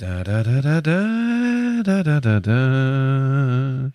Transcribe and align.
Da 0.00 0.22
da 0.22 0.42
da 0.44 0.60
da 0.60 0.80
da 0.80 1.82
da 1.82 2.02
da 2.04 2.20
da 2.20 2.38
da. 2.40 3.90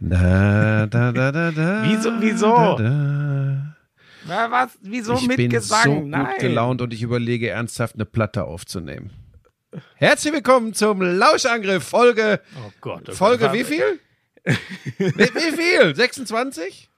Da 0.00 0.86
da 0.86 1.12
da 1.12 1.30
da 1.32 1.50
da. 1.52 1.82
Wieso- 1.84 2.20
wieso? 2.20 2.50
Da, 2.50 2.74
da. 2.76 3.76
Na, 4.26 4.50
was? 4.50 4.70
Wieso 4.82 5.14
ich 5.14 5.28
mit 5.28 5.36
bin 5.36 5.50
Gesang? 5.50 5.84
so 5.84 6.00
gut 6.00 6.08
Nein. 6.08 6.34
gelaunt 6.40 6.82
und 6.82 6.92
ich 6.92 7.02
überlege 7.02 7.48
ernsthaft 7.50 7.94
eine 7.94 8.06
Platte 8.06 8.42
aufzunehmen. 8.44 9.10
Herzlich 9.94 10.32
willkommen 10.32 10.74
zum 10.74 11.00
Lauschangriff 11.00 11.84
Folge 11.84 12.40
Oh 12.56 12.72
Gott. 12.80 13.08
oh 13.08 13.12
Folge 13.12 13.44
Gott. 13.44 13.52
wie 13.52 13.62
viel? 13.64 14.00
wie, 14.98 15.14
wie 15.14 15.52
viel? 15.56 15.94
26? 15.94 16.88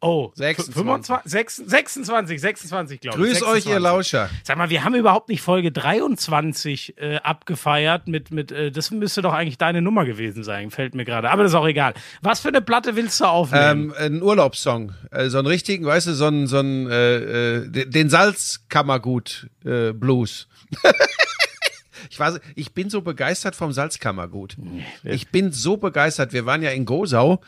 Oh, 0.00 0.30
26. 0.36 0.74
25, 0.74 1.66
26, 1.66 2.40
26, 2.40 3.00
glaube 3.00 3.18
ich. 3.18 3.24
Grüß 3.24 3.42
euch 3.42 3.64
26. 3.64 3.72
ihr 3.72 3.80
Lauscher. 3.80 4.30
Sag 4.44 4.56
mal, 4.56 4.70
wir 4.70 4.84
haben 4.84 4.94
überhaupt 4.94 5.28
nicht 5.28 5.42
Folge 5.42 5.72
23 5.72 6.94
äh, 6.98 7.16
abgefeiert 7.16 8.06
mit, 8.06 8.30
mit 8.30 8.52
äh, 8.52 8.70
das 8.70 8.92
müsste 8.92 9.22
doch 9.22 9.32
eigentlich 9.32 9.58
deine 9.58 9.82
Nummer 9.82 10.04
gewesen 10.04 10.44
sein, 10.44 10.70
fällt 10.70 10.94
mir 10.94 11.04
gerade. 11.04 11.30
Aber 11.30 11.42
das 11.42 11.50
ist 11.50 11.56
auch 11.56 11.66
egal. 11.66 11.94
Was 12.22 12.38
für 12.38 12.48
eine 12.48 12.60
Platte 12.60 12.94
willst 12.94 13.20
du 13.20 13.24
aufnehmen? 13.24 13.92
Ähm, 13.98 14.14
ein 14.16 14.22
Urlaubssong, 14.22 14.92
äh, 15.10 15.28
so 15.30 15.38
einen 15.38 15.48
richtigen, 15.48 15.84
weißt 15.84 16.06
du, 16.06 16.14
so 16.14 16.26
einen, 16.26 16.46
so 16.46 16.58
einen 16.58 16.88
äh, 16.88 17.56
äh, 17.56 17.86
den 17.86 18.08
Salzkammergut 18.08 19.48
äh, 19.64 19.92
Blues. 19.92 20.46
ich 22.10 22.20
war, 22.20 22.38
ich 22.54 22.72
bin 22.72 22.88
so 22.88 23.00
begeistert 23.02 23.56
vom 23.56 23.72
Salzkammergut. 23.72 24.56
Ich 25.02 25.28
bin 25.30 25.50
so 25.50 25.76
begeistert. 25.76 26.32
Wir 26.32 26.46
waren 26.46 26.62
ja 26.62 26.70
in 26.70 26.84
Gosau 26.84 27.40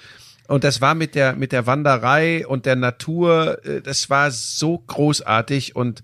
und 0.50 0.64
das 0.64 0.80
war 0.80 0.94
mit 0.94 1.14
der 1.14 1.34
mit 1.36 1.52
der 1.52 1.66
Wanderei 1.66 2.46
und 2.46 2.66
der 2.66 2.76
Natur. 2.76 3.64
äh, 3.64 3.80
Das 3.80 4.10
war 4.10 4.30
so 4.30 4.78
großartig 4.78 5.76
und 5.76 6.02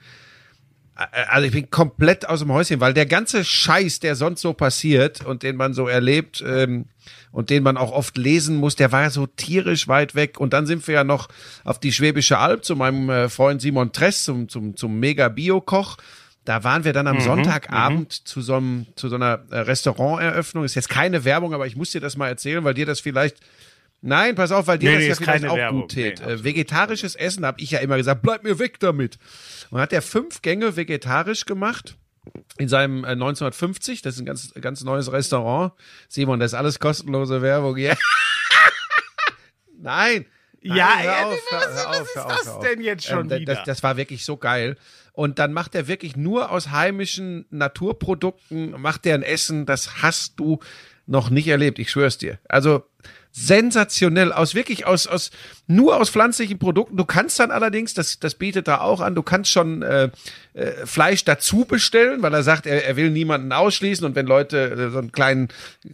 äh, 0.96 1.05
also 1.28 1.46
ich 1.46 1.52
bin 1.52 1.69
komplett 1.70 2.28
aus 2.28 2.41
dem 2.41 2.52
Häuschen, 2.52 2.80
weil 2.80 2.95
der 2.95 3.06
ganze 3.06 3.45
Scheiß, 3.45 4.00
der 4.00 4.14
sonst 4.14 4.42
so 4.42 4.52
passiert 4.52 5.24
und 5.24 5.42
den 5.42 5.56
man 5.56 5.74
so 5.74 5.88
erlebt 5.88 6.45
ähm, 6.46 6.86
und 7.32 7.50
den 7.50 7.62
man 7.62 7.77
auch 7.77 7.91
oft 7.92 8.16
lesen 8.16 8.56
muss, 8.56 8.77
der 8.77 8.92
war 8.92 9.03
ja 9.03 9.11
so 9.11 9.27
tierisch 9.27 9.88
weit 9.88 10.14
weg. 10.14 10.38
Und 10.41 10.53
dann 10.53 10.66
sind 10.66 10.86
wir 10.86 10.94
ja 10.94 11.05
noch 11.05 11.28
auf 11.64 11.78
die 11.81 11.92
Schwäbische 11.92 12.38
Alb 12.38 12.64
zu 12.64 12.77
meinem 12.77 13.10
äh, 13.10 13.28
Freund 13.28 13.60
Simon 13.60 13.92
Tress, 13.92 14.25
zum, 14.25 14.48
zum, 14.48 14.77
zum 14.77 14.98
Mega-Bio-Koch. 15.00 15.97
Da 16.44 16.62
waren 16.62 16.84
wir 16.84 16.92
dann 16.92 17.08
am 17.08 17.20
Sonntagabend 17.20 18.12
zu 18.12 18.41
so, 18.41 18.55
einem, 18.55 18.86
zu 18.94 19.08
so 19.08 19.16
einer 19.16 19.41
Restauranteröffnung. 19.50 20.62
Ist 20.62 20.77
jetzt 20.77 20.88
keine 20.88 21.25
Werbung, 21.25 21.53
aber 21.53 21.66
ich 21.66 21.75
muss 21.75 21.91
dir 21.91 22.00
das 22.00 22.16
mal 22.16 22.28
erzählen, 22.28 22.62
weil 22.62 22.75
dir 22.75 22.86
das 22.86 23.00
vielleicht 23.00 23.38
Nein, 24.02 24.34
pass 24.34 24.52
auf, 24.52 24.66
weil 24.66 24.78
dir 24.78 24.91
Nee, 24.91 24.94
das 24.97 25.00
nee, 25.00 25.06
ja 25.06 25.12
ist 25.12 25.19
vielleicht 25.19 25.41
keine 25.42 25.52
auch 25.52 25.56
Werbung. 25.56 25.80
gut 25.83 25.91
tät. 25.92 26.20
Nee, 26.25 26.33
äh, 26.33 26.44
vegetarisches 26.44 27.14
Essen 27.16 27.44
habe 27.44 27.61
ich 27.61 27.70
ja 27.72 27.78
immer 27.80 27.97
gesagt, 27.97 28.22
bleib 28.22 28.44
mir 28.44 28.58
weg 28.58 28.78
damit. 28.80 29.19
Und 29.70 29.80
hat 29.80 29.92
er 29.92 30.03
fünf 30.03 30.42
Gänge 30.42 30.77
vegetarisch 30.77 31.44
gemacht 31.47 31.97
in 32.58 32.69
seinem 32.69 33.05
äh, 33.05 33.08
1950. 33.08 34.03
Das 34.03 34.14
ist 34.14 34.20
ein 34.20 34.27
ganz, 34.27 34.53
ganz 34.61 34.84
neues 34.84 35.11
Restaurant. 35.11 35.72
Simon, 36.08 36.38
das 36.41 36.53
ist 36.53 36.55
alles 36.58 36.78
kostenlose 36.78 37.42
Werbung. 37.42 37.77
Ja. 37.78 37.97
Nein. 39.78 40.27
Nein, 40.62 40.77
Ja, 40.78 40.97
hör 40.98 41.05
ja, 41.05 41.27
auf, 41.27 41.38
was- 41.50 41.53
hör- 41.53 41.69
hör 41.69 41.77
was 41.77 41.86
auf, 41.86 42.06
ist 42.06 42.14
hör 42.16 42.27
auf, 42.27 42.36
das 42.38 42.47
hör 42.47 42.60
denn 42.60 42.81
jetzt 42.81 43.05
schon 43.06 43.31
Ähm, 43.31 43.41
wieder? 43.41 43.55
Das, 43.55 43.64
das 43.64 43.83
war 43.83 43.97
wirklich 43.97 44.25
so 44.25 44.36
geil. 44.36 44.77
Und 45.12 45.38
dann 45.38 45.53
macht 45.53 45.75
er 45.75 45.86
wirklich 45.88 46.16
nur 46.16 46.50
aus 46.50 46.70
heimischen 46.70 47.47
Naturprodukten, 47.50 48.72
macht 48.81 49.06
er 49.06 49.14
ein 49.14 49.22
Essen, 49.22 49.64
das 49.64 50.03
hast 50.03 50.38
du 50.41 50.58
noch 51.06 51.31
nicht 51.31 51.47
erlebt, 51.48 51.78
ich 51.78 51.91
schwör's 51.91 52.19
dir. 52.19 52.38
Also 52.48 52.84
sensationell 53.39 54.33
aus 54.33 54.55
wirklich 54.55 54.87
aus 54.87 55.06
aus 55.06 55.31
nur 55.67 56.01
aus 56.01 56.09
pflanzlichen 56.09 56.59
Produkten. 56.59 56.97
Du 56.97 57.05
kannst 57.05 57.39
dann 57.39 57.51
allerdings, 57.51 57.93
das 57.93 58.19
das 58.19 58.34
bietet 58.34 58.67
er 58.67 58.81
auch 58.81 59.01
an, 59.01 59.15
du 59.15 59.23
kannst 59.23 59.51
schon 59.51 59.83
äh, 59.83 60.09
äh, 60.55 60.87
Fleisch 60.87 61.23
dazu 61.23 61.67
bestellen, 61.67 62.23
weil 62.23 62.33
er 62.33 62.43
sagt, 62.43 62.65
er, 62.65 62.87
er 62.87 62.97
will 62.97 63.11
niemanden 63.11 63.53
ausschließen 63.53 64.06
und 64.06 64.15
wenn 64.15 64.27
Leute 64.27 64.70
äh, 64.70 64.91
so 64.91 64.98
einen 64.98 65.12
kleinen 65.12 65.48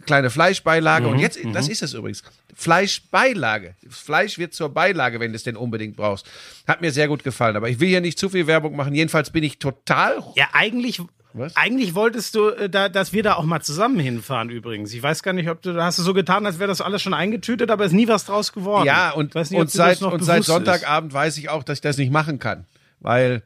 kleine 0.05 0.29
Fleischbeilage 0.29 1.05
und 1.05 1.19
jetzt 1.19 1.37
das 1.51 1.67
ist 1.67 1.83
es 1.83 1.93
übrigens 1.93 2.23
Fleischbeilage. 2.55 3.75
Fleisch 3.89 4.37
wird 4.37 4.53
zur 4.53 4.69
Beilage, 4.69 5.19
wenn 5.19 5.31
du 5.31 5.35
es 5.35 5.43
denn 5.43 5.57
unbedingt 5.57 5.97
brauchst. 5.97 6.25
Hat 6.65 6.79
mir 6.79 6.93
sehr 6.93 7.09
gut 7.09 7.25
gefallen, 7.25 7.57
aber 7.57 7.67
ich 7.67 7.81
will 7.81 7.89
hier 7.89 7.99
nicht 7.99 8.17
zu 8.17 8.29
viel 8.29 8.47
Werbung 8.47 8.77
machen. 8.77 8.95
Jedenfalls 8.95 9.31
bin 9.31 9.43
ich 9.43 9.59
total 9.59 10.23
ja, 10.35 10.47
eigentlich. 10.53 11.01
Was? 11.33 11.55
Eigentlich 11.55 11.95
wolltest 11.95 12.35
du, 12.35 12.49
äh, 12.49 12.69
da, 12.69 12.89
dass 12.89 13.11
wir 13.13 13.23
da 13.23 13.35
auch 13.35 13.45
mal 13.45 13.61
zusammen 13.61 13.99
hinfahren 13.99 14.49
übrigens. 14.49 14.93
Ich 14.93 15.01
weiß 15.01 15.23
gar 15.23 15.33
nicht, 15.33 15.49
ob 15.49 15.61
du, 15.61 15.73
da 15.73 15.85
hast 15.85 15.97
du 15.97 16.03
so 16.03 16.13
getan, 16.13 16.45
als 16.45 16.59
wäre 16.59 16.67
das 16.67 16.81
alles 16.81 17.01
schon 17.01 17.13
eingetütet, 17.13 17.71
aber 17.71 17.85
ist 17.85 17.93
nie 17.93 18.07
was 18.07 18.25
draus 18.25 18.53
geworden. 18.53 18.85
Ja, 18.85 19.11
und, 19.11 19.33
nicht, 19.33 19.51
und 19.53 19.71
seit, 19.71 20.01
und 20.01 20.23
seit 20.23 20.37
bewusst 20.37 20.39
ist. 20.39 20.45
Sonntagabend 20.45 21.13
weiß 21.13 21.37
ich 21.37 21.49
auch, 21.49 21.63
dass 21.63 21.77
ich 21.77 21.81
das 21.81 21.97
nicht 21.97 22.11
machen 22.11 22.39
kann. 22.39 22.65
Weil 22.99 23.43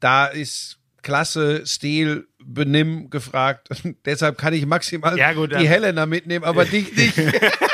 da 0.00 0.26
ist 0.26 0.78
Klasse, 1.02 1.66
Stil, 1.66 2.26
Benimm 2.42 3.10
gefragt. 3.10 3.68
Deshalb 4.04 4.38
kann 4.38 4.52
ich 4.54 4.66
maximal 4.66 5.16
Ja, 5.18 5.32
gut, 5.32 5.52
die 5.52 5.68
Helena 5.68 6.06
mitnehmen, 6.06 6.44
aber 6.44 6.64
dich 6.64 6.94
nicht. 6.94 7.14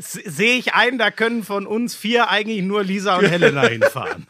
Sehe 0.00 0.56
ich 0.58 0.74
ein, 0.74 0.98
da 0.98 1.10
können 1.10 1.42
von 1.42 1.66
uns 1.66 1.94
vier 1.94 2.28
eigentlich 2.30 2.62
nur 2.62 2.82
Lisa 2.84 3.16
und 3.16 3.26
Helena 3.28 3.62
hinfahren. 3.66 4.26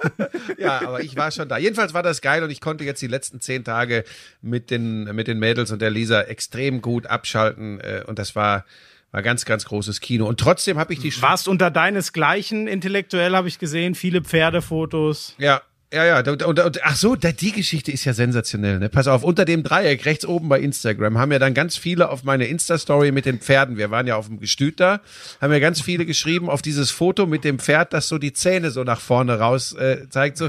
ja, 0.59 0.81
aber 0.87 1.01
ich 1.03 1.17
war 1.17 1.31
schon 1.31 1.49
da. 1.49 1.59
Jedenfalls 1.59 1.95
war 1.95 2.03
das 2.03 2.21
geil 2.21 2.43
und 2.43 2.51
ich 2.51 2.61
konnte 2.61 2.85
jetzt 2.85 3.01
die 3.03 3.07
letzten 3.07 3.41
zehn 3.41 3.65
Tage 3.65 4.05
mit 4.43 4.71
den, 4.71 5.05
mit 5.15 5.29
den 5.29 5.39
Mädels 5.39 5.71
und 5.71 5.83
der 5.83 5.91
Lisa 5.91 6.23
extrem 6.23 6.81
gut 6.83 7.07
abschalten. 7.07 7.81
äh, 7.81 8.03
Und 8.07 8.19
das 8.19 8.37
war, 8.37 8.65
war 9.13 9.23
ganz, 9.23 9.45
ganz 9.45 9.65
großes 9.65 10.01
Kino. 10.01 10.27
Und 10.27 10.41
trotzdem 10.41 10.79
habe 10.79 10.93
ich 10.93 11.01
die 11.01 11.23
Warst 11.23 11.49
unter 11.49 11.71
deinesgleichen 11.71 12.67
intellektuell, 12.69 13.35
habe 13.35 13.49
ich 13.49 13.59
gesehen, 13.59 13.95
viele 13.95 14.23
Pferdefotos. 14.23 15.35
Ja, 15.39 15.63
ja, 15.93 16.05
ja. 16.05 16.19
Und, 16.19 16.43
und, 16.43 16.85
ach 16.85 16.97
so, 16.97 17.15
die 17.15 17.53
Geschichte 17.53 17.93
ist 17.93 18.05
ja 18.05 18.13
sensationell. 18.13 18.79
Ne? 18.79 18.89
Pass 18.89 19.07
auf, 19.07 19.23
unter 19.23 19.45
dem 19.45 19.63
Dreieck 19.63 20.05
rechts 20.05 20.27
oben 20.27 20.49
bei 20.49 20.61
Instagram 20.61 21.19
haben 21.19 21.31
ja 21.31 21.39
dann 21.39 21.55
ganz 21.55 21.77
viele 21.77 22.09
auf 22.09 22.25
meine 22.25 22.47
Insta-Story 22.47 23.13
mit 23.13 23.25
den 23.25 23.39
Pferden. 23.39 23.77
Wir 23.77 23.91
waren 23.91 24.07
ja 24.07 24.17
auf 24.17 24.27
dem 24.27 24.41
Gestüt 24.41 24.81
da, 24.81 25.01
haben 25.41 25.53
ja 25.53 25.59
ganz 25.61 25.81
viele 25.81 26.05
geschrieben 26.05 26.51
auf 26.51 26.63
dieses 26.63 26.91
Foto 26.91 27.27
mit 27.27 27.45
dem 27.45 27.59
Pferd, 27.59 27.93
das 27.93 28.09
so 28.09 28.19
die 28.19 28.33
Zähne 28.33 28.71
so 28.71 28.85
nach 28.85 29.01
vorne 29.01 29.39
raus 29.39 29.73
äh, 29.75 30.09
zeigt. 30.11 30.39
So. 30.39 30.49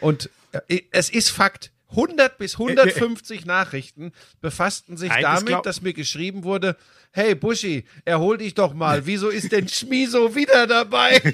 Und 0.00 0.30
äh, 0.68 0.82
es 0.90 1.08
ist 1.08 1.30
Fakt. 1.30 1.70
100 1.96 2.38
bis 2.38 2.54
150 2.58 3.46
Nachrichten 3.46 4.12
befassten 4.40 4.96
sich 4.96 5.08
Nein, 5.08 5.22
damit, 5.22 5.46
glaub- 5.46 5.62
dass 5.62 5.80
mir 5.82 5.92
geschrieben 5.94 6.44
wurde, 6.44 6.76
hey 7.12 7.34
Buschi, 7.34 7.84
erhol 8.04 8.38
dich 8.38 8.54
doch 8.54 8.74
mal, 8.74 9.06
wieso 9.06 9.28
ist 9.30 9.50
denn 9.52 9.66
Schmiso 9.68 10.34
wieder 10.34 10.66
dabei? 10.66 11.20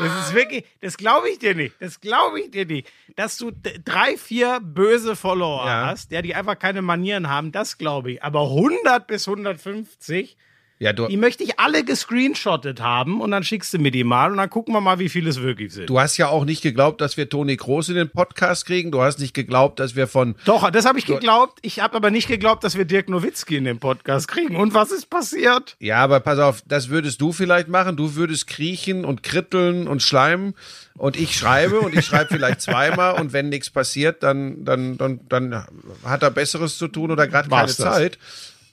Das 0.00 0.26
ist 0.28 0.34
wirklich, 0.34 0.64
das 0.80 0.96
glaube 0.96 1.28
ich 1.28 1.40
dir 1.40 1.56
nicht. 1.56 1.74
Das 1.80 2.00
glaube 2.00 2.40
ich 2.40 2.52
dir 2.52 2.66
nicht. 2.66 2.88
Dass 3.16 3.36
du 3.36 3.50
drei, 3.84 4.16
vier 4.16 4.60
böse 4.62 5.16
Follower 5.16 5.66
Ja. 5.66 5.86
hast, 5.86 6.12
der 6.12 6.22
die 6.22 6.36
einfach 6.36 6.56
keine 6.56 6.82
Manieren 6.82 7.28
haben, 7.28 7.50
das 7.50 7.78
glaube 7.78 8.12
ich. 8.12 8.22
Aber 8.22 8.42
100 8.42 9.08
bis 9.08 9.26
150, 9.26 10.36
Ja, 10.80 10.92
du, 10.92 11.08
die 11.08 11.16
möchte 11.16 11.42
ich 11.42 11.58
alle 11.58 11.82
gescreenshottet 11.82 12.80
haben 12.80 13.20
und 13.20 13.32
dann 13.32 13.42
schickst 13.42 13.74
du 13.74 13.78
mir 13.78 13.90
die 13.90 14.04
mal 14.04 14.30
und 14.30 14.36
dann 14.36 14.48
gucken 14.48 14.72
wir 14.72 14.80
mal, 14.80 15.00
wie 15.00 15.08
viele 15.08 15.28
es 15.28 15.42
wirklich 15.42 15.72
sind. 15.72 15.90
Du 15.90 15.98
hast 15.98 16.16
ja 16.18 16.28
auch 16.28 16.44
nicht 16.44 16.62
geglaubt, 16.62 17.00
dass 17.00 17.16
wir 17.16 17.28
Toni 17.28 17.56
Groß 17.56 17.88
in 17.88 17.96
den 17.96 18.10
Podcast 18.10 18.64
kriegen. 18.64 18.92
Du 18.92 19.02
hast 19.02 19.18
nicht 19.18 19.34
geglaubt, 19.34 19.80
dass 19.80 19.96
wir 19.96 20.06
von. 20.06 20.36
Doch, 20.44 20.70
das 20.70 20.84
habe 20.84 20.98
ich 21.00 21.06
geglaubt. 21.06 21.58
Ich 21.62 21.80
habe 21.80 21.96
aber 21.96 22.12
nicht 22.12 22.28
geglaubt, 22.28 22.62
dass 22.62 22.76
wir 22.78 22.84
Dirk 22.84 23.08
Nowitzki 23.08 23.56
in 23.56 23.64
den 23.64 23.80
Podcast 23.80 24.28
kriegen. 24.28 24.54
Und 24.54 24.72
was 24.72 24.92
ist 24.92 25.10
passiert? 25.10 25.76
Ja, 25.80 25.96
aber 25.96 26.20
pass 26.20 26.38
auf, 26.38 26.62
das 26.66 26.90
würdest 26.90 27.20
du 27.20 27.32
vielleicht 27.32 27.66
machen. 27.66 27.96
Du 27.96 28.14
würdest 28.14 28.46
kriechen 28.46 29.04
und 29.04 29.24
kritteln 29.24 29.88
und 29.88 30.00
schleimen. 30.00 30.54
Und 30.94 31.16
ich 31.16 31.36
schreibe 31.36 31.80
und 31.80 31.94
ich 31.96 32.06
schreibe 32.06 32.34
vielleicht 32.34 32.60
zweimal. 32.60 33.20
Und 33.20 33.32
wenn 33.32 33.48
nichts 33.48 33.70
passiert, 33.70 34.22
dann, 34.22 34.64
dann, 34.64 34.96
dann, 34.96 35.20
dann 35.28 35.64
hat 36.04 36.22
er 36.22 36.30
Besseres 36.30 36.78
zu 36.78 36.86
tun 36.86 37.10
oder 37.10 37.26
gerade 37.26 37.48
keine 37.48 37.66
das? 37.66 37.76
Zeit. 37.76 38.18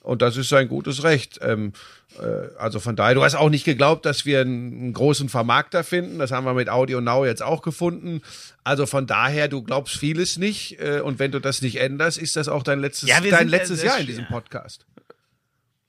Und 0.06 0.22
das 0.22 0.36
ist 0.36 0.48
sein 0.48 0.68
gutes 0.68 1.02
Recht. 1.02 1.40
Ähm, 1.42 1.72
äh, 2.20 2.56
also 2.58 2.78
von 2.78 2.94
daher, 2.94 3.16
du 3.16 3.24
hast 3.24 3.34
auch 3.34 3.50
nicht 3.50 3.64
geglaubt, 3.64 4.06
dass 4.06 4.24
wir 4.24 4.40
einen, 4.40 4.72
einen 4.72 4.92
großen 4.92 5.28
Vermarkter 5.28 5.82
finden. 5.82 6.20
Das 6.20 6.30
haben 6.30 6.44
wir 6.44 6.54
mit 6.54 6.68
Audio 6.68 7.00
Now 7.00 7.26
jetzt 7.26 7.42
auch 7.42 7.60
gefunden. 7.60 8.22
Also 8.62 8.86
von 8.86 9.08
daher, 9.08 9.48
du 9.48 9.64
glaubst 9.64 9.96
vieles 9.96 10.36
nicht. 10.36 10.80
Äh, 10.80 11.00
und 11.00 11.18
wenn 11.18 11.32
du 11.32 11.40
das 11.40 11.60
nicht 11.60 11.80
änderst, 11.80 12.18
ist 12.18 12.36
das 12.36 12.46
auch 12.48 12.62
dein 12.62 12.78
letztes, 12.78 13.08
Ja, 13.08 13.20
dein 13.20 13.48
letztes 13.48 13.82
äh, 13.82 13.86
Jahr 13.86 13.98
in 13.98 14.06
diesem 14.06 14.28
Podcast. 14.28 14.86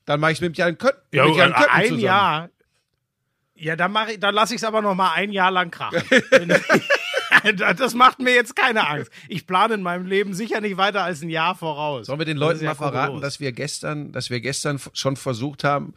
Dann 0.06 0.20
mache 0.20 0.32
ich 0.32 0.42
mit 0.42 0.58
Jan 0.58 0.80
Köppen. 0.80 1.04
Ja, 1.12 1.28
mit 1.28 1.36
Jan 1.36 1.54
Köppen 1.54 1.70
ein 1.70 1.84
zusammen. 1.84 2.02
Jahr. 2.02 2.50
Ja, 3.54 3.76
dann 3.76 3.92
mache 3.92 4.14
ich, 4.14 4.20
dann 4.20 4.34
lasse 4.34 4.56
ich 4.56 4.62
es 4.62 4.64
aber 4.64 4.82
noch 4.82 4.96
mal 4.96 5.14
ein 5.14 5.32
Jahr 5.32 5.52
lang 5.52 5.70
krachen. 5.70 6.02
das 7.78 7.94
macht 7.94 8.20
mir 8.20 8.34
jetzt 8.34 8.56
keine 8.56 8.88
Angst. 8.88 9.12
Ich 9.28 9.48
plane 9.48 9.76
in 9.76 9.82
meinem 9.82 10.06
Leben 10.06 10.34
sicher 10.34 10.62
nicht 10.62 10.78
weiter 10.78 11.04
als 11.04 11.22
ein 11.22 11.30
Jahr 11.30 11.56
voraus. 11.56 12.08
Sollen 12.08 12.20
wir 12.20 12.26
den 12.26 12.38
Leuten 12.38 12.66
mal 12.66 12.76
verraten, 12.76 13.22
dass 13.22 13.40
wir 13.40 13.52
gestern, 13.52 14.12
dass 14.12 14.30
wir 14.30 14.40
gestern 14.40 14.80
schon 14.94 15.16
versucht 15.16 15.64
haben, 15.64 15.94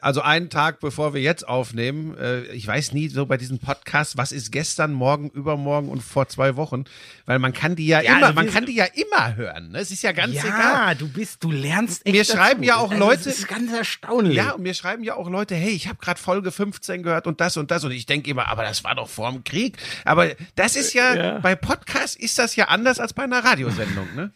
also 0.00 0.20
einen 0.22 0.50
Tag 0.50 0.80
bevor 0.80 1.14
wir 1.14 1.20
jetzt 1.20 1.46
aufnehmen, 1.46 2.16
äh, 2.18 2.42
ich 2.46 2.66
weiß 2.66 2.92
nie 2.92 3.08
so 3.08 3.26
bei 3.26 3.36
diesem 3.36 3.58
Podcast, 3.60 4.16
was 4.16 4.32
ist 4.32 4.50
gestern, 4.50 4.92
morgen, 4.92 5.30
übermorgen 5.30 5.88
und 5.88 6.02
vor 6.02 6.28
zwei 6.28 6.56
Wochen, 6.56 6.84
weil 7.26 7.38
man 7.38 7.52
kann 7.52 7.76
die 7.76 7.86
ja, 7.86 8.00
Ja, 8.00 8.16
immer, 8.16 8.26
also 8.28 8.34
man 8.34 8.50
kann 8.50 8.66
die 8.66 8.74
ja 8.74 8.86
immer 8.86 9.36
hören. 9.36 9.70
Ne? 9.70 9.78
Es 9.78 9.90
ist 9.92 10.02
ja 10.02 10.10
ganz 10.12 10.34
ja, 10.34 10.42
egal. 10.44 10.96
du 10.96 11.06
bist, 11.08 11.44
du 11.44 11.52
lernst 11.52 12.04
echt 12.04 12.16
Mir 12.16 12.24
schreiben 12.24 12.62
dazu. 12.62 12.68
ja 12.68 12.76
auch 12.78 12.90
Also, 12.90 13.04
Leute- 13.04 13.24
Das 13.24 13.38
ist 13.38 13.48
ganz 13.48 13.72
erstaunlich. 13.72 14.34
Ja, 14.36 14.52
und 14.52 14.62
mir 14.62 14.74
schreiben 14.74 15.04
ja 15.04 15.14
auch 15.14 15.30
Leute, 15.30 15.54
hey, 15.54 15.70
ich 15.70 15.86
habe 15.88 15.98
gerade 16.00 16.18
Folge 16.20 16.50
15 16.50 17.02
gehört 17.04 17.28
und 17.28 17.40
das 17.40 17.56
und 17.56 17.70
das. 17.70 17.84
Und 17.84 17.92
ich 17.92 18.06
denke 18.06 18.28
immer, 18.30 18.48
aber 18.48 18.64
das 18.64 18.82
war 18.82 18.94
doch 18.96 19.08
vor 19.08 19.30
dem 19.30 19.44
Krieg. 19.44 19.76
Aber 20.04 20.28
das 20.56 20.74
ist 20.74 20.94
ja, 20.94 21.14
Ja. 21.14 21.38
bei 21.38 21.54
Podcasts 21.54 22.16
ist 22.16 22.38
das 22.40 22.56
ja 22.56 22.64
anders 22.68 22.98
als 22.98 23.12
bei 23.12 23.22
einer 23.22 23.44
Radiosendung, 23.44 24.08
ne? 24.16 24.32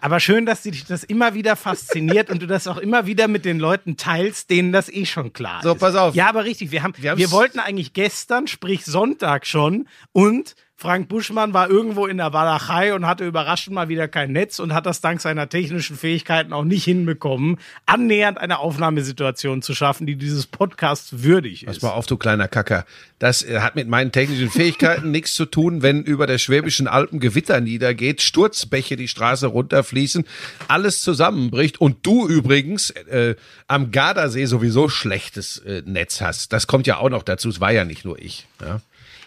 Aber 0.00 0.20
schön, 0.20 0.46
dass 0.46 0.62
dich 0.62 0.84
das 0.84 1.04
immer 1.04 1.34
wieder 1.34 1.56
fasziniert 1.56 2.30
und 2.30 2.40
du 2.42 2.46
das 2.46 2.66
auch 2.66 2.78
immer 2.78 3.06
wieder 3.06 3.28
mit 3.28 3.44
den 3.44 3.58
Leuten 3.58 3.96
teilst, 3.96 4.50
denen 4.50 4.72
das 4.72 4.88
eh 4.88 5.04
schon 5.04 5.32
klar 5.32 5.60
so, 5.62 5.72
ist. 5.72 5.80
So, 5.80 5.86
pass 5.86 5.94
auf. 5.94 6.14
Ja, 6.14 6.28
aber 6.28 6.44
richtig, 6.44 6.70
wir 6.70 6.82
haben, 6.82 6.94
wir, 6.96 7.16
wir 7.16 7.30
wollten 7.30 7.58
eigentlich 7.58 7.92
gestern, 7.92 8.46
sprich 8.46 8.84
Sonntag 8.84 9.46
schon 9.46 9.86
und 10.12 10.54
Frank 10.80 11.10
Buschmann 11.10 11.52
war 11.52 11.68
irgendwo 11.68 12.06
in 12.06 12.16
der 12.16 12.32
Walachei 12.32 12.94
und 12.94 13.06
hatte 13.06 13.26
überraschend 13.26 13.74
mal 13.74 13.90
wieder 13.90 14.08
kein 14.08 14.32
Netz 14.32 14.58
und 14.58 14.72
hat 14.72 14.86
das 14.86 15.02
dank 15.02 15.20
seiner 15.20 15.46
technischen 15.46 15.94
Fähigkeiten 15.94 16.54
auch 16.54 16.64
nicht 16.64 16.84
hinbekommen, 16.84 17.58
annähernd 17.84 18.38
eine 18.38 18.60
Aufnahmesituation 18.60 19.60
zu 19.60 19.74
schaffen, 19.74 20.06
die 20.06 20.16
dieses 20.16 20.46
Podcast 20.46 21.22
würdig 21.22 21.64
ist. 21.64 21.66
Pass 21.66 21.82
mal 21.82 21.90
auf, 21.90 22.06
du 22.06 22.16
kleiner 22.16 22.48
Kacker. 22.48 22.86
Das 23.18 23.42
äh, 23.42 23.60
hat 23.60 23.76
mit 23.76 23.88
meinen 23.88 24.10
technischen 24.10 24.48
Fähigkeiten 24.48 25.10
nichts 25.10 25.34
zu 25.34 25.44
tun, 25.44 25.82
wenn 25.82 26.02
über 26.02 26.26
der 26.26 26.38
Schwäbischen 26.38 26.88
Alpen 26.88 27.20
Gewitter 27.20 27.60
niedergeht, 27.60 28.22
Sturzbäche 28.22 28.96
die 28.96 29.08
Straße 29.08 29.48
runterfließen, 29.48 30.24
alles 30.66 31.02
zusammenbricht 31.02 31.78
und 31.78 32.06
du 32.06 32.26
übrigens 32.26 32.88
äh, 32.88 33.34
am 33.68 33.90
Gardasee 33.90 34.46
sowieso 34.46 34.88
schlechtes 34.88 35.58
äh, 35.58 35.82
Netz 35.84 36.22
hast. 36.22 36.54
Das 36.54 36.66
kommt 36.66 36.86
ja 36.86 36.96
auch 36.96 37.10
noch 37.10 37.22
dazu. 37.22 37.50
Es 37.50 37.60
war 37.60 37.70
ja 37.70 37.84
nicht 37.84 38.06
nur 38.06 38.18
ich. 38.18 38.46
Ja. 38.62 38.80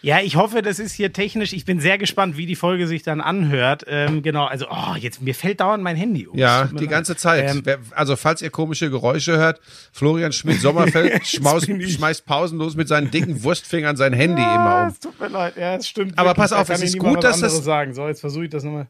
Ja, 0.03 0.19
ich 0.19 0.35
hoffe, 0.35 0.61
das 0.61 0.79
ist 0.79 0.91
hier 0.91 1.13
technisch. 1.13 1.53
Ich 1.53 1.63
bin 1.63 1.79
sehr 1.79 1.97
gespannt, 1.97 2.35
wie 2.35 2.45
die 2.45 2.57
Folge 2.57 2.87
sich 2.87 3.03
dann 3.03 3.21
anhört. 3.21 3.85
Ähm, 3.87 4.21
genau, 4.21 4.43
also, 4.43 4.65
oh, 4.69 4.95
jetzt, 4.99 5.21
mir 5.21 5.33
fällt 5.33 5.61
dauernd 5.61 5.81
mein 5.81 5.95
Handy 5.95 6.27
um. 6.27 6.37
Ja, 6.37 6.65
die 6.65 6.87
ganze 6.87 7.15
Zeit. 7.15 7.49
Ähm, 7.49 7.63
also, 7.91 8.17
falls 8.17 8.41
ihr 8.41 8.49
komische 8.49 8.89
Geräusche 8.89 9.37
hört, 9.37 9.61
Florian 9.93 10.33
Schmidt-Sommerfeld 10.33 11.25
schmeißt 11.25 12.25
pausenlos 12.25 12.75
mit 12.75 12.89
seinen 12.89 13.11
dicken 13.11 13.43
Wurstfingern 13.43 13.95
sein 13.95 14.11
Handy 14.11 14.41
ja, 14.41 14.55
immer 14.55 14.81
um. 14.83 14.87
Es 14.89 14.99
tut 14.99 15.17
mir 15.21 15.29
leid, 15.29 15.55
ja, 15.55 15.75
es 15.75 15.87
stimmt. 15.87 16.17
Aber 16.17 16.31
wirklich. 16.31 16.49
pass 16.49 16.51
auf, 16.51 16.69
es 16.69 16.83
ist 16.83 16.99
gut, 16.99 17.23
dass 17.23 17.39
das. 17.39 17.63
Sagen. 17.63 17.93
So, 17.93 18.05
jetzt 18.05 18.19
versuche 18.19 18.43
ich 18.43 18.49
das 18.49 18.65
nochmal. 18.65 18.87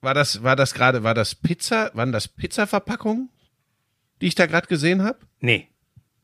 War 0.00 0.14
das, 0.14 0.42
war 0.42 0.56
das 0.56 0.72
gerade, 0.72 1.02
war 1.02 1.12
das 1.12 1.34
Pizza, 1.34 1.90
waren 1.92 2.10
das 2.10 2.26
Pizza-Verpackungen, 2.26 3.28
die 4.22 4.28
ich 4.28 4.34
da 4.34 4.46
gerade 4.46 4.66
gesehen 4.66 5.02
habe? 5.02 5.18
Nee. 5.40 5.68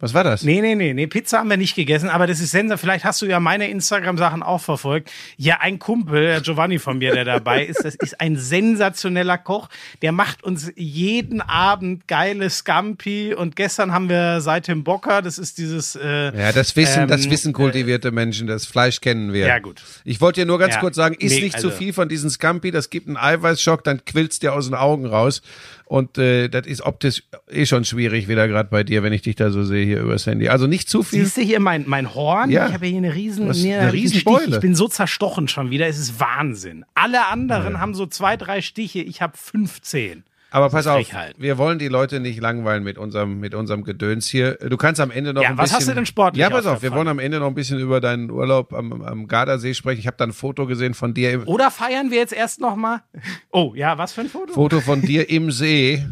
Was 0.00 0.14
war 0.14 0.22
das? 0.22 0.44
Nee, 0.44 0.60
nee, 0.60 0.76
nee, 0.76 0.94
nee, 0.94 1.08
Pizza 1.08 1.38
haben 1.38 1.50
wir 1.50 1.56
nicht 1.56 1.74
gegessen, 1.74 2.08
aber 2.08 2.28
das 2.28 2.38
ist 2.38 2.52
Sensor. 2.52 2.78
Vielleicht 2.78 3.04
hast 3.04 3.20
du 3.20 3.26
ja 3.26 3.40
meine 3.40 3.68
Instagram-Sachen 3.68 4.44
auch 4.44 4.60
verfolgt. 4.60 5.10
Ja, 5.36 5.58
ein 5.60 5.80
Kumpel, 5.80 6.22
der 6.22 6.40
Giovanni 6.40 6.78
von 6.78 6.98
mir, 6.98 7.12
der 7.14 7.24
dabei 7.24 7.64
ist, 7.64 7.84
das 7.84 7.96
ist 7.96 8.20
ein 8.20 8.36
sensationeller 8.36 9.38
Koch. 9.38 9.68
Der 10.00 10.12
macht 10.12 10.44
uns 10.44 10.70
jeden 10.76 11.40
Abend 11.40 12.06
geile 12.06 12.48
Scampi 12.48 13.34
und 13.34 13.56
gestern 13.56 13.92
haben 13.92 14.08
wir 14.08 14.40
seit 14.40 14.68
dem 14.68 14.84
Bocker, 14.84 15.20
das 15.20 15.36
ist 15.36 15.58
dieses. 15.58 15.96
Äh, 15.96 16.26
ja, 16.38 16.52
das 16.52 16.76
Wissen, 16.76 17.02
ähm, 17.02 17.08
das 17.08 17.28
Wissen 17.28 17.52
kultivierte 17.52 18.12
Menschen, 18.12 18.46
das 18.46 18.66
Fleisch 18.66 19.00
kennen 19.00 19.32
wir. 19.32 19.48
Ja, 19.48 19.58
gut. 19.58 19.82
Ich 20.04 20.20
wollte 20.20 20.42
dir 20.42 20.46
nur 20.46 20.60
ganz 20.60 20.74
ja, 20.74 20.80
kurz 20.80 20.94
sagen, 20.94 21.16
isst 21.18 21.34
nee, 21.34 21.42
nicht 21.42 21.56
also, 21.56 21.70
zu 21.70 21.76
viel 21.76 21.92
von 21.92 22.08
diesen 22.08 22.30
Scampi, 22.30 22.70
das 22.70 22.90
gibt 22.90 23.08
einen 23.08 23.16
Eiweißschock, 23.16 23.82
dann 23.82 24.04
quillst 24.04 24.44
dir 24.44 24.52
aus 24.52 24.66
den 24.66 24.74
Augen 24.76 25.06
raus. 25.06 25.42
Und 25.88 26.18
äh, 26.18 26.48
das 26.48 26.66
ist 26.66 26.82
optisch 26.82 27.22
eh 27.50 27.64
schon 27.64 27.86
schwierig 27.86 28.28
wieder 28.28 28.46
gerade 28.46 28.68
bei 28.68 28.84
dir, 28.84 29.02
wenn 29.02 29.14
ich 29.14 29.22
dich 29.22 29.36
da 29.36 29.50
so 29.50 29.64
sehe 29.64 29.86
hier 29.86 30.00
übers 30.00 30.26
Handy. 30.26 30.50
Also 30.50 30.66
nicht 30.66 30.86
zu 30.90 31.02
viel. 31.02 31.24
Siehst 31.24 31.38
du 31.38 31.40
hier 31.40 31.60
mein, 31.60 31.84
mein 31.86 32.14
Horn? 32.14 32.50
Ja. 32.50 32.68
Ich 32.68 32.74
habe 32.74 32.86
hier 32.86 32.98
eine 32.98 33.14
riesen, 33.14 33.50
eine, 33.50 33.78
eine 33.78 33.92
riesen 33.94 34.22
Beule. 34.22 34.56
Ich 34.56 34.60
bin 34.60 34.74
so 34.74 34.86
zerstochen 34.88 35.48
schon 35.48 35.70
wieder. 35.70 35.86
Es 35.86 35.98
ist 35.98 36.20
Wahnsinn. 36.20 36.84
Alle 36.94 37.26
anderen 37.28 37.72
ja. 37.72 37.80
haben 37.80 37.94
so 37.94 38.04
zwei, 38.04 38.36
drei 38.36 38.60
Stiche. 38.60 38.98
Ich 38.98 39.22
habe 39.22 39.36
15. 39.36 40.24
Aber 40.50 40.70
pass 40.70 40.86
auf, 40.86 41.06
wir 41.36 41.58
wollen 41.58 41.78
die 41.78 41.88
Leute 41.88 42.20
nicht 42.20 42.40
langweilen 42.40 42.82
mit 42.82 42.96
unserem, 42.96 43.38
mit 43.38 43.54
unserem 43.54 43.84
Gedöns 43.84 44.28
hier. 44.28 44.54
Du 44.54 44.78
kannst 44.78 45.00
am 45.00 45.10
Ende 45.10 45.34
noch 45.34 45.42
ja, 45.42 45.50
ein 45.50 45.58
was 45.58 45.64
bisschen. 45.64 45.74
Was 45.74 45.80
hast 45.80 45.88
du 45.88 45.94
denn 45.94 46.06
sportlich? 46.06 46.40
Ja, 46.40 46.48
pass 46.48 46.64
auf, 46.64 46.80
wir 46.80 46.92
wollen 46.92 47.08
am 47.08 47.18
Ende 47.18 47.38
noch 47.38 47.48
ein 47.48 47.54
bisschen 47.54 47.78
über 47.78 48.00
deinen 48.00 48.30
Urlaub 48.30 48.72
am, 48.72 49.02
am 49.02 49.28
Gardasee 49.28 49.74
sprechen. 49.74 50.00
Ich 50.00 50.06
habe 50.06 50.16
da 50.16 50.24
ein 50.24 50.32
Foto 50.32 50.66
gesehen 50.66 50.94
von 50.94 51.12
dir. 51.12 51.32
Im 51.32 51.46
Oder 51.46 51.70
feiern 51.70 52.10
wir 52.10 52.18
jetzt 52.18 52.32
erst 52.32 52.60
noch 52.60 52.76
mal? 52.76 53.02
Oh, 53.50 53.72
ja, 53.74 53.98
was 53.98 54.12
für 54.12 54.22
ein 54.22 54.28
Foto? 54.28 54.54
Foto 54.54 54.80
von 54.80 55.02
dir 55.02 55.28
im 55.28 55.50
See. 55.50 56.06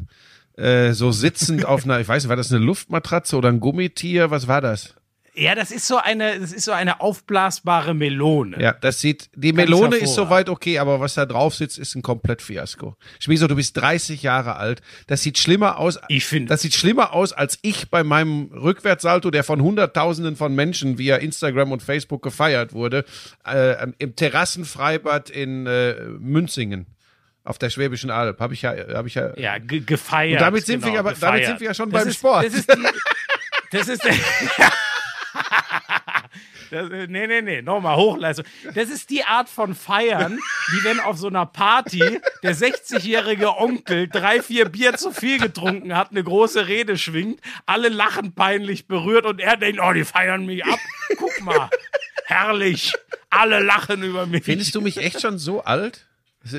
Äh, 0.56 0.92
so 0.92 1.12
sitzend 1.12 1.66
auf 1.66 1.84
einer, 1.84 2.00
ich 2.00 2.08
weiß 2.08 2.22
nicht, 2.22 2.28
war 2.30 2.36
das 2.36 2.50
eine 2.50 2.64
Luftmatratze 2.64 3.36
oder 3.36 3.50
ein 3.50 3.60
Gummitier? 3.60 4.30
Was 4.30 4.48
war 4.48 4.60
das? 4.60 4.94
Ja, 5.38 5.54
das 5.54 5.70
ist 5.70 5.86
so 5.86 5.98
eine, 5.98 6.40
das 6.40 6.52
ist 6.52 6.64
so 6.64 6.72
eine 6.72 7.00
aufblasbare 7.02 7.92
Melone. 7.92 8.58
Ja, 8.58 8.72
das 8.72 9.00
sieht, 9.02 9.28
die 9.34 9.52
Melone 9.52 9.96
ist 9.96 10.14
soweit 10.14 10.48
okay, 10.48 10.78
aber 10.78 10.98
was 10.98 11.12
da 11.14 11.26
drauf 11.26 11.54
sitzt, 11.54 11.78
ist 11.78 11.94
ein 11.94 12.00
komplett 12.00 12.40
Fiasko. 12.40 12.96
Schmieso, 13.18 13.46
du 13.46 13.54
bist 13.54 13.76
30 13.76 14.22
Jahre 14.22 14.56
alt. 14.56 14.80
Das 15.08 15.22
sieht 15.22 15.36
schlimmer 15.36 15.78
aus. 15.78 15.98
Ich 16.08 16.24
finde. 16.24 16.48
Das 16.48 16.62
sieht 16.62 16.74
schlimmer 16.74 17.12
aus, 17.12 17.34
als 17.34 17.58
ich 17.60 17.90
bei 17.90 18.02
meinem 18.02 18.50
Rückwärtssalto, 18.50 19.30
der 19.30 19.44
von 19.44 19.60
Hunderttausenden 19.60 20.36
von 20.36 20.54
Menschen 20.54 20.96
via 20.96 21.16
Instagram 21.16 21.70
und 21.70 21.82
Facebook 21.82 22.22
gefeiert 22.22 22.72
wurde, 22.72 23.04
äh, 23.46 23.86
im 23.98 24.16
Terrassenfreibad 24.16 25.28
in 25.28 25.66
äh, 25.66 25.96
Münzingen 26.18 26.86
auf 27.44 27.58
der 27.58 27.68
Schwäbischen 27.68 28.10
Alb. 28.10 28.40
Habe 28.40 28.54
ich 28.54 28.62
ja, 28.62 28.74
habe 28.94 29.08
ich 29.08 29.14
ja. 29.14 29.36
Ja, 29.36 29.58
ge 29.58 29.80
gefeiert. 29.80 30.40
Und 30.40 30.46
damit 30.46 30.64
sind 30.64 30.80
genau, 30.80 30.94
wir 30.94 31.00
aber, 31.00 31.10
gefeiert. 31.10 31.34
damit 31.34 31.46
sind 31.46 31.60
wir 31.60 31.66
ja 31.66 31.74
schon 31.74 31.90
das 31.90 32.00
beim 32.00 32.08
ist, 32.08 32.16
Sport. 32.16 32.46
Das 32.46 32.54
ist 32.54 32.70
die, 32.72 32.86
das 33.70 33.88
ist 33.88 34.02
der, 34.04 34.14
Das, 36.70 36.88
nee, 36.90 37.26
nee, 37.26 37.42
nee, 37.42 37.62
nochmal 37.62 37.96
Hochleistung. 37.96 38.44
Das 38.74 38.88
ist 38.88 39.10
die 39.10 39.24
Art 39.24 39.48
von 39.48 39.74
Feiern, 39.74 40.38
wie 40.68 40.84
wenn 40.84 41.00
auf 41.00 41.16
so 41.16 41.28
einer 41.28 41.46
Party 41.46 42.20
der 42.42 42.56
60-jährige 42.56 43.56
Onkel 43.56 44.08
drei, 44.08 44.42
vier 44.42 44.68
Bier 44.68 44.94
zu 44.94 45.12
viel 45.12 45.38
getrunken 45.38 45.96
hat, 45.96 46.10
eine 46.10 46.24
große 46.24 46.66
Rede 46.66 46.98
schwingt, 46.98 47.40
alle 47.66 47.88
lachen 47.88 48.34
peinlich 48.34 48.86
berührt 48.86 49.26
und 49.26 49.40
er 49.40 49.56
denkt, 49.56 49.80
oh, 49.82 49.92
die 49.92 50.04
feiern 50.04 50.44
mich 50.46 50.64
ab. 50.64 50.80
Guck 51.16 51.40
mal, 51.42 51.70
herrlich, 52.24 52.92
alle 53.30 53.60
lachen 53.60 54.02
über 54.02 54.26
mich. 54.26 54.44
Findest 54.44 54.74
du 54.74 54.80
mich 54.80 54.98
echt 54.98 55.20
schon 55.20 55.38
so 55.38 55.62
alt? 55.62 56.06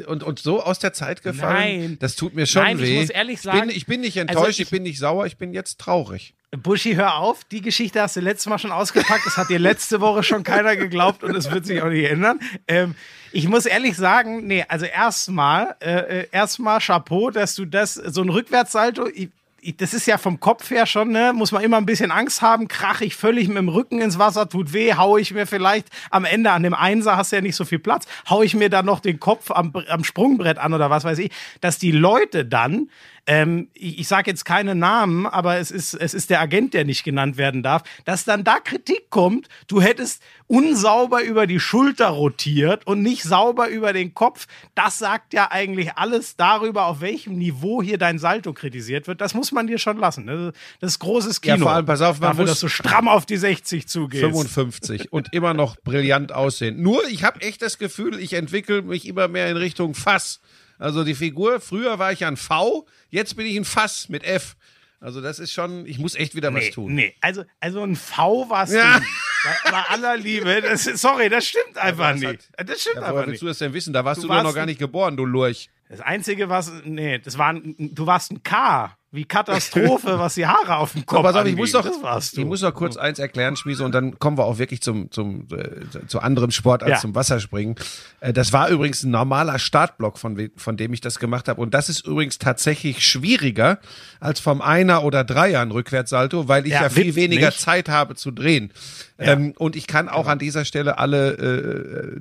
Und, 0.08 0.24
und 0.24 0.40
so 0.40 0.62
aus 0.62 0.80
der 0.80 0.94
Zeit 0.94 1.22
gefallen? 1.24 1.82
Nein. 1.82 1.98
Das 2.00 2.16
tut 2.16 2.34
mir 2.36 2.46
schon 2.46 2.64
Nein, 2.64 2.80
weh. 2.80 2.96
Ich 2.96 3.02
muss 3.02 3.10
ehrlich 3.10 3.42
sagen. 3.42 3.58
Ich 3.58 3.66
bin, 3.66 3.78
ich 3.78 3.86
bin 3.86 4.02
nicht 4.02 4.18
enttäuscht, 4.18 4.40
also 4.40 4.50
ich, 4.50 4.60
ich, 4.62 4.70
bin 4.70 4.84
nicht 4.84 5.00
sauer, 5.00 5.26
ich 5.26 5.38
bin 5.38 5.54
jetzt 5.54 5.80
traurig. 5.80 6.34
Buschi, 6.56 6.96
hör 6.96 7.16
auf. 7.16 7.44
Die 7.46 7.62
Geschichte 7.62 8.02
hast 8.02 8.16
du 8.16 8.22
letztes 8.22 8.48
Mal 8.48 8.58
schon 8.58 8.72
ausgepackt. 8.72 9.26
Das 9.26 9.38
hat 9.38 9.50
dir 9.50 9.60
letzte 9.60 10.00
Woche 10.00 10.24
schon 10.24 10.44
keiner 10.44 10.76
geglaubt 10.76 11.24
und 11.24 11.36
es 11.36 11.52
wird 11.52 11.66
sich 11.66 11.82
auch 11.82 11.90
nicht 11.90 12.10
ändern. 12.10 12.40
Ähm, 12.68 12.96
ich 13.34 13.48
muss 13.50 13.66
ehrlich 13.66 13.98
sagen, 13.98 14.48
nee, 14.48 14.64
also 14.68 14.86
erstmal, 14.86 15.76
äh, 15.82 16.22
äh 16.22 16.28
erstmal 16.32 16.80
Chapeau, 16.80 17.32
dass 17.32 17.56
du 17.56 17.66
das, 17.66 17.96
so 17.96 18.22
ein 18.22 18.30
Rückwärtssalto, 18.30 19.08
ich, 19.08 19.30
das 19.78 19.94
ist 19.94 20.06
ja 20.06 20.18
vom 20.18 20.40
Kopf 20.40 20.70
her 20.70 20.86
schon, 20.86 21.12
ne, 21.12 21.34
muss 21.34 21.52
man 21.52 21.64
immer 21.64 21.78
ein 21.78 21.86
bisschen 21.86 22.12
Angst 22.12 22.42
haben, 22.42 22.68
krach 22.68 23.02
ich 23.02 23.16
völlig 23.16 23.48
mit 23.48 23.58
dem 23.58 23.70
Rücken 23.70 24.02
ins 24.02 24.20
Wasser, 24.20 24.48
tut 24.48 24.72
weh, 24.72 24.94
hau 24.94 25.18
ich 25.18 25.34
mir 25.34 25.48
vielleicht 25.48 25.88
am 26.12 26.26
Ende 26.26 26.52
an 26.52 26.64
dem 26.64 26.74
Einser 26.74 27.18
hast 27.18 27.32
ja 27.32 27.42
nicht 27.42 27.56
so 27.56 27.66
viel 27.66 27.80
Platz, 27.80 28.06
hau 28.30 28.44
ich 28.44 28.54
mir 28.54 28.70
dann 28.70 28.86
noch 28.86 29.00
den 29.00 29.20
Kopf 29.20 29.52
am, 29.52 29.74
am 29.90 30.04
Sprungbrett 30.04 30.58
an 30.58 30.74
oder 30.74 30.90
was 30.90 31.04
weiß 31.04 31.20
ich, 31.20 31.32
dass 31.62 31.80
die 31.80 31.92
Leute 31.92 32.46
dann 32.46 32.90
ähm, 33.28 33.68
ich, 33.74 34.00
ich 34.00 34.08
sage 34.08 34.32
jetzt 34.32 34.46
keine 34.46 34.74
Namen, 34.74 35.28
aber 35.28 35.58
es 35.58 35.70
ist, 35.70 35.94
es 35.94 36.14
ist 36.14 36.30
der 36.30 36.40
Agent, 36.40 36.74
der 36.74 36.86
nicht 36.86 37.04
genannt 37.04 37.38
werden 37.38 37.62
darf, 37.62 37.84
dass 38.06 38.24
dann 38.24 38.46
da 38.46 38.60
Kritik 38.60 39.10
kommt, 39.10 39.50
du 39.68 39.82
hättest 39.82 40.24
unsauber 40.48 41.22
über 41.22 41.46
die 41.46 41.60
Schulter 41.60 42.08
rotiert 42.08 42.88
und 42.88 43.02
nicht 43.02 43.24
sauber 43.24 43.68
über 43.68 43.92
den 43.92 44.14
Kopf. 44.14 44.48
Das 44.76 44.98
sagt 44.98 45.34
ja 45.34 45.52
eigentlich 45.52 45.98
alles 45.98 46.38
darüber, 46.38 46.86
auf 46.86 47.02
welchem 47.02 47.38
Niveau 47.38 47.84
hier 47.84 47.98
dein 47.98 48.18
Salto 48.18 48.54
kritisiert 48.54 49.08
wird. 49.08 49.20
Das 49.20 49.34
muss 49.34 49.52
man 49.52 49.68
dir 49.68 49.78
schon 49.78 49.98
lassen. 49.98 50.24
Ne? 50.24 50.54
Das 50.80 50.94
ist 50.94 51.00
großes 51.00 51.42
Kino. 51.42 51.56
Ja, 51.56 51.62
vor 51.62 51.72
allem, 51.72 51.86
pass 51.86 52.02
auf, 52.02 52.22
man 52.22 52.30
dafür, 52.30 52.44
muss 52.44 52.52
dass 52.52 52.60
du 52.62 52.70
stramm 52.70 53.10
auf 53.10 53.26
die 53.26 53.38
60 53.38 53.90
zugehst. 53.90 54.24
55 54.24 55.12
und 55.12 55.34
immer 55.34 55.54
noch 55.54 55.76
brillant 55.76 56.32
aussehen. 56.32 56.82
Nur, 56.82 57.06
ich 57.10 57.26
habe 57.26 57.42
echt 57.42 57.62
das 57.62 57.78
Gefühl, 57.78 58.20
ich 58.20 58.34
entwickle 58.34 58.84
mich 58.84 59.06
immer 59.06 59.28
mehr 59.28 59.50
in 59.50 59.58
Richtung 59.58 59.96
Fass. 59.96 60.40
Also 60.78 61.04
die 61.04 61.16
Figur, 61.16 61.60
früher 61.60 62.00
war 62.00 62.12
ich 62.12 62.26
ein 62.26 62.38
V, 62.38 62.86
jetzt 63.10 63.36
bin 63.36 63.46
ich 63.46 63.56
ein 63.58 63.66
Fass 63.66 64.10
mit 64.10 64.24
F. 64.24 64.56
Also 65.00 65.22
das 65.22 65.40
ist 65.40 65.54
schon, 65.54 65.86
ich 65.86 66.00
muss 66.00 66.16
echt 66.16 66.36
wieder 66.36 66.50
nee, 66.50 66.68
was 66.68 66.70
tun. 66.72 66.96
Nee, 66.96 67.16
also, 67.22 67.44
also 67.60 67.84
ein 67.84 67.96
V 67.96 68.50
warst 68.50 68.74
ja. 68.74 69.00
du. 69.00 69.06
Bei, 69.44 69.72
bei 69.72 69.82
aller 69.90 70.18
Liebe. 70.18 70.62
Das, 70.62 70.84
sorry, 70.84 71.30
das 71.30 71.46
stimmt 71.46 71.78
einfach 71.78 72.14
das 72.14 72.20
nicht. 72.22 72.50
Hat, 72.58 72.70
das 72.70 72.82
stimmt 72.82 72.96
ja, 72.96 73.02
einfach 73.02 73.14
woher 73.14 73.22
nicht. 73.22 73.30
willst 73.34 73.42
du 73.44 73.46
das 73.48 73.58
denn 73.60 73.74
wissen? 73.74 73.94
Da 73.94 74.04
warst 74.04 74.24
du, 74.24 74.28
du 74.28 74.34
doch 74.34 74.44
noch 74.44 74.56
gar 74.56 74.66
nicht 74.66 74.80
geboren, 74.80 75.16
du 75.16 75.26
Lurch. 75.26 75.70
Das 75.90 76.02
Einzige, 76.02 76.50
was, 76.50 76.72
nee, 76.84 77.18
das 77.20 77.38
war, 77.38 77.54
du 77.54 78.06
warst 78.06 78.32
ein 78.32 78.44
K. 78.44 78.92
Wie 79.10 79.24
Katastrophe, 79.24 80.20
was 80.20 80.36
die 80.36 80.46
Haare 80.46 80.76
auf 80.76 80.92
dem 80.92 81.06
Kopf 81.06 81.20
so, 81.20 81.24
pass 81.24 81.36
auf, 81.38 81.46
ich 81.46 81.56
muss 81.56 81.72
doch. 81.72 81.86
Ich 82.34 82.46
muss 82.46 82.62
noch 82.62 82.74
kurz 82.74 82.98
eins 82.98 83.20
erklären, 83.20 83.56
Schmiese, 83.56 83.86
und 83.86 83.94
dann 83.94 84.20
kommen 84.20 84.38
wir 84.38 84.44
auch 84.44 84.58
wirklich 84.58 84.82
zum, 84.82 85.10
zum, 85.12 85.48
äh, 85.50 86.06
zu 86.08 86.20
anderem 86.20 86.52
Sport 86.52 86.84
als 86.84 86.92
Ja. 86.92 86.98
zum 86.98 87.16
Wasserspringen. 87.16 87.76
Äh, 88.20 88.34
das 88.34 88.52
war 88.52 88.68
übrigens 88.68 89.04
ein 89.04 89.12
normaler 89.12 89.60
Startblock, 89.60 90.20
von, 90.20 90.50
von 90.58 90.76
dem 90.76 90.92
ich 90.92 91.00
das 91.00 91.20
gemacht 91.20 91.48
habe. 91.48 91.62
Und 91.62 91.74
das 91.74 91.88
ist 91.88 92.06
übrigens 92.06 92.38
tatsächlich 92.38 93.08
schwieriger 93.08 93.80
als 94.20 94.42
vom 94.42 94.62
Einer- 94.62 95.06
oder 95.06 95.24
Dreiern 95.24 95.72
Rückwärtssalto, 95.72 96.50
weil 96.50 96.66
ich 96.66 96.74
ja, 96.74 96.84
Ja, 96.84 96.90
viel 96.90 97.16
weniger 97.16 97.48
nicht. 97.48 97.62
Zeit 97.62 97.88
habe 97.88 98.16
zu 98.16 98.32
drehen. 98.32 98.74
Ja. 99.18 99.32
Ähm, 99.34 99.54
und 99.58 99.78
ich 99.78 99.88
kann 99.88 100.10
auch 100.10 100.28
an 100.28 100.38
dieser 100.38 100.66
Stelle 100.66 100.98
alle, 101.00 101.32
äh, 101.32 102.20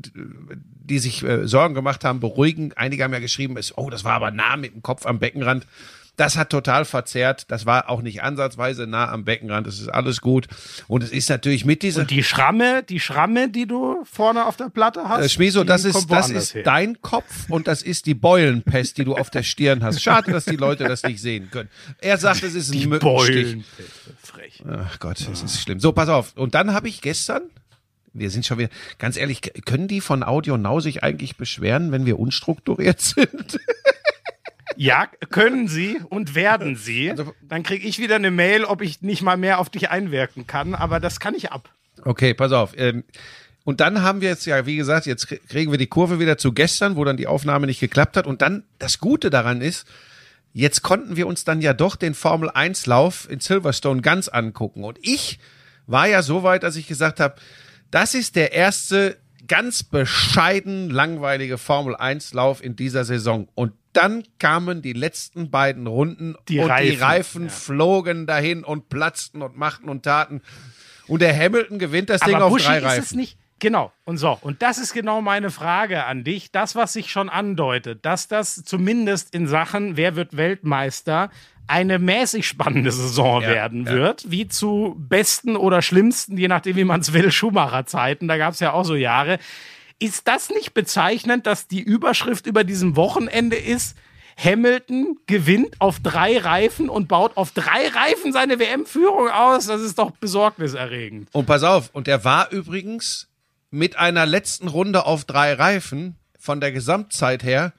die 0.87 0.99
sich 0.99 1.23
äh, 1.23 1.47
Sorgen 1.47 1.75
gemacht 1.75 2.05
haben, 2.05 2.21
beruhigen. 2.21 2.73
Einige 2.75 3.05
haben 3.05 3.13
ja 3.13 3.19
geschrieben, 3.19 3.57
es, 3.57 3.77
oh, 3.77 3.91
das 3.91 4.05
war 4.05 4.15
aber 4.15 4.31
nah 4.31 4.57
mit 4.57 4.75
dem 4.75 4.83
Kopf 4.83 5.07
am 5.07 5.19
Beckenrand. 5.19 5.67
Das 6.17 6.39
hat 6.39 6.49
total 6.49 6.87
verzerrt. 6.87 7.45
Das 7.51 7.67
war 7.67 7.91
auch 7.91 8.01
nicht 8.01 8.23
ansatzweise 8.23 8.87
nah 8.87 9.11
am 9.11 9.25
Beckenrand. 9.25 9.67
Das 9.67 9.79
ist 9.81 9.89
alles 9.89 10.23
gut. 10.23 10.47
Und 10.89 11.03
es 11.03 11.11
ist 11.11 11.29
natürlich 11.29 11.67
mit 11.67 11.83
dieser. 11.83 12.03
Und 12.03 12.11
die 12.11 12.25
Schramme, 12.25 12.83
die 12.83 13.01
Schramme, 13.01 13.51
die 13.51 13.67
du 13.67 14.03
vorne 14.11 14.47
auf 14.47 14.57
der 14.57 14.71
Platte 14.71 15.09
hast. 15.09 15.25
Äh, 15.25 15.29
Schmieso, 15.29 15.63
das 15.63 15.85
ist, 15.85 16.11
das 16.11 16.31
ist 16.31 16.55
her. 16.55 16.63
dein 16.63 17.03
Kopf 17.03 17.51
und 17.51 17.69
das 17.69 17.83
ist 17.83 18.07
die 18.07 18.15
Beulenpest, 18.15 18.97
die 18.97 19.05
du 19.05 19.15
auf 19.15 19.29
der 19.29 19.43
Stirn 19.43 19.85
hast. 19.85 20.03
Schade, 20.03 20.33
dass 20.33 20.47
die 20.47 20.57
Leute 20.57 20.85
das 20.85 21.03
nicht 21.03 21.21
sehen 21.21 21.51
können. 21.51 21.69
Er 21.99 22.17
sagt, 22.17 22.43
es 22.43 22.55
ist 22.55 22.71
ein 22.71 22.81
die 22.81 22.87
Mückenstich. 22.87 23.63
Frech. 24.23 24.63
Ach 24.67 24.99
Gott, 24.99 25.19
das 25.29 25.43
ist 25.43 25.61
schlimm. 25.61 25.81
So, 25.81 25.93
pass 25.93 26.09
auf. 26.09 26.33
Und 26.37 26.55
dann 26.55 26.73
habe 26.73 26.89
ich 26.89 27.03
gestern 27.03 27.43
wir 28.19 28.31
sind 28.31 28.47
schon 28.47 28.59
wieder, 28.59 28.71
ganz 28.99 29.17
ehrlich, 29.17 29.41
können 29.65 29.89
die 29.89 30.01
von 30.01 30.23
Audio 30.23 30.57
Now 30.57 30.81
sich 30.81 31.03
eigentlich 31.03 31.37
beschweren, 31.37 31.93
wenn 31.93 32.07
wir 32.07 32.19
unstrukturiert 32.19 33.01
sind? 33.01 33.59
Ja, 34.77 35.07
können 35.31 35.69
sie 35.69 36.01
und 36.11 36.35
werden 36.35 36.77
sie. 36.77 37.11
Also, 37.11 37.35
Dann 37.43 37.63
kriege 37.63 37.87
ich 37.87 37.99
wieder 37.99 38.17
eine 38.17 38.31
Mail, 38.31 38.65
ob 38.65 38.83
ich 38.83 39.01
nicht 39.03 39.23
mal 39.23 39.37
mehr 39.37 39.59
auf 39.59 39.71
dich 39.71 39.91
einwirken 39.91 40.47
kann, 40.47 40.75
aber 40.75 41.01
das 41.01 41.19
kann 41.21 41.35
ich 41.35 41.51
ab. 41.51 41.71
Okay, 42.05 42.35
pass 42.35 42.53
auf. 42.53 42.73
Ähm, 42.77 43.05
und 43.65 43.81
dann 43.81 44.03
haben 44.03 44.21
wir 44.21 44.29
jetzt 44.29 44.47
ja, 44.47 44.65
wie 44.67 44.77
gesagt, 44.77 45.07
jetzt 45.07 45.27
kriegen 45.49 45.73
wir 45.73 45.79
die 45.79 45.89
Kurve 45.89 46.21
wieder 46.21 46.39
zu 46.39 46.53
gestern, 46.53 46.95
wo 46.95 47.05
dann 47.05 47.17
die 47.17 47.27
Aufnahme 47.27 47.67
nicht 47.67 47.81
geklappt 47.81 48.17
hat. 48.17 48.27
Und 48.27 48.43
dann 48.43 48.65
das 48.79 49.01
Gute 49.01 49.29
daran 49.29 49.61
ist, 49.61 49.89
jetzt 50.53 50.83
konnten 50.83 51.17
wir 51.17 51.27
uns 51.27 51.45
dann 51.45 51.61
ja 51.61 51.73
doch 51.73 51.97
den 51.97 52.15
Formel 52.15 52.49
1 52.49 52.87
Lauf 52.87 53.29
in 53.29 53.41
Silverstone 53.41 54.03
ganz 54.03 54.29
angucken. 54.29 54.85
Und 54.85 54.99
ich 55.03 55.41
war 55.87 56.07
ja 56.07 56.23
so 56.23 56.43
weit, 56.43 56.63
dass 56.63 56.77
ich 56.77 56.87
gesagt 56.87 57.19
habe, 57.19 57.37
das 57.97 58.13
ist 58.13 58.37
der 58.37 58.53
erste 58.53 59.17
ganz 59.49 59.83
bescheiden 59.83 60.91
langweilige 60.91 61.57
Formel 61.57 61.97
1 61.97 62.35
Lauf 62.35 62.63
in 62.63 62.77
dieser 62.77 63.07
Saison. 63.07 63.49
Und 63.55 63.73
dann 63.95 64.23
kamen 64.39 64.83
die 64.83 64.93
letzten 64.93 65.51
beiden 65.51 65.87
Runden 65.87 66.37
die 66.47 66.59
und 66.59 66.69
Reifen, 66.69 66.91
die 66.91 66.97
Reifen 66.97 67.45
ja. 67.45 67.49
flogen 67.49 68.27
dahin 68.27 68.65
und 68.65 68.91
platzten 68.91 69.41
und 69.41 69.57
machten 69.57 69.89
und 69.89 70.03
taten. 70.03 70.43
Und 71.07 71.23
der 71.23 71.35
Hamilton 71.35 71.79
gewinnt 71.79 72.11
das 72.11 72.21
Aber 72.21 72.33
Ding 72.33 72.41
auf 72.43 72.51
Buschi 72.51 72.67
drei 72.67 72.77
ist 72.77 72.85
Reifen. 72.85 73.03
Es 73.03 73.13
nicht 73.15 73.39
Genau, 73.59 73.91
und 74.05 74.19
so, 74.19 74.37
und 74.43 74.61
das 74.61 74.77
ist 74.77 74.93
genau 74.93 75.23
meine 75.23 75.51
Frage 75.51 76.05
an 76.05 76.25
dich. 76.25 76.53
Das, 76.53 76.77
was 76.77 76.93
sich 76.93 77.11
schon 77.11 77.31
andeutet, 77.31 78.05
dass 78.05 78.29
das 78.29 78.63
zumindest 78.65 79.35
in 79.35 79.47
Sachen 79.47 79.97
Wer 79.97 80.15
wird 80.15 80.37
Weltmeister 80.37 81.31
eine 81.69 81.99
mäßig 81.99 82.47
spannende 82.47 82.93
Saison 82.93 83.43
ja, 83.43 83.49
werden 83.49 83.87
ja. 83.87 83.93
wird, 83.93 84.31
wie 84.31 84.49
zu 84.49 84.97
besten 84.99 85.57
oder 85.57 85.83
schlimmsten, 85.83 86.37
je 86.37 86.49
nachdem, 86.49 86.77
wie 86.77 86.85
man 86.85 87.01
es 87.01 87.13
will, 87.13 87.31
Schumacher-Zeiten. 87.31 88.29
Da 88.29 88.37
gab 88.37 88.55
es 88.55 88.61
ja 88.61 88.73
auch 88.73 88.85
so 88.85 88.95
Jahre. 88.95 89.39
Ist 89.99 90.29
das 90.29 90.51
nicht 90.51 90.75
bezeichnend, 90.75 91.47
dass 91.47 91.69
die 91.69 91.81
Überschrift 91.81 92.47
über 92.47 92.65
diesem 92.65 92.97
Wochenende 92.97 93.57
ist, 93.57 93.97
Hamilton 94.37 95.17
gewinnt 95.27 95.81
auf 95.81 95.99
drei 96.01 96.37
Reifen 96.37 96.91
und 96.91 97.09
baut 97.09 97.37
auf 97.39 97.53
drei 97.53 97.89
Reifen 97.89 98.33
seine 98.33 98.59
WM-Führung 98.59 99.31
aus? 99.31 99.67
Das 99.67 99.81
ist 99.81 99.99
doch 99.99 100.11
besorgniserregend. 100.11 101.31
Und 101.33 101.47
pass 101.47 101.63
auf, 101.63 101.91
und 101.93 102.07
er 102.07 102.25
war 102.25 102.51
übrigens 102.53 103.29
mit 103.71 103.97
einer 103.97 104.27
letzten 104.27 104.69
Runde 104.69 105.07
auf 105.07 105.25
drei 105.25 105.55
Reifen 105.55 106.17
von 106.39 106.61
der 106.61 106.73
Gesamtzeit 106.73 107.43
her 107.43 107.73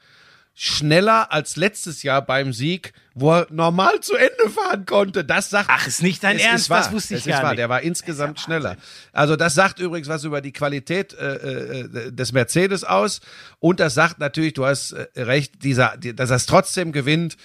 schneller 0.59 1.31
als 1.31 1.55
letztes 1.55 2.01
Jahr 2.01 2.23
beim 2.23 2.51
Sieg, 2.51 2.93
wo 3.13 3.31
er 3.31 3.47
normal 3.51 3.99
zu 3.99 4.15
Ende 4.15 4.49
fahren 4.49 4.87
konnte. 4.87 5.23
Das 5.23 5.51
sagt. 5.51 5.69
Ach, 5.71 5.85
ist 5.85 6.01
nicht 6.01 6.23
dein 6.23 6.39
Ernst? 6.39 6.71
Das 6.71 6.91
wusste 6.91 7.13
ich 7.13 7.19
es 7.19 7.27
gar 7.27 7.35
ist 7.35 7.43
wahr. 7.43 7.51
nicht. 7.51 7.59
Der 7.59 7.69
war 7.69 7.81
insgesamt 7.81 8.39
schneller. 8.39 8.75
Also 9.13 9.35
das 9.35 9.53
sagt 9.53 9.77
übrigens 9.77 10.07
was 10.07 10.23
über 10.23 10.41
die 10.41 10.51
Qualität 10.51 11.13
äh, 11.13 11.35
äh, 11.35 12.11
des 12.11 12.31
Mercedes 12.31 12.83
aus. 12.83 13.21
Und 13.59 13.79
das 13.79 13.93
sagt 13.93 14.17
natürlich, 14.17 14.53
du 14.53 14.65
hast 14.65 14.93
äh, 14.93 15.05
recht, 15.15 15.63
dieser, 15.63 15.95
dass 15.95 16.31
er 16.31 16.37
es 16.37 16.47
trotzdem 16.47 16.91
gewinnt 16.91 17.37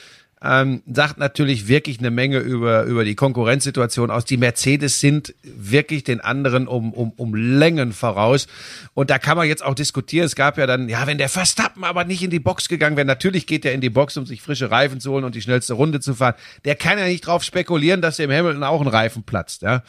ähm, 0.44 0.82
sagt 0.92 1.18
natürlich 1.18 1.68
wirklich 1.68 2.00
eine 2.00 2.10
Menge 2.10 2.38
über, 2.38 2.84
über 2.84 3.04
die 3.04 3.14
Konkurrenzsituation 3.14 4.10
aus. 4.10 4.24
Die 4.24 4.36
Mercedes 4.36 4.98
sind 4.98 5.34
wirklich 5.42 6.02
den 6.02 6.20
anderen 6.20 6.66
um, 6.66 6.92
um, 6.92 7.12
um 7.12 7.34
Längen 7.34 7.92
voraus. 7.92 8.48
Und 8.94 9.10
da 9.10 9.18
kann 9.18 9.36
man 9.36 9.46
jetzt 9.46 9.64
auch 9.64 9.74
diskutieren. 9.74 10.26
Es 10.26 10.34
gab 10.34 10.58
ja 10.58 10.66
dann, 10.66 10.88
ja, 10.88 11.06
wenn 11.06 11.18
der 11.18 11.28
Verstappen 11.28 11.84
aber 11.84 12.04
nicht 12.04 12.22
in 12.22 12.30
die 12.30 12.40
Box 12.40 12.68
gegangen 12.68 12.96
wäre, 12.96 13.06
natürlich 13.06 13.46
geht 13.46 13.64
er 13.64 13.72
in 13.72 13.80
die 13.80 13.90
Box, 13.90 14.16
um 14.16 14.26
sich 14.26 14.42
frische 14.42 14.70
Reifen 14.70 15.00
zu 15.00 15.12
holen 15.12 15.24
und 15.24 15.34
die 15.34 15.42
schnellste 15.42 15.74
Runde 15.74 16.00
zu 16.00 16.14
fahren. 16.14 16.34
Der 16.64 16.74
kann 16.74 16.98
ja 16.98 17.06
nicht 17.06 17.26
drauf 17.26 17.44
spekulieren, 17.44 18.02
dass 18.02 18.16
dem 18.16 18.30
Hamilton 18.30 18.64
auch 18.64 18.80
ein 18.80 18.88
Reifen 18.88 19.22
platzt. 19.22 19.62
Ja? 19.62 19.84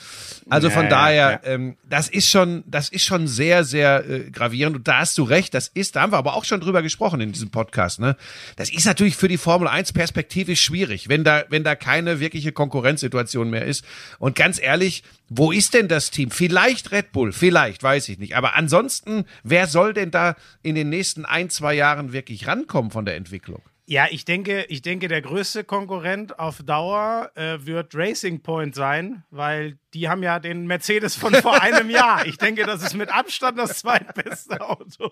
Also 0.50 0.70
von 0.70 0.84
ja, 0.84 0.90
daher, 0.90 1.42
ja. 1.44 1.52
Ähm, 1.52 1.78
das 1.90 2.10
ist 2.10 2.30
schon, 2.30 2.64
das 2.68 2.90
ist 2.90 3.04
schon 3.04 3.28
sehr, 3.28 3.64
sehr 3.64 4.08
äh, 4.08 4.30
gravierend. 4.30 4.76
Und 4.76 4.88
da 4.88 5.00
hast 5.00 5.18
du 5.18 5.24
recht, 5.24 5.56
das 5.56 5.68
ist, 5.68 5.96
da 5.96 6.02
haben 6.02 6.12
wir 6.12 6.18
aber 6.18 6.36
auch 6.36 6.46
schon 6.46 6.62
drüber 6.62 6.84
gesprochen 6.84 7.22
in 7.22 7.32
diesem 7.32 7.50
Podcast. 7.50 8.00
Ne? 8.00 8.16
Das 8.56 8.70
ist 8.70 8.86
natürlich 8.86 9.16
für 9.16 9.28
die 9.28 9.38
Formel 9.38 9.68
1 9.68 9.94
Perspektive 9.94 10.43
perspektivisch 10.44 10.62
schwierig, 10.64 11.10
wenn 11.10 11.24
da, 11.24 11.46
wenn 11.50 11.64
da 11.64 11.76
keine 11.76 12.20
wirkliche 12.20 12.52
Konkurrenzsituation 12.52 13.50
mehr 13.50 13.66
ist. 13.66 13.86
Und 14.20 14.36
ganz 14.36 14.60
ehrlich, 14.62 15.04
wo 15.30 15.52
ist 15.52 15.74
denn 15.74 15.88
das 15.88 16.12
Team? 16.12 16.32
Vielleicht 16.32 16.92
Red 16.92 17.12
Bull, 17.12 17.32
vielleicht, 17.32 17.84
weiß 17.84 18.10
ich 18.10 18.20
nicht. 18.20 18.36
Aber 18.36 18.56
ansonsten, 18.56 19.26
wer 19.44 19.68
soll 19.68 19.94
denn 19.94 20.12
da 20.12 20.36
in 20.62 20.76
den 20.76 20.90
nächsten 20.90 21.26
ein, 21.26 21.50
zwei 21.50 21.74
Jahren 21.74 22.14
wirklich 22.14 22.48
rankommen 22.48 22.92
von 22.92 23.06
der 23.06 23.16
Entwicklung? 23.16 23.62
Ja, 23.86 24.08
ich 24.10 24.24
denke, 24.24 24.66
ich 24.70 24.82
denke, 24.82 25.10
der 25.10 25.22
größte 25.22 25.66
Konkurrent 25.66 26.40
auf 26.40 26.64
Dauer 26.64 27.32
äh, 27.36 27.58
wird 27.66 27.94
Racing 27.94 28.42
Point 28.42 28.76
sein, 28.76 29.24
weil 29.30 29.78
die 29.94 30.08
haben 30.08 30.24
ja 30.24 30.40
den 30.40 30.68
Mercedes 30.68 31.16
von 31.16 31.34
vor 31.36 31.62
einem 31.62 31.90
Jahr. 31.90 32.26
Ich 32.26 32.38
denke, 32.38 32.66
das 32.66 32.82
ist 32.82 32.94
mit 32.94 33.14
Abstand 33.14 33.58
das 33.58 33.80
zweitbeste 33.80 34.62
Auto. 34.62 35.12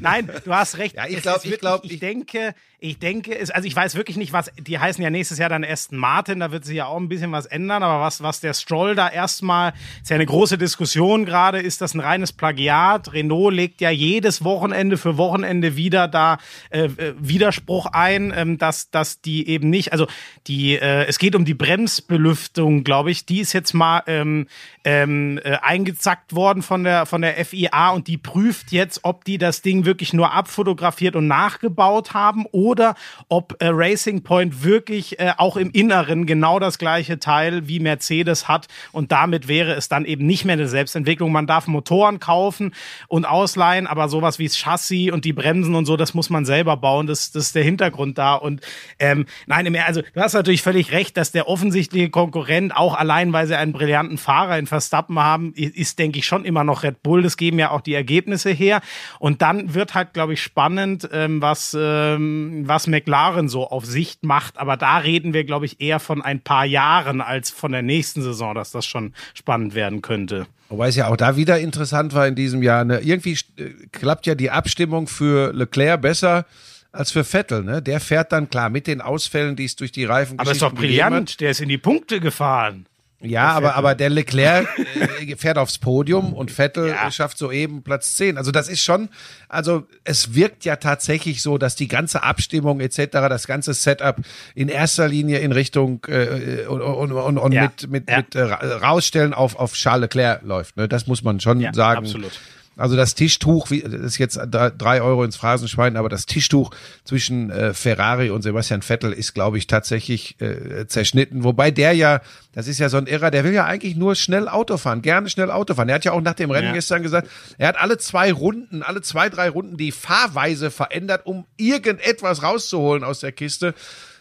Nein, 0.00 0.28
du 0.44 0.52
hast 0.52 0.78
recht. 0.78 0.96
Ja, 0.96 1.06
ich 1.06 1.22
glaube, 1.22 1.40
ich, 1.44 1.58
glaub, 1.58 1.84
ich, 1.84 1.92
ich 1.92 2.00
denke, 2.00 2.54
ich 2.78 2.98
denke, 2.98 3.38
es, 3.38 3.50
also 3.50 3.66
ich 3.66 3.76
weiß 3.76 3.94
wirklich 3.94 4.16
nicht, 4.16 4.32
was, 4.32 4.50
die 4.58 4.78
heißen 4.78 5.02
ja 5.02 5.10
nächstes 5.10 5.38
Jahr 5.38 5.48
dann 5.48 5.64
Aston 5.64 5.98
Martin, 5.98 6.40
da 6.40 6.50
wird 6.50 6.64
sich 6.64 6.76
ja 6.76 6.86
auch 6.86 6.96
ein 6.96 7.08
bisschen 7.08 7.30
was 7.30 7.46
ändern, 7.46 7.82
aber 7.84 8.02
was, 8.02 8.22
was 8.22 8.40
der 8.40 8.54
Stroll 8.54 8.96
da 8.96 9.08
erstmal, 9.08 9.72
ist 10.02 10.10
ja 10.10 10.16
eine 10.16 10.26
große 10.26 10.58
Diskussion 10.58 11.24
gerade, 11.24 11.60
ist 11.60 11.80
das 11.80 11.94
ein 11.94 12.00
reines 12.00 12.32
Plagiat? 12.32 13.12
Renault 13.12 13.54
legt 13.54 13.80
ja 13.80 13.90
jedes 13.90 14.42
Wochenende 14.42 14.98
für 14.98 15.16
Wochenende 15.16 15.76
wieder 15.76 16.08
da 16.08 16.38
äh, 16.70 16.88
Widerspruch 17.18 17.86
ein, 17.86 18.32
ähm, 18.34 18.58
dass, 18.58 18.90
dass 18.90 19.20
die 19.20 19.48
eben 19.48 19.70
nicht, 19.70 19.92
also 19.92 20.06
die, 20.46 20.74
äh, 20.74 21.06
es 21.06 21.18
geht 21.18 21.34
um 21.34 21.44
die 21.44 21.54
Bremsbelüftung, 21.54 22.84
glaube 22.84 23.10
ich, 23.10 23.26
die 23.26 23.40
ist 23.40 23.52
jetzt 23.52 23.72
mal 23.72 24.02
ähm, 24.06 24.46
ähm, 24.84 25.38
äh, 25.44 25.58
eingezackt 25.62 26.34
worden 26.34 26.62
von 26.62 26.84
der, 26.84 27.06
von 27.06 27.22
der 27.22 27.44
FIA 27.44 27.90
und 27.90 28.08
die 28.08 28.18
prüft 28.18 28.72
jetzt, 28.72 29.00
ob 29.04 29.24
die 29.24 29.38
das 29.38 29.62
Ding 29.62 29.84
wirklich 29.84 30.12
nur 30.12 30.32
abfotografiert 30.32 31.16
und 31.16 31.26
nachgebaut 31.28 32.14
haben 32.14 32.46
oder 32.52 32.94
ob 33.28 33.56
äh, 33.60 33.68
Racing 33.68 34.22
Point 34.22 34.64
wirklich 34.64 35.18
äh, 35.18 35.32
auch 35.36 35.56
im 35.56 35.70
Inneren 35.70 36.26
genau 36.26 36.58
das 36.58 36.78
gleiche 36.78 37.18
Teil 37.18 37.68
wie 37.68 37.80
Mercedes 37.80 38.48
hat 38.48 38.68
und 38.92 39.12
damit 39.12 39.48
wäre 39.48 39.74
es 39.74 39.88
dann 39.88 40.04
eben 40.04 40.26
nicht 40.26 40.44
mehr 40.44 40.54
eine 40.54 40.68
Selbstentwicklung. 40.68 41.32
Man 41.32 41.46
darf 41.46 41.66
Motoren 41.66 42.18
kaufen 42.18 42.74
und 43.08 43.24
ausleihen, 43.24 43.86
aber 43.86 44.08
sowas 44.08 44.38
wie 44.38 44.46
das 44.46 44.56
Chassis 44.56 45.10
und 45.12 45.24
die 45.24 45.32
Bremsen 45.32 45.74
und 45.74 45.86
so, 45.86 45.96
das 45.96 46.14
muss 46.14 46.30
man 46.30 46.44
selber 46.44 46.76
bauen. 46.76 47.01
Das, 47.06 47.32
das 47.32 47.46
ist 47.46 47.54
der 47.54 47.64
Hintergrund 47.64 48.18
da. 48.18 48.34
Und 48.34 48.60
ähm, 48.98 49.26
nein, 49.46 49.74
also 49.76 50.02
du 50.02 50.20
hast 50.20 50.34
natürlich 50.34 50.62
völlig 50.62 50.92
recht, 50.92 51.16
dass 51.16 51.32
der 51.32 51.48
offensichtliche 51.48 52.10
Konkurrent 52.10 52.74
auch 52.76 52.94
allein, 52.94 53.32
weil 53.32 53.46
sie 53.46 53.56
einen 53.56 53.72
brillanten 53.72 54.18
Fahrer 54.18 54.58
in 54.58 54.66
Verstappen 54.66 55.18
haben, 55.18 55.52
ist, 55.54 55.98
denke 55.98 56.18
ich, 56.18 56.26
schon 56.26 56.44
immer 56.44 56.64
noch 56.64 56.82
Red 56.82 57.02
Bull. 57.02 57.22
Das 57.22 57.36
geben 57.36 57.58
ja 57.58 57.70
auch 57.70 57.80
die 57.80 57.94
Ergebnisse 57.94 58.50
her. 58.50 58.80
Und 59.18 59.42
dann 59.42 59.74
wird 59.74 59.94
halt, 59.94 60.12
glaube 60.12 60.34
ich, 60.34 60.42
spannend, 60.42 61.08
ähm, 61.12 61.42
was, 61.42 61.76
ähm, 61.78 62.62
was 62.66 62.86
McLaren 62.86 63.48
so 63.48 63.68
auf 63.68 63.84
Sicht 63.84 64.24
macht. 64.24 64.58
Aber 64.58 64.76
da 64.76 64.98
reden 64.98 65.32
wir, 65.32 65.44
glaube 65.44 65.66
ich, 65.66 65.80
eher 65.80 66.00
von 66.00 66.22
ein 66.22 66.40
paar 66.40 66.64
Jahren 66.64 67.20
als 67.20 67.50
von 67.50 67.72
der 67.72 67.82
nächsten 67.82 68.22
Saison, 68.22 68.54
dass 68.54 68.70
das 68.70 68.86
schon 68.86 69.14
spannend 69.34 69.74
werden 69.74 70.02
könnte. 70.02 70.46
Wobei 70.72 70.88
es 70.88 70.96
ja 70.96 71.08
auch 71.08 71.16
da 71.18 71.36
wieder 71.36 71.58
interessant 71.58 72.14
war 72.14 72.26
in 72.26 72.34
diesem 72.34 72.62
Jahr. 72.62 72.84
Ne? 72.84 73.00
Irgendwie 73.00 73.36
äh, 73.58 73.72
klappt 73.92 74.26
ja 74.26 74.34
die 74.34 74.50
Abstimmung 74.50 75.06
für 75.06 75.52
Leclerc 75.52 76.00
besser 76.00 76.46
als 76.92 77.10
für 77.10 77.24
Vettel. 77.24 77.64
Ne? 77.64 77.82
Der 77.82 78.00
fährt 78.00 78.32
dann 78.32 78.48
klar 78.48 78.70
mit 78.70 78.86
den 78.86 79.00
Ausfällen, 79.00 79.56
die 79.56 79.64
es 79.64 79.76
durch 79.76 79.92
die 79.92 80.04
Reifen 80.04 80.38
Aber 80.38 80.52
ist 80.52 80.62
doch 80.62 80.74
brillant. 80.74 81.40
Der 81.40 81.50
ist 81.50 81.60
in 81.60 81.68
die 81.68 81.78
Punkte 81.78 82.20
gefahren. 82.20 82.86
Ja, 83.24 83.50
aber, 83.50 83.76
aber 83.76 83.94
der 83.94 84.10
Leclerc 84.10 84.66
äh, 85.20 85.36
fährt 85.36 85.56
aufs 85.56 85.78
Podium 85.78 86.32
und 86.32 86.50
Vettel 86.50 86.88
ja. 86.88 87.10
schafft 87.10 87.38
soeben 87.38 87.82
Platz 87.82 88.16
10. 88.16 88.36
Also 88.36 88.50
das 88.50 88.68
ist 88.68 88.80
schon, 88.80 89.08
also 89.48 89.86
es 90.04 90.34
wirkt 90.34 90.64
ja 90.64 90.76
tatsächlich 90.76 91.40
so, 91.40 91.56
dass 91.56 91.76
die 91.76 91.88
ganze 91.88 92.24
Abstimmung 92.24 92.80
etc., 92.80 93.06
das 93.12 93.46
ganze 93.46 93.74
Setup 93.74 94.16
in 94.54 94.68
erster 94.68 95.06
Linie 95.06 95.38
in 95.38 95.52
Richtung 95.52 96.04
äh, 96.08 96.66
und, 96.66 96.80
und, 96.80 97.12
und, 97.12 97.38
und 97.38 97.52
ja. 97.52 97.62
mit, 97.62 97.90
mit, 97.90 98.10
ja. 98.10 98.18
mit 98.18 98.34
äh, 98.34 98.42
Rausstellen 98.42 99.34
auf, 99.34 99.56
auf 99.56 99.74
Charles 99.74 100.02
Leclerc 100.02 100.42
läuft. 100.42 100.76
Ne? 100.76 100.88
Das 100.88 101.06
muss 101.06 101.22
man 101.22 101.38
schon 101.38 101.60
sagen. 101.72 101.98
Absolut. 101.98 102.32
Also 102.76 102.96
das 102.96 103.14
Tischtuch, 103.14 103.70
wie, 103.70 103.82
das 103.82 103.92
ist 104.00 104.18
jetzt 104.18 104.40
drei 104.50 105.02
Euro 105.02 105.24
ins 105.24 105.36
Phrasenschwein, 105.36 105.96
aber 105.96 106.08
das 106.08 106.24
Tischtuch 106.24 106.70
zwischen 107.04 107.50
äh, 107.50 107.74
Ferrari 107.74 108.30
und 108.30 108.42
Sebastian 108.42 108.80
Vettel 108.80 109.12
ist, 109.12 109.34
glaube 109.34 109.58
ich, 109.58 109.66
tatsächlich 109.66 110.40
äh, 110.40 110.86
zerschnitten. 110.86 111.44
Wobei 111.44 111.70
der 111.70 111.92
ja, 111.92 112.22
das 112.54 112.68
ist 112.68 112.78
ja 112.78 112.88
so 112.88 112.96
ein 112.96 113.06
Irrer, 113.06 113.30
der 113.30 113.44
will 113.44 113.52
ja 113.52 113.66
eigentlich 113.66 113.96
nur 113.96 114.14
schnell 114.14 114.48
Auto 114.48 114.78
fahren, 114.78 115.02
gerne 115.02 115.28
schnell 115.28 115.50
Auto 115.50 115.74
fahren. 115.74 115.90
Er 115.90 115.96
hat 115.96 116.04
ja 116.06 116.12
auch 116.12 116.22
nach 116.22 116.34
dem 116.34 116.50
Rennen 116.50 116.68
ja. 116.68 116.72
gestern 116.72 117.02
gesagt, 117.02 117.28
er 117.58 117.68
hat 117.68 117.78
alle 117.78 117.98
zwei 117.98 118.32
Runden, 118.32 118.82
alle 118.82 119.02
zwei, 119.02 119.28
drei 119.28 119.50
Runden 119.50 119.76
die 119.76 119.92
Fahrweise 119.92 120.70
verändert, 120.70 121.26
um 121.26 121.44
irgendetwas 121.58 122.42
rauszuholen 122.42 123.04
aus 123.04 123.20
der 123.20 123.32
Kiste. 123.32 123.74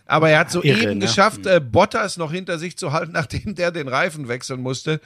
Aber 0.06 0.30
er 0.30 0.40
hat 0.40 0.52
so 0.52 0.64
Irre, 0.64 0.82
eben 0.82 1.00
ne? 1.00 1.06
geschafft, 1.06 1.46
äh, 1.46 1.60
Bottas 1.60 2.18
noch 2.18 2.32
hinter 2.32 2.60
sich 2.60 2.78
zu 2.78 2.92
halten, 2.92 3.12
nachdem 3.14 3.56
der 3.56 3.72
den 3.72 3.88
Reifen 3.88 4.28
wechseln 4.28 4.62
musste. 4.62 5.00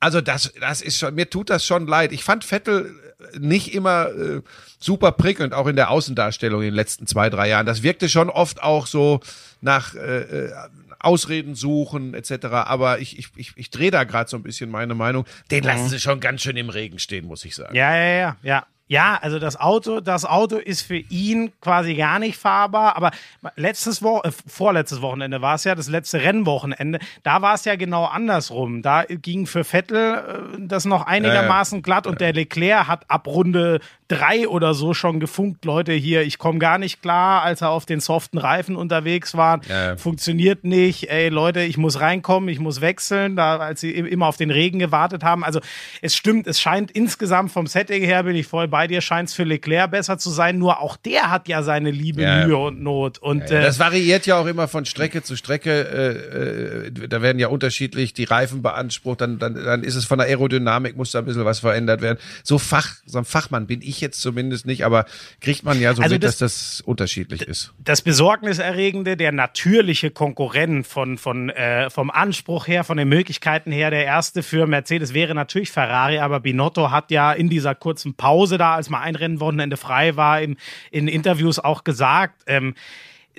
Also 0.00 0.20
das, 0.20 0.52
das 0.60 0.80
ist 0.80 0.98
schon, 0.98 1.14
mir 1.14 1.30
tut 1.30 1.50
das 1.50 1.64
schon 1.64 1.86
leid. 1.86 2.12
Ich 2.12 2.24
fand 2.24 2.44
Vettel 2.44 2.94
nicht 3.38 3.74
immer 3.74 4.08
äh, 4.08 4.42
super 4.78 5.12
prickelnd, 5.12 5.54
auch 5.54 5.66
in 5.66 5.76
der 5.76 5.90
Außendarstellung 5.90 6.62
in 6.62 6.68
den 6.68 6.74
letzten 6.74 7.06
zwei, 7.06 7.30
drei 7.30 7.48
Jahren. 7.48 7.66
Das 7.66 7.82
wirkte 7.82 8.08
schon 8.08 8.30
oft 8.30 8.62
auch 8.62 8.86
so 8.86 9.20
nach 9.60 9.94
äh, 9.94 10.46
äh, 10.46 10.52
Ausreden 11.00 11.54
suchen 11.54 12.14
etc. 12.14 12.46
Aber 12.46 12.98
ich, 13.00 13.18
ich, 13.18 13.28
ich, 13.36 13.52
ich 13.56 13.70
drehe 13.70 13.90
da 13.90 14.04
gerade 14.04 14.28
so 14.28 14.36
ein 14.36 14.42
bisschen 14.42 14.70
meine 14.70 14.94
Meinung. 14.94 15.24
Den 15.50 15.64
lassen 15.64 15.88
sie 15.88 16.00
schon 16.00 16.20
ganz 16.20 16.42
schön 16.42 16.56
im 16.56 16.70
Regen 16.70 16.98
stehen, 16.98 17.26
muss 17.26 17.44
ich 17.44 17.54
sagen. 17.54 17.74
Ja, 17.74 17.96
ja, 17.96 18.18
ja, 18.18 18.36
ja. 18.42 18.66
Ja, 18.88 19.18
also 19.20 19.38
das 19.38 19.60
Auto, 19.60 20.00
das 20.00 20.24
Auto 20.24 20.56
ist 20.56 20.80
für 20.82 20.96
ihn 20.96 21.52
quasi 21.60 21.94
gar 21.94 22.18
nicht 22.18 22.38
fahrbar, 22.38 22.96
aber 22.96 23.10
letztes 23.56 24.02
Wo 24.02 24.20
äh, 24.22 24.30
vorletztes 24.46 25.02
Wochenende 25.02 25.42
war 25.42 25.56
es 25.56 25.64
ja, 25.64 25.74
das 25.74 25.88
letzte 25.88 26.22
Rennwochenende, 26.22 26.98
da 27.22 27.42
war 27.42 27.54
es 27.54 27.66
ja 27.66 27.76
genau 27.76 28.06
andersrum. 28.06 28.80
Da 28.80 29.04
ging 29.04 29.46
für 29.46 29.62
Vettel 29.64 30.14
äh, 30.56 30.56
das 30.60 30.86
noch 30.86 31.06
einigermaßen 31.06 31.82
glatt 31.82 32.06
und 32.06 32.20
der 32.22 32.32
Leclerc 32.32 32.88
hat 32.88 33.04
ab 33.10 33.26
Runde 33.26 33.80
drei 34.08 34.48
oder 34.48 34.72
so 34.72 34.94
schon 34.94 35.20
gefunkt, 35.20 35.66
Leute 35.66 35.92
hier, 35.92 36.22
ich 36.22 36.38
komme 36.38 36.58
gar 36.58 36.78
nicht 36.78 37.02
klar, 37.02 37.42
als 37.42 37.60
er 37.60 37.68
auf 37.68 37.84
den 37.84 38.00
soften 38.00 38.38
Reifen 38.38 38.74
unterwegs 38.74 39.36
war, 39.36 39.60
Ja. 39.68 39.98
funktioniert 39.98 40.64
nicht, 40.64 41.10
ey 41.10 41.28
Leute, 41.28 41.60
ich 41.60 41.76
muss 41.76 42.00
reinkommen, 42.00 42.48
ich 42.48 42.58
muss 42.58 42.80
wechseln, 42.80 43.36
da 43.36 43.58
als 43.58 43.82
sie 43.82 43.90
immer 43.90 44.26
auf 44.26 44.38
den 44.38 44.50
Regen 44.50 44.78
gewartet 44.78 45.24
haben. 45.24 45.44
Also 45.44 45.60
es 46.00 46.16
stimmt, 46.16 46.46
es 46.46 46.58
scheint 46.58 46.90
insgesamt 46.90 47.52
vom 47.52 47.66
Setting 47.66 48.02
her, 48.02 48.22
bin 48.22 48.34
ich 48.34 48.46
voll 48.46 48.66
bei 48.66 48.77
dir, 48.86 49.00
scheint 49.00 49.28
es 49.30 49.34
für 49.34 49.44
Leclerc 49.44 49.90
besser 49.90 50.18
zu 50.18 50.30
sein, 50.30 50.58
nur 50.58 50.80
auch 50.80 50.96
der 50.96 51.30
hat 51.30 51.48
ja 51.48 51.62
seine 51.62 51.90
Liebe, 51.90 52.22
Ja. 52.22 52.46
Mühe 52.46 52.56
und 52.56 52.82
Not. 52.82 53.18
Und 53.18 53.50
Ja, 53.50 53.58
äh, 53.58 53.62
das 53.62 53.78
variiert 53.78 54.26
ja 54.26 54.38
auch 54.38 54.46
immer 54.46 54.68
von 54.68 54.84
Strecke 54.84 55.22
zu 55.22 55.36
Strecke. 55.36 55.70
Äh, 55.72 56.86
äh, 57.02 57.08
da 57.08 57.22
werden 57.22 57.38
ja 57.38 57.48
unterschiedlich 57.48 58.12
die 58.14 58.24
Reifen 58.24 58.62
beansprucht. 58.62 59.20
Dann, 59.20 59.38
dann, 59.38 59.54
dann 59.54 59.82
ist 59.82 59.94
es 59.94 60.04
von 60.04 60.18
der 60.18 60.28
Aerodynamik, 60.28 60.96
muss 60.96 61.10
da 61.12 61.18
ein 61.20 61.24
bisschen 61.24 61.44
was 61.44 61.60
verändert 61.60 62.00
werden. 62.02 62.18
So 62.44 62.58
Fach, 62.58 62.88
so 63.06 63.18
ein 63.18 63.24
Fachmann 63.24 63.66
bin 63.66 63.82
ich 63.82 64.00
jetzt 64.00 64.20
zumindest 64.20 64.66
nicht, 64.66 64.84
aber 64.84 65.06
kriegt 65.40 65.64
man 65.64 65.80
ja 65.80 65.94
so 65.94 66.02
Also 66.02 66.14
mit, 66.14 66.24
das- 66.24 66.38
dass 66.38 66.78
das 66.78 66.80
unterschiedlich 66.82 67.42
ist. 67.42 67.72
das 67.78 68.02
Besorgniserregende, 68.02 69.16
der 69.16 69.32
natürliche 69.32 70.10
Konkurrent 70.10 70.86
von, 70.86 71.18
von, 71.18 71.50
äh, 71.50 71.90
vom 71.90 72.10
Anspruch 72.10 72.66
her, 72.68 72.84
von 72.84 72.96
den 72.96 73.08
Möglichkeiten 73.08 73.72
her, 73.72 73.90
der 73.90 74.04
erste 74.04 74.42
für 74.42 74.66
Mercedes 74.66 75.14
wäre 75.14 75.34
natürlich 75.34 75.70
Ferrari, 75.72 76.18
aber 76.18 76.40
Binotto 76.40 76.90
hat 76.90 77.10
ja 77.10 77.32
in 77.32 77.48
dieser 77.48 77.74
kurzen 77.74 78.14
Pause 78.14 78.58
da, 78.58 78.67
als 78.76 78.90
mal 78.90 79.00
ein 79.00 79.14
Rennwochenende 79.14 79.76
frei 79.76 80.16
war, 80.16 80.40
im, 80.40 80.56
in 80.90 81.08
Interviews 81.08 81.58
auch 81.58 81.84
gesagt, 81.84 82.42
ähm, 82.46 82.74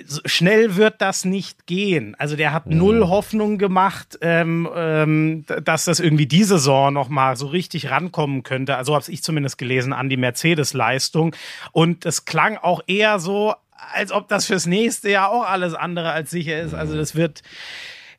so 0.06 0.20
schnell 0.24 0.76
wird 0.76 1.00
das 1.00 1.24
nicht 1.24 1.66
gehen. 1.66 2.14
Also 2.18 2.36
der 2.36 2.52
hat 2.52 2.66
null 2.66 3.06
Hoffnung 3.06 3.58
gemacht, 3.58 4.18
ähm, 4.20 4.68
ähm, 4.74 5.44
dass 5.62 5.84
das 5.84 6.00
irgendwie 6.00 6.26
diese 6.26 6.58
Saison 6.58 6.92
noch 6.92 7.08
mal 7.08 7.36
so 7.36 7.46
richtig 7.46 7.90
rankommen 7.90 8.42
könnte. 8.42 8.76
Also 8.76 8.94
habe 8.94 9.04
ich 9.08 9.22
zumindest 9.22 9.58
gelesen 9.58 9.92
an 9.92 10.08
die 10.08 10.16
Mercedes-Leistung. 10.16 11.34
Und 11.72 12.06
es 12.06 12.24
klang 12.24 12.56
auch 12.56 12.80
eher 12.86 13.18
so, 13.18 13.54
als 13.94 14.12
ob 14.12 14.28
das 14.28 14.46
fürs 14.46 14.66
nächste 14.66 15.10
Jahr 15.10 15.30
auch 15.30 15.44
alles 15.44 15.74
andere 15.74 16.12
als 16.12 16.30
sicher 16.30 16.60
ist. 16.60 16.74
Also 16.74 16.96
das 16.96 17.14
wird 17.14 17.42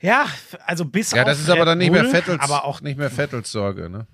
ja, 0.02 0.26
also 0.66 0.86
bis 0.86 1.12
Ja, 1.12 1.24
das 1.24 1.40
ist 1.40 1.50
aber 1.50 1.66
dann 1.66 1.78
nicht 1.78 1.92
mehr 1.92 2.06
Vettels, 2.06 2.42
aber 2.42 2.66
auch 2.66 2.82
nicht 2.82 2.98
mehr 2.98 3.12
Vettels 3.12 3.52
Sorge, 3.52 3.90
ne? 3.90 4.08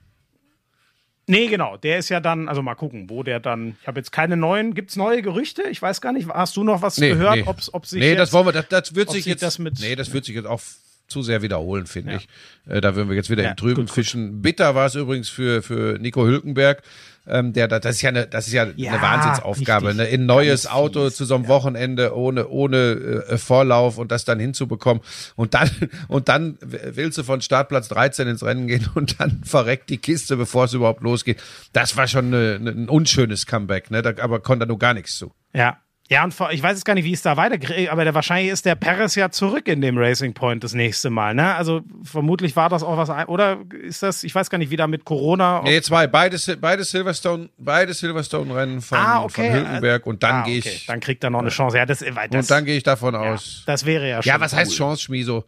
Nee, 1.30 1.48
genau. 1.48 1.76
Der 1.78 1.98
ist 1.98 2.08
ja 2.10 2.20
dann, 2.22 2.48
also 2.48 2.62
mal 2.62 2.76
gucken, 2.76 3.10
wo 3.10 3.22
der 3.22 3.40
dann. 3.40 3.76
Ich 3.82 3.88
habe 3.88 4.00
jetzt 4.00 4.12
keine 4.12 4.38
neuen. 4.38 4.74
Gibt's 4.74 4.96
neue 4.96 5.22
Gerüchte? 5.22 5.64
Ich 5.64 5.82
weiß 5.82 6.00
gar 6.02 6.14
nicht. 6.14 6.30
Hast 6.30 6.56
du 6.56 6.64
noch 6.64 6.82
was 6.82 6.96
gehört? 6.96 7.36
nee. 7.36 7.44
Ob's, 7.46 7.74
ob 7.74 7.86
sich 7.86 8.00
nee, 8.00 8.10
jetzt, 8.12 8.20
das 8.20 8.34
wollen 8.34 8.46
wir, 8.48 8.54
das, 8.54 8.68
das 8.70 8.96
wird 8.96 9.10
sich 9.12 9.26
jetzt, 9.26 9.44
das 9.44 9.60
mit- 9.60 9.80
nee, 9.82 9.96
das 9.96 10.14
wird 10.14 10.24
sich 10.26 10.36
jetzt 10.36 10.48
auch 10.48 10.62
zu 11.10 11.22
sehr 11.22 11.42
wiederholen, 11.42 11.86
finde 11.86 12.14
Ja. 12.14 12.18
ich. 12.18 12.28
Äh, 12.70 12.82
da 12.82 12.96
würden 12.96 13.10
wir 13.10 13.16
jetzt 13.16 13.30
wieder 13.30 13.44
Ja, 13.44 13.52
im 13.52 13.56
Trüben 13.58 13.86
gut. 13.86 13.92
fischen. 13.92 14.42
Bitter 14.42 14.74
war 14.76 14.88
es 14.88 14.96
übrigens 14.96 15.30
für, 15.30 15.62
für 15.62 15.98
Nico 16.00 16.26
Hülkenberg. 16.26 16.82
Ähm, 17.30 17.54
der, 17.54 17.68
das 17.68 17.86
ist 17.96 18.02
ja 18.02 18.10
eine, 18.10 18.28
das 18.28 18.48
ist 18.48 18.54
ja, 18.54 18.68
Ja, 18.76 18.92
eine 18.94 19.02
Wahnsinnsaufgabe, 19.02 19.88
richtig. 19.90 20.06
ne? 20.06 20.10
In 20.12 20.22
ein 20.22 20.26
neues 20.26 20.64
Ganz 20.64 20.76
Auto 20.76 21.06
fies, 21.06 21.16
zu 21.16 21.26
so 21.26 21.36
einem 21.36 21.48
Wochenende 21.48 22.16
ohne, 22.16 22.48
ohne 22.48 23.24
äh, 23.28 23.38
Vorlauf 23.38 23.98
und 23.98 24.12
das 24.12 24.26
dann 24.26 24.40
hinzubekommen. 24.40 25.04
Und 25.36 25.54
dann, 25.54 25.70
und 26.08 26.30
dann 26.30 26.58
willst 26.62 27.18
du 27.18 27.24
von 27.24 27.42
Startplatz 27.42 27.88
13 27.90 28.28
ins 28.28 28.44
Rennen 28.44 28.68
gehen 28.68 28.90
und 28.96 29.20
dann 29.20 29.42
verreckt 29.46 29.90
die 29.90 29.98
Kiste, 29.98 30.38
bevor 30.38 30.66
es 30.66 30.74
überhaupt 30.74 31.02
losgeht. 31.04 31.42
Das 31.74 31.98
war 31.98 32.08
schon 32.08 32.28
eine, 32.28 32.56
eine, 32.56 32.72
ein 32.72 32.90
unschönes 32.90 33.46
Comeback, 33.46 33.92
ne? 33.92 34.02
Da, 34.02 34.14
aber 34.22 34.40
konnte 34.40 34.66
er 34.66 34.68
nur 34.68 34.80
gar 34.80 34.94
nichts 34.94 35.18
zu. 35.18 35.32
Ja. 35.54 35.78
Ja, 36.10 36.24
und 36.24 36.34
vor, 36.34 36.52
ich 36.52 36.64
weiß 36.64 36.78
jetzt 36.78 36.86
gar 36.86 36.94
nicht, 36.94 37.04
wie 37.04 37.12
es 37.12 37.22
da 37.22 37.36
weitergeht, 37.36 37.90
aber 37.90 38.06
der, 38.06 38.14
wahrscheinlich 38.14 38.52
ist 38.52 38.66
der 38.66 38.76
Perez 38.76 39.16
ja 39.16 39.30
zurück 39.30 39.68
in 39.68 39.82
dem 39.82 39.98
Racing 39.98 40.34
Point 40.34 40.64
das 40.64 40.74
nächste 40.74 41.10
Mal, 41.10 41.34
ne? 41.36 41.54
Also 41.56 41.82
vermutlich 42.02 42.56
war 42.56 42.70
das 42.70 42.82
auch 42.82 42.96
was, 42.96 43.10
ein- 43.10 43.26
oder 43.26 43.58
ist 43.82 44.04
das, 44.04 44.24
ich 44.24 44.34
weiß 44.34 44.50
gar 44.50 44.58
nicht, 44.58 44.70
wie 44.72 44.78
da 44.78 44.88
mit 44.88 45.04
Corona. 45.04 45.62
Nee, 45.64 45.82
zwei, 45.82 46.08
beide, 46.08 46.38
Sil- 46.40 46.60
beide 46.62 46.86
Silverstone, 46.86 47.50
beide 47.58 47.94
Silverstone-Rennen 47.94 48.80
von, 48.82 48.98
ah, 48.98 49.24
okay. 49.24 49.52
von 49.52 49.60
Hülkenberg 49.60 50.06
und 50.06 50.24
dann 50.24 50.36
ah, 50.36 50.44
gehe 50.44 50.60
okay. 50.60 50.70
ich, 50.76 50.86
Dann 50.86 51.02
kriegt 51.02 51.24
er 51.26 51.30
noch 51.30 51.40
eine 51.40 51.50
Chance. 51.50 51.76
Ja, 51.78 51.86
das, 51.86 52.00
das, 52.00 52.10
und 52.32 52.52
dann 52.52 52.64
gehe 52.64 52.78
ich 52.78 52.84
davon 52.84 53.14
ja, 53.14 53.34
aus. 53.34 53.64
das 53.66 53.86
wäre 53.86 54.08
ja 54.08 54.24
schon. 54.24 54.30
Ja, 54.30 54.40
was 54.40 54.56
heißt 54.56 54.72
cool. 54.72 54.78
Chance, 54.78 55.04
Schmieso? 55.04 55.44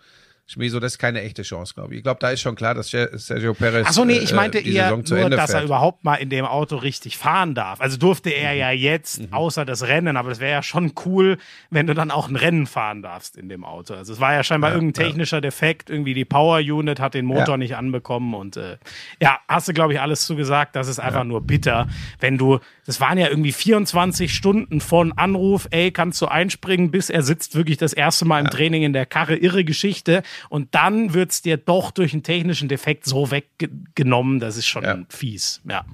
Schmieso, 0.51 0.79
das 0.79 0.93
ist 0.93 0.97
keine 0.97 1.21
echte 1.21 1.43
Chance, 1.43 1.75
glaube 1.75 1.93
ich. 1.93 1.99
Ich 1.99 2.03
glaube, 2.03 2.19
da 2.19 2.31
ist 2.31 2.41
schon 2.41 2.55
klar, 2.55 2.73
dass 2.73 2.89
Se- 2.89 3.11
Sergio 3.13 3.53
Perez 3.53 3.85
Achso, 3.85 4.03
nee, 4.03 4.17
ich 4.17 4.31
äh, 4.31 4.35
meinte 4.35 4.63
die 4.63 4.73
eher 4.73 4.89
nur, 4.97 5.29
dass 5.29 5.51
er 5.51 5.63
überhaupt 5.63 6.03
mal 6.03 6.15
in 6.15 6.31
dem 6.31 6.45
Auto 6.45 6.77
richtig 6.77 7.17
fahren 7.17 7.53
darf. 7.53 7.79
Also 7.81 7.97
durfte 7.97 8.31
er 8.31 8.53
ja 8.53 8.71
jetzt, 8.71 9.21
außer 9.29 9.63
das 9.63 9.83
Rennen, 9.83 10.17
aber 10.17 10.31
es 10.31 10.39
wäre 10.39 10.51
ja 10.51 10.63
schon 10.63 10.93
cool, 11.05 11.37
wenn 11.69 11.85
du 11.85 11.93
dann 11.93 12.09
auch 12.09 12.29
ein 12.29 12.35
Rennen 12.35 12.65
fahren 12.65 13.03
darfst 13.03 13.37
in 13.37 13.47
dem 13.47 13.63
Auto. 13.63 13.93
Also 13.93 14.11
es 14.13 14.19
war 14.19 14.33
ja 14.33 14.43
scheinbar 14.43 14.73
irgendein 14.73 15.05
technischer 15.05 15.39
Defekt, 15.39 15.91
irgendwie 15.91 16.15
die 16.15 16.25
Power 16.25 16.57
Unit 16.57 16.99
hat 16.99 17.13
den 17.13 17.25
Motor 17.25 17.49
Ja. 17.49 17.57
nicht 17.57 17.75
anbekommen 17.75 18.33
und 18.33 18.57
äh, 18.57 18.77
ja, 19.21 19.37
hast 19.47 19.67
du, 19.67 19.73
glaube 19.73 19.93
ich, 19.93 20.01
alles 20.01 20.25
zugesagt. 20.25 20.75
Das 20.75 20.87
ist 20.87 20.97
einfach 20.99 21.25
nur 21.25 21.41
bitter, 21.41 21.87
wenn 22.19 22.39
du, 22.39 22.57
das 22.87 22.99
waren 22.99 23.19
ja 23.19 23.27
irgendwie 23.27 23.51
24 23.51 24.33
Stunden 24.33 24.81
von 24.81 25.11
Anruf, 25.15 25.67
ey, 25.69 25.91
kannst 25.91 26.19
du 26.23 26.25
einspringen, 26.25 26.89
bis 26.89 27.11
er 27.11 27.21
sitzt 27.21 27.53
wirklich 27.53 27.77
das 27.77 27.93
erste 27.93 28.25
Mal 28.25 28.39
im 28.39 28.49
Training 28.49 28.81
in 28.81 28.93
der 28.93 29.05
Karre, 29.05 29.35
irre 29.35 29.63
Geschichte 29.63 30.23
und 30.47 30.73
dann 30.75 31.13
wird's 31.13 31.41
dir 31.41 31.57
doch 31.57 31.91
durch 31.91 32.13
einen 32.13 32.23
technischen 32.23 32.69
Defekt 32.69 33.05
so 33.05 33.31
weggenommen, 33.31 34.39
das 34.39 34.55
ist 34.57 34.67
schon 34.67 34.83
Ja. 34.83 34.97
fies, 35.09 35.61
ja. 35.69 35.85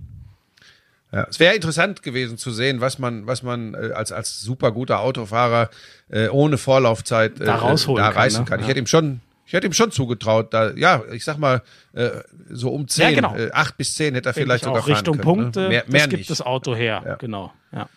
Ja, 1.11 1.27
es 1.29 1.39
wäre 1.39 1.55
interessant 1.55 2.03
gewesen 2.03 2.37
zu 2.37 2.51
sehen, 2.51 2.81
was 2.81 2.99
man, 2.99 3.25
was 3.25 3.41
man 3.41 3.73
äh, 3.73 3.91
als, 3.93 4.11
als 4.11 4.41
super 4.41 4.71
guter 4.71 4.99
Autofahrer 4.99 5.69
äh, 6.09 6.27
ohne 6.27 6.57
Vorlaufzeit 6.57 7.39
äh, 7.39 7.45
Da 7.45 7.55
rausholen 7.55 8.03
da 8.03 8.09
kann, 8.11 8.21
reißen 8.21 8.39
ne? 8.43 8.49
kann. 8.49 8.59
Ich 8.59 8.65
Ja. 8.65 8.69
hätte 8.69 8.79
ihm 8.79 8.87
schon, 8.87 9.21
ich 9.45 9.53
hätte 9.53 9.65
ihm 9.67 9.71
schon 9.73 9.91
zugetraut, 9.91 10.53
da, 10.53 10.71
ja, 10.71 11.03
ich 11.13 11.23
sag 11.23 11.37
mal, 11.37 11.61
äh, 11.93 12.09
so 12.49 12.69
um 12.69 12.87
zehn, 12.89 13.15
genau. 13.15 13.33
äh, 13.35 13.49
acht 13.53 13.77
bis 13.77 13.93
zehn 13.95 14.13
hätte 14.15 14.29
er 14.29 14.33
Denk 14.33 14.45
vielleicht 14.45 14.63
ich 14.63 14.67
sogar 14.67 14.81
auch 14.83 14.87
Richtung 14.87 15.17
können, 15.17 15.23
Punkte, 15.23 15.61
Ne? 15.61 15.67
Mehr, 15.69 15.83
mehr 15.87 16.01
das 16.01 16.09
gibt 16.09 16.19
nicht. 16.19 16.29
das 16.31 16.41
Auto 16.41 16.75
her, 16.75 17.01
Ja. 17.05 17.15
genau, 17.15 17.53
ja. 17.71 17.87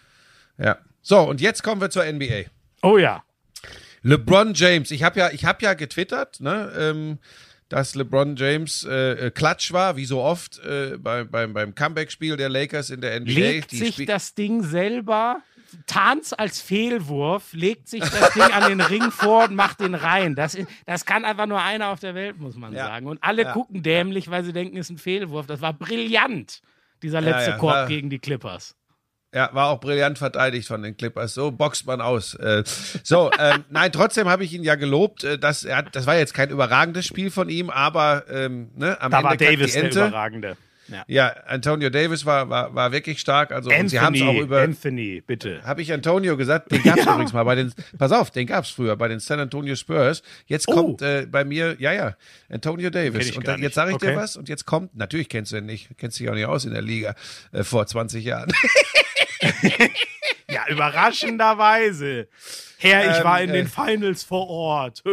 Ja. 0.59 0.77
So, 1.03 1.19
und 1.21 1.41
jetzt 1.41 1.63
kommen 1.65 1.81
wir 1.81 1.91
zur 1.91 2.05
NBA. 2.05 2.45
Oh 2.83 2.99
ja, 2.99 3.25
LeBron 4.09 4.55
James, 4.55 4.91
ich 4.91 5.03
habe 5.03 5.19
ja, 5.21 5.31
ich 5.31 5.45
habe 5.45 5.63
ja 5.63 5.75
getwittert, 5.75 6.41
ne, 6.41 6.73
ähm, 6.79 7.19
dass 7.69 7.95
LeBron 7.95 8.37
James 8.37 8.85
äh, 8.89 9.27
äh, 9.27 9.31
Klatsch 9.31 9.73
war, 9.73 9.97
wie 9.97 10.07
so 10.07 10.21
oft 10.23 10.59
äh, 10.65 10.97
bei, 10.99 11.25
beim, 11.25 11.53
beim 11.53 11.75
Comeback-Spiel 11.75 12.37
der 12.37 12.49
Lakers 12.49 12.89
in 12.91 13.01
der 13.03 13.21
NBA. 13.21 13.31
legt 13.33 13.73
Die 13.73 13.77
sich 13.77 13.95
Spiel- 13.95 14.07
das 14.07 14.35
Ding 14.35 14.63
selber, 14.63 15.43
tarnt's 15.87 16.33
als 16.33 16.63
Fehlwurf, 16.63 17.53
legt 17.53 17.89
sich 17.89 18.01
das 18.01 18.33
Ding 18.33 18.43
an 18.43 18.71
den 18.71 18.81
Ring 18.81 19.11
vor 19.11 19.45
und 19.45 19.55
macht 19.55 19.81
den 19.81 19.95
rein. 19.95 20.35
Das, 20.35 20.57
das 20.87 21.05
kann 21.05 21.27
einfach 21.27 21.45
nur 21.47 21.61
einer 21.63 21.89
auf 21.89 22.01
der 22.01 22.15
Welt, 22.15 22.39
muss 22.39 22.57
man 22.57 22.73
Ja. 22.73 22.87
sagen. 22.87 23.07
Und 23.07 23.23
alle 23.23 23.43
Ja. 23.43 23.53
gucken 23.53 23.83
dämlich, 23.83 24.31
weil 24.31 24.45
sie 24.45 24.55
denken, 24.55 24.79
es 24.79 24.87
ist 24.87 24.91
ein 24.91 24.99
Fehlwurf. 24.99 25.47
Das 25.47 25.61
war 25.61 25.75
brillant, 25.75 26.63
dieser 27.03 27.21
letzte 27.21 27.51
ja, 27.51 27.57
Korb 27.59 27.75
war- 27.75 27.87
gegen 27.87 28.09
die 28.09 28.19
Clippers. 28.19 28.75
Ja, 29.35 29.51
war 29.53 29.67
auch 29.69 29.81
brillant 29.81 30.17
verteidigt 30.17 30.67
von 30.69 30.83
den 30.83 30.97
Clippers. 30.97 31.35
So 31.35 31.51
boxt 31.51 31.87
man 31.87 32.01
aus. 32.01 32.35
Äh, 32.35 32.63
so, 33.03 33.31
ähm, 33.39 33.65
nein, 33.71 33.93
trotzdem 33.93 34.27
habe 34.29 34.43
ich 34.45 34.55
ihn 34.55 34.65
ja 34.65 34.75
gelobt. 34.75 35.23
Äh, 35.25 35.39
dass 35.39 35.65
er, 35.65 35.77
hat- 35.79 35.95
das 35.95 36.07
war 36.07 36.17
jetzt 36.17 36.33
kein 36.33 36.49
überragendes 36.49 37.05
Spiel 37.07 37.31
von 37.31 37.49
ihm, 37.51 37.69
aber 37.69 38.25
ähm, 38.31 38.71
ne, 38.75 38.99
am 39.03 39.11
Da 39.11 39.19
Ende 39.19 39.29
war 39.29 39.37
Davis 39.37 39.73
die 39.75 39.81
der. 39.83 39.91
Überragende. 40.09 40.57
Ja. 40.91 41.05
Ja, 41.07 41.27
Antonio 41.47 41.91
Davis 41.91 42.25
war, 42.25 42.49
war, 42.49 42.75
war 42.75 42.93
wirklich 42.93 43.21
stark. 43.21 43.53
Also 43.53 43.69
und 43.69 43.91
sie 43.91 44.01
haben 44.01 44.15
es 44.15 44.23
auch 44.23 44.29
Anthony, 44.29 44.41
über. 44.47 44.61
Anthony, 44.63 45.21
bitte. 45.27 45.61
Habe 45.63 45.83
ich 45.83 45.93
Antonio 45.93 46.35
gesagt? 46.39 46.73
Den 46.73 46.83
gab's 46.83 46.97
Ja. 47.05 47.13
übrigens 47.13 47.35
mal 47.35 47.45
bei 47.45 47.57
den. 47.57 47.75
Pass 47.99 48.11
auf, 48.13 48.31
den 48.31 48.47
gab's 48.47 48.71
früher 48.71 48.97
bei 48.97 49.07
den 49.09 49.21
San 49.21 49.39
Antonio 49.39 49.75
Spurs. 49.77 50.23
Jetzt 50.47 50.67
Oh. 50.67 50.73
kommt 50.73 51.03
äh, 51.03 51.27
bei 51.31 51.45
mir, 51.45 51.77
ja 51.79 51.93
ja, 51.93 52.17
Antonio 52.51 52.89
Davis. 52.89 53.37
Und 53.37 53.47
dann, 53.47 53.61
jetzt 53.63 53.75
sage 53.75 53.91
ich 53.91 53.97
Okay. 53.97 54.13
dir 54.13 54.17
was. 54.17 54.39
Und 54.39 54.49
jetzt 54.49 54.65
kommt, 54.65 54.97
natürlich 54.97 55.29
kennst 55.29 55.53
du 55.53 55.59
ihn 55.59 55.67
nicht, 55.67 55.91
kennst 55.99 56.19
dich 56.19 56.31
auch 56.31 56.35
nicht 56.35 56.47
aus 56.47 56.65
in 56.65 56.73
der 56.73 56.81
Liga 56.81 57.15
äh, 57.53 57.63
vor 57.65 57.87
20 57.87 58.25
Jahren. 58.25 58.51
Ja, 60.51 60.67
überraschenderweise. 60.69 62.29
Herr, 62.79 63.11
ich 63.11 63.19
Ähm, 63.19 63.25
war 63.25 63.43
in 63.43 63.51
äh. 63.51 63.53
den 63.53 63.69
Finals 63.69 64.23
vor 64.25 64.49
Ort. 64.49 65.03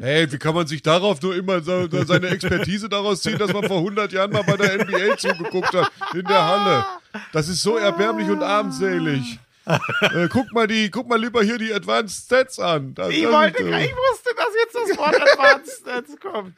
Hey, 0.00 0.32
wie 0.32 0.38
kann 0.38 0.54
man 0.54 0.66
sich 0.66 0.80
darauf 0.80 1.20
nur 1.20 1.34
immer 1.36 1.60
so, 1.60 1.86
seine 2.06 2.28
Expertise 2.28 2.88
daraus 2.88 3.20
ziehen, 3.22 3.36
dass 3.36 3.52
man 3.52 3.64
vor 3.66 3.76
100 3.78 4.12
Jahren 4.12 4.30
mal 4.32 4.44
bei 4.44 4.56
der 4.56 4.82
NBA 4.82 5.18
zugeguckt 5.18 5.74
hat 5.74 5.90
in 6.14 6.24
der 6.24 6.42
Halle? 6.42 6.84
Das 7.32 7.48
ist 7.48 7.62
so 7.62 7.76
erbärmlich 7.76 8.28
und 8.28 8.42
armselig. 8.42 9.38
äh, 9.66 10.28
guck 10.30 10.52
mal 10.52 10.66
die, 10.66 10.90
guck 10.90 11.06
mal 11.06 11.20
lieber 11.20 11.42
hier 11.42 11.58
die 11.58 11.72
Advanced 11.72 12.24
Stats 12.24 12.58
an. 12.58 12.94
Das, 12.94 13.10
ich 13.10 13.28
wollte, 13.28 13.62
ich 13.62 13.92
wusste, 13.94 14.30
dass 14.34 14.54
jetzt 14.64 14.74
das 14.90 14.96
Wort 14.98 15.20
Advanced 15.20 15.78
Stats 15.80 16.16
kommt. 16.20 16.54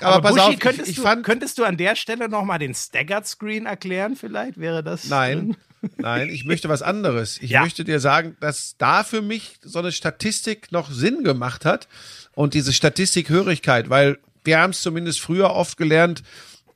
Aber, 0.00 0.16
Aber 0.16 0.30
Buschi, 0.30 0.54
auf, 0.54 0.58
könntest, 0.58 0.90
ich, 0.90 0.98
ich 0.98 1.04
du, 1.04 1.22
könntest 1.22 1.58
du 1.58 1.64
an 1.64 1.76
der 1.76 1.96
Stelle 1.96 2.28
nochmal 2.28 2.58
den 2.58 2.74
Staggered 2.74 3.26
Screen 3.26 3.66
erklären? 3.66 4.16
Vielleicht 4.16 4.58
wäre 4.58 4.82
das. 4.82 5.08
Nein, 5.08 5.56
nein, 5.96 6.28
ich 6.28 6.44
möchte 6.44 6.68
was 6.68 6.82
anderes. 6.82 7.38
Ich 7.40 7.50
ja. 7.50 7.62
möchte 7.62 7.84
dir 7.84 8.00
sagen, 8.00 8.36
dass 8.40 8.76
da 8.78 9.04
für 9.04 9.22
mich 9.22 9.56
so 9.62 9.78
eine 9.78 9.92
Statistik 9.92 10.70
noch 10.72 10.90
Sinn 10.90 11.24
gemacht 11.24 11.64
hat 11.64 11.88
und 12.34 12.54
diese 12.54 12.72
Statistikhörigkeit, 12.72 13.88
weil 13.88 14.18
wir 14.44 14.58
haben 14.58 14.70
es 14.70 14.82
zumindest 14.82 15.20
früher 15.20 15.50
oft 15.50 15.76
gelernt, 15.76 16.22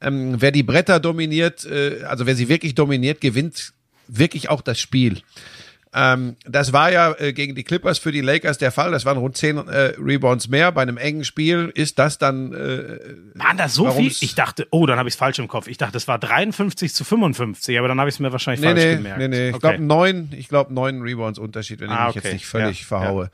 ähm, 0.00 0.40
wer 0.40 0.50
die 0.50 0.62
Bretter 0.62 0.98
dominiert, 0.98 1.64
äh, 1.66 2.04
also 2.04 2.26
wer 2.26 2.34
sie 2.34 2.48
wirklich 2.48 2.74
dominiert, 2.74 3.20
gewinnt 3.20 3.74
wirklich 4.08 4.48
auch 4.48 4.62
das 4.62 4.80
Spiel. 4.80 5.22
Ähm, 5.92 6.36
das 6.44 6.72
war 6.72 6.92
ja 6.92 7.14
äh, 7.18 7.32
gegen 7.32 7.56
die 7.56 7.64
Clippers 7.64 7.98
für 7.98 8.12
die 8.12 8.20
Lakers 8.20 8.58
der 8.58 8.70
Fall. 8.70 8.92
Das 8.92 9.04
waren 9.04 9.18
rund 9.18 9.36
zehn 9.36 9.56
äh, 9.56 9.94
Rebounds 9.98 10.48
mehr. 10.48 10.70
Bei 10.70 10.82
einem 10.82 10.96
engen 10.96 11.24
Spiel 11.24 11.72
ist 11.74 11.98
das 11.98 12.18
dann. 12.18 12.52
Äh, 12.52 12.98
waren 13.34 13.56
das 13.56 13.74
so 13.74 13.90
viel? 13.90 14.06
Ich 14.20 14.36
dachte, 14.36 14.68
oh, 14.70 14.86
dann 14.86 14.98
habe 14.98 15.08
ich 15.08 15.14
es 15.14 15.18
falsch 15.18 15.40
im 15.40 15.48
Kopf. 15.48 15.66
Ich 15.66 15.78
dachte, 15.78 15.96
es 15.96 16.06
war 16.06 16.18
53 16.18 16.94
zu 16.94 17.02
55, 17.02 17.76
aber 17.76 17.88
dann 17.88 17.98
habe 17.98 18.08
ich 18.08 18.14
es 18.14 18.20
mir 18.20 18.30
wahrscheinlich 18.30 18.60
nee, 18.60 18.68
falsch 18.68 18.84
nee, 18.84 18.96
gemerkt. 18.96 19.18
Nee, 19.18 19.28
nee, 19.28 19.48
okay. 19.48 19.56
ich 19.56 19.60
glaube 19.60 19.82
neun, 19.82 20.28
ich 20.36 20.48
glaube 20.48 20.72
neun 20.72 21.02
Rebounds 21.02 21.40
Unterschied, 21.40 21.80
wenn 21.80 21.90
ah, 21.90 22.10
ich 22.10 22.14
mich 22.14 22.16
okay. 22.18 22.28
jetzt 22.28 22.32
nicht 22.34 22.46
völlig 22.46 22.80
ja, 22.82 22.86
verhaue. 22.86 23.30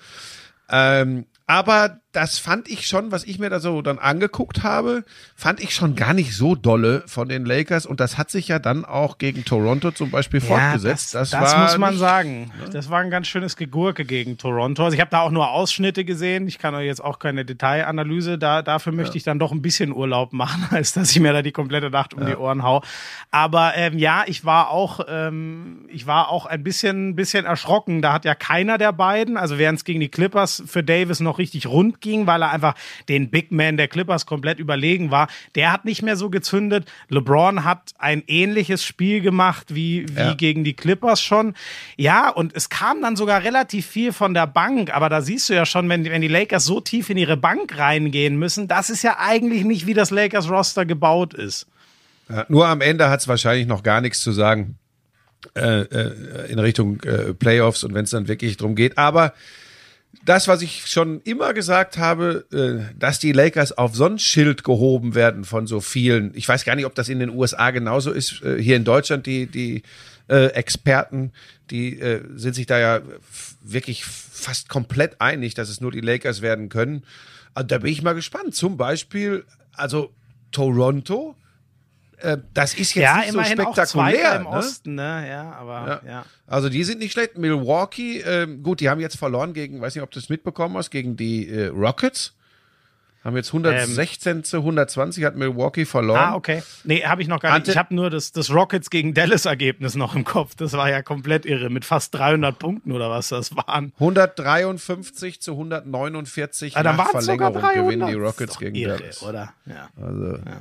Ja. 0.70 1.02
Ähm, 1.02 1.26
aber 1.46 2.00
das 2.16 2.38
fand 2.38 2.68
ich 2.68 2.86
schon, 2.86 3.12
was 3.12 3.24
ich 3.24 3.38
mir 3.38 3.50
da 3.50 3.60
so 3.60 3.82
dann 3.82 3.98
angeguckt 3.98 4.62
habe, 4.62 5.04
fand 5.34 5.60
ich 5.60 5.74
schon 5.74 5.96
gar 5.96 6.14
nicht 6.14 6.34
so 6.34 6.54
dolle 6.54 7.02
von 7.06 7.28
den 7.28 7.44
Lakers. 7.44 7.84
Und 7.84 8.00
das 8.00 8.16
hat 8.16 8.30
sich 8.30 8.48
ja 8.48 8.58
dann 8.58 8.86
auch 8.86 9.18
gegen 9.18 9.44
Toronto 9.44 9.90
zum 9.90 10.10
Beispiel 10.10 10.40
ja, 10.40 10.46
fortgesetzt. 10.46 11.14
Das, 11.14 11.28
das, 11.30 11.52
das 11.52 11.58
muss 11.58 11.78
man 11.78 11.90
nicht, 11.90 12.00
sagen. 12.00 12.52
Ne? 12.58 12.70
Das 12.72 12.88
war 12.88 13.00
ein 13.00 13.10
ganz 13.10 13.26
schönes 13.26 13.56
Gegurke 13.56 14.06
gegen 14.06 14.38
Toronto. 14.38 14.82
Also 14.82 14.94
ich 14.94 15.00
habe 15.02 15.10
da 15.10 15.20
auch 15.20 15.30
nur 15.30 15.50
Ausschnitte 15.50 16.06
gesehen. 16.06 16.48
Ich 16.48 16.58
kann 16.58 16.74
euch 16.74 16.86
jetzt 16.86 17.04
auch 17.04 17.18
keine 17.18 17.44
Detailanalyse. 17.44 18.38
Da, 18.38 18.62
dafür 18.62 18.92
möchte 18.94 19.12
ja. 19.12 19.16
ich 19.16 19.24
dann 19.24 19.38
doch 19.38 19.52
ein 19.52 19.60
bisschen 19.60 19.92
Urlaub 19.92 20.32
machen, 20.32 20.66
als 20.74 20.94
dass 20.94 21.10
ich 21.10 21.20
mir 21.20 21.34
da 21.34 21.42
die 21.42 21.52
komplette 21.52 21.90
Nacht 21.90 22.14
um 22.14 22.22
ja. 22.22 22.30
die 22.30 22.36
Ohren 22.36 22.62
hau. 22.62 22.82
Aber 23.30 23.74
ähm, 23.76 23.98
ja, 23.98 24.24
ich 24.26 24.46
war 24.46 24.70
auch, 24.70 25.00
ähm, 25.06 25.84
ich 25.92 26.06
war 26.06 26.30
auch 26.30 26.46
ein 26.46 26.64
bisschen, 26.64 27.14
bisschen 27.14 27.44
erschrocken. 27.44 28.00
Da 28.00 28.14
hat 28.14 28.24
ja 28.24 28.34
keiner 28.34 28.78
der 28.78 28.94
beiden, 28.94 29.36
also 29.36 29.58
während 29.58 29.80
es 29.80 29.84
gegen 29.84 30.00
die 30.00 30.08
Clippers 30.08 30.62
für 30.66 30.82
Davis 30.82 31.20
noch 31.20 31.35
richtig 31.38 31.66
rund 31.66 32.00
ging, 32.00 32.26
weil 32.26 32.42
er 32.42 32.50
einfach 32.50 32.74
den 33.08 33.30
Big 33.30 33.52
Man 33.52 33.76
der 33.76 33.88
Clippers 33.88 34.26
komplett 34.26 34.58
überlegen 34.58 35.10
war. 35.10 35.28
Der 35.54 35.72
hat 35.72 35.84
nicht 35.84 36.02
mehr 36.02 36.16
so 36.16 36.30
gezündet. 36.30 36.90
LeBron 37.08 37.64
hat 37.64 37.92
ein 37.98 38.22
ähnliches 38.26 38.84
Spiel 38.84 39.20
gemacht 39.20 39.74
wie, 39.74 40.06
wie 40.10 40.20
ja. 40.20 40.34
gegen 40.34 40.64
die 40.64 40.74
Clippers 40.74 41.22
schon. 41.22 41.54
Ja, 41.96 42.28
und 42.28 42.54
es 42.54 42.68
kam 42.68 43.02
dann 43.02 43.16
sogar 43.16 43.42
relativ 43.44 43.86
viel 43.86 44.12
von 44.12 44.34
der 44.34 44.46
Bank, 44.46 44.94
aber 44.94 45.08
da 45.08 45.20
siehst 45.20 45.48
du 45.48 45.54
ja 45.54 45.66
schon, 45.66 45.88
wenn, 45.88 46.04
wenn 46.04 46.22
die 46.22 46.28
Lakers 46.28 46.64
so 46.64 46.80
tief 46.80 47.10
in 47.10 47.16
ihre 47.16 47.36
Bank 47.36 47.78
reingehen 47.78 48.36
müssen, 48.36 48.68
das 48.68 48.90
ist 48.90 49.02
ja 49.02 49.16
eigentlich 49.18 49.64
nicht, 49.64 49.86
wie 49.86 49.94
das 49.94 50.10
Lakers-Roster 50.10 50.86
gebaut 50.86 51.34
ist. 51.34 51.66
Ja, 52.28 52.44
nur 52.48 52.66
am 52.66 52.80
Ende 52.80 53.08
hat 53.08 53.20
es 53.20 53.28
wahrscheinlich 53.28 53.66
noch 53.66 53.82
gar 53.82 54.00
nichts 54.00 54.20
zu 54.20 54.32
sagen 54.32 54.76
äh, 55.54 55.82
äh, 55.82 56.50
in 56.50 56.58
Richtung 56.58 57.00
äh, 57.02 57.32
Playoffs 57.32 57.84
und 57.84 57.94
wenn 57.94 58.04
es 58.04 58.10
dann 58.10 58.26
wirklich 58.26 58.56
drum 58.56 58.74
geht. 58.74 58.98
Aber 58.98 59.32
das, 60.24 60.48
was 60.48 60.62
ich 60.62 60.86
schon 60.86 61.20
immer 61.22 61.54
gesagt 61.54 61.98
habe, 61.98 62.46
äh, 62.52 62.94
dass 62.98 63.18
die 63.18 63.32
Lakers 63.32 63.72
auf 63.72 63.94
so 63.94 64.18
Schild 64.18 64.64
gehoben 64.64 65.14
werden 65.14 65.44
von 65.44 65.66
so 65.66 65.80
vielen. 65.80 66.32
Ich 66.34 66.48
weiß 66.48 66.64
gar 66.64 66.76
nicht, 66.76 66.86
ob 66.86 66.94
das 66.94 67.08
in 67.08 67.18
den 67.18 67.30
USA 67.30 67.70
genauso 67.70 68.10
ist. 68.10 68.42
Äh, 68.42 68.60
hier 68.60 68.76
in 68.76 68.84
Deutschland, 68.84 69.26
die, 69.26 69.46
die 69.46 69.82
äh, 70.28 70.46
Experten, 70.48 71.32
die 71.70 72.00
sind 72.36 72.54
sich 72.54 72.66
da 72.66 72.78
ja 72.78 73.00
wirklich 73.60 74.04
fast 74.04 74.68
komplett 74.68 75.20
einig, 75.20 75.54
dass 75.54 75.68
es 75.68 75.80
nur 75.80 75.90
die 75.90 76.00
Lakers 76.00 76.40
werden 76.40 76.68
können. 76.68 77.02
Da 77.54 77.78
bin 77.78 77.90
ich 77.90 78.02
mal 78.02 78.14
gespannt. 78.14 78.54
Zum 78.54 78.76
Beispiel, 78.76 79.44
also 79.72 80.12
Toronto 80.52 81.34
äh, 82.18 82.38
das 82.54 82.74
ist 82.74 82.94
jetzt 82.94 83.02
ja, 83.02 83.16
nicht 83.18 83.32
so 83.32 83.44
spektakulär. 83.44 84.36
im 84.36 84.42
ne? 84.42 84.48
Osten, 84.48 84.94
ne? 84.94 85.26
Ja, 85.28 85.52
aber 85.52 86.00
ja. 86.04 86.10
ja. 86.10 86.24
Also 86.46 86.68
die 86.68 86.84
sind 86.84 86.98
nicht 86.98 87.12
schlecht. 87.12 87.36
Milwaukee, 87.38 88.20
äh, 88.20 88.46
gut, 88.62 88.80
die 88.80 88.88
haben 88.88 89.00
jetzt 89.00 89.18
verloren 89.18 89.52
gegen, 89.52 89.80
weiß 89.80 89.94
nicht, 89.94 90.02
ob 90.02 90.10
du 90.10 90.18
es 90.18 90.28
mitbekommen 90.28 90.76
hast, 90.76 90.90
gegen 90.90 91.16
die 91.16 91.48
äh, 91.48 91.66
Rockets. 91.66 92.34
Haben 93.26 93.34
jetzt 93.34 93.48
116 93.48 94.36
ähm, 94.36 94.44
zu 94.44 94.58
120 94.58 95.24
hat 95.24 95.34
Milwaukee 95.34 95.84
verloren. 95.84 96.20
Ah, 96.20 96.34
okay. 96.36 96.62
Nee, 96.84 97.02
habe 97.02 97.22
ich 97.22 97.26
noch 97.26 97.40
gar 97.40 97.58
nicht. 97.58 97.66
Ich 97.66 97.76
habe 97.76 97.92
nur 97.92 98.08
das, 98.08 98.30
das 98.30 98.54
Rockets 98.54 98.88
gegen 98.88 99.14
Dallas 99.14 99.46
Ergebnis 99.46 99.96
noch 99.96 100.14
im 100.14 100.22
Kopf. 100.22 100.54
Das 100.54 100.74
war 100.74 100.88
ja 100.88 101.02
komplett 101.02 101.44
irre 101.44 101.68
mit 101.68 101.84
fast 101.84 102.14
300 102.14 102.56
Punkten 102.56 102.92
oder 102.92 103.10
was 103.10 103.30
das 103.30 103.56
waren. 103.56 103.92
153 103.98 105.40
zu 105.40 105.52
149 105.52 106.76
ah, 106.76 106.84
nach 106.84 107.10
Verlängerung 107.10 107.62
gewinnen 107.74 108.06
die 108.06 108.14
Rockets 108.14 108.60
gegen 108.60 108.76
irre, 108.76 108.98
Dallas. 108.98 109.22
oder? 109.24 109.52
Ja. 109.66 109.88
Also 110.00 110.36
ja. 110.36 110.60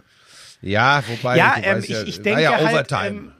Ja, 0.61 1.03
wobei, 1.07 1.37
ja, 1.37 1.55
ähm, 1.61 1.83
ich, 1.83 1.89
ich 1.89 2.21
denke 2.21 2.41
ja 2.41 2.59
Overtime. 2.59 2.99
Halt, 2.99 3.11
ähm, 3.11 3.31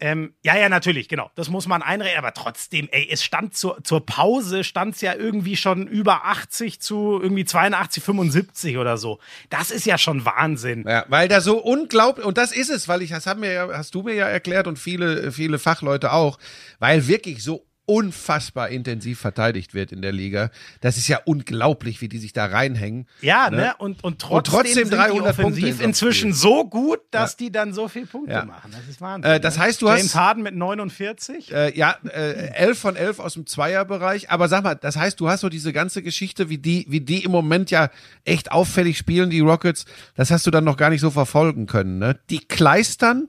ähm, 0.00 0.34
ja, 0.44 0.56
ja, 0.56 0.68
natürlich, 0.68 1.08
genau. 1.08 1.30
Das 1.34 1.48
muss 1.48 1.66
man 1.66 1.82
einreden, 1.82 2.18
aber 2.18 2.32
trotzdem, 2.32 2.88
ey, 2.92 3.08
es 3.10 3.24
stand 3.24 3.56
zur, 3.56 3.82
zur 3.82 4.06
Pause, 4.06 4.62
stand 4.62 4.94
es 4.94 5.00
ja 5.00 5.14
irgendwie 5.14 5.56
schon 5.56 5.88
über 5.88 6.24
80 6.26 6.80
zu 6.80 7.18
irgendwie 7.20 7.44
82, 7.44 8.02
75 8.02 8.78
oder 8.78 8.96
so. 8.96 9.18
Das 9.50 9.72
ist 9.72 9.86
ja 9.86 9.98
schon 9.98 10.24
Wahnsinn. 10.24 10.84
Ja, 10.86 11.04
weil 11.08 11.26
da 11.26 11.40
so 11.40 11.58
unglaublich, 11.58 12.24
und 12.24 12.38
das 12.38 12.52
ist 12.52 12.70
es, 12.70 12.86
weil 12.86 13.02
ich, 13.02 13.10
das 13.10 13.26
haben 13.26 13.40
mir 13.40 13.52
ja, 13.52 13.68
hast 13.72 13.94
du 13.94 14.02
mir 14.02 14.14
ja 14.14 14.28
erklärt 14.28 14.68
und 14.68 14.78
viele, 14.78 15.32
viele 15.32 15.58
Fachleute 15.58 16.12
auch, 16.12 16.38
weil 16.78 17.08
wirklich 17.08 17.42
so 17.42 17.67
unfassbar 17.88 18.68
intensiv 18.68 19.18
verteidigt 19.18 19.72
wird 19.72 19.92
in 19.92 20.02
der 20.02 20.12
Liga. 20.12 20.50
Das 20.82 20.98
ist 20.98 21.08
ja 21.08 21.20
unglaublich, 21.24 22.02
wie 22.02 22.08
die 22.08 22.18
sich 22.18 22.34
da 22.34 22.44
reinhängen. 22.44 23.06
Ja, 23.22 23.48
ne? 23.48 23.56
ne? 23.56 23.74
Und, 23.78 24.04
und 24.04 24.20
trotzdem, 24.20 24.36
und 24.36 24.46
trotzdem 24.46 24.90
300 24.90 25.36
sind 25.36 25.56
die 25.56 25.62
Punkte 25.62 25.84
inzwischen 25.84 26.34
so 26.34 26.68
gut, 26.68 27.00
dass 27.10 27.32
ja. 27.32 27.36
die 27.38 27.52
dann 27.52 27.72
so 27.72 27.88
viel 27.88 28.04
Punkte 28.04 28.32
ja. 28.32 28.44
machen. 28.44 28.72
Das 28.72 28.86
ist 28.86 29.00
Wahnsinn. 29.00 29.32
Äh, 29.32 29.40
das 29.40 29.56
ne? 29.56 29.62
heißt, 29.62 29.80
du 29.80 29.86
James 29.86 29.96
hast 29.96 30.02
James 30.02 30.14
Harden 30.16 30.42
mit 30.42 30.54
49? 30.54 31.50
Äh, 31.50 31.78
ja, 31.78 31.96
äh, 32.04 32.50
11 32.52 32.78
von 32.78 32.96
11 32.96 33.20
aus 33.20 33.32
dem 33.32 33.46
Zweierbereich. 33.46 34.30
Aber 34.30 34.48
sag 34.48 34.64
mal, 34.64 34.74
das 34.74 34.96
heißt, 34.96 35.18
du 35.18 35.30
hast 35.30 35.40
so 35.40 35.48
diese 35.48 35.72
ganze 35.72 36.02
Geschichte, 36.02 36.50
wie 36.50 36.58
die, 36.58 36.84
wie 36.90 37.00
die 37.00 37.24
im 37.24 37.30
Moment 37.30 37.70
ja 37.70 37.88
echt 38.26 38.52
auffällig 38.52 38.98
spielen, 38.98 39.30
die 39.30 39.40
Rockets. 39.40 39.86
Das 40.14 40.30
hast 40.30 40.46
du 40.46 40.50
dann 40.50 40.64
noch 40.64 40.76
gar 40.76 40.90
nicht 40.90 41.00
so 41.00 41.10
verfolgen 41.10 41.64
können. 41.64 41.98
Ne? 41.98 42.18
Die 42.28 42.40
kleistern, 42.40 43.28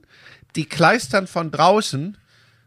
die 0.54 0.66
kleistern 0.66 1.26
von 1.26 1.50
draußen 1.50 2.18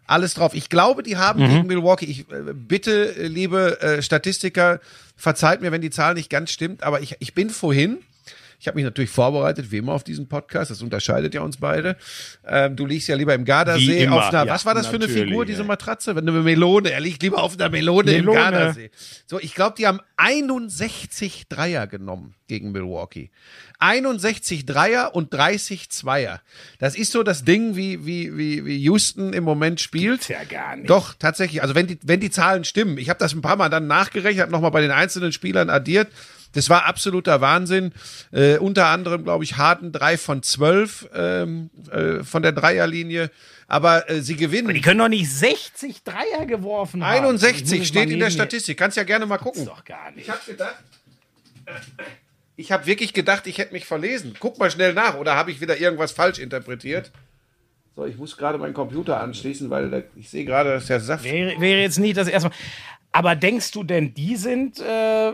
alles 0.07 0.33
drauf. 0.33 0.53
Ich 0.53 0.69
glaube, 0.69 1.03
die 1.03 1.17
haben 1.17 1.43
mhm. 1.43 1.49
gegen 1.49 1.67
Milwaukee, 1.67 2.05
ich 2.05 2.21
äh, 2.31 2.53
bitte, 2.53 3.13
liebe 3.17 3.81
äh, 3.81 4.01
Statistiker, 4.01 4.79
verzeiht 5.15 5.61
mir, 5.61 5.71
wenn 5.71 5.81
die 5.81 5.89
Zahl 5.89 6.13
nicht 6.15 6.29
ganz 6.29 6.51
stimmt, 6.51 6.83
aber 6.83 7.01
ich, 7.01 7.15
ich 7.19 7.33
bin 7.33 7.49
vorhin, 7.49 7.99
ich 8.63 8.67
habe 8.67 8.75
mich 8.75 8.85
natürlich 8.85 9.09
vorbereitet, 9.09 9.71
wie 9.71 9.77
immer 9.79 9.91
auf 9.91 10.05
diesen 10.05 10.29
Podcast, 10.29 10.71
das 10.71 10.81
unterscheidet 10.81 11.33
ja 11.33 11.41
uns 11.41 11.57
beide. 11.57 11.97
Ähm, 12.47 12.77
du 12.77 12.85
liegst 12.85 13.09
ja 13.09 13.15
lieber 13.17 13.33
im 13.33 13.43
Gardasee 13.43 14.07
auf 14.07 14.29
einer, 14.29 14.45
ja, 14.45 14.53
was 14.53 14.65
war 14.65 14.73
das 14.73 14.87
für 14.87 14.95
eine 14.95 15.09
Figur, 15.09 15.45
diese 15.45 15.65
Matratze? 15.65 16.11
Eine 16.11 16.31
Melone, 16.31 16.89
er 16.89 17.01
liegt 17.01 17.21
lieber 17.23 17.43
auf 17.43 17.55
einer 17.59 17.67
Melone, 17.67 18.11
Melone. 18.11 18.31
im 18.31 18.33
Gardasee. 18.33 18.89
So, 19.25 19.37
ich 19.37 19.53
glaube, 19.53 19.75
die 19.77 19.85
haben 19.85 19.99
61 20.15 21.49
Dreier 21.49 21.87
genommen 21.87 22.35
gegen 22.47 22.71
Milwaukee. 22.71 23.31
61 23.79 24.65
Dreier 24.65 25.13
und 25.13 25.33
30 25.33 25.89
Zweier. 25.89 26.39
Das 26.79 26.95
ist 26.95 27.11
so 27.11 27.21
das 27.21 27.43
Ding, 27.43 27.75
wie, 27.75 28.05
wie, 28.05 28.37
wie, 28.37 28.65
wie 28.65 28.77
Houston 28.77 29.33
im 29.33 29.43
Moment 29.43 29.81
spielt. 29.81 30.21
Gibt's 30.21 30.27
ja 30.29 30.45
gar 30.45 30.77
nicht. 30.77 30.89
Doch, 30.89 31.15
tatsächlich. 31.19 31.61
Also 31.61 31.75
wenn 31.75 31.87
die, 31.87 31.99
wenn 32.01 32.21
die 32.21 32.31
Zahlen 32.31 32.63
stimmen. 32.63 32.97
Ich 32.97 33.09
habe 33.09 33.19
das 33.19 33.33
ein 33.33 33.41
paar 33.41 33.57
Mal 33.57 33.67
dann 33.67 33.87
nachgerechnet, 33.87 34.51
nochmal 34.51 34.71
bei 34.71 34.79
den 34.79 34.91
einzelnen 34.91 35.33
Spielern 35.33 35.69
addiert. 35.69 36.07
Das 36.53 36.69
war 36.69 36.85
absoluter 36.85 37.41
Wahnsinn. 37.41 37.93
Äh, 38.31 38.57
unter 38.57 38.87
anderem, 38.87 39.23
glaube 39.23 39.43
ich, 39.43 39.57
Harden 39.57 39.91
drei 39.91 40.17
von 40.17 40.43
zwölf 40.43 41.09
ähm, 41.13 41.69
äh, 41.91 42.23
von 42.23 42.41
der 42.41 42.51
Dreierlinie. 42.51 43.31
Aber 43.67 44.09
äh, 44.09 44.21
sie 44.21 44.35
gewinnen. 44.35 44.67
Aber 44.67 44.73
die 44.73 44.81
können 44.81 44.99
doch 44.99 45.07
nicht 45.07 45.31
60 45.31 46.03
Dreier 46.03 46.45
geworfen 46.45 47.03
haben. 47.03 47.25
61 47.25 47.87
steht 47.87 48.09
in 48.09 48.19
der 48.19 48.29
Statistik. 48.29 48.77
Kannst 48.77 48.97
ja 48.97 49.03
gerne 49.03 49.25
mal 49.25 49.37
gucken. 49.37 49.65
Das 49.65 49.75
doch 49.75 49.83
gar 49.83 50.11
nicht. 50.11 50.25
Ich 50.25 50.29
habe 50.29 50.41
gedacht. 50.45 50.75
Ich 52.55 52.71
habe 52.71 52.85
wirklich 52.85 53.13
gedacht, 53.13 53.47
ich 53.47 53.57
hätte 53.57 53.73
mich 53.73 53.85
verlesen. 53.85 54.35
Guck 54.39 54.59
mal 54.59 54.69
schnell 54.69 54.93
nach, 54.93 55.17
oder 55.17 55.35
habe 55.35 55.49
ich 55.49 55.59
wieder 55.59 55.77
irgendwas 55.77 56.11
falsch 56.11 56.37
interpretiert? 56.37 57.11
So, 57.95 58.05
ich 58.05 58.17
muss 58.17 58.37
gerade 58.37 58.59
meinen 58.59 58.73
Computer 58.73 59.19
anschließen, 59.19 59.69
weil 59.69 60.05
ich 60.15 60.29
sehe 60.29 60.45
gerade, 60.45 60.71
dass 60.71 60.85
der 60.85 60.99
Saft. 60.99 61.23
Wäre, 61.23 61.59
wäre 61.59 61.81
jetzt 61.81 61.99
nicht 61.99 62.17
das 62.17 62.27
erste 62.27 62.49
Mal. 62.49 62.55
Aber 63.11 63.35
denkst 63.35 63.71
du 63.71 63.83
denn, 63.83 64.13
die 64.13 64.35
sind. 64.35 64.79
Äh 64.79 65.31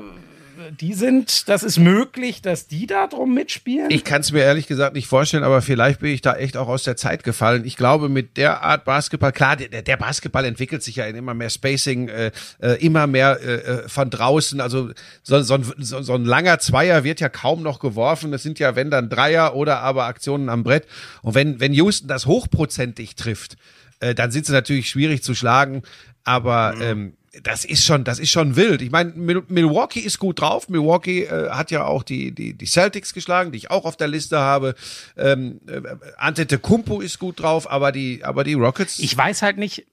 die 0.79 0.93
sind, 0.93 1.47
das 1.49 1.63
ist 1.63 1.77
möglich, 1.77 2.41
dass 2.41 2.67
die 2.67 2.87
da 2.87 3.07
drum 3.07 3.33
mitspielen? 3.33 3.89
Ich 3.89 4.03
kann 4.03 4.21
es 4.21 4.31
mir 4.31 4.41
ehrlich 4.41 4.67
gesagt 4.67 4.95
nicht 4.95 5.07
vorstellen, 5.07 5.43
aber 5.43 5.61
vielleicht 5.61 5.99
bin 5.99 6.11
ich 6.11 6.21
da 6.21 6.35
echt 6.35 6.57
auch 6.57 6.67
aus 6.67 6.83
der 6.83 6.97
Zeit 6.97 7.23
gefallen. 7.23 7.65
Ich 7.65 7.77
glaube, 7.77 8.09
mit 8.09 8.37
der 8.37 8.63
Art 8.63 8.85
Basketball, 8.85 9.31
klar, 9.31 9.55
der, 9.55 9.81
der 9.81 9.97
Basketball 9.97 10.45
entwickelt 10.45 10.83
sich 10.83 10.97
ja 10.97 11.05
in 11.05 11.15
immer 11.15 11.33
mehr 11.33 11.49
Spacing, 11.49 12.09
äh, 12.09 12.31
äh, 12.61 12.73
immer 12.85 13.07
mehr 13.07 13.39
äh, 13.41 13.53
äh 13.53 13.89
von 13.89 14.09
draußen. 14.09 14.61
Also 14.61 14.91
so, 15.23 15.41
so, 15.41 15.57
so, 15.77 16.01
so 16.01 16.13
ein 16.13 16.25
langer 16.25 16.59
Zweier 16.59 17.03
wird 17.03 17.19
ja 17.19 17.29
kaum 17.29 17.63
noch 17.63 17.79
geworfen. 17.79 18.31
Das 18.31 18.43
sind 18.43 18.59
ja, 18.59 18.75
wenn 18.75 18.91
dann 18.91 19.09
Dreier 19.09 19.55
oder 19.55 19.79
aber 19.79 20.05
Aktionen 20.05 20.49
am 20.49 20.63
Brett. 20.63 20.85
Und 21.21 21.35
wenn, 21.35 21.59
wenn 21.59 21.73
Houston 21.73 22.07
das 22.07 22.25
hochprozentig 22.25 23.15
trifft, 23.15 23.57
äh, 23.99 24.15
dann 24.15 24.31
sind 24.31 24.45
sie 24.45 24.53
natürlich 24.53 24.89
schwierig 24.89 25.23
zu 25.23 25.35
schlagen, 25.35 25.83
aber 26.23 26.73
Mhm. 26.75 26.81
ähm, 26.81 27.13
das 27.43 27.65
ist 27.65 27.83
schon, 27.85 28.03
das 28.03 28.19
ist 28.19 28.29
schon 28.31 28.55
wild. 28.55 28.81
Ich 28.81 28.91
meine, 28.91 29.11
Mil- 29.11 29.43
Milwaukee 29.47 29.99
ist 29.99 30.19
gut 30.19 30.41
drauf. 30.41 30.69
Milwaukee 30.69 31.23
äh, 31.23 31.49
hat 31.49 31.71
ja 31.71 31.85
auch 31.85 32.03
die, 32.03 32.31
die, 32.31 32.53
die 32.53 32.65
Celtics 32.65 33.13
geschlagen, 33.13 33.51
die 33.51 33.57
ich 33.57 33.71
auch 33.71 33.85
auf 33.85 33.97
der 33.97 34.07
Liste 34.07 34.39
habe. 34.39 34.75
Ähm, 35.17 35.59
äh, 35.67 35.81
Antetokounmpo 36.17 37.01
ist 37.01 37.19
gut 37.19 37.39
drauf, 37.39 37.69
aber 37.69 37.91
die, 37.91 38.23
aber 38.23 38.43
die 38.43 38.53
Rockets. 38.53 38.99
Ich 38.99 39.15
weiß 39.15 39.41
halt 39.41 39.57
nicht, 39.57 39.85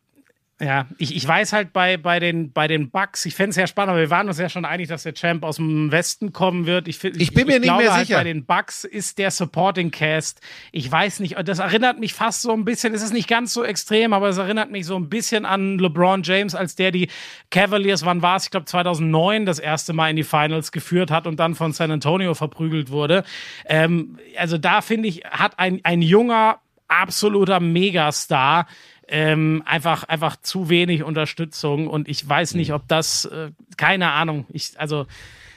ja, 0.59 0.87
ich, 0.97 1.15
ich 1.15 1.29
weiß 1.29 1.53
halt 1.53 1.75
bei, 1.75 1.99
bei, 1.99 2.19
den, 2.19 2.51
bei 2.51 2.67
den 2.67 2.89
Bucks, 2.91 3.27
ich 3.27 3.35
fände 3.35 3.51
es 3.51 3.57
ja 3.57 3.67
spannend, 3.67 3.91
aber 3.91 4.01
wir 4.01 4.09
waren 4.11 4.27
uns 4.27 4.39
ja 4.39 4.49
schon 4.49 4.65
einig, 4.65 4.89
dass 4.89 5.03
der 5.03 5.13
Champ 5.13 5.45
aus 5.45 5.57
dem 5.57 5.93
Westen 5.93 6.33
kommen 6.33 6.65
wird. 6.65 6.89
Ich, 6.89 6.97
find- 6.99 7.21
Ich 7.21 7.35
bin 7.35 7.47
mir 7.47 7.59
nicht 7.61 7.65
glaube 7.65 7.83
mehr 7.83 7.93
halt, 7.93 8.07
sicher. 8.07 8.19
Bei 8.19 8.25
den 8.25 8.47
Bucks 8.47 8.85
ist 8.85 9.19
der 9.19 9.31
Supporting 9.31 9.91
Cast, 9.91 10.41
ich 10.73 10.91
weiß 10.91 11.21
nicht, 11.21 11.37
das 11.45 11.59
erinnert 11.59 12.01
mich 12.01 12.15
fast 12.15 12.41
so 12.41 12.53
ein 12.53 12.65
bisschen, 12.65 12.95
es 12.95 13.03
ist 13.03 13.13
nicht 13.13 13.29
ganz 13.29 13.53
so 13.53 13.65
extrem, 13.65 14.15
aber 14.15 14.29
es 14.31 14.39
erinnert 14.39 14.71
mich 14.71 14.87
so 14.87 14.97
ein 14.97 15.11
bisschen 15.11 15.45
an 15.45 15.79
LeBron 15.79 16.23
James, 16.23 16.55
als 16.55 16.75
der 16.75 16.91
die 16.91 17.09
Cavaliers, 17.51 18.07
wann 18.07 18.23
war 18.23 18.37
es? 18.37 18.45
Ich 18.45 18.51
glaube 18.51 18.65
2009 18.65 19.45
das 19.45 19.59
erste 19.59 19.93
Mal 19.93 20.09
in 20.09 20.17
die 20.17 20.25
Finals 20.25 20.73
geführt 20.73 21.11
hat 21.11 21.27
und 21.27 21.39
dann 21.39 21.55
von 21.55 21.73
San 21.75 21.91
Antonio 21.91 22.33
verprügelt 22.33 22.91
wurde. 22.91 23.25
Ähm, 23.67 24.19
also 24.39 24.57
da 24.57 24.81
finde 24.81 25.09
ich, 25.09 25.23
hat 25.27 25.59
ein, 25.59 25.81
ein 25.83 26.01
junger, 26.01 26.61
absoluter 26.89 27.61
Megastar 27.61 28.67
ähm, 29.09 29.63
einfach, 29.65 30.05
einfach 30.05 30.37
zu 30.37 30.69
wenig 30.69 31.03
Unterstützung 31.03 31.89
und 31.89 32.09
ich 32.09 32.29
weiß 32.29 32.55
nicht, 32.55 32.73
ob 32.73 32.89
das, 32.89 33.25
äh, 33.27 33.51
keine 33.77 34.13
Ahnung, 34.13 34.47
ich, 34.51 34.73
also 34.79 35.07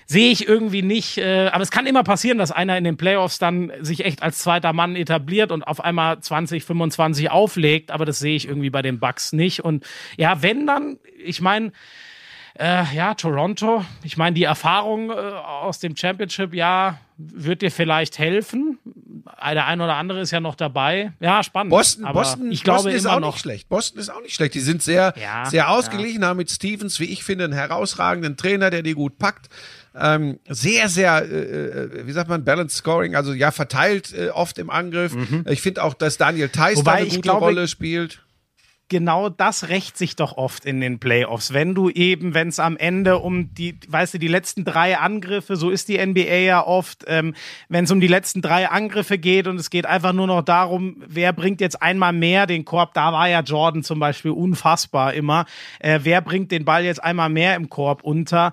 sehe 0.06 0.32
ich 0.32 0.48
irgendwie 0.48 0.82
nicht, 0.82 1.20
äh, 1.20 1.50
aber 1.52 1.62
es 1.62 1.70
kann 1.70 1.86
immer 1.86 2.04
passieren, 2.04 2.40
dass 2.40 2.52
einer 2.52 2.78
in 2.78 2.84
den 2.84 2.98
Playoffs 2.98 3.38
dann 3.38 3.72
sich 3.82 4.06
echt 4.06 4.24
als 4.24 4.40
zweiter 4.40 4.74
Mann 4.74 4.96
etabliert 4.96 5.52
und 5.52 5.64
auf 5.64 5.84
einmal 5.84 6.20
20, 6.20 6.64
25 6.64 7.30
auflegt, 7.30 7.92
aber 7.92 8.06
das 8.06 8.18
sehe 8.18 8.36
ich 8.36 8.48
irgendwie 8.48 8.72
bei 8.72 8.82
den 8.82 9.00
Bucks 9.00 9.34
nicht. 9.34 9.64
Und 9.64 9.86
ja, 10.18 10.42
wenn 10.42 10.66
dann, 10.66 10.98
ich 11.24 11.42
meine, 11.42 11.72
äh, 12.60 12.84
ja, 12.96 13.14
Toronto. 13.14 13.84
Ich 14.04 14.18
meine, 14.18 14.34
die 14.36 14.44
Erfahrung 14.44 15.10
äh, 15.10 15.14
aus 15.14 15.80
dem 15.80 15.96
Championship-Jahr 15.96 17.00
wird 17.18 17.62
dir 17.62 17.72
vielleicht 17.72 18.18
helfen. 18.20 18.78
Der 19.44 19.66
ein 19.66 19.82
oder 19.82 19.96
andere 19.96 20.22
ist 20.22 20.32
ja 20.32 20.40
noch 20.40 20.56
dabei. 20.56 21.12
Ja, 21.20 21.44
spannend. 21.44 21.70
Boston, 21.72 22.06
aber 22.06 22.22
Boston, 22.22 22.52
ich 22.52 22.64
glaube 22.64 22.78
Boston 22.84 22.94
ist 22.94 23.06
auch 23.06 23.20
noch. 23.20 23.34
nicht 23.34 23.42
schlecht. 23.42 23.70
Boston 23.70 24.00
ist 24.00 24.10
auch 24.10 24.22
nicht 24.22 24.34
schlecht. 24.36 24.54
Die 24.54 24.60
sind 24.60 24.82
sehr, 24.84 25.14
Ja, 25.22 25.46
sehr 25.46 25.70
ausgeglichen, 25.70 26.24
haben 26.26 26.38
mit 26.38 26.50
Stevens, 26.52 27.00
wie 27.00 27.06
ich 27.06 27.24
finde, 27.24 27.46
einen 27.46 27.54
herausragenden 27.54 28.38
Trainer, 28.38 28.70
der 28.70 28.82
die 28.84 28.94
gut 28.94 29.18
packt. 29.20 29.50
Ähm, 29.96 30.40
sehr, 30.48 30.88
sehr, 30.88 31.24
äh, 31.24 31.26
äh, 31.26 32.08
wie 32.08 32.12
sagt 32.12 32.30
man, 32.30 32.44
Balanced 32.46 32.78
Scoring, 32.78 33.16
also 33.16 33.34
ja, 33.34 33.52
verteilt 33.52 34.14
äh, 34.14 34.30
oft 34.30 34.58
im 34.58 34.70
Angriff. 34.70 35.14
Ich 35.48 35.62
finde 35.62 35.84
auch, 35.84 35.94
dass 35.94 36.18
Daniel 36.18 36.50
Theiss 36.50 36.84
da 36.84 36.92
Mhm. 36.92 36.98
Eine 36.98 37.06
gute 37.08 37.22
glaube- 37.22 37.40
Rolle 37.46 37.68
spielt. 37.68 38.22
Genau 38.90 39.30
das 39.30 39.70
rächt 39.70 39.98
sich 39.98 40.16
doch 40.16 40.36
oft 40.36 40.66
in 40.66 40.82
den 40.82 41.00
Playoffs. 41.00 41.54
Wenn 41.54 41.76
du 41.76 41.90
eben, 41.90 42.34
wenn 42.34 42.50
es 42.50 42.60
am 42.60 42.76
Ende 42.76 43.20
um 43.20 43.54
die, 43.54 43.78
weißt 43.88 44.16
du, 44.16 44.18
die 44.18 44.28
letzten 44.28 44.66
drei 44.66 44.98
Angriffe, 44.98 45.56
so 45.56 45.70
ist 45.70 45.88
die 45.88 46.04
NBA 46.04 46.40
ja 46.40 46.66
oft, 46.66 47.06
ähm, 47.08 47.36
wenn 47.70 47.86
es 47.86 47.92
um 47.92 48.02
die 48.02 48.08
letzten 48.08 48.42
drei 48.42 48.68
Angriffe 48.68 49.18
geht 49.18 49.48
und 49.48 49.60
es 49.60 49.70
geht 49.70 49.86
einfach 49.86 50.14
nur 50.14 50.28
noch 50.28 50.42
darum, 50.42 50.98
wer 51.08 51.32
bringt 51.32 51.62
jetzt 51.62 51.82
einmal 51.82 52.14
mehr 52.14 52.48
den 52.48 52.66
Korb, 52.66 52.94
da 52.94 53.14
war 53.14 53.30
ja 53.30 53.42
Jordan 53.42 53.84
zum 53.84 54.00
Beispiel 54.00 54.32
unfassbar 54.32 55.14
immer, 55.14 55.46
äh, 55.80 56.00
wer 56.04 56.22
bringt 56.22 56.52
den 56.52 56.66
Ball 56.66 56.84
jetzt 56.84 57.04
einmal 57.04 57.30
mehr 57.30 57.56
im 57.56 57.70
Korb 57.70 58.04
unter. 58.04 58.52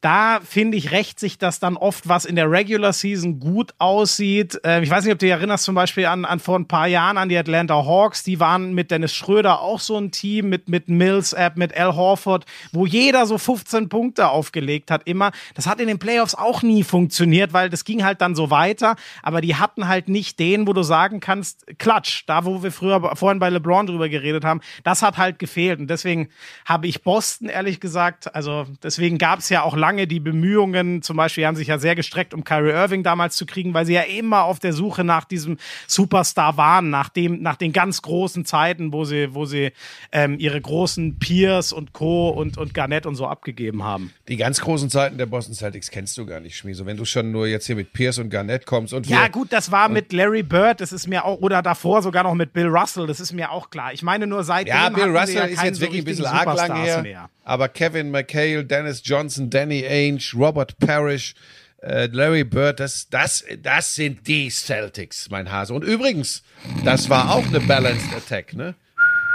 Da 0.00 0.38
finde 0.44 0.76
ich, 0.76 0.92
rächt 0.92 1.18
sich 1.18 1.38
das 1.38 1.58
dann 1.58 1.76
oft, 1.76 2.08
was 2.08 2.24
in 2.24 2.36
der 2.36 2.48
Regular 2.48 2.92
Season 2.92 3.40
gut 3.40 3.74
aussieht. 3.78 4.60
Äh, 4.64 4.82
ich 4.82 4.90
weiß 4.90 5.04
nicht, 5.04 5.12
ob 5.12 5.18
du 5.18 5.26
dich 5.26 5.32
erinnerst 5.32 5.64
zum 5.64 5.74
Beispiel 5.74 6.06
an, 6.06 6.24
an 6.24 6.38
vor 6.38 6.56
ein 6.56 6.68
paar 6.68 6.86
Jahren 6.86 7.18
an 7.18 7.28
die 7.28 7.36
Atlanta 7.36 7.74
Hawks. 7.74 8.22
Die 8.22 8.38
waren 8.38 8.74
mit 8.74 8.92
Dennis 8.92 9.12
Schröder 9.12 9.60
auch 9.60 9.77
so 9.80 9.96
ein 9.96 10.10
Team, 10.10 10.48
mit, 10.48 10.68
mit 10.68 10.88
Millsap, 10.88 11.56
mit 11.56 11.76
Al 11.76 11.94
Horford, 11.94 12.44
wo 12.72 12.86
jeder 12.86 13.26
so 13.26 13.38
15 13.38 13.88
Punkte 13.88 14.28
aufgelegt 14.28 14.90
hat 14.90 15.02
immer. 15.06 15.32
Das 15.54 15.66
hat 15.66 15.80
in 15.80 15.88
den 15.88 15.98
Playoffs 15.98 16.34
auch 16.34 16.62
nie 16.62 16.84
funktioniert, 16.84 17.52
weil 17.52 17.70
das 17.70 17.84
ging 17.84 18.04
halt 18.04 18.20
dann 18.20 18.34
so 18.34 18.50
weiter. 18.50 18.96
Aber 19.22 19.40
die 19.40 19.56
hatten 19.56 19.88
halt 19.88 20.08
nicht 20.08 20.38
den, 20.38 20.66
wo 20.66 20.72
du 20.72 20.82
sagen 20.82 21.20
kannst, 21.20 21.66
Klatsch, 21.78 22.24
da 22.26 22.44
wo 22.44 22.62
wir 22.62 22.72
früher 22.72 23.16
vorhin 23.16 23.38
bei 23.38 23.50
LeBron 23.50 23.86
drüber 23.86 24.08
geredet 24.08 24.44
haben, 24.44 24.60
das 24.84 25.02
hat 25.02 25.18
halt 25.18 25.38
gefehlt. 25.38 25.80
Und 25.80 25.88
deswegen 25.88 26.28
habe 26.64 26.86
ich 26.86 27.02
Boston 27.02 27.48
ehrlich 27.48 27.80
gesagt, 27.80 28.34
also 28.34 28.66
deswegen 28.82 29.18
gab 29.18 29.40
es 29.40 29.48
ja 29.48 29.62
auch 29.62 29.76
lange 29.76 30.06
die 30.06 30.20
Bemühungen, 30.20 31.02
zum 31.02 31.16
Beispiel 31.16 31.46
haben 31.46 31.56
sich 31.56 31.68
ja 31.68 31.78
sehr 31.78 31.94
gestreckt, 31.94 32.34
um 32.34 32.44
Kyrie 32.44 32.70
Irving 32.70 33.02
damals 33.02 33.36
zu 33.36 33.46
kriegen, 33.46 33.74
weil 33.74 33.86
sie 33.86 33.94
ja 33.94 34.02
immer 34.02 34.44
auf 34.44 34.58
der 34.58 34.72
Suche 34.72 35.04
nach 35.04 35.24
diesem 35.24 35.58
Superstar 35.86 36.56
waren, 36.56 36.90
nach 36.90 37.08
dem, 37.08 37.42
nach 37.42 37.56
den 37.56 37.72
ganz 37.72 38.02
großen 38.02 38.44
Zeiten, 38.44 38.92
wo 38.92 39.04
sie, 39.04 39.34
wo 39.34 39.44
sie 39.44 39.67
ähm, 40.12 40.38
ihre 40.38 40.60
großen 40.60 41.18
Peers 41.18 41.72
und 41.72 41.92
Co. 41.92 42.30
und, 42.30 42.58
und 42.58 42.74
Garnett 42.74 43.06
und 43.06 43.14
so 43.14 43.26
abgegeben 43.26 43.82
haben. 43.84 44.12
Die 44.28 44.36
ganz 44.36 44.60
großen 44.60 44.90
Zeiten 44.90 45.18
der 45.18 45.26
Boston 45.26 45.54
Celtics 45.54 45.90
kennst 45.90 46.16
du 46.18 46.26
gar 46.26 46.40
nicht, 46.40 46.56
Schmieso. 46.56 46.86
Wenn 46.86 46.96
du 46.96 47.04
schon 47.04 47.32
nur 47.32 47.46
jetzt 47.46 47.66
hier 47.66 47.76
mit 47.76 47.92
Pierce 47.92 48.18
und 48.18 48.30
Garnett 48.30 48.66
kommst 48.66 48.92
und 48.94 49.06
Ja, 49.06 49.28
gut, 49.28 49.52
das 49.52 49.70
war 49.70 49.88
mit 49.88 50.12
Larry 50.12 50.42
Bird, 50.42 50.80
das 50.80 50.92
ist 50.92 51.06
mir 51.06 51.24
auch, 51.24 51.40
oder 51.40 51.62
davor 51.62 52.02
sogar 52.02 52.24
noch 52.24 52.34
mit 52.34 52.52
Bill 52.52 52.66
Russell, 52.66 53.06
das 53.06 53.20
ist 53.20 53.32
mir 53.32 53.50
auch 53.50 53.70
klar. 53.70 53.92
Ich 53.92 54.02
meine 54.02 54.26
nur 54.26 54.44
seitdem. 54.44 54.74
Ja, 54.74 54.88
Bill 54.88 55.16
Russell 55.16 55.36
ja 55.36 55.44
ist 55.44 55.62
jetzt 55.62 55.76
so 55.76 55.82
wirklich 55.82 56.02
ein 56.02 56.04
bisschen 56.04 56.26
arg 56.26 56.54
lang 56.54 56.82
her. 56.82 57.02
Mehr. 57.02 57.30
Aber 57.44 57.68
Kevin 57.68 58.10
McHale, 58.10 58.64
Dennis 58.64 59.02
Johnson, 59.04 59.50
Danny 59.50 59.84
Ainge, 59.86 60.22
Robert 60.34 60.78
Parrish, 60.78 61.34
äh, 61.82 62.06
Larry 62.06 62.44
Bird, 62.44 62.80
das, 62.80 63.08
das, 63.08 63.44
das 63.62 63.94
sind 63.94 64.26
die 64.26 64.50
Celtics, 64.50 65.30
mein 65.30 65.50
Hase. 65.50 65.72
Und 65.72 65.84
übrigens, 65.84 66.42
das 66.84 67.08
war 67.08 67.30
auch 67.30 67.46
eine 67.46 67.60
Balanced 67.60 68.12
Attack, 68.14 68.54
ne? 68.54 68.74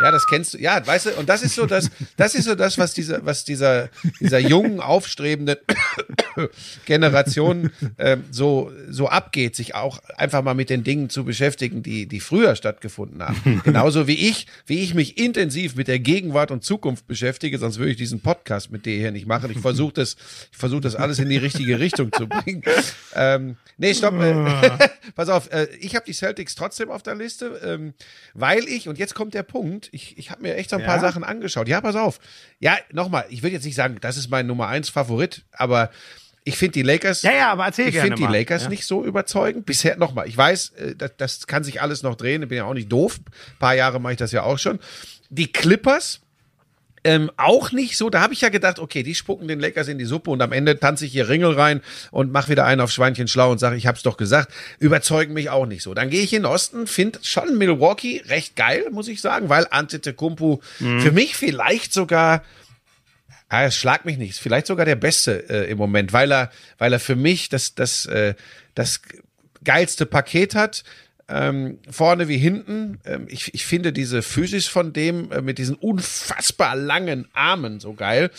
Ja, 0.03 0.11
das 0.11 0.27
kennst 0.27 0.53
du. 0.53 0.57
Ja, 0.57 0.85
weißt 0.85 1.05
du, 1.05 1.09
und 1.11 1.29
das 1.29 1.43
ist 1.43 1.55
so 1.55 1.65
das, 1.65 1.89
das 2.17 2.35
ist 2.35 2.43
so 2.43 2.55
das, 2.55 2.77
was 2.77 2.93
dieser, 2.93 3.25
was 3.25 3.45
dieser, 3.45 3.89
dieser 4.19 4.39
jungen, 4.39 4.81
aufstrebenden 4.81 5.55
Generation 6.85 7.71
ähm, 7.97 8.25
so, 8.29 8.69
so 8.89 9.07
abgeht, 9.07 9.55
sich 9.55 9.75
auch 9.75 9.99
einfach 10.17 10.43
mal 10.43 10.55
mit 10.55 10.69
den 10.69 10.83
Dingen 10.83 11.09
zu 11.09 11.23
beschäftigen, 11.23 11.83
die, 11.83 12.05
die 12.05 12.19
früher 12.19 12.57
stattgefunden 12.57 13.23
haben. 13.23 13.61
Genauso 13.63 14.05
wie 14.05 14.29
ich, 14.29 14.47
wie 14.65 14.81
ich 14.83 14.93
mich 14.93 15.17
intensiv 15.17 15.77
mit 15.77 15.87
der 15.87 15.99
Gegenwart 15.99 16.51
und 16.51 16.65
Zukunft 16.65 17.07
beschäftige, 17.07 17.57
sonst 17.57 17.77
würde 17.77 17.91
ich 17.91 17.97
diesen 17.97 18.19
Podcast 18.19 18.71
mit 18.71 18.85
dir 18.85 18.97
hier 18.97 19.11
nicht 19.11 19.25
machen. 19.25 19.51
Ich 19.51 19.59
versuche 19.59 19.93
das, 19.93 20.17
ich 20.51 20.57
versuche 20.57 20.81
das 20.81 20.97
alles 20.97 21.19
in 21.19 21.29
die 21.29 21.37
richtige 21.37 21.79
Richtung 21.79 22.11
zu 22.11 22.27
bringen. 22.27 22.61
Ähm, 23.15 23.55
nee, 23.77 23.93
stopp. 23.93 24.19
Äh, 24.19 24.89
pass 25.15 25.29
auf, 25.29 25.49
äh, 25.53 25.67
ich 25.79 25.95
habe 25.95 26.05
die 26.05 26.13
Celtics 26.13 26.55
trotzdem 26.55 26.89
auf 26.91 27.03
der 27.03 27.15
Liste, 27.15 27.61
ähm, 27.63 27.93
weil 28.33 28.67
ich, 28.67 28.89
und 28.89 28.97
jetzt 28.97 29.15
kommt 29.15 29.33
der 29.33 29.43
Punkt, 29.43 29.92
ich, 29.93 30.17
ich 30.17 30.31
habe 30.31 30.41
mir 30.41 30.55
echt 30.55 30.69
so 30.69 30.75
ein 30.77 30.83
paar 30.83 30.95
Ja? 30.95 31.01
Sachen 31.01 31.23
angeschaut. 31.23 31.67
Ja, 31.67 31.79
pass 31.81 31.95
auf. 31.95 32.19
Ja, 32.59 32.77
nochmal, 32.91 33.25
ich 33.29 33.43
würde 33.43 33.53
jetzt 33.55 33.65
nicht 33.65 33.75
sagen, 33.75 33.97
das 34.01 34.17
ist 34.17 34.29
mein 34.29 34.47
Nummer 34.47 34.67
eins 34.67 34.89
Favorit, 34.89 35.43
aber 35.51 35.91
ich 36.43 36.57
finde 36.57 36.73
die 36.73 36.81
Lakers. 36.81 37.21
Ja, 37.21 37.31
ja, 37.31 37.51
aber 37.51 37.65
erzähl 37.65 37.87
Ich 37.87 37.97
finde 37.97 38.15
die. 38.17 38.25
Lakers 38.25 38.63
Ja. 38.63 38.69
nicht 38.69 38.85
so 38.85 39.05
überzeugend. 39.05 39.65
Bisher 39.65 39.95
nochmal. 39.97 40.27
Ich 40.27 40.35
weiß, 40.35 40.69
äh, 40.71 40.95
das, 40.95 41.11
das 41.17 41.47
kann 41.47 41.63
sich 41.63 41.81
alles 41.81 42.03
noch 42.03 42.15
drehen. 42.15 42.43
Ich 42.43 42.49
bin 42.49 42.57
ja 42.57 42.65
auch 42.65 42.73
nicht 42.73 42.91
doof. 42.91 43.19
Ein 43.25 43.59
paar 43.59 43.75
Jahre 43.75 43.99
mache 44.01 44.13
ich 44.13 44.19
das 44.19 44.31
ja 44.33 44.43
auch 44.43 44.59
schon. 44.59 44.79
Die 45.29 45.51
Clippers. 45.51 46.19
Ähm, 47.05 47.31
auch 47.35 47.71
nicht 47.71 47.97
so. 47.97 48.09
Da 48.09 48.21
habe 48.21 48.33
ich 48.33 48.41
ja 48.41 48.49
gedacht, 48.49 48.79
okay, 48.79 49.03
die 49.03 49.15
spucken 49.15 49.47
den 49.47 49.59
Lakers 49.59 49.89
in 49.89 49.97
die 49.97 50.05
Suppe 50.05 50.31
und 50.31 50.41
am 50.41 50.53
Ende 50.53 50.79
tanze 50.79 51.05
ich 51.05 51.11
hier 51.11 51.27
Ringel 51.27 51.53
rein 51.53 51.81
und 52.11 52.31
mache 52.31 52.49
wieder 52.49 52.65
einen 52.65 52.79
auf 52.79 52.91
Schweinchen 52.91 53.27
schlau 53.27 53.51
und 53.51 53.59
sage, 53.59 53.75
ich 53.75 53.87
hab's 53.87 54.03
doch 54.03 54.15
gesagt. 54.15 54.51
Überzeugen 54.79 55.33
mich 55.33 55.49
auch 55.49 55.65
nicht 55.65 55.83
so. 55.83 55.93
Dann 55.93 56.09
gehe 56.09 56.21
ich 56.21 56.33
in 56.33 56.43
den 56.43 56.51
Osten, 56.51 56.87
finde 56.87 57.19
schon 57.23 57.57
Milwaukee 57.57 58.23
recht 58.27 58.55
geil, 58.55 58.85
muss 58.91 59.09
ich 59.09 59.19
sagen, 59.19 59.49
weil 59.49 59.67
Antetokounmpo 59.69 60.61
für 60.77 61.11
mich 61.11 61.35
vielleicht 61.35 61.93
sogar 61.93 62.43
Ah, 63.53 63.65
es 63.65 63.75
schlag 63.75 64.03
mich 64.03 64.17
nicht. 64.17 64.39
Vielleicht 64.39 64.65
sogar 64.65 64.83
der 64.83 64.95
Beste 64.95 65.47
äh, 65.47 65.69
im 65.69 65.77
Moment, 65.77 66.11
weil 66.11 66.31
er, 66.31 66.49
weil 66.79 66.91
er 66.91 66.99
für 66.99 67.15
mich 67.15 67.49
das, 67.49 67.75
das, 67.75 68.07
äh, 68.07 68.33
das 68.73 69.01
geilste 69.63 70.07
Paket 70.07 70.55
hat. 70.55 70.83
Ähm, 71.29 71.77
vorne 71.89 72.27
wie 72.27 72.37
hinten. 72.37 72.99
Ähm, 73.05 73.27
ich, 73.29 73.53
ich 73.53 73.65
finde 73.65 73.93
diese 73.93 74.21
Physis 74.21 74.67
von 74.67 74.91
dem 74.91 75.31
äh, 75.31 75.41
mit 75.41 75.57
diesen 75.57 75.75
unfassbar 75.75 76.75
langen 76.75 77.27
Armen 77.33 77.79
so 77.79 77.93
geil. 77.93 78.29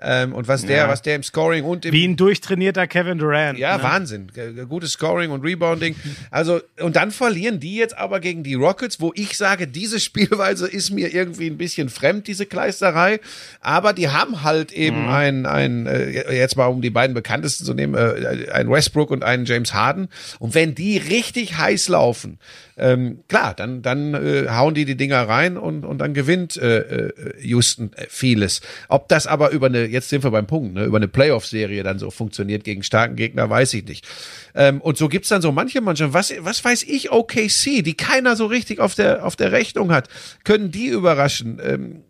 Ähm, 0.00 0.32
und 0.34 0.48
was 0.48 0.66
der, 0.66 0.76
Ja. 0.78 0.88
was 0.88 1.02
der 1.02 1.14
im 1.14 1.22
Scoring 1.22 1.62
und 1.64 1.84
im 1.84 1.92
Wie 1.92 2.06
ein 2.06 2.16
durchtrainierter 2.16 2.88
Kevin 2.88 3.18
Durant. 3.18 3.58
ja, 3.60 3.76
ne? 3.76 3.82
Wahnsinn. 3.84 4.26
G- 4.34 4.64
Gutes 4.64 4.92
Scoring 4.92 5.30
und 5.30 5.42
Rebounding. 5.44 5.94
Also, 6.32 6.60
und 6.80 6.96
dann 6.96 7.12
verlieren 7.12 7.60
die 7.60 7.76
jetzt 7.76 7.96
aber 7.96 8.18
gegen 8.18 8.42
die 8.42 8.54
Rockets, 8.54 9.00
wo 9.00 9.12
ich 9.14 9.36
sage, 9.36 9.68
diese 9.68 10.00
Spielweise 10.00 10.66
ist 10.66 10.90
mir 10.90 11.14
irgendwie 11.14 11.46
ein 11.48 11.58
bisschen 11.58 11.88
fremd, 11.90 12.26
diese 12.26 12.46
Kleisterei. 12.46 13.20
Aber 13.60 13.92
die 13.92 14.08
haben 14.08 14.42
halt 14.42 14.72
eben 14.72 15.08
ein, 15.08 15.46
ein, 15.46 15.86
äh, 15.86 16.32
jetzt 16.34 16.56
mal 16.56 16.66
um 16.66 16.82
die 16.82 16.90
beiden 16.90 17.14
bekanntesten 17.14 17.64
zu 17.64 17.72
nehmen, 17.74 17.94
äh, 17.94 18.50
ein 18.50 18.68
Westbrook 18.68 19.12
und 19.12 19.22
einen 19.22 19.44
James 19.44 19.72
Harden. 19.72 20.08
Und 20.40 20.54
wenn 20.56 20.74
die 20.74 20.98
richtig 20.98 21.56
heiß 21.56 21.88
laufen, 21.88 22.31
treffen. 22.32 22.38
Ähm, 22.76 23.24
klar, 23.28 23.54
dann, 23.54 23.82
dann 23.82 24.14
äh, 24.14 24.48
hauen 24.48 24.74
die 24.74 24.84
die 24.84 24.96
Dinger 24.96 25.28
rein 25.28 25.56
und, 25.56 25.84
und 25.84 25.98
dann 25.98 26.14
gewinnt 26.14 26.56
äh, 26.56 26.78
äh, 26.78 27.42
Houston 27.42 27.92
äh, 27.94 28.06
vieles. 28.08 28.60
Ob 28.88 29.08
das 29.08 29.26
aber 29.26 29.50
über 29.50 29.66
eine, 29.66 29.86
jetzt 29.86 30.08
sind 30.08 30.24
wir 30.24 30.30
beim 30.30 30.46
Punkt, 30.46 30.74
ne, 30.74 30.84
über 30.84 30.96
eine 30.96 31.08
Playoff-Serie 31.08 31.82
dann 31.82 31.98
so 31.98 32.10
funktioniert 32.10 32.64
gegen 32.64 32.82
starken 32.82 33.16
Gegner, 33.16 33.48
weiß 33.48 33.74
ich 33.74 33.84
nicht. 33.84 34.06
Ähm, 34.54 34.80
und 34.80 34.96
so 34.96 35.08
gibt's 35.08 35.28
dann 35.28 35.42
so 35.42 35.52
manche 35.52 35.80
Mannschaften, 35.80 36.14
was, 36.14 36.32
was 36.40 36.64
weiß 36.64 36.84
ich, 36.84 37.10
OKC, 37.10 37.82
die 37.82 37.94
keiner 37.94 38.36
so 38.36 38.46
richtig 38.46 38.80
auf 38.80 38.94
der, 38.94 39.24
auf 39.24 39.36
der 39.36 39.52
Rechnung 39.52 39.92
hat, 39.92 40.08
können 40.44 40.70
die 40.70 40.86
überraschen. 40.86 41.60
Ähm, 41.62 42.04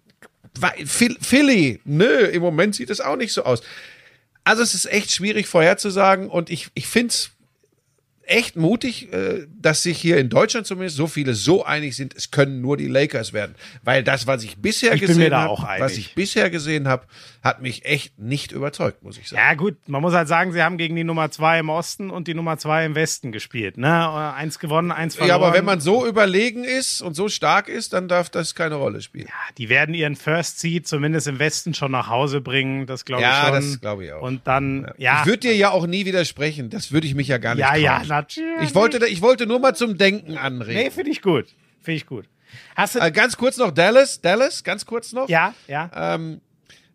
Philly, 0.84 1.80
nö, 1.84 2.26
im 2.26 2.42
Moment 2.42 2.74
sieht 2.74 2.90
es 2.90 3.00
auch 3.00 3.16
nicht 3.16 3.32
so 3.32 3.44
aus. 3.44 3.62
Also 4.44 4.62
es 4.62 4.74
ist 4.74 4.86
echt 4.86 5.10
schwierig 5.12 5.46
vorherzusagen 5.46 6.28
und 6.28 6.50
ich, 6.50 6.68
ich 6.74 6.88
finde 6.88 7.08
es 7.08 7.30
echt 8.24 8.56
mutig, 8.56 9.12
äh, 9.12 9.46
dass 9.60 9.82
sich 9.82 9.98
hier 9.98 10.18
in 10.18 10.28
Deutschland 10.28 10.66
zumindest 10.66 10.96
so 10.96 11.06
viele 11.06 11.34
so 11.34 11.64
einig 11.64 11.96
sind, 11.96 12.14
es 12.14 12.30
können 12.30 12.60
nur 12.60 12.76
die 12.76 12.88
Lakers 12.88 13.32
werden. 13.32 13.54
Weil 13.82 14.02
das, 14.02 14.26
was 14.26 14.44
ich 14.44 14.58
bisher 14.58 14.94
ich 14.94 15.00
gesehen 15.00 15.34
habe, 15.34 15.80
was 15.80 15.96
ich 15.96 16.14
bisher 16.14 16.50
gesehen 16.50 16.88
habe, 16.88 17.06
hat 17.42 17.60
mich 17.60 17.84
echt 17.84 18.20
nicht 18.20 18.52
überzeugt, 18.52 19.02
muss 19.02 19.18
ich 19.18 19.28
sagen. 19.28 19.42
Ja, 19.44 19.54
gut, 19.54 19.88
man 19.88 20.00
muss 20.00 20.14
halt 20.14 20.28
sagen, 20.28 20.52
sie 20.52 20.62
haben 20.62 20.78
gegen 20.78 20.94
die 20.94 21.02
Nummer 21.02 21.30
zwei 21.32 21.58
im 21.58 21.70
Osten 21.70 22.08
und 22.08 22.28
die 22.28 22.34
Nummer 22.34 22.56
zwei 22.56 22.84
im 22.84 22.94
Westen 22.94 23.32
gespielt. 23.32 23.78
Ne? 23.78 24.32
Eins 24.34 24.60
gewonnen, 24.60 24.92
eins 24.92 25.16
verloren. 25.16 25.40
Ja, 25.40 25.46
aber 25.46 25.56
wenn 25.56 25.64
man 25.64 25.80
so 25.80 26.06
überlegen 26.06 26.62
ist 26.62 27.02
und 27.02 27.14
so 27.14 27.28
stark 27.28 27.68
ist, 27.68 27.94
dann 27.94 28.06
darf 28.06 28.30
das 28.30 28.54
keine 28.54 28.76
Rolle 28.76 29.02
spielen. 29.02 29.26
Ja, 29.26 29.54
die 29.58 29.68
werden 29.68 29.92
ihren 29.92 30.14
First 30.14 30.60
Seed 30.60 30.86
zumindest 30.86 31.26
im 31.26 31.40
Westen 31.40 31.74
schon 31.74 31.90
nach 31.90 32.08
Hause 32.08 32.40
bringen, 32.40 32.86
das 32.86 33.04
glaube 33.04 33.22
ja, 33.22 33.30
ich 33.30 33.44
schon. 33.44 33.54
Ja, 33.54 33.60
das 33.60 33.80
glaube 33.80 34.04
ich 34.04 34.12
auch. 34.12 34.22
Und 34.22 34.46
dann, 34.46 34.84
ja. 34.98 35.14
ja. 35.14 35.20
Ich 35.20 35.26
würde 35.26 35.38
dir 35.38 35.56
ja 35.56 35.70
auch 35.70 35.88
nie 35.88 36.06
widersprechen, 36.06 36.70
das 36.70 36.92
würde 36.92 37.08
ich 37.08 37.16
mich 37.16 37.26
ja 37.26 37.38
gar 37.38 37.56
nicht 37.56 37.62
Ja, 37.62 37.70
trauen. 37.70 37.82
ja, 37.82 38.02
natürlich. 38.06 38.62
Ich 38.62 38.74
wollte, 38.76 39.04
ich 39.06 39.20
wollte 39.20 39.46
nur 39.46 39.58
mal 39.58 39.74
zum 39.74 39.98
Denken 39.98 40.38
anregen. 40.38 40.80
Nee, 40.80 40.90
finde 40.90 41.10
ich 41.10 41.22
gut. 41.22 41.46
Finde 41.80 41.96
ich 41.96 42.06
gut. 42.06 42.26
Hast 42.76 42.94
du 42.94 43.00
äh, 43.00 43.10
ganz 43.10 43.36
kurz 43.36 43.56
noch 43.56 43.72
Dallas, 43.72 44.20
Dallas, 44.20 44.62
ganz 44.62 44.86
kurz 44.86 45.12
noch. 45.12 45.28
Ja, 45.28 45.54
ja. 45.66 45.90
Ähm, 45.94 46.40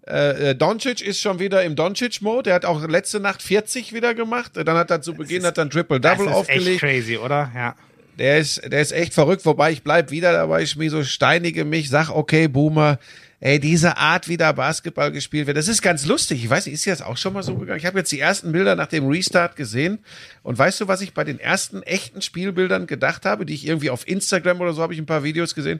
äh, 0.07 0.51
äh, 0.51 0.55
Doncic 0.55 1.01
ist 1.01 1.21
schon 1.21 1.39
wieder 1.39 1.63
im 1.63 1.75
Doncic-Mode. 1.75 2.43
Der 2.43 2.55
hat 2.55 2.65
auch 2.65 2.85
letzte 2.87 3.19
Nacht 3.19 3.41
40 3.41 3.93
wieder 3.93 4.13
gemacht. 4.13 4.51
Dann 4.55 4.77
hat 4.77 4.89
er 4.89 5.01
zu 5.01 5.13
Beginn 5.13 5.45
hat 5.45 5.57
dann 5.57 5.69
Triple-Double 5.69 6.29
aufgelegt. 6.29 6.61
Das 6.61 6.67
ist 6.67 6.73
echt 6.73 6.79
crazy, 6.79 7.17
oder? 7.17 7.51
Ja. 7.53 7.75
Der 8.17 8.39
ist, 8.39 8.61
der 8.63 8.81
ist 8.81 8.93
echt 8.93 9.13
verrückt. 9.13 9.45
Wobei 9.45 9.71
ich 9.71 9.83
bleib 9.83 10.09
wieder 10.09 10.31
dabei, 10.31 10.63
ich 10.63 10.75
mir 10.75 10.89
so 10.89 11.03
steinige 11.03 11.65
mich, 11.65 11.89
sag, 11.89 12.09
okay, 12.09 12.47
Boomer, 12.47 12.99
ey, 13.39 13.59
diese 13.59 13.97
Art, 13.97 14.27
wie 14.27 14.37
da 14.37 14.51
Basketball 14.53 15.11
gespielt 15.11 15.45
wird, 15.45 15.57
das 15.57 15.67
ist 15.67 15.81
ganz 15.81 16.05
lustig. 16.05 16.43
Ich 16.43 16.49
weiß 16.49 16.65
nicht, 16.65 16.75
ist 16.75 16.85
dir 16.85 16.93
das 16.93 17.01
auch 17.01 17.17
schon 17.17 17.33
mal 17.33 17.43
so 17.43 17.55
gegangen? 17.55 17.77
Ich 17.77 17.85
habe 17.85 17.99
jetzt 17.99 18.11
die 18.11 18.19
ersten 18.19 18.51
Bilder 18.51 18.75
nach 18.75 18.87
dem 18.87 19.07
Restart 19.07 19.55
gesehen. 19.55 19.99
Und 20.41 20.57
weißt 20.57 20.81
du, 20.81 20.87
was 20.87 21.01
ich 21.01 21.13
bei 21.13 21.23
den 21.23 21.39
ersten 21.39 21.83
echten 21.83 22.21
Spielbildern 22.21 22.87
gedacht 22.87 23.25
habe, 23.25 23.45
die 23.45 23.53
ich 23.53 23.67
irgendwie 23.67 23.89
auf 23.89 24.07
Instagram 24.07 24.61
oder 24.61 24.73
so 24.73 24.81
habe 24.81 24.93
ich 24.93 24.99
ein 24.99 25.05
paar 25.05 25.23
Videos 25.23 25.53
gesehen? 25.53 25.79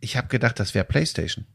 Ich 0.00 0.16
habe 0.16 0.28
gedacht, 0.28 0.58
das 0.60 0.74
wäre 0.74 0.84
PlayStation. 0.84 1.46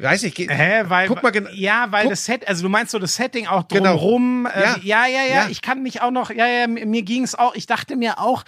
Weiß 0.00 0.22
ich, 0.22 0.34
Hä, 0.36 0.84
weil, 0.86 1.08
guck 1.08 1.22
mal 1.22 1.32
ja, 1.54 1.86
weil 1.90 2.02
guck. 2.02 2.12
das 2.12 2.24
Set, 2.24 2.46
also 2.46 2.62
du 2.62 2.68
meinst 2.68 2.92
so 2.92 2.98
das 2.98 3.16
Setting 3.16 3.46
auch 3.46 3.66
genau. 3.68 3.96
drumrum. 3.96 4.48
Genau. 4.52 4.56
Äh, 4.56 4.78
ja. 4.86 5.06
ja, 5.06 5.06
ja, 5.06 5.24
ja, 5.24 5.34
ja, 5.34 5.48
ich 5.50 5.62
kann 5.62 5.82
mich 5.82 6.02
auch 6.02 6.10
noch, 6.10 6.30
ja, 6.30 6.46
ja, 6.46 6.66
mir 6.66 7.02
ging 7.02 7.24
es 7.24 7.34
auch, 7.34 7.54
ich 7.54 7.66
dachte 7.66 7.96
mir 7.96 8.18
auch, 8.18 8.44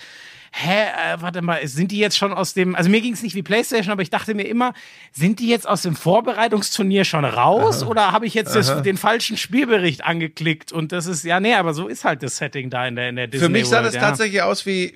hä, 0.53 0.83
äh, 0.83 1.21
warte 1.21 1.43
mal, 1.43 1.67
sind 1.67 1.93
die 1.93 1.99
jetzt 1.99 2.17
schon 2.17 2.33
aus 2.33 2.55
dem, 2.55 2.75
also 2.75 2.91
mir 2.91 3.01
ging 3.01 3.13
es 3.13 3.23
nicht 3.23 3.35
wie 3.35 3.43
Playstation, 3.43 3.93
aber 3.93 4.03
ich 4.03 4.11
dachte 4.11 4.35
mir 4.35 4.47
immer, 4.47 4.75
sind 5.13 5.39
die 5.39 5.49
jetzt 5.49 5.69
aus 5.69 5.83
dem 5.83 5.97
Vorbereitungsturnier 5.97 7.05
schon 7.05 7.25
raus 7.25 7.83
Aha. 7.83 7.91
oder 7.91 8.13
habe 8.13 8.27
ich 8.27 8.35
jetzt 8.35 8.55
das, 8.55 8.83
den 8.83 8.97
falschen 8.97 9.37
Spielbericht 9.37 10.05
angeklickt 10.05 10.73
und 10.73 10.93
das 10.93 11.07
ist, 11.07 11.25
ja, 11.25 11.41
nee, 11.41 11.55
aber 11.55 11.75
so 11.75 11.89
ist 11.89 12.05
halt 12.05 12.23
das 12.23 12.37
Setting 12.37 12.71
da 12.71 12.87
in 12.87 12.97
der, 12.97 13.09
in 13.09 13.17
der 13.17 13.27
Disney 13.29 13.47
Für 13.47 13.53
mich 13.53 13.67
sah 13.67 13.77
World, 13.77 13.87
das 13.87 13.95
ja. 13.95 14.01
tatsächlich 14.01 14.43
aus 14.43 14.67
wie, 14.67 14.95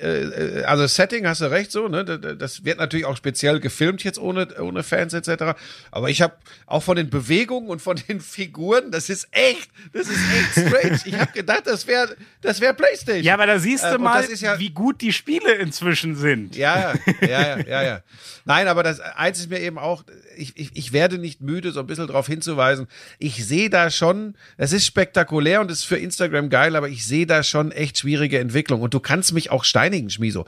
äh, 0.00 0.60
äh, 0.60 0.64
also 0.64 0.86
Setting 0.86 1.26
hast 1.26 1.42
du 1.42 1.50
recht 1.50 1.70
so, 1.70 1.88
ne? 1.88 2.04
Das 2.04 2.64
wird 2.64 2.78
natürlich 2.78 3.04
auch 3.04 3.16
speziell 3.16 3.60
gefilmt 3.60 4.02
jetzt 4.02 4.18
ohne 4.18 4.48
ohne 4.60 4.82
Fans 4.82 5.12
etc. 5.12 5.58
Aber 5.90 6.08
ich 6.08 6.22
habe 6.22 6.34
auch 6.66 6.82
von 6.82 6.96
den 6.96 7.10
Bewegungen 7.10 7.68
und 7.68 7.82
von 7.82 8.00
den 8.08 8.20
Figuren, 8.22 8.90
das 8.90 9.10
ist 9.10 9.28
echt, 9.30 9.68
das 9.92 10.08
ist 10.08 10.20
echt 10.32 10.68
strange. 10.68 11.00
Ich 11.04 11.18
habe 11.18 11.32
gedacht, 11.32 11.66
das 11.66 11.86
wäre 11.86 12.16
das 12.40 12.60
wäre 12.60 12.72
PlayStation. 12.72 13.24
Ja, 13.24 13.34
aber 13.34 13.46
da 13.46 13.58
siehst 13.58 13.84
du 13.84 13.96
äh, 13.96 13.98
mal, 13.98 14.24
ja, 14.34 14.58
wie 14.58 14.70
gut 14.70 15.02
die 15.02 15.12
Spiele 15.12 15.52
inzwischen 15.54 16.16
sind. 16.16 16.56
Ja, 16.56 16.94
ja, 17.20 17.28
ja, 17.28 17.58
ja, 17.58 17.82
ja. 17.82 18.00
Nein, 18.46 18.68
aber 18.68 18.82
das 18.82 19.00
eins 19.00 19.38
ist 19.38 19.50
mir 19.50 19.60
eben 19.60 19.78
auch, 19.78 20.04
ich, 20.36 20.56
ich, 20.56 20.70
ich 20.74 20.92
werde 20.92 21.18
nicht 21.18 21.40
müde, 21.40 21.72
so 21.72 21.80
ein 21.80 21.86
bisschen 21.86 22.06
darauf 22.06 22.26
hinzuweisen. 22.26 22.88
Ich 23.18 23.44
sehe 23.46 23.70
da 23.70 23.90
schon, 23.90 24.34
es 24.56 24.72
ist 24.72 24.84
spektakulär 24.84 25.60
und 25.60 25.70
ist 25.70 25.84
für 25.84 25.96
Instagram 25.96 26.50
geil, 26.50 26.76
aber 26.76 26.88
ich 26.88 27.06
sehe 27.06 27.26
da 27.26 27.42
schon 27.42 27.72
echt 27.72 27.98
schwierige 27.98 28.38
Entwicklung. 28.38 28.82
Und 28.82 28.92
du 28.92 29.00
kannst 29.00 29.32
mich 29.32 29.50
auch 29.50 29.64
steinigen, 29.74 30.08
Schmiso. 30.08 30.46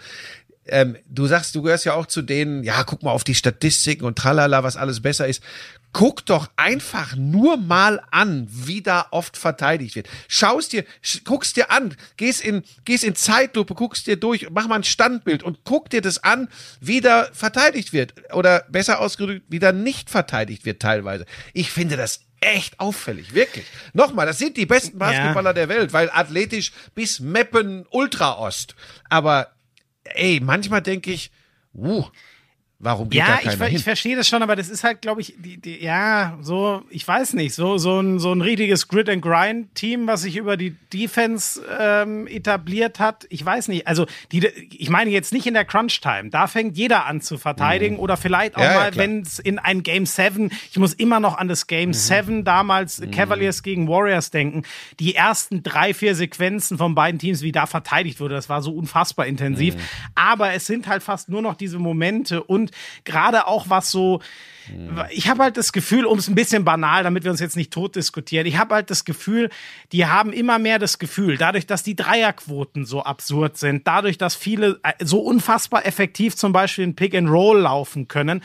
Ähm, 0.68 0.96
du 1.08 1.26
sagst, 1.26 1.54
du 1.54 1.62
gehörst 1.62 1.84
ja 1.84 1.94
auch 1.94 2.06
zu 2.06 2.22
denen, 2.22 2.64
ja, 2.64 2.82
guck 2.84 3.02
mal 3.02 3.10
auf 3.10 3.24
die 3.24 3.34
Statistiken 3.34 4.04
und 4.04 4.16
tralala, 4.16 4.62
was 4.62 4.76
alles 4.76 5.00
besser 5.00 5.26
ist 5.26 5.42
guck 5.96 6.26
doch 6.26 6.50
einfach 6.56 7.16
nur 7.16 7.56
mal 7.56 8.02
an, 8.10 8.46
wie 8.50 8.82
da 8.82 9.06
oft 9.12 9.38
verteidigt 9.38 9.96
wird. 9.96 10.10
Schaust 10.28 10.74
dir, 10.74 10.84
guckst 11.24 11.56
dir 11.56 11.70
an, 11.70 11.94
gehst 12.18 12.44
in, 12.44 12.64
gehst 12.84 13.02
in 13.02 13.14
Zeitlupe, 13.14 13.72
guckst 13.72 14.06
dir 14.06 14.16
durch, 14.16 14.46
mach 14.50 14.68
mal 14.68 14.74
ein 14.74 14.84
Standbild 14.84 15.42
und 15.42 15.60
guck 15.64 15.88
dir 15.88 16.02
das 16.02 16.22
an, 16.22 16.48
wie 16.82 17.00
da 17.00 17.30
verteidigt 17.32 17.94
wird. 17.94 18.12
Oder 18.34 18.66
besser 18.68 19.00
ausgedrückt, 19.00 19.46
wie 19.48 19.58
da 19.58 19.72
nicht 19.72 20.10
verteidigt 20.10 20.66
wird 20.66 20.82
teilweise. 20.82 21.24
Ich 21.54 21.70
finde 21.70 21.96
das 21.96 22.25
echt 22.40 22.78
auffällig, 22.80 23.34
wirklich. 23.34 23.66
Nochmal, 23.92 24.26
das 24.26 24.38
sind 24.38 24.56
die 24.56 24.66
besten 24.66 24.98
Basketballer 24.98 25.50
ja. 25.50 25.54
der 25.54 25.68
Welt, 25.68 25.92
weil 25.92 26.10
athletisch 26.10 26.72
bis 26.94 27.20
Meppen 27.20 27.86
Ultraost. 27.90 28.74
Aber 29.08 29.52
ey, 30.04 30.40
manchmal 30.40 30.82
denke 30.82 31.12
ich, 31.12 31.30
uh, 31.74 32.04
Warum 32.78 33.08
geht 33.08 33.20
ja, 33.20 33.26
da 33.26 33.36
keiner 33.38 33.52
ich, 33.54 33.68
hin? 33.68 33.76
ich 33.76 33.84
verstehe 33.84 34.16
das 34.16 34.28
schon, 34.28 34.42
aber 34.42 34.54
das 34.54 34.68
ist 34.68 34.84
halt, 34.84 35.00
glaube 35.00 35.22
ich, 35.22 35.34
die, 35.38 35.56
die, 35.56 35.82
ja, 35.82 36.36
so, 36.42 36.82
ich 36.90 37.08
weiß 37.08 37.32
nicht, 37.32 37.54
so, 37.54 37.78
so, 37.78 38.00
ein, 38.00 38.18
so 38.18 38.32
ein 38.32 38.42
richtiges 38.42 38.88
Grid 38.88 39.08
and 39.08 39.22
Grind 39.22 39.74
Team, 39.74 40.06
was 40.06 40.22
sich 40.22 40.36
über 40.36 40.58
die 40.58 40.76
Defense 40.92 41.62
ähm, 41.80 42.26
etabliert 42.26 43.00
hat. 43.00 43.26
Ich 43.30 43.44
weiß 43.44 43.68
nicht, 43.68 43.86
also 43.86 44.04
die, 44.30 44.46
ich 44.76 44.90
meine 44.90 45.10
jetzt 45.10 45.32
nicht 45.32 45.46
in 45.46 45.54
der 45.54 45.64
Crunch 45.64 46.02
Time. 46.02 46.28
Da 46.28 46.48
fängt 46.48 46.76
jeder 46.76 47.06
an 47.06 47.22
zu 47.22 47.38
verteidigen 47.38 47.94
mhm. 47.94 48.00
oder 48.00 48.18
vielleicht 48.18 48.56
auch 48.56 48.62
ja, 48.62 48.74
mal, 48.74 48.90
ja, 48.90 48.96
wenn 48.96 49.22
es 49.22 49.38
in 49.38 49.58
ein 49.58 49.82
Game 49.82 50.04
7, 50.04 50.50
ich 50.70 50.78
muss 50.78 50.92
immer 50.92 51.18
noch 51.18 51.38
an 51.38 51.48
das 51.48 51.66
Game 51.66 51.90
mhm. 51.90 51.94
7 51.94 52.44
damals 52.44 53.00
mhm. 53.00 53.10
Cavaliers 53.10 53.62
gegen 53.62 53.88
Warriors 53.88 54.30
denken. 54.30 54.64
Die 55.00 55.14
ersten 55.14 55.62
drei, 55.62 55.94
vier 55.94 56.14
Sequenzen 56.14 56.76
von 56.76 56.94
beiden 56.94 57.18
Teams, 57.18 57.40
wie 57.40 57.52
da 57.52 57.64
verteidigt 57.64 58.20
wurde, 58.20 58.34
das 58.34 58.50
war 58.50 58.60
so 58.60 58.72
unfassbar 58.72 59.26
intensiv. 59.26 59.76
Mhm. 59.76 59.80
Aber 60.14 60.52
es 60.52 60.66
sind 60.66 60.88
halt 60.88 61.02
fast 61.02 61.30
nur 61.30 61.40
noch 61.40 61.54
diese 61.54 61.78
Momente 61.78 62.42
und 62.42 62.65
und 62.66 62.72
gerade 63.04 63.46
auch 63.46 63.68
was 63.68 63.90
so, 63.90 64.20
ich 65.10 65.28
habe 65.28 65.44
halt 65.44 65.56
das 65.56 65.72
Gefühl, 65.72 66.06
um 66.06 66.18
es 66.18 66.28
ein 66.28 66.34
bisschen 66.34 66.64
banal, 66.64 67.04
damit 67.04 67.22
wir 67.22 67.30
uns 67.30 67.40
jetzt 67.40 67.56
nicht 67.56 67.72
tot 67.72 67.94
diskutieren, 67.94 68.46
ich 68.46 68.58
habe 68.58 68.74
halt 68.74 68.90
das 68.90 69.04
Gefühl, 69.04 69.50
die 69.92 70.06
haben 70.06 70.32
immer 70.32 70.58
mehr 70.58 70.78
das 70.78 70.98
Gefühl, 70.98 71.36
dadurch, 71.36 71.66
dass 71.66 71.84
die 71.84 71.94
Dreierquoten 71.94 72.84
so 72.84 73.02
absurd 73.02 73.56
sind, 73.58 73.86
dadurch, 73.86 74.18
dass 74.18 74.34
viele 74.34 74.80
äh, 74.82 74.92
so 75.04 75.20
unfassbar 75.20 75.86
effektiv 75.86 76.34
zum 76.34 76.52
Beispiel 76.52 76.84
in 76.84 76.96
Pick 76.96 77.14
and 77.14 77.30
Roll 77.30 77.60
laufen 77.60 78.08
können, 78.08 78.42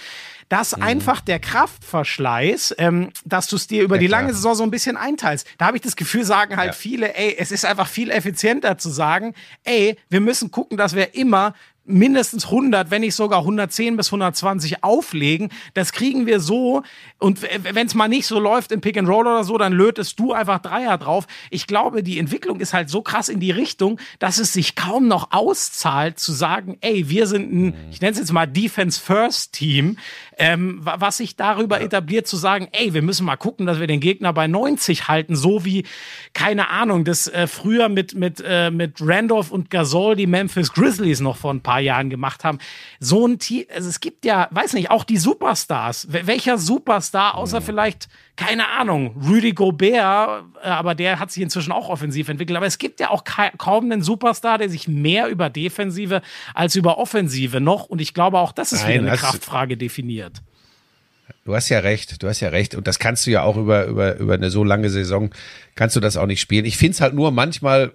dass 0.47 0.75
mhm. 0.75 0.83
einfach 0.83 1.21
der 1.21 1.39
Kraftverschleiß, 1.39 2.75
ähm, 2.77 3.09
dass 3.25 3.47
du 3.47 3.55
es 3.55 3.67
dir 3.67 3.83
über 3.83 3.95
ja, 3.95 4.01
die 4.01 4.07
lange 4.07 4.27
klar. 4.27 4.35
Saison 4.35 4.55
so 4.55 4.63
ein 4.63 4.71
bisschen 4.71 4.97
einteilst. 4.97 5.47
Da 5.57 5.65
habe 5.65 5.77
ich 5.77 5.83
das 5.83 5.95
Gefühl, 5.95 6.25
sagen 6.25 6.57
halt 6.57 6.71
ja. 6.71 6.73
viele, 6.73 7.15
ey, 7.15 7.35
es 7.39 7.51
ist 7.51 7.65
einfach 7.65 7.87
viel 7.87 8.11
effizienter 8.11 8.77
zu 8.77 8.89
sagen, 8.89 9.33
ey, 9.63 9.97
wir 10.09 10.19
müssen 10.19 10.51
gucken, 10.51 10.77
dass 10.77 10.93
wir 10.93 11.15
immer 11.15 11.53
mindestens 11.83 12.45
100, 12.45 12.91
wenn 12.91 13.01
nicht 13.01 13.15
sogar 13.15 13.39
110 13.39 13.97
bis 13.97 14.07
120 14.07 14.83
auflegen. 14.83 15.49
Das 15.73 15.91
kriegen 15.91 16.25
wir 16.25 16.39
so. 16.39 16.83
Und 17.17 17.41
wenn 17.41 17.87
es 17.87 17.95
mal 17.95 18.07
nicht 18.07 18.27
so 18.27 18.39
läuft 18.39 18.71
im 18.71 18.81
Pick 18.81 18.97
and 18.97 19.07
Roll 19.07 19.25
oder 19.25 19.43
so, 19.43 19.57
dann 19.57 19.73
lötest 19.73 20.19
du 20.19 20.33
einfach 20.33 20.59
Dreier 20.59 20.97
drauf. 20.97 21.25
Ich 21.49 21.65
glaube, 21.65 22.03
die 22.03 22.19
Entwicklung 22.19 22.59
ist 22.59 22.73
halt 22.73 22.89
so 22.89 23.01
krass 23.01 23.29
in 23.29 23.39
die 23.39 23.51
Richtung, 23.51 23.99
dass 24.19 24.37
es 24.37 24.53
sich 24.53 24.75
kaum 24.75 25.07
noch 25.07 25.31
auszahlt 25.31 26.19
zu 26.19 26.31
sagen, 26.31 26.77
ey, 26.81 27.09
wir 27.09 27.25
sind 27.25 27.51
ein, 27.51 27.73
ich 27.91 28.01
nenne 28.01 28.11
es 28.11 28.19
jetzt 28.19 28.31
mal 28.31 28.45
Defense 28.45 29.01
First 29.01 29.53
Team, 29.53 29.97
ähm, 30.37 30.81
was 30.83 31.17
sich 31.17 31.35
darüber 31.35 31.79
ja. 31.79 31.85
etabliert 31.85 32.27
zu 32.27 32.37
sagen, 32.37 32.67
ey, 32.71 32.93
wir 32.93 33.01
müssen 33.01 33.25
mal 33.25 33.37
gucken, 33.37 33.65
dass 33.65 33.79
wir 33.79 33.87
den 33.87 33.99
Gegner 33.99 34.33
bei 34.33 34.47
90 34.47 35.07
halten, 35.07 35.35
so 35.35 35.65
wie, 35.65 35.85
keine 36.33 36.69
Ahnung, 36.69 37.05
das 37.05 37.27
äh, 37.27 37.47
früher 37.47 37.89
mit, 37.89 38.13
mit, 38.13 38.43
äh, 38.45 38.69
mit 38.69 38.95
Randolph 38.99 39.51
und 39.51 39.69
Gasol 39.69 40.15
die 40.15 40.27
Memphis 40.27 40.73
Grizzlies 40.73 41.19
noch 41.19 41.37
vor 41.37 41.53
ein 41.53 41.61
paar 41.61 41.70
paar 41.71 41.79
Jahren 41.79 42.09
gemacht 42.09 42.43
haben. 42.43 42.57
So 42.99 43.25
ein 43.25 43.39
Team, 43.39 43.65
also 43.73 43.87
es 43.87 44.01
gibt 44.01 44.25
ja, 44.25 44.49
weiß 44.51 44.73
nicht, 44.73 44.91
auch 44.91 45.05
die 45.05 45.17
Superstars. 45.17 46.07
Welcher 46.09 46.57
Superstar, 46.57 47.35
außer 47.35 47.61
mhm. 47.61 47.63
vielleicht, 47.63 48.09
keine 48.35 48.67
Ahnung, 48.67 49.15
Rudy 49.25 49.53
Gobert, 49.53 50.43
äh, 50.61 50.67
aber 50.67 50.95
der 50.95 51.19
hat 51.19 51.31
sich 51.31 51.41
inzwischen 51.41 51.71
auch 51.71 51.87
offensiv 51.87 52.27
entwickelt. 52.27 52.57
Aber 52.57 52.65
es 52.65 52.77
gibt 52.77 52.99
ja 52.99 53.09
auch 53.09 53.23
kaum 53.57 53.85
einen 53.85 54.01
Superstar, 54.01 54.57
der 54.57 54.69
sich 54.69 54.89
mehr 54.89 55.29
über 55.29 55.49
Defensive 55.49 56.21
als 56.53 56.75
über 56.75 56.97
Offensive 56.97 57.61
noch, 57.61 57.85
und 57.85 58.01
ich 58.01 58.13
glaube 58.13 58.39
auch, 58.39 58.51
das 58.51 58.73
ist 58.73 58.83
Nein, 58.83 59.01
wieder 59.01 59.11
eine 59.11 59.17
Kraftfrage 59.17 59.77
definiert. 59.77 60.41
Du 61.43 61.55
hast 61.55 61.69
ja 61.69 61.79
recht, 61.79 62.21
du 62.21 62.27
hast 62.27 62.39
ja 62.39 62.49
recht. 62.49 62.75
Und 62.75 62.87
das 62.87 62.99
kannst 62.99 63.25
du 63.25 63.31
ja 63.31 63.41
auch 63.41 63.57
über, 63.57 63.85
über, 63.85 64.15
über 64.17 64.35
eine 64.35 64.51
so 64.51 64.63
lange 64.63 64.91
Saison, 64.91 65.31
kannst 65.73 65.95
du 65.95 65.99
das 65.99 66.15
auch 66.15 66.27
nicht 66.27 66.39
spielen. 66.39 66.65
Ich 66.65 66.77
finde 66.77 66.93
es 66.93 67.01
halt 67.01 67.15
nur 67.15 67.31
manchmal, 67.31 67.91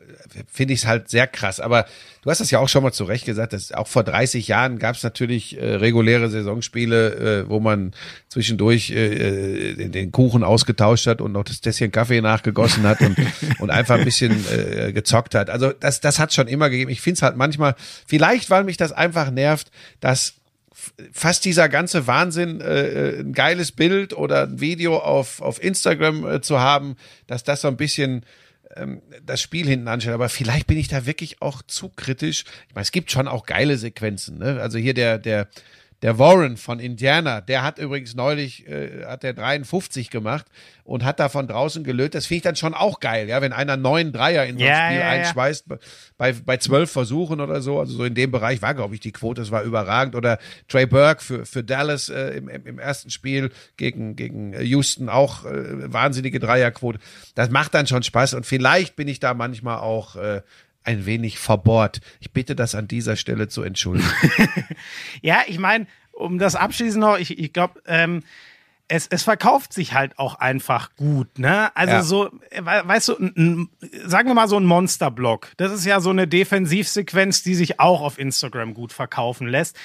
finde 0.51 0.75
ich 0.75 0.81
es 0.81 0.87
halt 0.87 1.09
sehr 1.09 1.29
krass. 1.29 1.61
Aber 1.61 1.87
du 2.23 2.31
hast 2.31 2.41
das 2.41 2.51
ja 2.51 2.59
auch 2.59 2.69
schon 2.69 2.83
mal 2.83 2.91
zu 2.91 3.05
Recht 3.05 3.25
gesagt, 3.25 3.53
dass 3.53 3.71
auch 3.71 3.87
vor 3.87 4.03
30 4.03 4.49
Jahren 4.49 4.81
gab 4.81 4.97
es 4.97 5.05
natürlich 5.05 5.57
äh, 5.61 5.77
reguläre 5.77 6.29
Saisonspiele, 6.29 7.45
äh, 7.45 7.49
wo 7.49 7.61
man 7.61 7.93
zwischendurch 8.29 8.91
äh, 8.91 9.75
äh 9.75 9.89
den 9.91 10.11
Kuchen 10.11 10.43
ausgetauscht 10.43 11.07
hat 11.07 11.21
und 11.21 11.31
noch 11.31 11.45
das 11.45 11.61
Tässchen 11.61 11.93
Kaffee 11.93 12.21
nachgegossen 12.21 12.83
hat 12.83 13.01
und, 13.01 13.17
und 13.61 13.71
einfach 13.71 13.97
ein 13.97 14.05
bisschen 14.05 14.45
äh, 14.51 14.93
gezockt 14.93 15.37
hat. 15.37 15.51
Also 15.51 15.73
das, 15.73 16.01
das 16.01 16.19
hat 16.19 16.35
schon 16.35 16.49
immer 16.49 16.69
gegeben. 16.69 16.91
Ich 16.91 17.01
finde 17.01 17.19
es 17.19 17.23
halt 17.23 17.37
manchmal, 17.37 17.77
vielleicht 18.07 18.51
weil 18.51 18.65
mich 18.65 18.77
das 18.77 18.91
einfach 18.91 19.31
nervt, 19.31 19.71
dass 20.01 20.35
fast 21.13 21.45
dieser 21.45 21.69
ganze 21.69 22.07
Wahnsinn, 22.07 22.61
äh, 22.61 22.87
äh, 22.87 23.21
ein 23.21 23.33
geiles 23.33 23.73
Bild 23.73 24.13
oder 24.13 24.45
ein 24.45 24.61
Video 24.61 24.99
auf, 24.99 25.41
auf 25.41 25.63
Instagram 25.63 26.27
äh, 26.27 26.41
zu 26.41 26.61
haben, 26.61 26.97
dass 27.27 27.45
das 27.45 27.61
so 27.61 27.69
ein 27.69 27.77
bisschen 27.77 28.25
ähm, 28.77 29.03
das 29.25 29.41
Spiel 29.41 29.67
hinten 29.67 29.89
anstellt. 29.89 30.15
Aber 30.15 30.29
vielleicht 30.29 30.67
bin 30.67 30.79
ich 30.79 30.89
da 30.89 31.07
wirklich 31.07 31.43
auch 31.43 31.63
zu 31.63 31.89
kritisch. 31.89 32.45
Ich 32.69 32.75
meine, 32.75 32.83
es 32.83 32.93
gibt 32.93 33.11
schon 33.11 33.29
auch 33.29 33.47
geile 33.47 33.77
Sequenzen. 33.79 34.39
Ne? 34.39 34.61
Also 34.61 34.79
hier 34.79 34.95
der, 34.95 35.19
der, 35.19 35.49
der 36.03 36.19
Warren 36.19 36.57
von 36.57 36.79
Indiana, 36.79 37.41
der 37.41 37.63
hat 37.63 37.79
übrigens 37.79 38.15
neulich, 38.15 38.69
äh, 38.69 39.05
hat 39.07 39.23
der 39.23 39.33
53 39.33 40.11
gemacht 40.11 40.47
und 40.85 41.05
hat 41.05 41.19
da 41.19 41.29
von 41.29 41.49
draußen 41.49 41.83
gelöst. 41.83 42.15
Das 42.15 42.27
finde 42.27 42.37
ich 42.37 42.43
dann 42.43 42.57
schon 42.57 42.75
auch 42.75 43.01
geil, 43.01 43.29
ja, 43.29 43.41
wenn 43.43 43.53
einer 43.53 43.77
neun 43.77 44.13
Dreier 44.13 44.45
in 44.45 44.59
so 44.59 44.65
ein 44.65 44.71
Ja, 44.71 44.87
Spiel 44.87 45.01
ja, 45.01 45.09
einschweißt, 45.09 45.65
bei, 46.17 46.33
bei 46.33 46.57
zwölf 46.59 46.91
Versuchen 46.91 47.41
oder 47.41 47.61
so, 47.63 47.81
also 47.81 47.97
so 47.97 48.05
in 48.05 48.15
dem 48.15 48.31
Bereich 48.31 48.63
war, 48.63 48.75
glaube 48.75 48.95
ich, 48.95 49.01
die 49.01 49.13
Quote, 49.13 49.41
das 49.41 49.51
war 49.51 49.63
überragend. 49.63 50.15
Oder 50.15 50.39
Trey 50.69 50.87
Burke 50.87 51.23
für, 51.23 51.47
für 51.47 51.65
Dallas 51.65 52.09
äh, 52.09 52.37
im, 52.37 52.49
im 52.49 52.77
im 52.77 52.79
ersten 52.79 53.11
Spiel 53.11 53.51
gegen, 53.77 54.17
gegen 54.17 54.53
Houston 54.61 55.09
auch 55.09 55.45
äh, 55.45 55.93
wahnsinnige 55.93 56.39
Dreierquote. 56.39 56.99
Das 57.35 57.51
macht 57.51 57.75
dann 57.75 57.87
schon 57.87 58.03
Spaß 58.03 58.35
und 58.35 58.47
vielleicht 58.47 58.97
bin 58.97 59.09
ich 59.09 59.19
da 59.19 59.35
manchmal 59.35 59.79
auch 59.79 60.17
äh, 60.17 60.43
ein 60.87 61.07
wenig 61.07 61.39
verbohrt. 61.39 62.01
Ich 62.21 62.31
bitte 62.31 62.55
das 62.55 62.75
an 62.75 62.89
dieser 62.89 63.17
Stelle 63.17 63.49
zu 63.49 63.63
entschuldigen. 63.63 64.11
Ja, 65.23 65.43
ich 65.47 65.59
meine, 65.59 65.87
um 66.13 66.39
das 66.39 66.55
abschließend 66.55 67.01
noch, 67.01 67.19
ich, 67.19 67.39
ich 67.39 67.53
glaube, 67.53 67.83
ähm, 67.87 68.23
es, 68.89 69.09
es 69.09 69.25
verkauft 69.25 69.73
sich 69.73 69.95
halt 69.95 70.17
auch 70.17 70.37
einfach 70.37 70.95
gut, 70.97 71.41
ne? 71.41 71.75
Also 71.77 71.95
Ja. 71.95 72.03
so, 72.03 72.31
we- 72.53 72.83
weißt 72.85 73.09
du, 73.09 73.13
ein, 73.19 73.69
sagen 74.05 74.29
wir 74.29 74.35
mal 74.35 74.47
so 74.47 74.57
ein 74.57 74.65
Monsterblock. 74.65 75.49
Das 75.57 75.73
ist 75.73 75.85
ja 75.85 75.99
so 76.01 76.11
eine 76.11 76.29
Defensivsequenz, 76.29 77.43
die 77.43 77.57
sich 77.57 77.81
auch 77.81 78.01
auf 78.01 78.17
Instagram 78.19 78.75
gut 78.75 78.93
verkaufen 78.93 79.49
lässt. 79.49 79.77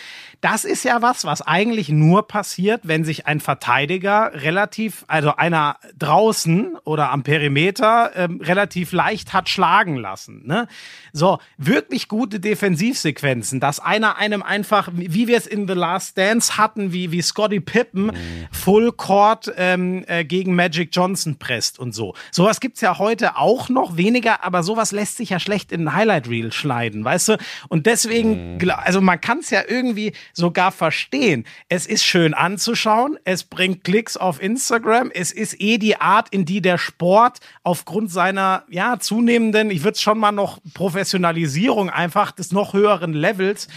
Das 0.41 0.65
ist 0.65 0.83
ja 0.83 1.01
was, 1.01 1.25
was 1.25 1.41
eigentlich 1.41 1.89
nur 1.89 2.27
passiert, 2.27 2.81
wenn 2.83 3.03
sich 3.03 3.25
ein 3.25 3.39
Verteidiger 3.39 4.31
relativ, 4.35 5.03
also 5.07 5.35
einer 5.35 5.77
draußen 5.97 6.75
oder 6.83 7.09
am 7.11 7.23
Perimeter 7.23 8.11
ähm, 8.15 8.39
relativ 8.41 8.91
leicht 8.91 9.33
hat 9.33 9.49
schlagen 9.49 9.95
lassen. 9.97 10.45
Ne? 10.45 10.67
So, 11.11 11.39
wirklich 11.57 12.07
gute 12.07 12.39
Defensivsequenzen, 12.39 13.59
dass 13.59 13.79
einer 13.79 14.17
einem 14.17 14.43
einfach, 14.43 14.89
wie 14.93 15.27
wir 15.27 15.37
es 15.37 15.47
in 15.47 15.67
The 15.67 15.73
Last 15.73 16.17
Dance 16.17 16.57
hatten, 16.57 16.93
wie, 16.93 17.11
wie 17.11 17.21
Scotty 17.21 17.59
Pippen 17.59 18.11
Full 18.51 18.90
Court 18.91 19.51
ähm, 19.57 20.03
äh, 20.07 20.23
gegen 20.23 20.55
Magic 20.55 20.89
Johnson 20.93 21.37
presst 21.37 21.79
und 21.79 21.93
so. 21.93 22.13
Sowas 22.31 22.59
gibt's 22.59 22.81
ja 22.81 22.97
heute 22.97 23.37
auch 23.37 23.69
noch, 23.69 23.97
weniger, 23.97 24.43
aber 24.43 24.63
sowas 24.63 24.91
lässt 24.91 25.17
sich 25.17 25.29
ja 25.29 25.39
schlecht 25.39 25.71
in 25.71 25.87
ein 25.87 25.93
Highlight 25.95 26.27
Reel 26.29 26.51
schneiden, 26.51 27.03
weißt 27.03 27.29
du? 27.29 27.37
Und 27.69 27.85
deswegen, 27.85 28.57
gla- 28.57 28.75
also 28.83 29.01
man 29.01 29.19
kann 29.21 29.39
es 29.39 29.49
ja 29.49 29.61
irgendwie 29.67 30.13
sogar 30.33 30.71
verstehen. 30.71 31.45
Es 31.69 31.85
ist 31.87 32.03
schön 32.03 32.33
anzuschauen, 32.33 33.17
es 33.23 33.43
bringt 33.43 33.83
Klicks 33.83 34.17
auf 34.17 34.41
Instagram, 34.41 35.11
es 35.13 35.31
ist 35.31 35.59
eh 35.61 35.77
die 35.77 35.95
Art, 35.99 36.27
in 36.31 36.45
die 36.45 36.61
der 36.61 36.77
Sport 36.77 37.39
aufgrund 37.63 38.11
seiner, 38.11 38.63
ja, 38.69 38.99
zunehmenden, 38.99 39.69
ich 39.71 39.83
würde 39.83 39.95
es 39.95 40.01
schon 40.01 40.17
mal 40.19 40.31
noch 40.31 40.59
Professionalisierung 40.73 41.89
einfach 41.89 42.31
des 42.31 42.51
noch 42.51 42.73
höheren 42.73 43.13
Levels 43.13 43.67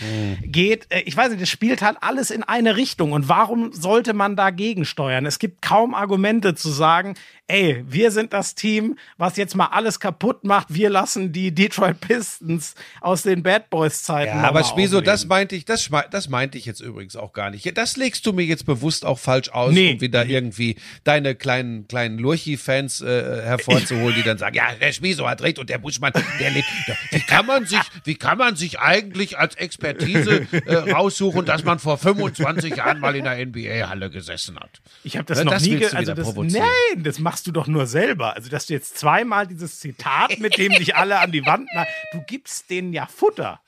geht. 0.42 0.86
Äh, 0.90 1.02
Ich 1.06 1.16
weiß 1.16 1.30
nicht, 1.30 1.42
das 1.42 1.48
spielt 1.48 1.82
halt 1.82 1.96
alles 2.00 2.30
in 2.30 2.42
eine 2.42 2.76
Richtung. 2.76 3.12
Und 3.12 3.28
warum 3.28 3.72
sollte 3.72 4.12
man 4.14 4.36
dagegen 4.36 4.84
steuern? 4.84 5.03
Es 5.08 5.38
gibt 5.38 5.62
kaum 5.62 5.94
Argumente 5.94 6.54
zu 6.54 6.70
sagen, 6.70 7.14
ey, 7.46 7.84
wir 7.86 8.10
sind 8.10 8.32
das 8.32 8.54
Team, 8.54 8.96
was 9.18 9.36
jetzt 9.36 9.54
mal 9.54 9.66
alles 9.66 10.00
kaputt 10.00 10.44
macht. 10.44 10.72
Wir 10.72 10.88
lassen 10.88 11.30
die 11.32 11.52
Detroit 11.54 12.00
Pistons 12.00 12.74
aus 13.00 13.22
den 13.22 13.42
Bad 13.42 13.68
Boys 13.70 14.02
Zeiten. 14.02 14.28
Ja, 14.36 14.42
noch 14.42 14.48
aber 14.48 14.64
Spieso, 14.64 15.00
das 15.00 15.26
meinte 15.26 15.54
ich, 15.54 15.64
das, 15.64 15.90
das 16.10 16.28
meinte 16.28 16.56
ich 16.56 16.64
jetzt 16.64 16.80
übrigens 16.80 17.16
auch 17.16 17.32
gar 17.32 17.50
nicht. 17.50 17.76
Das 17.76 17.96
legst 17.96 18.24
du 18.26 18.32
mir 18.32 18.44
jetzt 18.44 18.64
bewusst 18.64 19.04
auch 19.04 19.18
falsch 19.18 19.50
aus, 19.50 19.72
Nee. 19.72 19.92
um 19.94 20.00
wieder 20.00 20.24
irgendwie 20.26 20.76
deine 21.04 21.34
kleinen, 21.34 21.86
kleinen 21.86 22.18
Lurchi-Fans 22.18 23.02
äh, 23.02 23.42
hervorzuholen, 23.44 24.14
die 24.16 24.22
dann 24.22 24.38
sagen, 24.38 24.56
ja, 24.56 24.72
der 24.80 24.92
Spieso 24.92 25.28
hat 25.28 25.42
recht 25.42 25.58
und 25.58 25.68
der 25.68 25.78
Buschmann, 25.78 26.12
der 26.40 26.50
lebt. 26.50 26.66
Wie 27.10 27.20
kann 27.20 27.46
man 27.46 27.66
sich, 27.66 27.80
wie 28.04 28.14
kann 28.14 28.38
man 28.38 28.56
sich 28.56 28.78
eigentlich 28.80 29.38
als 29.38 29.54
Expertise 29.56 30.46
äh, 30.66 30.92
raussuchen, 30.92 31.44
dass 31.44 31.62
man 31.64 31.78
vor 31.78 31.98
25 31.98 32.76
Jahren 32.76 33.00
mal 33.00 33.14
in 33.16 33.24
der 33.24 33.44
NBA-Halle 33.44 34.10
gesessen 34.10 34.58
hat? 34.58 34.80
Ich 35.02 35.16
habe 35.16 35.26
das 35.26 35.38
Ja, 35.38 35.44
noch 35.44 35.52
das 35.52 35.62
nie 35.62 35.84
also 35.84 36.14
das. 36.14 36.34
Nein, 36.34 37.02
das 37.02 37.18
machst 37.34 37.48
du 37.48 37.50
doch 37.50 37.66
nur 37.66 37.88
selber. 37.88 38.36
Also, 38.36 38.48
dass 38.48 38.66
du 38.66 38.74
jetzt 38.74 38.96
zweimal 38.96 39.48
dieses 39.48 39.80
Zitat, 39.80 40.38
mit 40.38 40.56
dem 40.56 40.72
dich 40.74 40.94
alle 40.94 41.18
an 41.18 41.32
die 41.32 41.44
Wand 41.44 41.68
na, 41.74 41.84
du 42.12 42.20
gibst 42.28 42.70
denen 42.70 42.92
ja 42.92 43.06
Futter. 43.06 43.60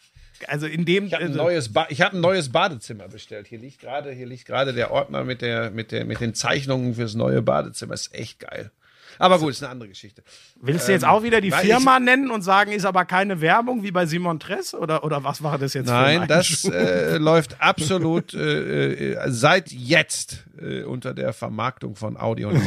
Also 0.46 0.66
in 0.68 0.84
dem 0.84 1.06
Ich 1.06 1.14
habe 1.14 1.24
ein 1.24 1.40
also, 1.40 1.74
hab 1.74 2.12
ein 2.12 2.20
neues 2.20 2.52
Badezimmer 2.52 3.08
bestellt. 3.08 3.48
Hier 3.48 3.58
liegt 3.58 3.80
gerade, 3.80 4.12
hier 4.12 4.26
liegt 4.26 4.46
gerade 4.46 4.72
der 4.72 4.92
Ordner 4.92 5.24
mit 5.24 5.42
der, 5.42 5.72
mit 5.72 5.90
der, 5.90 6.04
mit 6.04 6.20
den 6.20 6.34
Zeichnungen 6.34 6.94
fürs 6.94 7.14
neue 7.14 7.42
Badezimmer. 7.42 7.94
Ist 7.94 8.14
echt 8.14 8.38
geil. 8.38 8.70
Aber 9.18 9.40
gut, 9.40 9.50
ist 9.50 9.64
eine 9.64 9.72
andere 9.72 9.88
Geschichte. 9.88 10.22
willst 10.60 10.86
du 10.86 10.92
jetzt 10.92 11.04
auch 11.04 11.24
wieder 11.24 11.40
die 11.40 11.50
Firma 11.50 11.98
nennen 11.98 12.30
und 12.30 12.42
sagen, 12.42 12.70
ist 12.70 12.84
aber 12.84 13.04
keine 13.04 13.40
Werbung 13.40 13.82
wie 13.82 13.90
bei 13.90 14.06
Simon 14.06 14.38
Tress 14.38 14.74
oder 14.74 15.02
oder 15.02 15.24
was 15.24 15.42
war 15.42 15.58
das 15.58 15.74
jetzt? 15.74 15.86
Nein, 15.86 16.22
ein 16.22 16.28
das 16.28 16.64
äh, 16.64 17.16
läuft 17.18 17.60
absolut 17.60 18.34
äh, 18.34 19.14
äh, 19.14 19.30
seit 19.30 19.72
jetzt 19.72 20.44
äh, 20.60 20.82
unter 20.82 21.14
der 21.14 21.32
Vermarktung 21.32 21.96
von 21.96 22.16
Audio. 22.16 22.52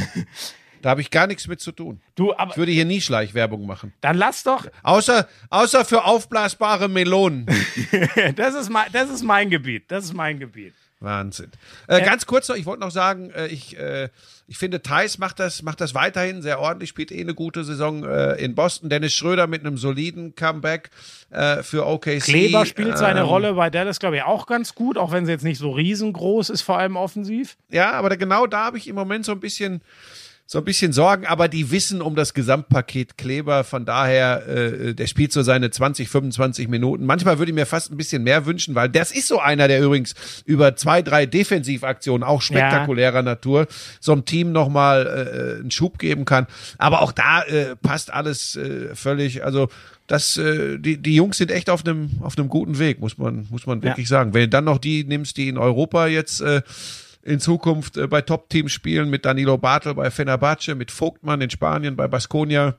Da 0.81 0.89
habe 0.91 1.01
ich 1.01 1.11
gar 1.11 1.27
nichts 1.27 1.47
mit 1.47 1.59
zu 1.61 1.71
tun. 1.71 2.01
du, 2.15 2.33
aber 2.35 2.51
Ich 2.51 2.57
würde 2.57 2.71
hier 2.71 2.85
nie 2.85 3.01
Schleichwerbung 3.01 3.65
machen. 3.65 3.93
dann 4.01 4.17
lass 4.17 4.43
doch. 4.43 4.65
Außer, 4.83 5.27
außer 5.49 5.85
für 5.85 6.03
aufblasbare 6.05 6.87
Melonen. 6.89 7.45
Das 8.35 8.55
ist 8.55 8.69
mein, 8.69 8.85
das 8.91 9.09
ist 9.09 9.23
mein 9.23 9.49
Gebiet. 9.49 9.85
Das 9.89 10.05
ist 10.05 10.13
mein 10.13 10.39
Gebiet. 10.39 10.73
Wahnsinn. 11.01 11.49
Äh, 11.87 12.01
ganz 12.01 12.25
kurz 12.25 12.49
noch, 12.49 12.57
ich 12.57 12.65
wollte 12.65 12.81
noch 12.81 12.91
sagen, 12.91 13.31
äh, 13.31 13.47
ich, 13.47 13.77
äh, 13.79 14.09
ich 14.47 14.57
finde, 14.57 14.81
Thais 14.81 15.17
macht 15.17 15.39
das, 15.39 15.61
macht 15.61 15.79
das 15.79 15.95
weiterhin 15.95 16.41
sehr 16.41 16.59
ordentlich, 16.59 16.89
spielt 16.89 17.13
eh 17.13 17.21
eine 17.21 17.33
gute 17.33 17.63
Saison 17.63 18.03
äh, 18.03 18.33
in 18.33 18.53
Boston. 18.53 18.89
Dennis 18.89 19.13
Schröder 19.13 19.47
mit 19.47 19.65
einem 19.65 19.77
soliden 19.77 20.35
Comeback 20.35 20.89
äh, 21.29 21.63
für 21.63 21.85
OKC. 21.87 22.19
Kleber 22.21 22.65
spielt 22.65 22.97
seine 22.97 23.21
Ähm, 23.21 23.27
Rolle 23.27 23.53
bei 23.53 23.69
Dallas, 23.69 23.99
glaube 24.01 24.17
ich, 24.17 24.23
auch 24.23 24.45
ganz 24.45 24.75
gut, 24.75 24.97
auch 24.97 25.13
wenn 25.13 25.25
sie 25.25 25.31
jetzt 25.31 25.45
nicht 25.45 25.57
so 25.59 25.71
riesengroß 25.71 26.49
ist, 26.49 26.63
vor 26.63 26.77
allem 26.77 26.97
offensiv. 26.97 27.55
Ja, 27.69 27.91
aber 27.93 28.09
da, 28.09 28.17
genau 28.17 28.45
da 28.45 28.65
habe 28.65 28.77
ich 28.77 28.89
im 28.89 28.95
Moment 28.95 29.23
so 29.23 29.31
ein 29.31 29.39
bisschen 29.39 29.81
so 30.51 30.57
ein 30.57 30.63
bisschen 30.63 30.93
Sorgen, 30.93 31.27
aber 31.27 31.47
die 31.47 31.69
wissen 31.69 32.01
um 32.01 32.15
das 32.15 32.33
Gesamtpaket 32.33 33.19
Kleber, 33.19 33.63
von 33.63 33.85
daher, 33.85 34.47
äh, 34.47 34.95
der 34.95 35.05
spielt 35.05 35.31
so 35.31 35.43
seine 35.43 35.69
20, 35.69 36.09
25 36.09 36.67
Minuten. 36.67 37.05
Manchmal 37.05 37.37
würde 37.37 37.51
ich 37.51 37.55
mir 37.55 37.67
fast 37.67 37.91
ein 37.91 37.97
bisschen 37.97 38.23
mehr 38.23 38.47
wünschen, 38.47 38.73
weil 38.73 38.89
das 38.89 39.11
ist 39.11 39.27
so 39.27 39.39
einer, 39.39 39.67
der 39.67 39.79
übrigens 39.79 40.15
über 40.45 40.75
zwei, 40.75 41.03
drei 41.03 41.27
Defensivaktionen, 41.27 42.27
auch 42.27 42.41
spektakulärer 42.41 43.21
Natur, 43.21 43.67
so 43.99 44.11
einem 44.11 44.25
Team 44.25 44.51
nochmal 44.51 45.05
äh, 45.05 45.59
einen 45.59 45.69
Schub 45.69 45.99
geben 45.99 46.25
kann. 46.25 46.47
Aber 46.79 47.03
auch 47.03 47.11
da 47.11 47.43
äh, 47.43 47.75
passt 47.75 48.11
alles 48.11 48.55
äh, 48.55 48.95
völlig, 48.95 49.43
also 49.45 49.69
das, 50.07 50.35
äh, 50.37 50.79
die, 50.79 50.97
die 50.97 51.13
Jungs 51.13 51.37
sind 51.37 51.51
echt 51.51 51.69
auf 51.69 51.85
einem 51.85 52.09
auf 52.21 52.39
einem 52.39 52.49
guten 52.49 52.79
Weg, 52.79 52.99
muss 52.99 53.19
man, 53.19 53.45
muss 53.51 53.67
man 53.67 53.83
wirklich 53.83 54.07
sagen. 54.07 54.33
Wenn 54.33 54.41
du 54.41 54.49
dann 54.49 54.65
noch 54.65 54.79
die 54.79 55.03
nimmst, 55.03 55.37
die 55.37 55.47
in 55.47 55.59
Europa 55.59 56.07
jetzt 56.07 56.41
äh, 56.41 56.63
in 57.21 57.39
Zukunft 57.39 57.97
äh, 57.97 58.07
bei 58.07 58.21
Top-Teams 58.21 58.71
spielen, 58.71 59.09
mit 59.09 59.25
Danilo 59.25 59.57
Bartel 59.57 59.93
bei 59.95 60.09
Fenerbahce, 60.11 60.75
mit 60.75 60.91
Vogtmann 60.91 61.41
in 61.41 61.49
Spanien 61.49 61.95
bei 61.95 62.07
Baskonia. 62.07 62.75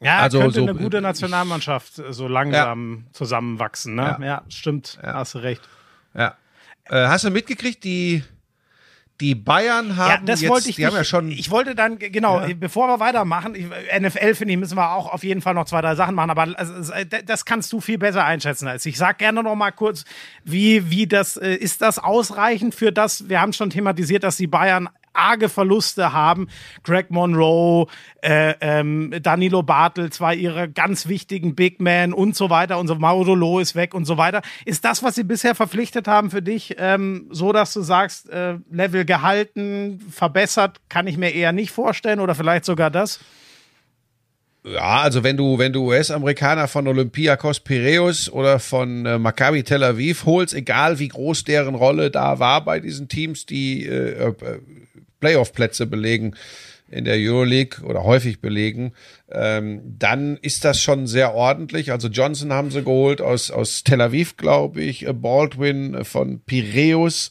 Ja, 0.00 0.18
Also 0.18 0.38
könnte 0.40 0.60
so- 0.60 0.66
eine 0.68 0.74
gute 0.74 1.00
Nationalmannschaft 1.00 1.98
äh, 1.98 2.12
so 2.12 2.28
langsam 2.28 3.06
zusammenwachsen. 3.12 3.94
Ne? 3.96 4.16
Ja. 4.20 4.24
Ja. 4.24 4.42
stimmt, 4.48 4.98
hast 5.02 5.34
du 5.34 5.38
recht. 5.38 5.62
Ja. 6.14 6.36
Äh, 6.84 7.06
hast 7.08 7.24
du 7.24 7.30
mitgekriegt, 7.30 7.82
die, 7.84 8.22
die 9.20 9.34
Bayern 9.34 9.96
haben 9.96 10.10
Ja, 10.10 10.20
das 10.24 10.40
jetzt, 10.40 10.50
wollte 10.50 10.68
ich 10.70 10.76
die 10.76 10.86
haben 10.86 10.92
nicht- 10.92 10.98
ja 11.00 11.04
schon, 11.04 11.30
Ich 11.30 11.50
wollte 11.50 11.74
dann, 11.74 11.98
genau, 11.98 12.42
bevor 12.58 12.86
wir 12.88 13.00
weitermachen, 13.00 13.54
ich, 13.54 13.66
NFL 13.98 14.34
finde 14.34 14.54
ich, 14.54 14.60
müssen 14.60 14.76
wir 14.76 14.92
auch 14.92 15.12
auf 15.12 15.24
jeden 15.24 15.40
Fall 15.40 15.54
noch 15.54 15.64
zwei, 15.64 15.80
drei 15.80 15.94
Sachen 15.96 16.14
machen, 16.14 16.30
aber 16.30 16.48
also, 16.58 16.92
äh, 16.92 17.04
das 17.24 17.44
kannst 17.44 17.72
du 17.72 17.80
viel 17.80 17.98
besser 17.98 18.24
einschätzen 18.24 18.68
als 18.68 18.86
ich. 18.86 18.96
Sag 18.96 19.18
gerne 19.18 19.42
noch 19.42 19.56
mal 19.56 19.72
kurz, 19.72 20.04
wie, 20.44 20.90
wie 20.90 21.06
das, 21.06 21.36
äh, 21.36 21.54
ist 21.54 21.82
das 21.82 21.98
ausreichend 21.98 22.74
für 22.74 22.92
das, 22.92 23.28
wir 23.28 23.40
haben 23.40 23.52
schon 23.52 23.70
thematisiert, 23.70 24.22
dass 24.22 24.36
die 24.36 24.46
Bayern 24.46 24.88
arge 25.18 25.48
Verluste 25.48 26.12
haben. 26.12 26.48
Greg 26.82 27.10
Monroe, 27.10 27.86
äh, 28.22 28.54
ähm, 28.60 29.14
Danilo 29.22 29.62
Bartel, 29.62 30.10
zwei 30.10 30.34
ihrer 30.34 30.68
ganz 30.68 31.08
wichtigen 31.08 31.54
Big 31.54 31.80
Men 31.80 32.12
und 32.12 32.36
so 32.36 32.50
weiter 32.50 32.78
und 32.78 32.88
so. 32.88 32.94
Maudolo 32.94 33.58
ist 33.58 33.74
weg 33.74 33.94
und 33.94 34.04
so 34.04 34.16
weiter. 34.16 34.42
Ist 34.64 34.84
das, 34.84 35.02
was 35.02 35.14
sie 35.14 35.24
bisher 35.24 35.54
verpflichtet 35.54 36.08
haben 36.08 36.30
für 36.30 36.42
dich, 36.42 36.76
ähm, 36.78 37.26
so 37.30 37.52
dass 37.52 37.72
du 37.72 37.80
sagst, 37.82 38.30
äh, 38.30 38.54
Level 38.70 39.04
gehalten, 39.04 40.00
verbessert, 40.10 40.80
kann 40.88 41.06
ich 41.06 41.18
mir 41.18 41.34
eher 41.34 41.52
nicht 41.52 41.70
vorstellen 41.70 42.20
oder 42.20 42.34
vielleicht 42.34 42.64
sogar 42.64 42.90
das? 42.90 43.20
Ja, 44.64 45.00
also 45.02 45.22
wenn 45.22 45.36
du, 45.36 45.58
wenn 45.58 45.72
du 45.72 45.86
US-Amerikaner 45.88 46.68
von 46.68 46.88
Olympiakos 46.88 47.60
Piraeus 47.60 48.30
oder 48.30 48.58
von 48.58 49.06
äh, 49.06 49.18
Maccabi 49.18 49.62
Tel 49.62 49.82
Aviv 49.84 50.26
holst, 50.26 50.52
egal 50.52 50.98
wie 50.98 51.08
groß 51.08 51.44
deren 51.44 51.74
Rolle 51.74 52.10
da 52.10 52.38
war 52.38 52.64
bei 52.64 52.80
diesen 52.80 53.08
Teams, 53.08 53.46
die 53.46 53.86
äh, 53.86 54.28
äh, 54.28 54.34
Playoff-Plätze 55.20 55.86
belegen 55.86 56.34
in 56.90 57.04
der 57.04 57.16
Euroleague 57.16 57.84
oder 57.84 58.04
häufig 58.04 58.40
belegen, 58.40 58.92
ähm, 59.30 59.82
dann 59.98 60.38
ist 60.40 60.64
das 60.64 60.80
schon 60.80 61.06
sehr 61.06 61.34
ordentlich. 61.34 61.92
Also 61.92 62.08
Johnson 62.08 62.52
haben 62.52 62.70
sie 62.70 62.82
geholt 62.82 63.20
aus, 63.20 63.50
aus 63.50 63.84
Tel 63.84 64.00
Aviv, 64.00 64.36
glaube 64.36 64.80
ich, 64.80 65.06
äh, 65.06 65.12
Baldwin 65.12 66.04
von 66.04 66.40
Piraeus. 66.40 67.30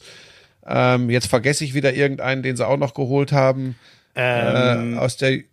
Ähm, 0.66 1.10
jetzt 1.10 1.26
vergesse 1.26 1.64
ich 1.64 1.74
wieder 1.74 1.94
irgendeinen, 1.94 2.42
den 2.42 2.56
sie 2.56 2.66
auch 2.66 2.76
noch 2.76 2.94
geholt 2.94 3.32
haben. 3.32 3.76
Ähm, 4.14 4.94
äh, 4.94 4.98
aus 4.98 5.16
der 5.16 5.32
äh, 5.32 5.44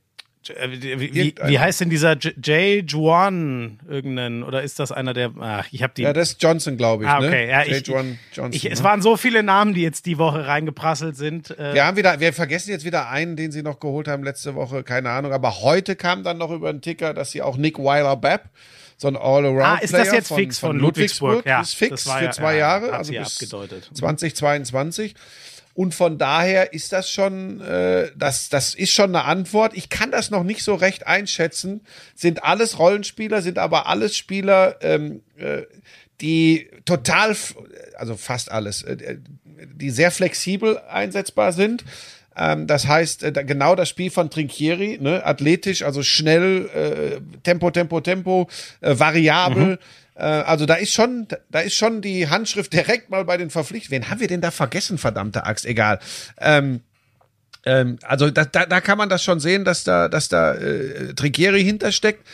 wie, 0.47 1.35
wie, 1.43 1.59
heißt 1.59 1.81
denn 1.81 1.89
dieser 1.89 2.17
Jay 2.43 2.83
Juan 2.85 3.79
irgendeinen 3.87 4.43
oder 4.43 4.61
ist 4.61 4.79
das 4.79 4.91
einer 4.91 5.13
der 5.13 5.31
ach, 5.39 5.67
ich 5.71 5.81
habe 5.81 5.93
die 5.95 6.03
Ja, 6.03 6.13
das 6.13 6.33
ist 6.33 6.43
Johnson, 6.43 6.77
glaube 6.77 7.03
ich, 7.03 7.09
ah, 7.09 7.17
okay. 7.17 7.45
ne? 7.45 7.49
Ja, 7.49 7.63
ich, 7.63 7.87
Juan 7.87 8.19
Johnson. 8.31 8.53
Ich, 8.53 8.69
es 8.69 8.79
ne? 8.79 8.85
waren 8.85 9.01
so 9.01 9.17
viele 9.17 9.43
Namen, 9.43 9.73
die 9.73 9.81
jetzt 9.81 10.05
die 10.05 10.17
Woche 10.17 10.45
reingeprasselt 10.45 11.15
sind. 11.17 11.57
Äh. 11.57 11.73
Wir 11.73 11.85
haben 11.85 11.97
wieder 11.97 12.19
wir 12.19 12.33
vergessen 12.33 12.69
jetzt 12.69 12.85
wieder 12.85 13.09
einen, 13.09 13.35
den 13.35 13.51
sie 13.51 13.63
noch 13.63 13.79
geholt 13.79 14.07
haben 14.07 14.23
letzte 14.23 14.55
Woche, 14.55 14.83
keine 14.83 15.09
Ahnung, 15.09 15.33
aber 15.33 15.61
heute 15.61 15.95
kam 15.95 16.23
dann 16.23 16.37
noch 16.37 16.51
über 16.51 16.71
den 16.71 16.81
Ticker, 16.81 17.13
dass 17.13 17.31
sie 17.31 17.41
auch 17.41 17.57
Nick 17.57 17.79
Weiler 17.79 18.15
Babb 18.15 18.49
so 18.97 19.07
ein 19.07 19.17
All-Around. 19.17 19.61
Ah, 19.61 19.77
ist 19.77 19.93
das 19.93 20.11
jetzt 20.11 20.29
von, 20.29 20.37
fix 20.37 20.59
von, 20.59 20.71
von 20.71 20.79
Ludwigsburg? 20.79 21.29
Ludwigsburg? 21.29 21.45
Ja, 21.45 21.61
ist 21.61 21.75
fix 21.75 22.03
für 22.03 22.29
zwei 22.31 22.53
ja, 22.53 22.59
Jahre, 22.59 22.93
also 22.93 23.11
bis 23.11 23.35
abgedeutet. 23.35 23.89
2022. 23.93 25.15
Und 25.75 25.93
von 25.93 26.17
daher 26.17 26.71
ist 26.71 26.93
das 26.93 27.11
schon, 27.11 27.59
äh, 27.59 28.09
das, 28.15 28.47
das 28.47 28.73
ist 28.73 28.93
schon 28.93 29.13
eine 29.13 29.25
Antwort. 29.25 29.75
Ich 29.75 29.89
kann 29.89 30.09
das 30.09 30.31
noch 30.31 30.43
nicht 30.43 30.63
so 30.63 30.73
recht 30.73 31.05
einschätzen. 31.05 31.81
Sind 32.15 32.45
alles 32.45 32.79
Rollenspieler, 32.79 33.41
sind 33.41 33.59
aber 33.59 33.85
alles 33.85 34.15
Spieler, 34.15 34.77
ähm, 34.79 35.21
äh, 35.37 35.63
die 36.21 36.69
total, 36.85 37.35
also 37.97 38.15
fast 38.15 38.49
alles, 38.49 38.83
äh, 38.83 39.17
die 39.75 39.89
sehr 39.89 40.11
flexibel 40.11 40.77
einsetzbar 40.77 41.51
sind. 41.51 41.83
Ähm, 42.37 42.67
das 42.67 42.87
heißt, 42.87 43.23
äh, 43.23 43.33
genau 43.45 43.75
das 43.75 43.89
Spiel 43.89 44.11
von 44.11 44.29
Trinchieri, 44.29 44.97
ne? 45.01 45.25
athletisch, 45.25 45.83
also 45.83 46.03
schnell, 46.03 46.69
äh, 46.73 47.39
Tempo, 47.43 47.69
Tempo, 47.69 47.99
Tempo, 47.99 48.47
äh, 48.79 48.97
variabel. 48.97 49.65
Mhm 49.65 49.73
äh, 49.73 49.77
also 50.21 50.65
da 50.65 50.75
ist 50.75 50.93
schon, 50.93 51.27
da 51.49 51.59
ist 51.59 51.75
schon 51.75 52.01
die 52.01 52.29
Handschrift 52.29 52.71
direkt 52.71 53.09
mal 53.09 53.25
bei 53.25 53.37
den 53.37 53.49
Verpflichtungen. 53.49 54.03
Wen 54.03 54.09
haben 54.09 54.19
wir 54.19 54.27
denn 54.27 54.41
da 54.41 54.51
vergessen, 54.51 54.97
verdammte 54.97 55.45
Axt? 55.45 55.65
Egal. 55.65 55.99
Ähm, 56.39 56.81
ähm, 57.65 57.97
also 58.03 58.29
da, 58.29 58.45
da, 58.45 58.65
da 58.65 58.81
kann 58.81 58.97
man 58.97 59.09
das 59.09 59.23
schon 59.23 59.39
sehen, 59.39 59.65
dass 59.65 59.83
da, 59.83 60.07
dass 60.07 60.29
da 60.29 60.53
äh, 60.53 61.13
Trinkieri 61.15 61.63
hintersteckt. 61.63 62.25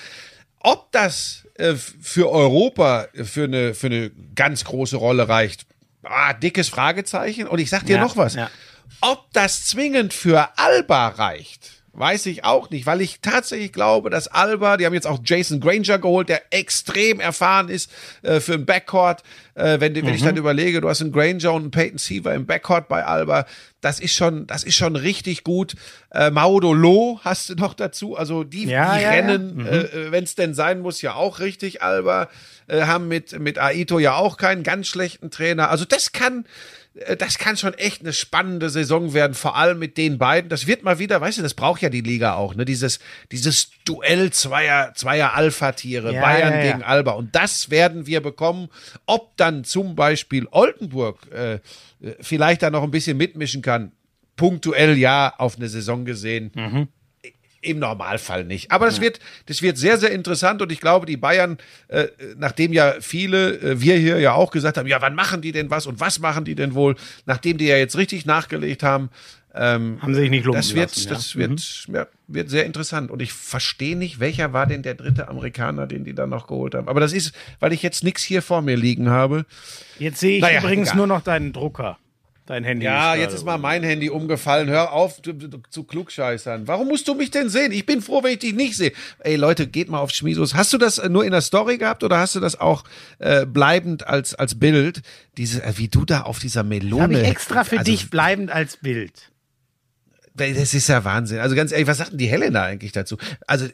Ob 0.60 0.92
das 0.92 1.48
äh, 1.56 1.74
für 1.76 2.30
Europa 2.30 3.08
für 3.14 3.46
eine, 3.46 3.74
für 3.74 3.88
eine 3.88 4.12
ganz 4.36 4.64
große 4.66 4.98
Rolle 4.98 5.28
reicht, 5.28 5.66
ah, 6.04 6.34
dickes 6.34 6.70
Fragezeichen. 6.70 7.48
Und 7.48 7.60
ich 7.60 7.70
sag 7.70 7.86
dir 7.86 7.96
ja, 7.96 8.02
noch 8.02 8.18
was. 8.18 8.36
Ja. 8.36 8.50
Ob 9.00 9.32
das 9.34 9.66
zwingend 9.66 10.14
für 10.14 10.50
Alba 10.58 11.08
reicht, 11.08 11.81
Weiß 11.94 12.26
ich 12.28 12.46
auch 12.46 12.70
nicht, 12.70 12.86
weil 12.86 13.02
ich 13.02 13.20
tatsächlich 13.20 13.74
glaube, 13.74 14.10
dass 14.10 14.30
Alba, 14.30 14.78
die 14.78 14.86
haben 14.86 14.94
jetzt 14.94 15.08
auch 15.08 15.20
Jason 15.26 15.60
Granger 15.60 16.00
geholt, 16.00 16.30
der 16.30 16.42
extrem 16.52 17.20
erfahren 17.20 17.68
ist 17.68 17.92
äh, 18.22 18.40
für 18.40 18.54
ein 18.54 18.66
Backcourt. 18.66 19.24
Äh, 19.56 19.80
wenn, 19.80 19.96
wenn 19.96 20.06
mhm. 20.06 20.14
ich 20.14 20.24
dann 20.24 20.38
überlege, 20.38 20.82
du 20.82 20.90
hast 20.90 21.02
einen 21.02 21.12
Granger 21.12 21.54
und 21.54 21.64
einen 21.64 21.72
Peyton 21.72 21.98
Seaver 21.98 22.34
im 22.34 22.46
Backcourt 22.46 22.88
bei 22.88 23.06
Alba, 23.06 23.46
das 23.82 24.00
ist 24.00 24.16
schon, 24.16 24.48
das 24.48 24.64
ist 24.64 24.76
schon 24.76 24.96
richtig 24.96 25.44
gut. 25.44 25.76
Äh, 26.12 26.32
Maudo 26.32 26.74
Lo 26.74 27.20
hast 27.24 27.50
du 27.50 27.56
noch 27.56 27.74
dazu, 27.74 28.16
also 28.16 28.44
die, 28.44 28.66
ja, 28.66 28.96
die 28.96 29.04
ja, 29.04 29.10
rennen, 29.10 29.60
ja. 29.60 29.64
Mhm. 29.64 29.68
Äh, 29.68 30.12
wenn 30.12 30.24
es 30.24 30.36
denn 30.36 30.54
sein 30.54 30.80
muss, 30.82 31.02
ja 31.02 31.16
auch 31.16 31.40
richtig. 31.40 31.82
Alba 31.82 32.30
äh, 32.68 32.84
haben 32.84 33.08
mit 33.08 33.40
mit 33.40 33.60
Aito 33.60 34.00
ja 34.00 34.16
auch 34.16 34.38
keinen 34.38 34.64
ganz 34.64 34.88
schlechten 34.88 35.32
Trainer. 35.32 35.70
Also 35.70 35.86
das 35.86 36.12
kann 36.12 36.46
äh, 36.94 37.18
das 37.18 37.38
kann 37.38 37.58
schon 37.58 37.74
echt 37.74 38.02
eine 38.02 38.14
spannende 38.14 38.70
Saison 38.70 39.14
werden, 39.14 39.34
vor 39.34 39.56
allem 39.56 39.80
mit 39.80 39.98
den 39.98 40.18
beiden. 40.18 40.50
Das 40.50 40.68
wird 40.68 40.84
mal 40.84 41.00
wieder, 41.00 41.22
weißt 41.22 41.40
du, 41.40 41.42
das 41.42 41.54
braucht 41.54 41.82
ja 41.82 41.90
die 41.90 42.02
Liga 42.02 42.36
auch, 42.36 42.56
ne? 42.56 42.66
Dieses, 42.66 43.00
dieses 43.32 43.72
Duell 43.86 44.32
zweier, 44.32 44.94
zweier 44.96 45.34
Alpha-Tiere, 45.34 46.14
ja, 46.14 46.22
Bayern 46.22 46.54
ja, 46.54 46.60
ja. 46.60 46.72
gegen 46.72 46.84
Alba. 46.84 47.12
Und 47.12 47.36
das 47.36 47.70
werden 47.70 48.06
wir 48.06 48.22
bekommen. 48.22 48.70
Ob 49.06 49.36
dann 49.42 49.64
zum 49.64 49.96
Beispiel 49.96 50.48
Oldenburg 50.52 51.30
äh, 51.32 51.60
vielleicht 52.22 52.62
da 52.62 52.70
noch 52.70 52.84
ein 52.84 52.92
bisschen 52.92 53.18
mitmischen 53.18 53.62
kann, 53.62 53.92
punktuell 54.36 54.98
ja, 54.98 55.34
auf 55.38 55.58
eine 55.58 55.68
Saison 55.68 56.06
gesehen. 56.06 56.52
Mhm. 56.56 56.88
Im 57.64 57.78
Normalfall 57.78 58.44
nicht. 58.44 58.72
Aber 58.72 58.88
das 58.88 58.98
ja. 58.98 59.04
wird, 59.04 59.20
das 59.46 59.62
wird 59.62 59.78
sehr, 59.78 60.00
sehr 60.00 60.10
interessant 60.12 60.64
und 60.64 60.72
ich 60.72 60.80
glaube, 60.80 61.06
die 61.06 61.18
Bayern, 61.18 61.60
äh, 61.90 62.08
nachdem 62.36 62.74
ja 62.74 62.96
viele, 63.02 63.60
äh, 63.60 63.80
wir 63.80 63.98
hier 63.98 64.20
ja 64.20 64.34
auch 64.34 64.50
gesagt 64.50 64.78
haben, 64.78 64.88
ja, 64.88 65.00
wann 65.00 65.14
machen 65.14 65.42
die 65.42 65.52
denn 65.52 65.70
was 65.70 65.86
und 65.86 66.00
was 66.00 66.18
machen 66.18 66.44
die 66.44 66.56
denn 66.56 66.74
wohl, 66.74 66.96
nachdem 67.28 67.60
die 67.60 67.66
ja 67.68 67.78
jetzt 67.78 67.96
richtig 67.98 68.26
nachgelegt 68.26 68.82
haben, 68.82 69.12
ähm, 69.54 70.02
haben 70.02 70.16
sie 70.16 70.22
sich 70.22 70.30
nicht 70.32 70.46
lumpen 70.46 70.60
Das 70.60 70.74
wird, 70.74 70.90
lassen, 70.96 71.10
das 71.10 71.36
wird, 71.36 71.86
mhm. 71.88 71.96
ja, 71.96 72.08
wird 72.34 72.50
sehr 72.50 72.66
interessant 72.66 73.12
und 73.12 73.22
ich 73.22 73.34
verstehe 73.34 73.96
nicht, 73.96 74.20
welcher 74.20 74.54
war 74.54 74.66
denn 74.66 74.84
der 74.84 74.96
dritte 74.96 75.28
Amerikaner, 75.28 75.88
den 75.88 76.04
die 76.04 76.14
da 76.14 76.28
noch 76.28 76.48
geholt 76.48 76.76
haben. 76.76 76.88
Aber 76.88 77.00
das 77.00 77.14
ist, 77.14 77.34
weil 77.60 77.74
ich 77.74 77.84
jetzt 77.84 78.04
nichts 78.04 78.24
hier 78.24 78.42
vor 78.42 78.62
mir 78.62 78.78
liegen 78.78 79.10
habe. 79.10 79.46
Jetzt 80.00 80.20
sehe 80.20 80.38
ich 80.38 80.42
naja, 80.42 80.60
übrigens 80.60 80.90
egal. 80.90 80.98
nur 80.98 81.08
noch 81.08 81.22
deinen 81.22 81.54
Drucker. 81.54 81.98
Dein 82.48 82.64
Handy. 82.64 82.86
Ja, 82.86 83.14
ist 83.14 83.22
jetzt 83.22 83.34
ist 83.36 83.46
mal 83.46 83.58
mein 83.58 83.84
Handy 83.84 84.10
umgefallen. 84.10 84.68
Hör 84.68 84.92
auf 84.92 85.22
zu, 85.22 85.32
zu 85.70 85.84
klugscheißern. 85.84 86.68
Warum 86.68 86.88
musst 86.88 87.08
du 87.08 87.14
mich 87.14 87.32
denn 87.32 87.50
sehen? 87.50 87.72
Ich 87.72 87.86
bin 87.86 88.02
froh, 88.02 88.24
wenn 88.24 88.34
ich 88.34 88.40
dich 88.40 88.54
nicht 88.54 88.76
sehe. 88.76 88.92
Ey 89.20 89.36
Leute, 89.36 89.68
geht 89.68 89.90
mal 89.90 90.00
auf 90.00 90.12
Schmisos. 90.12 90.56
Hast 90.56 90.74
du 90.74 90.78
das 90.78 90.98
äh, 90.98 91.08
nur 91.08 91.24
in 91.24 91.32
der 91.32 91.42
Story 91.42 91.78
gehabt 91.78 92.04
oder 92.04 92.18
hast 92.18 92.36
du 92.36 92.40
das 92.40 92.60
auch 92.60 92.84
äh, 93.20 93.46
bleibend 93.46 94.08
als 94.08 94.36
als 94.36 94.60
Bild? 94.60 95.02
Diese, 95.38 95.64
äh, 95.64 95.78
wie 95.78 95.88
du 95.88 96.04
da 96.04 96.24
auf 96.24 96.40
dieser 96.40 96.64
Melone. 96.64 97.04
Habe 97.04 97.14
ich 97.14 97.28
extra 97.28 97.64
für 97.64 97.80
also, 97.80 97.92
dich 97.92 98.10
bleibend 98.10 98.52
als 98.52 98.76
Bild. 98.76 99.31
Das 100.34 100.74
ist 100.74 100.88
ja 100.88 101.04
Wahnsinn. 101.04 101.40
Also 101.40 101.56
ganz 101.56 101.72
ehrlich, 101.72 101.88
was 101.88 101.98
sagt 101.98 102.12
denn 102.12 102.18
die 102.18 102.28
Helena 102.28 102.64
eigentlich 102.64 102.92
dazu? 102.92 103.18
Also 103.48 103.68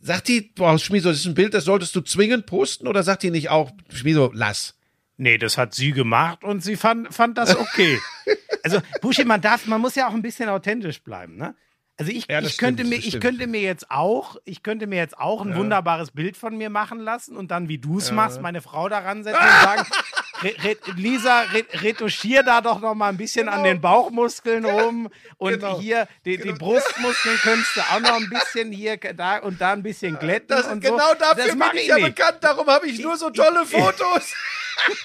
sagt 0.00 0.28
die, 0.28 0.52
boah, 0.54 0.78
Schmiso, 0.78 1.08
das 1.08 1.18
ist 1.18 1.26
ein 1.26 1.34
Bild, 1.34 1.54
das 1.54 1.64
solltest 1.64 1.94
du 1.96 2.00
zwingend 2.00 2.46
posten 2.46 2.86
oder 2.86 3.02
sagt 3.02 3.22
die 3.22 3.30
nicht 3.30 3.48
auch, 3.48 3.70
Schmiso, 3.92 4.30
lass? 4.34 4.76
Nee, 5.16 5.36
das 5.36 5.58
hat 5.58 5.74
sie 5.74 5.92
gemacht 5.92 6.44
und 6.44 6.62
sie 6.62 6.76
fand, 6.76 7.12
fand 7.14 7.36
das 7.36 7.54
okay. 7.54 7.98
also, 8.62 8.80
Buschi, 9.02 9.24
man 9.24 9.40
darf, 9.40 9.66
man 9.66 9.80
muss 9.80 9.94
ja 9.94 10.08
auch 10.08 10.14
ein 10.14 10.22
bisschen 10.22 10.48
authentisch 10.48 11.02
bleiben, 11.02 11.36
ne? 11.36 11.54
Also 12.00 12.12
ich, 12.12 12.28
ja, 12.30 12.40
ich 12.40 12.56
könnte 12.56 12.84
mir, 12.84 12.96
ich 12.96 13.20
könnte 13.20 13.46
mir 13.46 13.60
jetzt 13.60 13.90
auch, 13.90 14.36
ich 14.46 14.62
könnte 14.62 14.86
mir 14.86 14.96
jetzt 14.96 15.18
auch 15.18 15.42
ein 15.42 15.50
ja. 15.50 15.56
wunderbares 15.56 16.12
Bild 16.12 16.34
von 16.34 16.56
mir 16.56 16.70
machen 16.70 16.98
lassen 16.98 17.36
und 17.36 17.50
dann, 17.50 17.68
wie 17.68 17.76
du 17.76 17.98
es 17.98 18.08
ja. 18.08 18.14
machst, 18.14 18.40
meine 18.40 18.62
Frau 18.62 18.88
daran 18.88 19.22
setzen 19.22 19.36
und 19.42 19.62
sagen, 19.62 19.86
re, 20.42 20.54
re, 20.64 20.76
Lisa, 20.96 21.40
re, 21.52 21.66
retuschier 21.74 22.42
da 22.42 22.62
doch 22.62 22.80
noch 22.80 22.94
mal 22.94 23.10
ein 23.10 23.18
bisschen 23.18 23.48
genau. 23.48 23.58
an 23.58 23.64
den 23.64 23.82
Bauchmuskeln 23.82 24.64
rum 24.64 25.10
und 25.36 25.52
genau. 25.60 25.78
hier 25.78 26.08
die, 26.24 26.38
genau. 26.38 26.54
die, 26.54 26.58
Brustmuskeln 26.58 27.36
könntest 27.42 27.76
du 27.76 27.80
auch 27.82 28.00
noch 28.00 28.14
ein 28.14 28.30
bisschen 28.30 28.72
hier 28.72 28.96
da 28.96 29.36
und 29.36 29.60
da 29.60 29.74
ein 29.74 29.82
bisschen 29.82 30.18
glätten 30.18 30.48
das, 30.48 30.68
und 30.68 30.80
genau 30.80 31.10
so. 31.10 31.16
dafür 31.18 31.48
das 31.48 31.52
bin 31.52 31.62
ich 31.74 31.86
ja 31.86 31.96
nicht. 31.96 32.16
bekannt, 32.16 32.38
darum 32.40 32.66
habe 32.66 32.86
ich 32.86 32.98
nur 33.00 33.18
so 33.18 33.28
tolle 33.28 33.66
Fotos. 33.66 34.32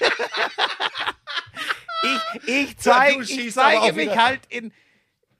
ich, 2.02 2.48
ich, 2.48 2.78
zeig, 2.78 3.20
ich 3.20 3.52
zeige 3.52 3.92
mich 3.92 4.16
halt 4.16 4.40
in 4.48 4.72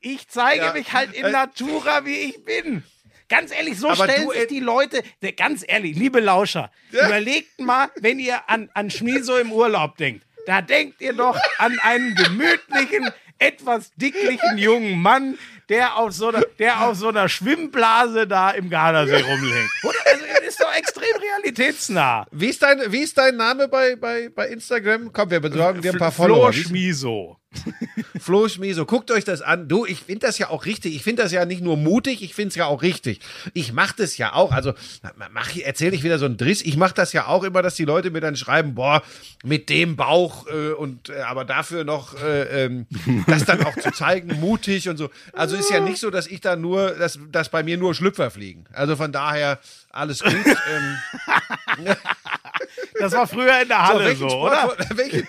ich 0.00 0.28
zeige 0.28 0.66
ja. 0.66 0.72
mich 0.72 0.92
halt 0.92 1.12
in 1.14 1.24
äh, 1.24 1.30
Natura, 1.30 2.04
wie 2.04 2.16
ich 2.16 2.44
bin. 2.44 2.82
Ganz 3.28 3.50
ehrlich, 3.50 3.78
so 3.78 3.92
stellen 3.94 4.30
sich 4.30 4.46
die 4.46 4.60
Leute, 4.60 5.02
ganz 5.36 5.64
ehrlich, 5.66 5.96
liebe 5.96 6.20
Lauscher, 6.20 6.70
ja. 6.92 7.06
überlegt 7.06 7.60
mal, 7.60 7.90
wenn 7.96 8.20
ihr 8.20 8.48
an, 8.48 8.70
an 8.72 8.88
Schmieso 8.88 9.36
im 9.36 9.50
Urlaub 9.50 9.96
denkt. 9.96 10.24
Da 10.46 10.62
denkt 10.62 11.00
ihr 11.00 11.12
doch 11.12 11.36
an 11.58 11.76
einen 11.80 12.14
gemütlichen, 12.14 13.10
etwas 13.38 13.90
dicklichen 13.96 14.58
jungen 14.58 15.00
Mann, 15.00 15.36
der 15.68 15.96
auf 15.96 16.12
so 16.12 16.28
einer, 16.28 16.42
der 16.60 16.82
auf 16.82 16.96
so 16.96 17.08
einer 17.08 17.28
Schwimmblase 17.28 18.28
da 18.28 18.52
im 18.52 18.70
Gardasee 18.70 19.22
rumhängt. 19.22 19.70
Oder? 19.82 19.98
Also, 20.06 20.24
ist 20.46 20.60
doch 20.60 20.74
extrem 20.74 21.16
realitätsnah. 21.20 22.26
Wie 22.30 22.48
ist 22.48 22.62
dein, 22.62 22.80
wie 22.92 23.00
ist 23.00 23.18
dein 23.18 23.36
Name 23.36 23.68
bei, 23.68 23.96
bei, 23.96 24.28
bei 24.28 24.48
Instagram? 24.48 25.12
Komm, 25.12 25.30
wir 25.30 25.40
besorgen 25.40 25.82
dir 25.82 25.92
ein 25.92 25.98
paar 25.98 26.12
Follower. 26.12 26.52
Flo 26.52 26.62
Schmiso. 26.62 27.36
Flo 28.20 28.48
Schmieso, 28.48 28.86
guckt 28.86 29.10
euch 29.10 29.24
das 29.24 29.42
an. 29.42 29.68
Du, 29.68 29.84
ich 29.86 30.00
finde 30.00 30.26
das 30.26 30.38
ja 30.38 30.50
auch 30.50 30.66
richtig. 30.66 30.94
Ich 30.94 31.02
finde 31.02 31.22
das 31.22 31.32
ja 31.32 31.44
nicht 31.44 31.62
nur 31.62 31.76
mutig, 31.76 32.22
ich 32.22 32.34
finde 32.34 32.48
es 32.50 32.54
ja 32.54 32.66
auch 32.66 32.82
richtig. 32.82 33.20
Ich 33.54 33.72
mache 33.72 33.94
das 33.98 34.16
ja 34.16 34.32
auch. 34.32 34.52
Also 34.52 34.74
mach, 35.32 35.56
erzähle 35.56 35.94
ich 35.94 36.02
wieder 36.02 36.18
so 36.18 36.26
einen 36.26 36.36
Driss. 36.36 36.62
Ich 36.62 36.76
mache 36.76 36.94
das 36.94 37.12
ja 37.12 37.26
auch 37.26 37.44
immer, 37.44 37.62
dass 37.62 37.74
die 37.74 37.84
Leute 37.84 38.10
mir 38.10 38.20
dann 38.20 38.36
schreiben, 38.36 38.74
boah, 38.74 39.02
mit 39.44 39.68
dem 39.68 39.96
Bauch 39.96 40.46
äh, 40.46 40.72
und 40.72 41.08
äh, 41.08 41.20
aber 41.20 41.44
dafür 41.44 41.84
noch 41.84 42.20
äh, 42.22 42.64
ähm, 42.64 42.86
das 43.26 43.44
dann 43.44 43.64
auch 43.64 43.76
zu 43.76 43.90
zeigen, 43.92 44.40
mutig 44.40 44.88
und 44.88 44.96
so. 44.96 45.10
Also 45.32 45.56
ist 45.56 45.70
ja 45.70 45.80
nicht 45.80 45.98
so, 45.98 46.10
dass 46.10 46.26
ich 46.26 46.40
da 46.40 46.56
nur, 46.56 46.90
dass, 46.90 47.18
dass 47.30 47.48
bei 47.48 47.62
mir 47.62 47.76
nur 47.76 47.94
Schlüpfer 47.94 48.30
fliegen. 48.30 48.64
Also 48.72 48.96
von 48.96 49.12
daher 49.12 49.58
alles 49.90 50.22
gut. 50.22 50.34
ähm. 50.34 51.96
Das 52.98 53.12
war 53.12 53.26
früher 53.26 53.60
in 53.60 53.68
der 53.68 53.86
Halle 53.86 54.16
so, 54.16 54.28
so 54.28 54.40
oder? 54.42 54.74
Welchen, 54.94 55.26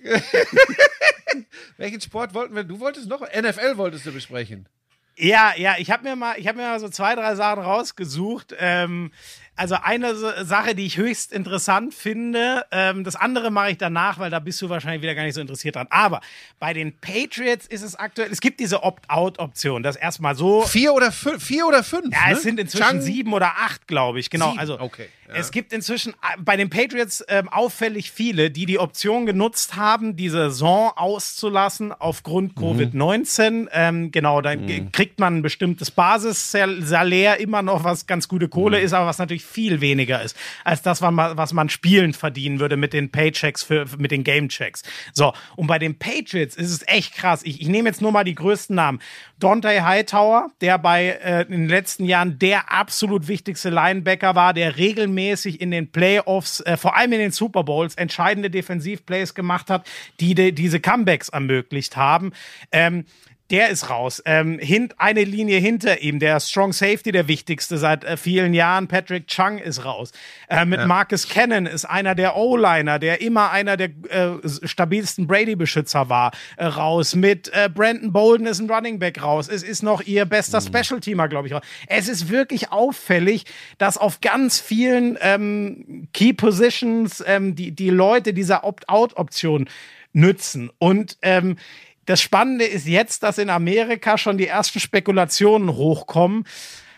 welchen 1.76 2.00
Sport 2.00 2.34
wollten 2.34 2.54
wir? 2.54 2.64
Du 2.64 2.80
wolltest 2.80 3.08
noch 3.08 3.20
NFL 3.20 3.76
wolltest 3.76 4.06
du 4.06 4.12
besprechen. 4.12 4.68
Ja, 5.16 5.52
ja, 5.56 5.74
ich 5.78 5.90
habe 5.90 6.04
mir 6.04 6.16
mal, 6.16 6.38
ich 6.38 6.48
habe 6.48 6.58
mir 6.58 6.64
mal 6.64 6.80
so 6.80 6.88
zwei, 6.88 7.14
drei 7.14 7.34
Sachen 7.34 7.62
rausgesucht. 7.62 8.54
Ähm, 8.58 9.12
also 9.54 9.76
eine 9.82 10.44
Sache, 10.44 10.74
die 10.74 10.86
ich 10.86 10.96
höchst 10.96 11.32
interessant 11.32 11.92
finde, 11.94 12.64
ähm, 12.70 13.04
das 13.04 13.16
andere 13.16 13.50
mache 13.50 13.72
ich 13.72 13.78
danach, 13.78 14.18
weil 14.18 14.30
da 14.30 14.38
bist 14.38 14.60
du 14.62 14.70
wahrscheinlich 14.70 15.02
wieder 15.02 15.14
gar 15.14 15.24
nicht 15.24 15.34
so 15.34 15.40
interessiert 15.40 15.76
dran. 15.76 15.86
Aber 15.90 16.20
bei 16.58 16.72
den 16.72 16.96
Patriots 16.98 17.66
ist 17.66 17.82
es 17.82 17.94
aktuell, 17.94 18.30
es 18.32 18.40
gibt 18.40 18.60
diese 18.60 18.82
Opt-out-Option, 18.82 19.82
das 19.82 19.96
erstmal 19.96 20.34
so. 20.34 20.62
Vier 20.62 20.94
oder 20.94 21.12
fünf? 21.12 21.44
Vier 21.44 21.66
oder 21.66 21.84
fünf? 21.84 22.14
Ja, 22.14 22.28
ne? 22.28 22.32
es 22.32 22.42
sind 22.42 22.58
inzwischen 22.58 22.82
Chang 22.82 23.00
sieben 23.02 23.32
oder 23.34 23.52
acht, 23.58 23.86
glaube 23.86 24.20
ich. 24.20 24.30
Genau. 24.30 24.48
Sieben? 24.48 24.58
Also 24.58 24.80
okay. 24.80 25.08
Ja. 25.28 25.34
es 25.34 25.50
gibt 25.50 25.72
inzwischen 25.72 26.12
äh, 26.12 26.38
bei 26.38 26.56
den 26.56 26.70
Patriots 26.70 27.24
ähm, 27.28 27.48
auffällig 27.48 28.10
viele, 28.10 28.50
die 28.50 28.66
die 28.66 28.78
Option 28.78 29.26
genutzt 29.26 29.76
haben, 29.76 30.16
die 30.16 30.28
Saison 30.28 30.92
auszulassen 30.96 31.92
aufgrund 31.92 32.56
mhm. 32.56 32.64
Covid-19. 32.64 33.68
Ähm, 33.72 34.10
genau, 34.12 34.40
dann 34.40 34.64
mhm. 34.66 34.92
kriegt 34.92 35.20
man 35.20 35.38
ein 35.38 35.42
bestimmtes 35.42 35.90
Basissalär 35.90 37.40
immer 37.40 37.62
noch, 37.62 37.84
was 37.84 38.06
ganz 38.06 38.28
gute 38.28 38.48
Kohle 38.48 38.78
mhm. 38.78 38.84
ist, 38.84 38.92
aber 38.92 39.06
was 39.06 39.18
natürlich 39.18 39.41
viel 39.42 39.80
weniger 39.80 40.22
ist, 40.22 40.36
als 40.64 40.82
das, 40.82 41.02
was 41.02 41.52
man 41.52 41.68
spielend 41.68 42.16
verdienen 42.16 42.60
würde 42.60 42.76
mit 42.76 42.92
den 42.92 43.10
Paychecks, 43.10 43.62
für, 43.62 43.86
mit 43.98 44.10
den 44.10 44.24
Gamechecks. 44.24 44.82
So, 45.12 45.32
und 45.56 45.66
bei 45.66 45.78
den 45.78 45.98
Patriots 45.98 46.56
ist 46.56 46.70
es 46.70 46.86
echt 46.86 47.14
krass. 47.14 47.42
Ich, 47.44 47.60
ich 47.60 47.68
nehme 47.68 47.88
jetzt 47.88 48.02
nur 48.02 48.12
mal 48.12 48.24
die 48.24 48.34
größten 48.34 48.76
Namen. 48.76 49.00
Dante 49.38 49.84
Hightower, 49.84 50.50
der 50.60 50.78
bei 50.78 51.08
äh, 51.08 51.42
in 51.42 51.62
den 51.62 51.68
letzten 51.68 52.04
Jahren 52.04 52.38
der 52.38 52.70
absolut 52.70 53.26
wichtigste 53.26 53.70
Linebacker 53.70 54.34
war, 54.34 54.54
der 54.54 54.76
regelmäßig 54.76 55.60
in 55.60 55.70
den 55.70 55.90
Playoffs, 55.90 56.60
äh, 56.60 56.76
vor 56.76 56.96
allem 56.96 57.12
in 57.12 57.18
den 57.18 57.30
Super 57.32 57.64
Bowls, 57.64 57.96
entscheidende 57.96 58.50
Defensivplays 58.50 59.34
gemacht 59.34 59.68
hat, 59.68 59.86
die 60.20 60.34
de, 60.34 60.52
diese 60.52 60.78
Comebacks 60.78 61.28
ermöglicht 61.28 61.96
haben. 61.96 62.32
Ähm, 62.70 63.04
der 63.52 63.68
ist 63.68 63.90
raus. 63.90 64.22
Ähm, 64.24 64.58
hint, 64.58 64.94
eine 64.98 65.24
Linie 65.24 65.58
hinter 65.58 66.00
ihm, 66.00 66.18
der 66.18 66.40
Strong 66.40 66.72
Safety, 66.72 67.12
der 67.12 67.28
wichtigste 67.28 67.76
seit 67.76 68.02
äh, 68.02 68.16
vielen 68.16 68.54
Jahren, 68.54 68.88
Patrick 68.88 69.26
Chung 69.28 69.58
ist 69.58 69.84
raus. 69.84 70.10
Äh, 70.48 70.64
mit 70.64 70.80
ja. 70.80 70.86
Marcus 70.86 71.28
Cannon 71.28 71.66
ist 71.66 71.84
einer 71.84 72.14
der 72.14 72.34
O-Liner, 72.36 72.98
der 72.98 73.20
immer 73.20 73.50
einer 73.50 73.76
der 73.76 73.90
äh, 74.08 74.48
stabilsten 74.64 75.26
Brady-Beschützer 75.26 76.08
war, 76.08 76.32
äh, 76.56 76.64
raus. 76.64 77.14
Mit 77.14 77.52
äh, 77.52 77.68
Brandon 77.68 78.10
Bolden 78.10 78.46
ist 78.46 78.58
ein 78.58 78.70
Running 78.70 78.98
Back 78.98 79.22
raus. 79.22 79.48
Es 79.48 79.62
ist 79.62 79.82
noch 79.82 80.00
ihr 80.00 80.24
bester 80.24 80.60
mhm. 80.60 80.66
Special-Teamer, 80.66 81.28
glaube 81.28 81.48
ich. 81.48 81.54
Es 81.88 82.08
ist 82.08 82.30
wirklich 82.30 82.72
auffällig, 82.72 83.44
dass 83.76 83.98
auf 83.98 84.22
ganz 84.22 84.60
vielen 84.60 85.18
ähm, 85.20 86.08
Key 86.14 86.32
Positions 86.32 87.22
ähm, 87.26 87.54
die, 87.54 87.72
die 87.72 87.90
Leute 87.90 88.32
dieser 88.32 88.64
Opt-out-Option 88.64 89.68
nützen. 90.14 90.70
Und 90.78 91.18
ähm, 91.20 91.56
das 92.06 92.20
Spannende 92.20 92.64
ist 92.64 92.86
jetzt, 92.86 93.22
dass 93.22 93.38
in 93.38 93.50
Amerika 93.50 94.18
schon 94.18 94.38
die 94.38 94.46
ersten 94.46 94.80
Spekulationen 94.80 95.74
hochkommen. 95.76 96.44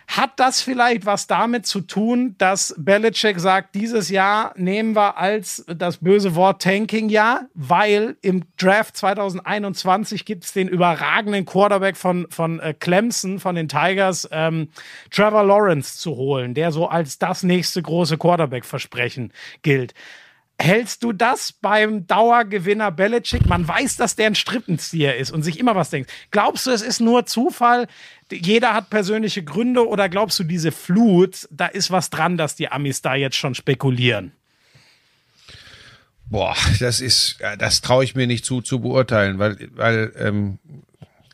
Hat 0.07 0.33
das 0.37 0.61
vielleicht 0.61 1.07
was 1.07 1.27
damit 1.27 1.67
zu 1.67 1.81
tun, 1.81 2.35
dass 2.37 2.75
Belichick 2.77 3.41
sagt, 3.41 3.75
dieses 3.75 4.11
Jahr 4.11 4.53
nehmen 4.55 4.95
wir 4.95 5.17
als 5.17 5.65
das 5.67 5.97
böse 5.97 6.35
Wort 6.35 6.61
Tanking-Jahr, 6.61 7.47
weil 7.55 8.17
im 8.21 8.45
Draft 8.59 8.99
2021 8.99 10.27
gibt 10.27 10.45
es 10.45 10.53
den 10.53 10.69
überragenden 10.69 11.47
Quarterback 11.47 11.97
von, 11.97 12.27
von 12.29 12.61
äh, 12.61 12.75
Clemson, 12.79 13.41
von 13.41 13.55
den 13.55 13.69
Tigers, 13.69 14.29
ähm, 14.31 14.69
Trevor 15.11 15.45
Lawrence 15.45 15.97
zu 15.97 16.17
holen, 16.17 16.53
der 16.53 16.71
so 16.71 16.87
als 16.87 17.19
das 17.19 17.43
nächste 17.43 17.81
große 17.81 18.19
Quarterback-Versprechen 18.19 19.33
gilt. 19.63 19.95
Hältst 20.59 21.03
du 21.03 21.13
das 21.13 21.53
beim 21.53 22.07
Dauergewinner 22.07 22.93
Belichick? 22.93 23.47
Man 23.47 23.67
weiß, 23.67 23.97
dass 23.97 24.15
der 24.15 24.29
ein 24.29 24.35
Strippenzieher 24.37 25.17
ist 25.17 25.33
und 25.33 25.43
sich 25.43 25.59
immer 25.59 25.75
was 25.75 25.91
denkt. 25.91 26.11
Glaubst 26.31 26.67
du, 26.67 26.71
es 26.71 26.83
ist 26.83 27.01
nur 27.01 27.27
Zufall? 27.27 27.89
Jeder 28.31 28.73
hat 28.73 28.89
persönliche 28.89 29.43
Gründe 29.43 29.87
oder 29.87 30.09
glaubst 30.09 30.39
du, 30.39 30.45
diese 30.45 30.71
Flut, 30.71 31.49
da 31.51 31.67
ist 31.67 31.91
was 31.91 32.09
dran, 32.09 32.37
dass 32.37 32.55
die 32.55 32.71
Amis 32.71 33.03
da 33.03 33.15
jetzt 33.15 33.37
schon 33.37 33.55
spekulieren? 33.55 34.33
Boah, 36.27 36.57
das 36.79 37.01
ist, 37.01 37.39
das 37.59 37.81
traue 37.81 38.05
ich 38.05 38.15
mir 38.15 38.27
nicht 38.27 38.45
zu, 38.45 38.61
zu 38.63 38.81
beurteilen, 38.81 39.39
weil, 39.39 39.69
weil 39.75 40.13
ähm, 40.17 40.59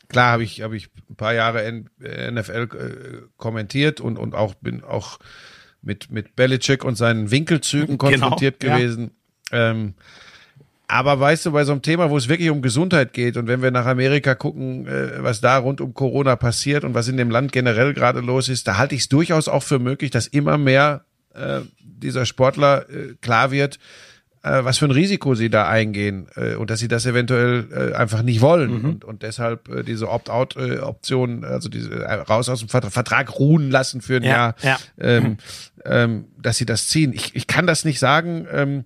klar 0.09 0.31
habe 0.33 0.43
ich, 0.43 0.61
habe 0.61 0.75
ich 0.75 0.89
ein 1.09 1.15
paar 1.15 1.33
Jahre 1.33 1.85
NFL 1.99 2.67
äh, 2.75 3.27
kommentiert 3.37 4.01
und, 4.01 4.17
und 4.17 4.35
auch 4.35 4.55
bin 4.55 4.83
auch 4.83 5.19
mit, 5.81 6.11
mit 6.11 6.35
Belichick 6.35 6.83
und 6.83 6.95
seinen 6.95 7.31
Winkelzügen 7.31 7.97
genau, 7.97 8.11
konfrontiert 8.11 8.59
genau, 8.59 8.77
gewesen. 8.77 9.11
Ja. 9.51 9.71
Ähm, 9.71 9.93
aber 10.87 11.19
weißt 11.19 11.45
du, 11.45 11.51
bei 11.53 11.63
so 11.63 11.71
einem 11.71 11.81
Thema, 11.81 12.09
wo 12.09 12.17
es 12.17 12.27
wirklich 12.27 12.49
um 12.49 12.61
Gesundheit 12.61 13.13
geht 13.13 13.37
und 13.37 13.47
wenn 13.47 13.61
wir 13.61 13.71
nach 13.71 13.85
Amerika 13.85 14.35
gucken, 14.35 14.87
äh, 14.87 15.23
was 15.23 15.39
da 15.39 15.57
rund 15.57 15.79
um 15.79 15.93
Corona 15.93 16.35
passiert 16.35 16.83
und 16.83 16.93
was 16.93 17.07
in 17.07 17.15
dem 17.15 17.29
Land 17.29 17.53
generell 17.53 17.93
gerade 17.93 18.19
los 18.19 18.49
ist, 18.49 18.67
da 18.67 18.77
halte 18.77 18.95
ich 18.95 19.01
es 19.01 19.09
durchaus 19.09 19.47
auch 19.47 19.63
für 19.63 19.79
möglich, 19.79 20.11
dass 20.11 20.27
immer 20.27 20.57
mehr 20.57 21.05
äh, 21.33 21.61
dieser 21.79 22.25
Sportler 22.25 22.89
äh, 22.89 23.15
klar 23.21 23.51
wird, 23.51 23.79
äh, 24.43 24.63
was 24.63 24.79
für 24.79 24.85
ein 24.85 24.91
Risiko 24.91 25.35
sie 25.35 25.49
da 25.49 25.67
eingehen 25.67 26.27
äh, 26.35 26.55
und 26.55 26.69
dass 26.69 26.79
sie 26.79 26.87
das 26.87 27.05
eventuell 27.05 27.67
äh, 27.71 27.95
einfach 27.95 28.23
nicht 28.23 28.41
wollen 28.41 28.79
mhm. 28.79 28.85
und, 28.85 29.05
und 29.05 29.23
deshalb 29.23 29.69
äh, 29.69 29.83
diese 29.83 30.09
Opt-out-Option, 30.09 31.43
also 31.43 31.69
diese 31.69 32.03
äh, 32.03 32.13
raus 32.13 32.49
aus 32.49 32.59
dem 32.59 32.69
Vertrag 32.69 33.39
ruhen 33.39 33.69
lassen 33.69 34.01
für 34.01 34.17
ein 34.17 34.23
ja, 34.23 34.29
Jahr, 34.29 34.55
ja. 34.63 34.77
Ähm, 34.99 35.37
ähm, 35.85 36.25
dass 36.41 36.57
sie 36.57 36.65
das 36.65 36.87
ziehen. 36.87 37.13
Ich, 37.13 37.35
ich 37.35 37.47
kann 37.47 37.67
das 37.67 37.85
nicht 37.85 37.99
sagen. 37.99 38.47
Ähm, 38.51 38.85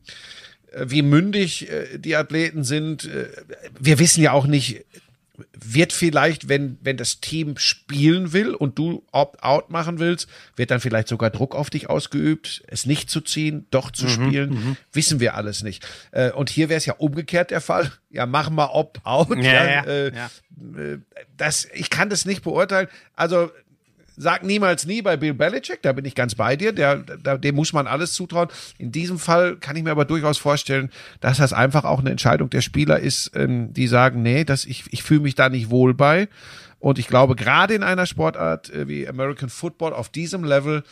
wie 0.78 1.01
mündig 1.01 1.70
äh, 1.70 1.97
die 1.97 2.16
Athleten 2.16 2.64
sind. 2.64 3.06
Äh, 3.06 3.28
wir 3.80 3.99
wissen 3.99 4.22
ja 4.22 4.34
auch 4.34 4.45
nicht, 4.45 4.86
wird 5.54 5.94
vielleicht, 5.94 6.50
wenn, 6.50 6.78
wenn 6.82 6.98
das 6.98 7.20
Team 7.20 7.58
spielen 7.58 8.34
will 8.34 8.54
und 8.54 8.78
du 8.78 9.04
Opt-out 9.12 9.70
machen 9.70 10.00
willst, 10.00 10.30
wird 10.56 10.72
dann 10.72 10.80
vielleicht 10.80 11.08
sogar 11.08 11.30
Druck 11.30 11.56
auf 11.56 11.70
dich 11.70 11.90
ausgeübt, 11.90 12.64
es 12.68 12.86
nicht 12.86 13.10
zu 13.10 13.22
ziehen, 13.22 13.66
doch 13.72 13.92
zu 13.92 14.06
mhm, 14.06 14.10
spielen. 14.10 14.50
Mhm. 14.50 14.78
Wissen 14.94 15.20
wir 15.20 15.36
alles 15.36 15.64
nicht. 15.64 15.88
Äh, 16.12 16.32
und 16.32 16.50
hier 16.50 16.70
wäre 16.70 16.78
es 16.78 16.86
ja 16.86 16.94
umgekehrt 16.94 17.52
der 17.52 17.62
Fall. 17.62 17.92
Ja, 18.10 18.26
mach 18.26 18.50
mal 18.50 18.68
Opt-out. 18.68 19.38
Ja, 19.38 19.66
ja, 19.66 19.84
äh, 19.84 20.16
ja. 20.16 20.30
Äh, 20.78 21.00
das, 21.38 21.68
ich 21.74 21.90
kann 21.90 22.10
das 22.10 22.26
nicht 22.26 22.44
beurteilen. 22.44 22.88
Also 23.14 23.52
sag 24.18 24.43
niemals 24.43 24.86
nie 24.86 25.01
bei 25.01 25.18
Bill 25.18 25.34
Belichick, 25.34 25.82
da 25.82 25.93
bin 25.93 26.05
ich 26.05 26.16
ganz 26.16 26.36
bei 26.36 26.55
dir, 26.55 26.72
der, 26.72 26.97
der, 26.97 27.38
dem 27.38 27.55
muss 27.55 27.74
man 27.74 27.88
alles 27.88 28.13
zutrauen. 28.13 28.49
In 28.78 28.91
diesem 28.91 29.20
Fall 29.20 29.57
kann 29.57 29.76
ich 29.76 29.84
mir 29.84 29.91
aber 29.91 30.05
durchaus 30.05 30.38
vorstellen, 30.38 30.89
dass 31.20 31.38
das 31.38 31.53
einfach 31.53 31.84
auch 31.86 31.99
eine 31.99 32.11
Entscheidung 32.11 32.49
der 32.49 32.61
Spieler 32.61 32.99
ist, 32.99 33.32
ähm, 33.36 33.74
die 33.74 33.88
sagen, 33.88 34.22
nee, 34.22 34.43
das, 34.43 34.66
ich, 34.66 34.86
ich 34.91 35.03
fühle 35.03 35.22
mich 35.22 35.36
da 35.36 35.49
nicht 35.49 35.70
wohl 35.70 35.93
bei. 35.93 36.28
Und 36.80 36.99
ich 36.99 37.07
glaube, 37.07 37.36
gerade 37.36 37.74
in 37.74 37.84
einer 37.84 38.05
Sportart 38.05 38.70
äh, 38.70 38.88
wie 38.88 39.07
American 39.07 39.49
Football 39.49 39.93
auf 39.93 40.09
diesem 40.09 40.43
Level, 40.43 40.84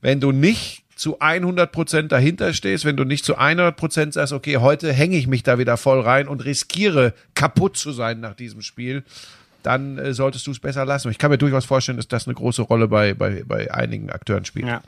wenn 0.00 0.20
du 0.20 0.32
nicht 0.32 0.82
zu 0.94 1.20
100 1.20 1.72
Prozent 1.72 2.12
dahinter 2.12 2.52
stehst, 2.52 2.84
wenn 2.84 2.96
du 2.96 3.04
nicht 3.04 3.24
zu 3.24 3.36
100 3.36 3.76
Prozent 3.76 4.14
sagst, 4.14 4.32
okay, 4.32 4.58
heute 4.58 4.92
hänge 4.92 5.16
ich 5.16 5.26
mich 5.26 5.42
da 5.42 5.58
wieder 5.58 5.76
voll 5.76 6.00
rein 6.00 6.28
und 6.28 6.44
riskiere 6.44 7.14
kaputt 7.34 7.76
zu 7.76 7.92
sein 7.92 8.20
nach 8.20 8.34
diesem 8.34 8.62
Spiel, 8.62 9.02
dann 9.62 9.98
äh, 9.98 10.14
solltest 10.14 10.46
du 10.46 10.50
es 10.50 10.60
besser 10.60 10.84
lassen. 10.84 11.10
Ich 11.10 11.18
kann 11.18 11.30
mir 11.30 11.38
durchaus 11.38 11.64
vorstellen, 11.64 11.96
dass 11.96 12.08
das 12.08 12.26
eine 12.26 12.34
große 12.34 12.62
Rolle 12.62 12.88
bei, 12.88 13.14
bei, 13.14 13.44
bei 13.46 13.72
einigen 13.72 14.10
Akteuren 14.10 14.44
spielt. 14.44 14.66
Ja 14.66 14.82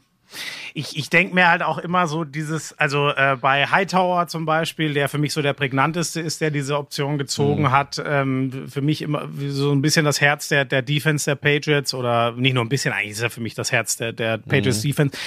ich, 0.73 0.97
ich 0.97 1.11
denke 1.11 1.35
mir 1.35 1.49
halt 1.49 1.63
auch 1.63 1.79
immer 1.79 2.07
so 2.07 2.25
dieses, 2.25 2.77
also 2.79 3.11
äh, 3.11 3.37
bei 3.41 3.67
Hightower 3.67 4.27
zum 4.27 4.47
Beispiel, 4.47 4.95
der 4.95 5.09
für 5.09 5.19
mich 5.19 5.33
so 5.33 5.43
der 5.43 5.53
prägnanteste 5.53 6.21
ist, 6.21 6.41
der 6.41 6.51
diese 6.51 6.79
Option 6.79 7.19
gezogen 7.19 7.65
mhm. 7.65 7.73
hat, 7.73 8.03
ähm, 8.05 8.67
für 8.69 8.83
mich 8.83 9.03
immer 9.03 9.29
so 9.49 9.73
ein 9.73 9.83
bisschen 9.83 10.05
das 10.05 10.21
Herz 10.21 10.49
der, 10.49 10.65
der 10.65 10.83
Defense 10.83 11.27
der 11.27 11.37
Patriots 11.37 11.95
oder 11.95 12.33
nicht 12.33 12.55
nur 12.55 12.65
ein 12.65 12.69
bisschen, 12.69 12.93
eigentlich 12.93 13.13
ist 13.13 13.23
er 13.23 13.31
für 13.31 13.41
mich 13.41 13.55
das 13.55 13.71
Herz 13.71 13.97
der, 13.97 14.13
der 14.13 14.39
Patriots 14.39 14.83
mhm. 14.83 14.89
Defense. 14.89 15.19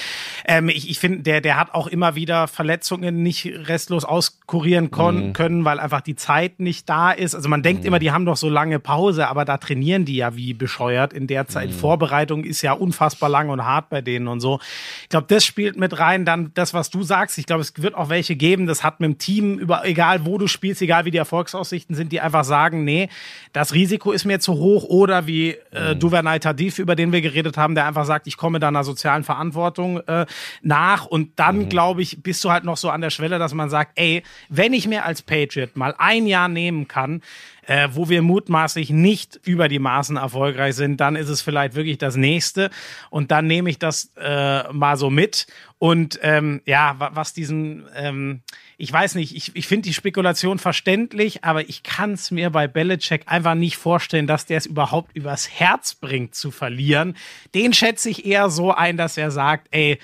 Ähm, 0.45 0.69
ich 0.69 0.89
ich 0.89 0.99
finde, 0.99 1.19
der, 1.19 1.41
der 1.41 1.59
hat 1.59 1.73
auch 1.75 1.85
immer 1.85 2.15
wieder 2.15 2.47
Verletzungen 2.47 3.21
nicht 3.21 3.45
restlos 3.45 4.03
auskurieren 4.03 4.89
mhm. 4.91 5.33
können, 5.33 5.65
weil 5.65 5.79
einfach 5.79 6.01
die 6.01 6.15
Zeit 6.15 6.59
nicht 6.59 6.89
da 6.89 7.11
ist. 7.11 7.35
Also 7.35 7.49
man 7.49 7.61
denkt 7.61 7.81
mhm. 7.81 7.87
immer, 7.87 7.99
die 7.99 8.11
haben 8.11 8.25
doch 8.25 8.37
so 8.37 8.49
lange 8.49 8.79
Pause, 8.79 9.27
aber 9.27 9.45
da 9.45 9.57
trainieren 9.57 10.05
die 10.05 10.15
ja 10.15 10.35
wie 10.35 10.53
bescheuert 10.53 11.13
in 11.13 11.27
der 11.27 11.47
Zeit. 11.47 11.69
Mhm. 11.69 11.73
Vorbereitung 11.73 12.43
ist 12.43 12.63
ja 12.63 12.73
unfassbar 12.73 13.29
lang 13.29 13.49
und 13.49 13.63
hart 13.63 13.89
bei 13.89 14.01
denen 14.01 14.27
und 14.27 14.39
so. 14.39 14.59
Ich 15.03 15.09
glaube, 15.09 15.27
das 15.27 15.45
spielt 15.45 15.77
mit 15.77 15.99
rein. 15.99 16.25
Dann 16.25 16.51
das, 16.53 16.73
was 16.73 16.89
du 16.89 17.03
sagst. 17.03 17.37
Ich 17.37 17.45
glaube, 17.45 17.61
es 17.61 17.73
wird 17.77 17.95
auch 17.95 18.09
welche 18.09 18.35
geben. 18.35 18.67
Das 18.67 18.83
hat 18.83 18.99
mit 18.99 19.07
dem 19.07 19.17
Team 19.17 19.59
über, 19.59 19.85
egal 19.85 20.25
wo 20.25 20.37
du 20.37 20.47
spielst, 20.47 20.81
egal 20.81 21.05
wie 21.05 21.11
die 21.11 21.17
Erfolgsaussichten 21.17 21.95
sind, 21.95 22.11
die 22.11 22.21
einfach 22.21 22.43
sagen, 22.43 22.83
nee, 22.83 23.09
das 23.53 23.73
Risiko 23.73 24.11
ist 24.11 24.25
mir 24.25 24.39
zu 24.39 24.55
hoch. 24.55 24.83
Oder 24.83 25.27
wie 25.27 25.57
äh, 25.71 25.93
mhm. 25.93 25.99
Duvernay 25.99 26.39
Tadif, 26.39 26.79
über 26.79 26.95
den 26.95 27.11
wir 27.11 27.21
geredet 27.21 27.57
haben, 27.57 27.75
der 27.75 27.85
einfach 27.85 28.05
sagt, 28.05 28.27
ich 28.27 28.37
komme 28.37 28.59
da 28.59 28.67
einer 28.67 28.83
sozialen 28.83 29.23
Verantwortung 29.23 29.99
äh, 30.07 30.25
nach. 30.61 31.05
Und 31.05 31.39
dann, 31.39 31.59
mhm. 31.59 31.69
glaube 31.69 32.01
ich, 32.01 32.21
bist 32.23 32.43
du 32.43 32.51
halt 32.51 32.63
noch 32.63 32.77
so 32.77 32.89
an 32.89 33.01
der 33.01 33.09
Schwelle, 33.09 33.39
dass 33.39 33.53
man 33.53 33.69
sagt, 33.69 33.91
ey, 33.95 34.23
wenn 34.49 34.73
ich 34.73 34.87
mir 34.87 35.05
als 35.05 35.21
Patriot 35.21 35.75
mal 35.75 35.95
ein 35.97 36.27
Jahr 36.27 36.47
nehmen 36.47 36.87
kann, 36.87 37.21
äh, 37.67 37.89
wo 37.91 38.07
wir 38.09 38.21
mutmaßlich 38.21 38.89
nicht 38.89 39.39
über 39.43 39.67
die 39.67 39.79
Maßen 39.79 40.15
erfolgreich 40.15 40.75
sind, 40.75 40.99
dann 41.01 41.15
ist 41.15 41.27
es 41.27 41.41
vielleicht 41.41 41.75
wirklich 41.75 41.97
das 41.97 42.15
nächste. 42.15 42.69
Und 43.09 43.29
dann 43.29 43.45
nehme 43.45 43.69
ich 43.69 43.77
das 43.77 44.11
äh, 44.17 44.71
mal 44.71 44.95
so 44.95 45.09
mit. 45.09 45.47
Und 45.77 46.17
ähm, 46.23 46.61
ja, 46.65 46.95
was 46.97 47.33
diesen, 47.33 47.85
ähm, 47.95 48.41
ich 48.77 48.91
weiß 48.91 49.15
nicht, 49.15 49.35
ich, 49.35 49.55
ich 49.55 49.67
finde 49.67 49.89
die 49.89 49.93
Spekulation 49.93 50.59
verständlich, 50.59 51.43
aber 51.43 51.67
ich 51.67 51.83
kann 51.83 52.13
es 52.13 52.31
mir 52.31 52.49
bei 52.49 52.67
Belichick 52.67 53.23
einfach 53.25 53.53
nicht 53.53 53.75
vorstellen, 53.75 54.27
dass 54.27 54.45
der 54.45 54.57
es 54.57 54.65
überhaupt 54.65 55.15
übers 55.15 55.49
Herz 55.49 55.93
bringt 55.93 56.35
zu 56.35 56.51
verlieren. 56.51 57.17
Den 57.53 57.73
schätze 57.73 58.09
ich 58.09 58.25
eher 58.25 58.49
so 58.49 58.71
ein, 58.73 58.95
dass 58.95 59.17
er 59.17 59.29
sagt, 59.29 59.67
ey, 59.71 59.99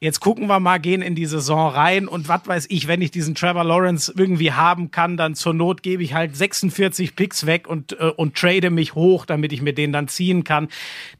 jetzt 0.00 0.20
gucken 0.20 0.46
wir 0.46 0.60
mal, 0.60 0.78
gehen 0.78 1.02
in 1.02 1.14
die 1.14 1.26
Saison 1.26 1.68
rein 1.70 2.08
und 2.08 2.28
was 2.28 2.46
weiß 2.46 2.66
ich, 2.68 2.86
wenn 2.86 3.00
ich 3.00 3.10
diesen 3.10 3.34
Trevor 3.34 3.64
Lawrence 3.64 4.12
irgendwie 4.16 4.52
haben 4.52 4.90
kann, 4.90 5.16
dann 5.16 5.34
zur 5.34 5.54
Not 5.54 5.82
gebe 5.82 6.02
ich 6.02 6.14
halt 6.14 6.36
46 6.36 7.16
Picks 7.16 7.46
weg 7.46 7.66
und, 7.68 7.98
äh, 7.98 8.12
und 8.16 8.36
trade 8.36 8.70
mich 8.70 8.94
hoch, 8.94 9.24
damit 9.26 9.52
ich 9.52 9.62
mir 9.62 9.72
den 9.72 9.92
dann 9.92 10.08
ziehen 10.08 10.44
kann. 10.44 10.68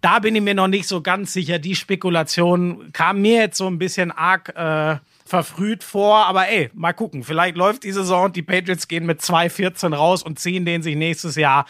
Da 0.01 0.19
bin 0.19 0.37
ich 0.37 0.43
mir 0.43 0.55
noch 0.55 0.69
nicht 0.69 0.87
so 0.87 1.01
ganz 1.01 1.33
sicher. 1.33 1.59
Die 1.59 1.75
Spekulation 1.75 2.93
kam 2.93 3.23
mir 3.23 3.41
jetzt 3.41 3.59
so 3.59 3.67
ein 3.67 3.79
bisschen 3.79 4.13
arg 4.13 4.55
äh, 4.57 4.97
verfrüht 5.27 5.83
vor, 5.83 6.27
aber 6.27 6.49
ey, 6.49 6.71
mal 6.73 6.93
gucken. 6.93 7.25
Vielleicht 7.25 7.57
läuft 7.57 7.83
die 7.83 7.93
Saison 7.93 8.27
und 8.27 8.37
die 8.37 8.43
Patriots 8.43 8.87
gehen 8.87 9.07
mit 9.07 9.21
2-14 9.21 9.95
raus 9.95 10.23
und 10.23 10.39
ziehen 10.39 10.65
den 10.65 10.83
sich 10.83 10.95
nächstes 10.95 11.35
Jahr 11.35 11.67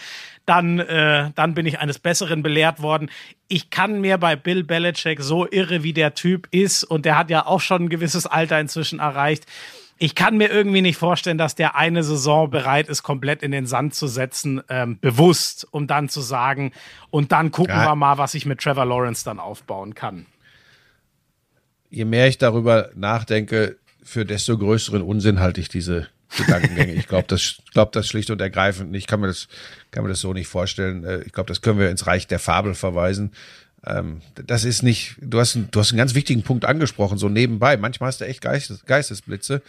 dann, 0.47 0.79
äh, 0.79 1.31
dann 1.35 1.55
bin 1.55 1.67
ich 1.67 1.81
eines 1.81 1.99
Besseren 1.99 2.43
belehrt 2.43 2.81
worden. 2.81 3.11
Ich 3.49 3.71
kann 3.71 4.01
mir 4.01 4.17
bei 4.17 4.37
Bill 4.37 4.65
Belichick 4.65 5.21
so 5.21 5.47
irre, 5.51 5.83
wie 5.83 5.93
der 5.93 6.15
Typ 6.15 6.49
ist, 6.53 6.85
und 6.85 7.05
der 7.05 7.19
hat 7.19 7.31
ja 7.31 7.47
auch 7.47 7.61
schon 7.61 7.85
ein 7.85 7.89
gewisses 7.89 8.27
Alter 8.27 8.59
inzwischen 8.59 9.01
erreicht. 9.01 9.47
Ich 9.99 10.15
kann 10.15 10.37
mir 10.37 10.51
irgendwie 10.51 10.83
nicht 10.83 10.99
vorstellen, 10.99 11.39
dass 11.39 11.55
der 11.55 11.75
eine 11.75 12.03
Saison 12.03 12.51
bereit 12.51 12.89
ist, 12.89 13.03
komplett 13.03 13.43
in 13.43 13.51
den 13.51 13.67
Sand 13.67 13.95
zu 13.95 14.07
setzen, 14.07 14.63
ähm, 14.69 14.99
bewusst, 15.01 15.67
um 15.71 15.87
dann 15.87 16.09
zu 16.09 16.21
sagen, 16.21 16.73
und 17.11 17.33
dann 17.33 17.51
gucken 17.51 17.75
ja. 17.75 17.87
wir 17.87 17.97
mal, 17.97 18.19
was 18.19 18.35
ich 18.35 18.47
mit 18.47 18.61
Trevor 18.61 18.85
Lawrence 18.85 19.25
dann 19.25 19.41
aufbauen 19.41 19.95
kann. 19.95 20.27
Je 21.89 22.05
mehr 22.05 22.29
ich 22.29 22.37
darüber 22.39 22.91
nachdenke, 22.95 23.79
für 24.03 24.25
desto 24.25 24.57
größeren 24.59 25.03
Unsinn 25.03 25.41
halte 25.41 25.61
ich 25.61 25.69
diese 25.69 26.09
Gedankengänge. 26.37 26.93
Ich 26.95 27.09
glaube 27.09 27.27
das, 27.29 27.57
glaub 27.73 27.93
das 27.93 28.07
schlicht 28.07 28.31
und 28.31 28.41
ergreifend 28.41 28.91
nicht. 28.91 29.03
Ich 29.03 29.07
kann 29.07 29.21
mir 29.21 29.29
das, 29.29 29.49
kann 29.91 30.03
mir 30.03 30.09
das 30.11 30.21
so 30.21 30.33
nicht 30.33 30.49
vorstellen. 30.49 31.05
Äh, 31.05 31.23
ich 31.23 31.33
glaube, 31.33 31.49
das 31.49 31.63
können 31.63 31.79
wir 31.79 31.91
ins 31.91 32.07
Reich 32.07 32.27
der 32.27 32.39
Fabel 32.39 32.75
verweisen. 32.75 33.33
Ähm, 33.85 34.21
das 34.35 34.65
ist 34.65 34.83
nicht, 34.83 35.17
du 35.21 35.39
hast, 35.39 35.57
du 35.71 35.81
hast 35.81 35.93
einen 35.93 35.99
ganz 35.99 36.15
wichtigen 36.15 36.43
Punkt 36.43 36.65
angesprochen, 36.65 37.19
so 37.19 37.29
nebenbei. 37.29 37.77
Manchmal 37.77 38.09
hast 38.09 38.21
du 38.21 38.27
echt 38.27 38.41
Geistes, 38.41 38.85
Geistesblitze. 38.85 39.63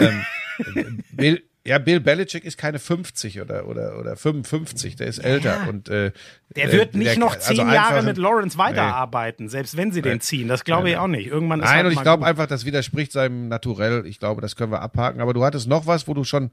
ähm, 0.00 1.04
Bill, 1.12 1.42
ja, 1.66 1.78
Bill 1.78 2.00
Belichick 2.00 2.44
ist 2.44 2.56
keine 2.56 2.78
50 2.78 3.40
oder, 3.42 3.66
oder, 3.66 3.98
oder 3.98 4.16
55, 4.16 4.96
der 4.96 5.08
ist 5.08 5.18
älter. 5.18 5.58
Ja. 5.62 5.68
Und, 5.68 5.90
äh, 5.90 6.12
der 6.56 6.72
wird 6.72 6.94
nicht 6.94 7.12
der, 7.12 7.18
noch 7.18 7.34
also 7.34 7.48
zehn 7.48 7.60
also 7.60 7.74
Jahre 7.74 8.02
mit 8.02 8.16
Lawrence 8.16 8.56
weiterarbeiten, 8.56 9.44
nee. 9.44 9.50
selbst 9.50 9.76
wenn 9.76 9.92
sie 9.92 10.00
den 10.00 10.20
ziehen. 10.20 10.48
Das 10.48 10.64
glaube 10.64 10.90
ich 10.90 10.96
auch 10.96 11.06
nicht. 11.06 11.26
Irgendwann 11.26 11.60
ist 11.60 11.66
Nein, 11.66 11.76
halt 11.76 11.86
und 11.86 11.92
ich 11.92 12.02
glaube 12.02 12.24
einfach, 12.24 12.46
das 12.46 12.64
widerspricht 12.64 13.12
seinem 13.12 13.48
Naturell. 13.48 14.06
Ich 14.06 14.18
glaube, 14.18 14.40
das 14.40 14.56
können 14.56 14.72
wir 14.72 14.80
abhaken. 14.80 15.20
Aber 15.20 15.34
du 15.34 15.44
hattest 15.44 15.68
noch 15.68 15.86
was, 15.86 16.08
wo 16.08 16.14
du 16.14 16.24
schon 16.24 16.50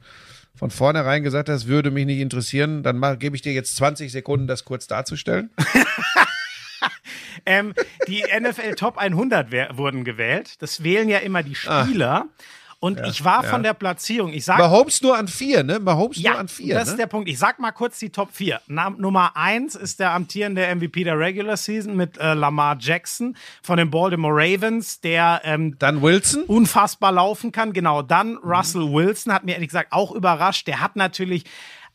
von 0.55 0.71
vornherein 0.71 1.23
gesagt 1.23 1.47
hast, 1.47 1.67
würde 1.67 1.89
mich 1.89 2.05
nicht 2.05 2.19
interessieren. 2.19 2.83
Dann 2.83 3.01
gebe 3.17 3.35
ich 3.35 3.41
dir 3.41 3.53
jetzt 3.53 3.77
20 3.77 4.11
Sekunden, 4.11 4.45
das 4.47 4.65
kurz 4.65 4.87
darzustellen. 4.87 5.51
ähm, 7.45 7.73
die 8.07 8.23
NFL 8.23 8.75
Top 8.75 8.97
100 8.97 9.77
wurden 9.77 10.03
gewählt. 10.03 10.61
Das 10.61 10.83
wählen 10.83 11.07
ja 11.07 11.19
immer 11.19 11.43
die 11.43 11.55
ah. 11.65 11.85
Spieler. 11.85 12.25
Ah. 12.27 12.43
Und 12.79 12.99
ja, 12.99 13.07
ich 13.07 13.23
war 13.23 13.43
ja. 13.43 13.49
von 13.49 13.63
der 13.63 13.73
Platzierung, 13.73 14.31
ich 14.31 14.45
sag. 14.45 14.59
Mahomes 14.59 15.01
nur 15.01 15.17
an 15.17 15.27
vier, 15.27 15.63
ne? 15.63 15.79
Mahomes 15.79 16.17
ja, 16.21 16.31
nur 16.31 16.39
an 16.41 16.47
vier. 16.47 16.75
Das 16.75 16.85
ne? 16.85 16.91
ist 16.91 16.99
der 16.99 17.07
Punkt. 17.07 17.27
Ich 17.27 17.39
sag 17.39 17.57
mal 17.57 17.71
kurz 17.71 17.97
die 17.97 18.11
Top 18.11 18.29
4. 18.31 18.61
Na, 18.67 18.91
Nummer 18.91 19.35
1 19.35 19.73
ist 19.73 19.99
der 19.99 20.11
amtierende 20.11 20.75
MVP 20.75 21.03
der 21.03 21.17
Regular 21.17 21.57
Season 21.57 21.95
mit 21.95 22.19
äh, 22.19 22.35
Lamar 22.35 22.77
Jackson 22.79 23.35
von 23.63 23.77
den 23.77 23.89
Baltimore 23.89 24.33
Ravens, 24.35 25.01
der 25.01 25.41
ähm, 25.43 25.75
dann 25.79 26.03
Wilson 26.03 26.43
unfassbar 26.43 27.11
laufen 27.11 27.51
kann. 27.51 27.73
Genau, 27.73 28.03
dann 28.03 28.33
mhm. 28.33 28.39
Russell 28.43 28.93
Wilson 28.93 29.33
hat 29.33 29.43
mir 29.43 29.53
ehrlich 29.53 29.69
gesagt 29.69 29.91
auch 29.91 30.11
überrascht. 30.11 30.67
Der 30.67 30.79
hat 30.79 30.95
natürlich 30.95 31.45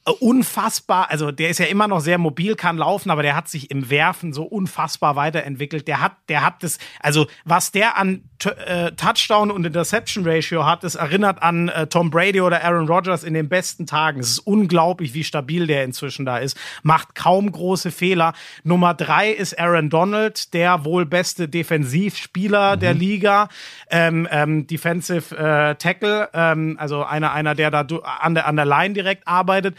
unfassbar, 0.05 1.11
also 1.11 1.31
der 1.31 1.51
ist 1.51 1.59
ja 1.59 1.67
immer 1.67 1.87
noch 1.87 2.01
sehr 2.01 2.19
mobil, 2.19 2.57
kann 2.57 2.77
laufen, 2.77 3.11
aber 3.11 3.23
der 3.23 3.37
hat 3.37 3.49
sich 3.49 3.71
im 3.71 3.89
Werfen 3.89 4.33
so 4.33 4.43
unfassbar 4.43 5.15
weiterentwickelt. 5.15 5.87
Der 5.87 6.01
hat, 6.01 6.17
der 6.29 6.45
hat 6.45 6.65
das, 6.65 6.79
also 7.01 7.29
was 7.45 7.71
der 7.71 7.97
an 7.97 8.25
äh, 8.45 8.91
Touchdown 8.93 9.53
und 9.53 9.65
Interception 9.65 10.27
Ratio 10.27 10.67
hat, 10.67 10.83
das 10.83 10.97
erinnert 10.97 11.41
an 11.43 11.69
äh, 11.69 11.87
Tom 11.87 12.11
Brady 12.11 12.41
oder 12.41 12.65
Aaron 12.65 12.89
Rodgers 12.89 13.23
in 13.23 13.35
den 13.35 13.49
besten 13.49 13.87
Tagen. 13.87 14.19
Es 14.19 14.31
ist 14.31 14.39
unglaublich, 14.41 15.15
wie 15.15 15.23
stabil 15.23 15.69
der 15.69 15.85
inzwischen 15.85 16.27
da 16.27 16.39
ist. 16.39 16.59
Macht 16.83 17.15
kaum 17.15 17.53
große 17.53 17.93
Fehler. 17.93 18.33
Nummer 18.65 18.95
drei 18.95 19.31
ist 19.31 19.57
Aaron 19.57 19.89
Donald, 19.89 20.53
der 20.53 20.85
wohl 20.85 21.07
beste 21.07 21.49
Defensivspieler 21.49 22.75
mhm. 22.75 22.81
der 22.81 22.95
Liga, 22.95 23.49
ähm, 23.89 24.27
ähm, 24.33 24.67
Defensive 24.67 25.37
äh, 25.37 25.77
Tackle, 25.77 26.29
ähm, 26.35 26.77
also 26.81 27.05
einer, 27.05 27.33
einer, 27.33 27.55
der 27.55 27.71
da 27.71 27.87
an 28.21 28.35
der, 28.35 28.49
an 28.49 28.57
der 28.57 28.67
Line 28.67 28.95
direkt 28.95 29.29
arbeitet 29.29 29.77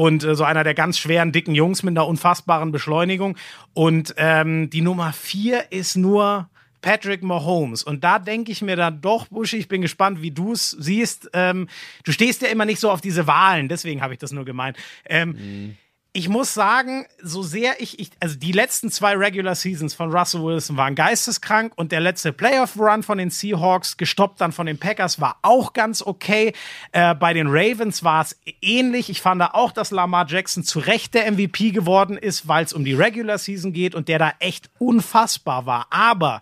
und 0.00 0.24
äh, 0.24 0.34
so 0.34 0.44
einer 0.44 0.64
der 0.64 0.72
ganz 0.72 0.98
schweren, 0.98 1.30
dicken 1.30 1.54
Jungs 1.54 1.82
mit 1.82 1.92
einer 1.92 2.06
unfassbaren 2.06 2.72
Beschleunigung. 2.72 3.36
Und 3.74 4.14
ähm, 4.16 4.70
die 4.70 4.80
Nummer 4.80 5.12
vier 5.12 5.70
ist 5.72 5.94
nur 5.94 6.48
Patrick 6.80 7.22
Mahomes. 7.22 7.82
Und 7.82 8.02
da 8.02 8.18
denke 8.18 8.50
ich 8.50 8.62
mir 8.62 8.76
dann 8.76 9.02
doch, 9.02 9.26
Buschi, 9.28 9.58
ich 9.58 9.68
bin 9.68 9.82
gespannt, 9.82 10.22
wie 10.22 10.30
du 10.30 10.52
es 10.52 10.70
siehst. 10.70 11.28
Ähm, 11.34 11.68
du 12.04 12.12
stehst 12.12 12.40
ja 12.40 12.48
immer 12.48 12.64
nicht 12.64 12.80
so 12.80 12.90
auf 12.90 13.02
diese 13.02 13.26
Wahlen, 13.26 13.68
deswegen 13.68 14.00
habe 14.00 14.14
ich 14.14 14.18
das 14.18 14.32
nur 14.32 14.46
gemeint. 14.46 14.78
Ähm, 15.04 15.28
mhm 15.28 15.76
ich 16.12 16.28
muss 16.28 16.54
sagen, 16.54 17.06
so 17.22 17.42
sehr 17.42 17.80
ich, 17.80 18.00
ich, 18.00 18.10
also 18.18 18.36
die 18.36 18.50
letzten 18.50 18.90
zwei 18.90 19.14
Regular 19.14 19.54
Seasons 19.54 19.94
von 19.94 20.10
Russell 20.10 20.42
Wilson 20.42 20.76
waren 20.76 20.96
geisteskrank 20.96 21.72
und 21.76 21.92
der 21.92 22.00
letzte 22.00 22.32
Playoff 22.32 22.76
Run 22.76 23.04
von 23.04 23.18
den 23.18 23.30
Seahawks, 23.30 23.96
gestoppt 23.96 24.40
dann 24.40 24.50
von 24.50 24.66
den 24.66 24.76
Packers, 24.76 25.20
war 25.20 25.38
auch 25.42 25.72
ganz 25.72 26.02
okay. 26.02 26.52
Äh, 26.90 27.14
bei 27.14 27.32
den 27.32 27.46
Ravens 27.48 28.02
war 28.02 28.22
es 28.22 28.36
ähnlich. 28.60 29.08
Ich 29.08 29.20
fand 29.20 29.40
da 29.40 29.50
auch, 29.52 29.70
dass 29.70 29.92
Lamar 29.92 30.26
Jackson 30.28 30.64
zu 30.64 30.80
Recht 30.80 31.14
der 31.14 31.30
MVP 31.30 31.70
geworden 31.70 32.16
ist, 32.16 32.48
weil 32.48 32.64
es 32.64 32.72
um 32.72 32.84
die 32.84 32.94
Regular 32.94 33.38
Season 33.38 33.72
geht 33.72 33.94
und 33.94 34.08
der 34.08 34.18
da 34.18 34.32
echt 34.40 34.68
unfassbar 34.78 35.66
war. 35.66 35.86
Aber 35.90 36.40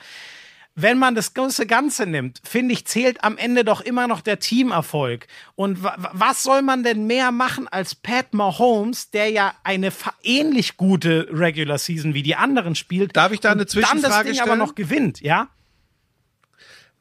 wenn 0.81 0.97
man 0.97 1.17
das 1.17 1.35
große 1.35 1.67
Ganze 1.67 2.07
nimmt, 2.07 2.41
finde 2.45 2.73
ich, 2.73 2.87
zählt 2.87 3.25
am 3.25 3.37
Ende 3.37 3.65
doch 3.65 3.81
immer 3.81 4.07
noch 4.07 4.21
der 4.21 4.39
Teamerfolg. 4.39 5.27
Und 5.57 5.83
was 5.83 6.45
soll 6.45 6.63
man 6.63 6.85
denn 6.85 7.09
mehr 7.09 7.33
machen 7.33 7.67
als 7.67 7.97
Pat 7.97 8.33
Mahomes, 8.33 9.11
der 9.11 9.29
ja 9.29 9.55
eine 9.65 9.93
ähnlich 10.23 10.77
gute 10.77 11.27
Regular 11.33 11.79
Season 11.79 12.15
wie 12.15 12.23
die 12.23 12.37
anderen 12.37 12.77
spielt? 12.77 13.17
Darf 13.17 13.33
ich 13.33 13.41
da 13.41 13.51
eine 13.51 13.67
Zwischenfrage 13.67 14.03
dann 14.03 14.11
das 14.11 14.23
Ding 14.23 14.35
stellen? 14.35 14.51
aber 14.51 14.57
noch 14.57 14.77
gewinnt, 14.77 15.21
ja? 15.21 15.49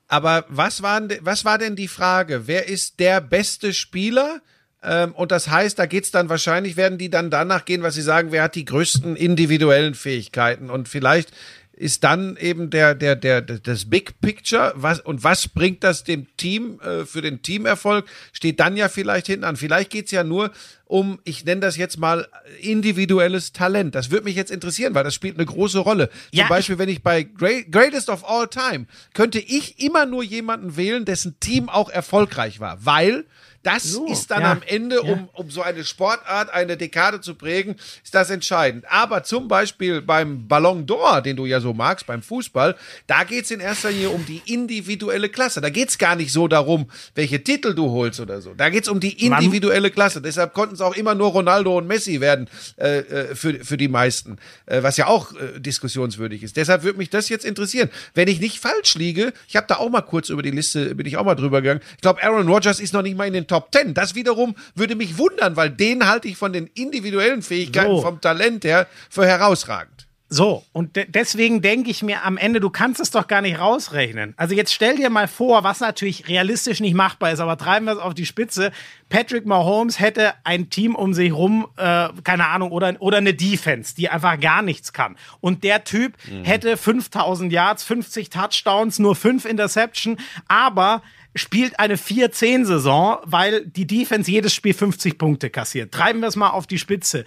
Aber 0.07 0.45
was 0.49 0.81
war, 0.81 1.01
was 1.21 1.45
war 1.45 1.59
denn 1.59 1.75
die 1.75 1.87
Frage? 1.87 2.47
Wer 2.47 2.67
ist 2.67 2.99
der 2.99 3.21
beste 3.21 3.73
Spieler? 3.73 4.41
Ähm, 4.81 5.13
und 5.13 5.31
das 5.31 5.49
heißt, 5.49 5.77
da 5.77 5.85
geht's 5.85 6.09
dann 6.09 6.29
wahrscheinlich, 6.29 6.77
werden 6.77 6.97
die 6.97 7.09
dann 7.09 7.29
danach 7.29 7.65
gehen, 7.65 7.83
was 7.83 7.93
sie 7.93 8.01
sagen, 8.01 8.31
wer 8.31 8.43
hat 8.43 8.55
die 8.55 8.65
größten 8.65 9.15
individuellen 9.15 9.93
Fähigkeiten. 9.93 10.69
Und 10.69 10.87
vielleicht 10.87 11.31
ist 11.77 12.03
dann 12.03 12.37
eben 12.37 12.69
der, 12.69 12.95
der, 12.95 13.15
der, 13.15 13.41
das 13.41 13.89
Big 13.89 14.19
Picture. 14.19 14.73
Was, 14.75 14.99
und 14.99 15.23
was 15.23 15.47
bringt 15.47 15.83
das 15.83 16.03
dem 16.03 16.25
Team 16.35 16.79
äh, 16.81 17.05
für 17.05 17.21
den 17.21 17.43
Teamerfolg? 17.43 18.05
Steht 18.33 18.59
dann 18.59 18.75
ja 18.75 18.89
vielleicht 18.89 19.27
hinten 19.27 19.45
an. 19.45 19.55
Vielleicht 19.55 19.91
geht's 19.91 20.11
ja 20.11 20.23
nur 20.23 20.51
um, 20.87 21.19
ich 21.23 21.43
nenne 21.45 21.61
das 21.61 21.77
jetzt 21.77 21.97
mal 21.99 22.27
individuelles 22.61 23.51
Talent. 23.51 23.93
Das 23.95 24.09
würde 24.11 24.25
mich 24.25 24.35
jetzt 24.35 24.51
interessieren, 24.51 24.95
weil 24.95 25.03
das 25.03 25.13
spielt 25.13 25.35
eine 25.37 25.45
große 25.45 25.79
Rolle. 25.79 26.09
Ja, 26.31 26.43
Zum 26.45 26.49
Beispiel, 26.49 26.77
wenn 26.79 26.89
ich 26.89 27.03
bei 27.03 27.23
Great, 27.23 27.71
Greatest 27.71 28.09
of 28.09 28.27
All 28.27 28.47
Time, 28.47 28.85
könnte 29.13 29.39
ich 29.39 29.79
immer 29.79 30.05
nur 30.05 30.23
jemanden 30.23 30.77
wählen, 30.77 31.05
dessen 31.05 31.39
Team 31.39 31.69
auch 31.69 31.89
erfolgreich 31.89 32.59
war, 32.59 32.85
weil 32.85 33.25
Das 33.63 33.83
So, 33.83 34.05
ist 34.05 34.31
dann 34.31 34.43
ja, 34.43 34.51
am 34.51 34.61
Ende, 34.65 34.95
ja. 35.03 35.11
um, 35.11 35.27
um 35.33 35.51
so 35.51 35.61
eine 35.61 35.83
Sportart, 35.83 36.53
eine 36.53 36.77
Dekade 36.77 37.19
zu 37.19 37.35
prägen, 37.35 37.75
ist 38.01 38.15
das 38.15 38.29
entscheidend. 38.29 38.85
Aber 38.89 39.23
zum 39.23 39.49
Beispiel 39.49 40.01
beim 40.01 40.47
Ballon 40.47 40.85
d'Or, 40.85 41.19
den 41.19 41.35
du 41.35 41.45
ja 41.45 41.59
so 41.59 41.73
magst, 41.73 42.05
beim 42.05 42.21
Fußball, 42.21 42.77
da 43.07 43.25
geht's 43.25 43.51
in 43.51 43.59
erster 43.59 43.91
Linie 43.91 44.11
um 44.11 44.25
die 44.25 44.41
individuelle 44.45 45.27
Klasse. 45.27 45.59
Da 45.59 45.69
geht's 45.69 45.97
gar 45.97 46.15
nicht 46.15 46.31
so 46.31 46.47
darum, 46.47 46.89
welche 47.15 47.43
Titel 47.43 47.73
du 47.73 47.89
holst 47.91 48.21
oder 48.21 48.39
so. 48.39 48.53
Da 48.53 48.69
geht's 48.69 48.87
um 48.87 49.01
die 49.01 49.25
individuelle 49.25 49.91
Klasse. 49.91 50.21
Deshalb 50.21 50.53
konnten 50.53 50.76
es 50.77 50.81
auch 50.81 50.95
immer 50.95 51.15
nur 51.15 51.29
Ronaldo 51.31 51.77
und 51.77 51.87
Messi 51.87 52.21
werden 52.21 52.49
äh, 52.77 52.99
äh, 52.99 53.35
für, 53.35 53.53
für 53.63 53.77
die 53.77 53.87
meisten, 53.87 54.37
äh, 54.65 54.81
was 54.83 54.97
ja 54.97 55.07
auch 55.07 55.33
äh, 55.33 55.59
diskussionswürdig 55.59 56.43
ist. 56.43 56.57
Deshalb 56.57 56.83
würde 56.83 56.97
mich 56.97 57.09
das 57.09 57.29
jetzt 57.29 57.45
interessieren. 57.45 57.89
Wenn 58.13 58.27
ich 58.27 58.39
nicht 58.39 58.59
falsch 58.59 58.95
liege, 58.95 59.33
ich 59.47 59.55
habe 59.55 59.67
da 59.67 59.75
auch 59.77 59.89
mal 59.89 60.01
kurz 60.01 60.29
über 60.29 60.41
die 60.41 60.51
Liste, 60.51 60.95
bin 60.95 61.05
ich 61.05 61.17
auch 61.17 61.25
mal 61.25 61.35
drüber 61.35 61.61
gegangen. 61.61 61.81
Ich 61.95 62.01
glaube, 62.01 62.23
Aaron 62.23 62.47
Rodgers 62.47 62.79
ist 62.79 62.93
noch 62.93 63.01
nicht 63.01 63.17
mal 63.17 63.27
in 63.27 63.33
den 63.33 63.47
Top 63.47 63.71
Ten. 63.71 63.93
Das 63.93 64.15
wiederum 64.15 64.55
würde 64.75 64.95
mich 64.95 65.17
wundern, 65.17 65.55
weil 65.55 65.69
den 65.69 66.07
halte 66.07 66.27
ich 66.27 66.37
von 66.37 66.53
den 66.53 66.67
individuellen 66.75 67.41
Fähigkeiten, 67.41 67.95
So. 67.95 68.01
vom 68.01 68.21
Talent 68.21 68.63
her, 68.63 68.87
für 69.09 69.25
herausragend. 69.25 69.96
So, 70.29 70.65
und 70.73 70.97
de 70.97 71.05
deswegen 71.07 71.61
denke 71.61 71.89
ich 71.89 72.03
mir 72.03 72.25
am 72.25 72.37
Ende, 72.37 72.59
du 72.59 72.69
kannst 72.69 72.99
es 72.99 73.11
doch 73.11 73.27
gar 73.27 73.41
nicht 73.41 73.59
rausrechnen. 73.59 74.33
Also 74.35 74.55
jetzt 74.55 74.73
stell 74.73 74.97
dir 74.97 75.09
mal 75.09 75.27
vor, 75.27 75.63
was 75.63 75.79
natürlich 75.79 76.27
realistisch 76.27 76.81
nicht 76.81 76.95
machbar 76.95 77.31
ist, 77.31 77.39
aber 77.39 77.57
treiben 77.57 77.85
wir 77.85 77.93
es 77.93 77.99
auf 77.99 78.13
die 78.13 78.25
Spitze. 78.25 78.71
Patrick 79.07 79.45
Mahomes 79.45 80.01
hätte 80.01 80.33
ein 80.43 80.69
Team 80.69 80.95
um 80.95 81.13
sich 81.13 81.31
rum, 81.31 81.67
äh, 81.77 82.09
keine 82.25 82.47
Ahnung, 82.47 82.71
oder, 82.71 82.95
oder 82.99 83.19
eine 83.19 83.33
Defense, 83.33 83.95
die 83.95 84.09
einfach 84.09 84.37
gar 84.37 84.61
nichts 84.61 84.91
kann. 84.91 85.15
Und 85.39 85.63
der 85.63 85.85
Typ 85.85 86.17
hätte 86.43 86.75
5000 86.75 87.53
Yards, 87.53 87.85
50 87.85 88.29
Touchdowns, 88.29 88.99
nur 88.99 89.15
5 89.15 89.45
Interception, 89.45 90.17
aber 90.49 91.03
spielt 91.35 91.79
eine 91.79 91.95
4-10-Saison, 91.95 93.19
weil 93.23 93.65
die 93.65 93.87
Defense 93.87 94.29
jedes 94.29 94.53
Spiel 94.53 94.73
50 94.73 95.17
Punkte 95.17 95.49
kassiert. 95.49 95.93
Treiben 95.93 96.19
wir 96.19 96.27
es 96.27 96.35
mal 96.35 96.49
auf 96.49 96.67
die 96.67 96.79
Spitze 96.79 97.23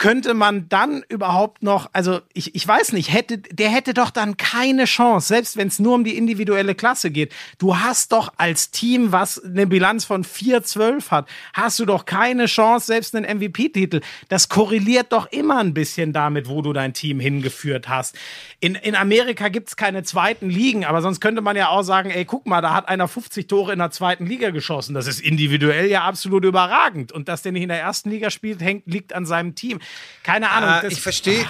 könnte 0.00 0.32
man 0.32 0.66
dann 0.70 1.04
überhaupt 1.10 1.62
noch, 1.62 1.90
also 1.92 2.20
ich, 2.32 2.54
ich 2.54 2.66
weiß 2.66 2.94
nicht, 2.94 3.12
hätte, 3.12 3.36
der 3.36 3.68
hätte 3.68 3.92
doch 3.92 4.08
dann 4.08 4.38
keine 4.38 4.86
Chance, 4.86 5.28
selbst 5.28 5.58
wenn 5.58 5.68
es 5.68 5.78
nur 5.78 5.94
um 5.94 6.04
die 6.04 6.16
individuelle 6.16 6.74
Klasse 6.74 7.10
geht. 7.10 7.34
Du 7.58 7.76
hast 7.76 8.10
doch 8.12 8.32
als 8.38 8.70
Team, 8.70 9.12
was 9.12 9.44
eine 9.44 9.66
Bilanz 9.66 10.06
von 10.06 10.24
4-12 10.24 11.10
hat, 11.10 11.28
hast 11.52 11.78
du 11.80 11.84
doch 11.84 12.06
keine 12.06 12.46
Chance, 12.46 12.86
selbst 12.86 13.14
einen 13.14 13.38
MVP-Titel. 13.38 14.00
Das 14.30 14.48
korreliert 14.48 15.12
doch 15.12 15.30
immer 15.32 15.58
ein 15.58 15.74
bisschen 15.74 16.14
damit, 16.14 16.48
wo 16.48 16.62
du 16.62 16.72
dein 16.72 16.94
Team 16.94 17.20
hingeführt 17.20 17.90
hast. 17.90 18.16
In, 18.58 18.76
in 18.76 18.94
Amerika 18.94 19.48
gibt's 19.48 19.76
keine 19.76 20.02
zweiten 20.02 20.48
Ligen, 20.48 20.86
aber 20.86 21.02
sonst 21.02 21.20
könnte 21.20 21.42
man 21.42 21.56
ja 21.56 21.68
auch 21.68 21.82
sagen, 21.82 22.10
ey, 22.10 22.24
guck 22.24 22.46
mal, 22.46 22.62
da 22.62 22.72
hat 22.72 22.88
einer 22.88 23.06
50 23.06 23.46
Tore 23.48 23.74
in 23.74 23.78
der 23.80 23.90
zweiten 23.90 24.24
Liga 24.24 24.48
geschossen. 24.48 24.94
Das 24.94 25.06
ist 25.06 25.20
individuell 25.20 25.90
ja 25.90 26.04
absolut 26.04 26.46
überragend. 26.46 27.12
Und 27.12 27.28
dass 27.28 27.42
der 27.42 27.52
nicht 27.52 27.64
in 27.64 27.68
der 27.68 27.80
ersten 27.80 28.08
Liga 28.08 28.30
spielt, 28.30 28.62
hängt, 28.62 28.86
liegt 28.86 29.12
an 29.12 29.26
seinem 29.26 29.54
Team. 29.54 29.78
Keine 30.22 30.50
Ahnung. 30.50 30.68
Ah, 30.70 30.82
das- 30.82 30.92
ich 30.92 31.00
verstehe. 31.00 31.46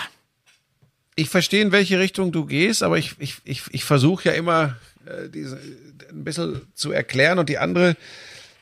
Ich 1.16 1.28
verstehe, 1.28 1.61
in 1.62 1.72
welche 1.72 1.99
Richtung 1.99 2.32
du 2.32 2.47
gehst, 2.47 2.82
aber 2.82 2.97
ich, 2.97 3.16
ich, 3.18 3.36
ich, 3.45 3.62
ich 3.70 3.84
versuche 3.84 4.28
ja 4.30 4.34
immer, 4.34 4.76
äh, 5.07 5.28
diese, 5.28 5.57
ein 6.11 6.24
bisschen 6.24 6.62
zu 6.74 6.93
erklären 6.93 7.38
und 7.38 7.49
die 7.49 7.59
andere 7.59 7.97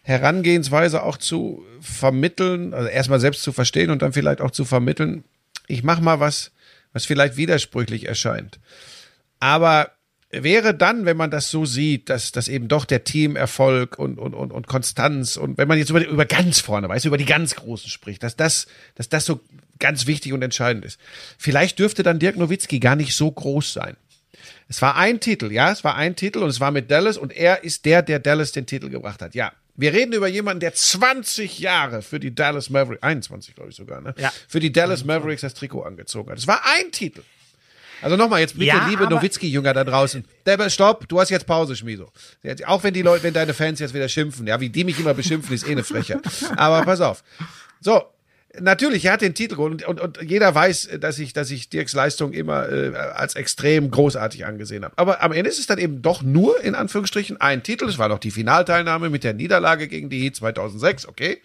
Herangehensweise 0.03 1.03
auch 1.03 1.18
zu 1.18 1.64
vermitteln, 1.81 2.72
also 2.74 2.89
erstmal 2.89 3.20
selbst 3.20 3.43
zu 3.43 3.53
verstehen 3.53 3.91
und 3.91 4.03
dann 4.03 4.12
vielleicht 4.12 4.41
auch 4.41 4.51
zu 4.51 4.64
vermitteln. 4.64 5.24
Ich 5.66 5.83
mache 5.83 6.03
mal 6.03 6.18
was, 6.18 6.51
was 6.93 7.05
vielleicht 7.05 7.37
widersprüchlich 7.37 8.09
erscheint. 8.09 8.59
Aber 9.39 9.93
wäre 10.31 10.74
dann, 10.74 11.05
wenn 11.05 11.16
man 11.16 11.31
das 11.31 11.51
so 11.51 11.64
sieht, 11.66 12.09
dass, 12.09 12.33
dass 12.33 12.49
eben 12.49 12.68
doch 12.68 12.87
der 12.87 13.05
Teamerfolg 13.05 13.99
und, 13.99 14.18
und, 14.18 14.35
und, 14.35 14.51
und 14.51 14.66
Konstanz 14.66 15.37
und 15.37 15.59
wenn 15.59 15.68
man 15.68 15.79
jetzt 15.79 15.91
über, 15.91 16.05
über 16.07 16.24
ganz 16.26 16.61
vorne, 16.61 16.89
weißt 16.89 17.05
du, 17.05 17.09
über 17.09 17.18
die 17.18 17.24
ganz 17.26 17.55
Großen 17.55 17.89
spricht, 17.91 18.22
dass 18.22 18.35
das, 18.37 18.66
dass 18.95 19.09
das 19.09 19.26
so 19.26 19.41
ganz 19.79 20.07
wichtig 20.07 20.33
und 20.33 20.43
entscheidend 20.43 20.85
ist. 20.85 21.01
Vielleicht 21.39 21.79
dürfte 21.79 22.03
dann 22.03 22.18
Dirk 22.18 22.37
Nowitzki 22.37 22.81
gar 22.81 22.97
nicht 22.97 23.14
so 23.16 23.31
groß 23.31 23.72
sein. 23.72 23.97
Es 24.68 24.83
war 24.83 24.97
ein 24.97 25.20
Titel, 25.20 25.51
ja, 25.51 25.72
es 25.72 25.83
war 25.83 25.97
ein 25.97 26.14
Titel 26.14 26.41
und 26.41 26.51
es 26.51 26.61
war 26.61 26.70
mit 26.70 26.91
Dallas 26.91 27.16
und 27.16 27.35
er 27.35 27.64
ist 27.64 27.85
der, 27.87 28.03
der 28.03 28.18
Dallas 28.18 28.53
den 28.53 28.66
Titel 28.66 28.91
gebracht 28.91 29.22
hat, 29.22 29.35
ja. 29.35 29.53
Wir 29.81 29.93
reden 29.93 30.12
über 30.12 30.26
jemanden, 30.26 30.59
der 30.59 30.74
20 30.74 31.61
Jahre 31.61 32.03
für 32.03 32.18
die 32.18 32.35
Dallas 32.35 32.68
Mavericks, 32.68 33.03
21 33.03 33.55
glaube 33.55 33.70
ich 33.70 33.76
sogar, 33.76 34.01
ne? 34.01 34.12
Ja. 34.18 34.33
Für 34.49 34.59
die 34.59 34.72
Dallas 34.72 35.05
Mavericks 35.05 35.43
das 35.43 35.55
Trikot 35.55 35.83
angezogen 35.83 36.31
hat. 36.31 36.39
Es 36.39 36.49
war 36.49 36.61
ein 36.79 36.91
Titel. 36.91 37.22
Also 38.03 38.16
nochmal, 38.16 38.41
jetzt 38.41 38.55
bitte, 38.55 38.66
Ja, 38.66 38.87
liebe 38.89 39.09
Nowitzki-Jünger 39.09 39.72
da 39.74 39.85
draußen. 39.85 40.24
Debbe, 40.47 40.68
stopp, 40.70 41.09
du 41.09 41.20
hast 41.20 41.31
jetzt 41.31 41.47
Pause, 41.47 41.74
Schmieso. 41.76 42.11
Jetzt, 42.43 42.66
Auch 42.66 42.83
wenn 42.83 42.95
die 42.95 43.03
Leute, 43.03 43.24
wenn 43.24 43.35
deine 43.35 43.55
Fans 43.55 43.81
jetzt 43.81 43.95
wieder 43.95 44.09
schimpfen, 44.09 44.47
ja, 44.47 44.61
wie 44.61 44.68
die 44.68 44.85
mich 44.85 44.99
immer 44.99 45.14
beschimpfen, 45.14 45.55
ist 45.55 45.66
eh 45.66 45.72
eine 45.72 45.85
Freche. 45.85 46.20
Aber 46.57 46.83
pass 46.85 47.01
auf. 47.01 47.24
So, 47.81 48.03
natürlich, 48.59 49.05
er 49.05 49.13
hat 49.13 49.21
den 49.21 49.35
Titel 49.35 49.61
und, 49.61 49.87
und, 49.87 50.01
und 50.01 50.23
jeder 50.23 50.55
weiß, 50.55 50.91
dass 51.01 51.19
ich, 51.19 51.33
dass 51.33 51.51
ich 51.51 51.69
Dirks 51.69 51.93
Leistung 51.93 52.33
immer 52.33 52.69
äh, 52.69 52.95
als 52.97 53.35
extrem 53.35 53.91
großartig 53.91 54.47
angesehen 54.47 54.85
habe. 54.85 54.97
Aber 54.97 55.23
am 55.23 55.33
Ende 55.33 55.51
ist 55.51 55.59
es 55.59 55.67
dann 55.67 55.79
eben 55.79 56.03
doch 56.03 56.23
nur, 56.23 56.61
in 56.63 56.75
Anführungsstrichen, 56.75 57.41
ein 57.41 57.63
Titel. 57.63 57.89
Es 57.89 57.99
war 57.99 58.09
noch 58.09 58.19
die 58.19 58.31
Finalteilnahme 58.31 59.11
mit 59.11 59.25
der 59.25 59.35
Niederlage 59.35 59.89
gegen 59.89 60.11
die 60.11 60.21
Heat 60.21 60.37
2006, 60.37 61.07
okay. 61.07 61.43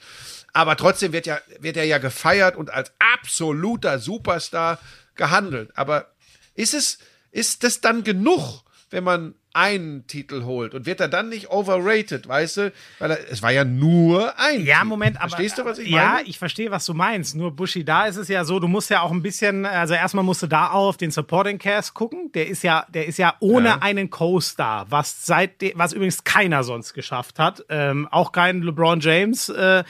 Aber 0.54 0.78
trotzdem 0.78 1.14
wird 1.14 1.26
ja, 1.26 1.40
wird 1.60 1.78
er 1.78 1.86
ja 1.86 1.98
gefeiert 1.98 2.56
und 2.56 2.72
als 2.72 2.92
absoluter 3.00 4.00
Superstar 4.00 4.80
gehandelt. 5.16 5.72
Aber 5.76 6.14
ist 6.56 6.74
es, 6.74 7.00
ist 7.32 7.64
das 7.64 7.82
dann 7.82 8.04
genug, 8.04 8.64
wenn 8.92 9.04
man 9.04 9.34
einen 9.54 10.08
Titel 10.08 10.44
holt 10.44 10.74
und 10.74 10.86
wird 10.86 11.00
er 11.00 11.08
dann 11.08 11.30
nicht 11.30 11.52
overrated, 11.52 12.28
weißt 12.28 12.58
du? 12.58 12.74
Weil 13.00 13.12
er, 13.12 13.32
es 13.32 13.42
war 13.42 13.52
ja 13.52 13.64
nur 13.64 14.38
ein. 14.40 14.66
Ja, 14.66 14.78
Titel. 14.78 14.88
Moment, 14.88 15.18
aber. 15.18 15.30
Verstehst 15.30 15.58
du, 15.58 15.66
was 15.66 15.78
ich 15.80 15.90
ja, 15.90 16.14
meine? 16.16 16.28
ich 16.28 16.40
verstehe, 16.40 16.72
was 16.72 16.86
du 16.86 16.94
meinst. 16.94 17.36
Nur 17.36 17.56
Bushi, 17.56 17.86
da 17.86 18.06
ist 18.08 18.18
es 18.18 18.28
ja 18.28 18.46
so, 18.46 18.60
du 18.60 18.68
musst 18.68 18.90
ja 18.90 19.02
auch 19.02 19.12
ein 19.12 19.22
bisschen, 19.22 19.66
also 19.66 19.94
erstmal 19.94 20.24
musst 20.24 20.42
du 20.42 20.48
da 20.48 20.72
auf 20.72 20.98
den 20.98 21.12
Supporting 21.12 21.60
Cast 21.60 21.94
gucken. 21.94 22.32
Der 22.34 22.48
ist 22.48 22.64
ja, 22.64 22.86
der 22.90 23.06
ist 23.06 23.18
ja 23.18 23.36
ohne 23.40 23.70
Ja. 23.70 23.78
einen 23.82 24.10
Co-Star, 24.10 24.88
was 24.90 25.26
seit, 25.26 25.52
was 25.76 25.94
übrigens 25.94 26.24
keiner 26.24 26.64
sonst 26.64 26.94
geschafft 26.94 27.40
hat. 27.40 27.64
Ähm, 27.70 28.08
auch 28.12 28.32
kein 28.32 28.62
LeBron 28.64 29.00
James, 29.00 29.50
äh, 29.50 29.84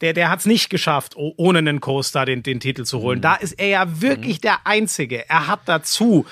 der, 0.00 0.12
der 0.12 0.30
hat 0.30 0.40
es 0.40 0.46
nicht 0.46 0.70
geschafft, 0.70 1.14
oh- 1.16 1.34
ohne 1.36 1.58
einen 1.60 1.80
Co-Star 1.80 2.26
den, 2.26 2.42
den 2.42 2.60
Titel 2.60 2.84
zu 2.84 2.98
Mhm. 2.98 3.02
holen. 3.02 3.20
Da 3.20 3.34
ist 3.34 3.52
er 3.52 3.68
ja 3.68 4.00
wirklich 4.00 4.40
der 4.40 4.66
Einzige. 4.66 5.28
Er 5.28 5.46
hat 5.46 5.60
dazu, 5.66 6.26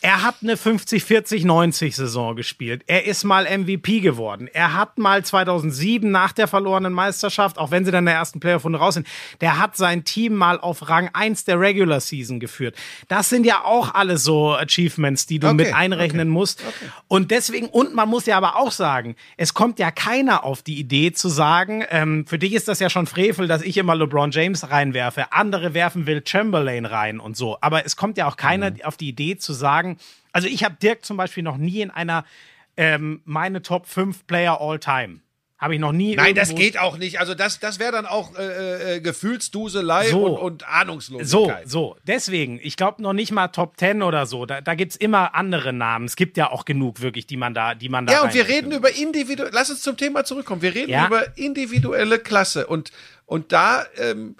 er 0.00 0.22
hat 0.22 0.36
eine 0.42 0.56
50-40-90-Saison 0.56 2.36
gespielt. 2.36 2.82
Er 2.86 3.04
ist 3.06 3.24
mal 3.24 3.46
MVP 3.46 4.00
geworden. 4.00 4.48
Er 4.52 4.74
hat 4.74 4.98
mal 4.98 5.24
2007 5.24 6.10
nach 6.10 6.32
der 6.32 6.48
verlorenen 6.48 6.92
Meisterschaft, 6.92 7.58
auch 7.58 7.70
wenn 7.70 7.84
sie 7.84 7.90
dann 7.90 8.02
in 8.02 8.06
der 8.06 8.14
ersten 8.16 8.40
Playoff-Runde 8.40 8.78
raus 8.78 8.94
sind, 8.94 9.06
der 9.40 9.58
hat 9.58 9.76
sein 9.76 10.04
Team 10.04 10.34
mal 10.34 10.58
auf 10.60 10.88
Rang 10.88 11.10
1 11.12 11.44
der 11.44 11.60
Regular 11.60 12.00
Season 12.00 12.40
geführt. 12.40 12.76
Das 13.08 13.28
sind 13.28 13.46
ja 13.46 13.64
auch 13.64 13.94
alles 13.94 14.24
so 14.24 14.54
Achievements, 14.54 15.26
die 15.26 15.38
du 15.38 15.46
Okay, 15.48 15.56
mit 15.56 15.74
einrechnen 15.74 16.28
okay, 16.28 16.32
musst. 16.38 16.62
Und 17.08 17.30
deswegen, 17.30 17.66
und 17.68 17.94
man 17.94 18.08
muss 18.08 18.26
ja 18.26 18.36
aber 18.36 18.56
auch 18.56 18.72
sagen, 18.72 19.16
es 19.36 19.54
kommt 19.54 19.78
ja 19.78 19.90
keiner 19.90 20.44
auf 20.44 20.62
die 20.62 20.78
Idee 20.78 21.12
zu 21.12 21.28
sagen, 21.28 21.84
ähm, 21.90 22.26
für 22.26 22.38
dich 22.38 22.52
ist 22.54 22.68
das 22.68 22.80
ja 22.80 22.90
schon 22.90 23.06
Frevel, 23.12 23.46
dass 23.46 23.62
ich 23.62 23.76
immer 23.76 23.94
LeBron 23.94 24.30
James 24.30 24.70
reinwerfe. 24.70 25.32
Andere 25.32 25.74
werfen 25.74 26.06
Will 26.06 26.22
Chamberlain 26.26 26.86
rein 26.86 27.20
und 27.20 27.36
so. 27.36 27.58
Aber 27.60 27.84
es 27.84 27.96
kommt 27.96 28.16
ja 28.16 28.26
auch 28.26 28.36
keiner 28.36 28.70
Mhm. 28.70 28.82
auf 28.84 28.96
die 28.96 29.08
Idee 29.08 29.36
zu 29.36 29.52
sagen, 29.52 29.98
also 30.32 30.48
ich 30.48 30.64
habe 30.64 30.76
Dirk 30.82 31.04
zum 31.04 31.18
Beispiel 31.18 31.42
noch 31.42 31.58
nie 31.58 31.82
in 31.82 31.90
einer 31.90 32.24
ähm, 32.78 33.20
meine 33.26 33.60
Top 33.60 33.86
5 33.86 34.26
Player 34.26 34.58
all 34.60 34.78
time. 34.78 35.20
Habe 35.62 35.74
ich 35.74 35.80
noch 35.80 35.92
nie. 35.92 36.16
Nein, 36.16 36.34
das 36.34 36.54
geht 36.54 36.76
auch 36.76 36.98
nicht. 36.98 37.20
Also 37.20 37.34
das, 37.34 37.60
das 37.60 37.78
wäre 37.78 37.92
dann 37.92 38.04
auch 38.04 38.36
äh, 38.36 38.96
äh, 38.96 39.00
Gefühlsduselei 39.00 40.08
So. 40.10 40.26
und, 40.26 40.36
und 40.42 40.60
So, 40.62 40.66
Ahnungslosigkeit. 40.68 41.70
so. 41.70 41.96
Deswegen, 42.06 42.58
ich 42.62 42.76
glaube 42.76 43.00
noch 43.00 43.12
nicht 43.12 43.30
mal 43.32 43.48
Top 43.48 43.78
10 43.78 44.02
oder 44.02 44.26
so. 44.26 44.44
Da, 44.44 44.60
da 44.60 44.74
gibt's 44.74 44.96
immer 44.96 45.34
andere 45.36 45.72
Namen. 45.72 46.06
Es 46.06 46.16
gibt 46.16 46.36
ja 46.36 46.50
auch 46.50 46.64
genug 46.64 47.00
wirklich, 47.00 47.26
die 47.26 47.36
man 47.36 47.54
da, 47.54 47.74
die 47.76 47.88
man 47.88 48.06
da 48.06 48.12
Ja, 48.12 48.22
und 48.22 48.34
wir 48.34 48.48
reden 48.48 48.72
über 48.72 48.94
individuelle, 48.94 49.50
lass 49.54 49.70
uns 49.70 49.82
zum 49.82 49.96
Thema 49.96 50.24
zurückkommen. 50.24 50.62
Wir 50.62 50.74
reden 50.74 50.90
Ja. 50.90 51.06
über 51.06 51.36
individuelle 51.38 52.18
Klasse 52.18 52.66
und, 52.66 52.90
und 53.26 53.52
da, 53.52 53.86
ähm, 53.96 54.36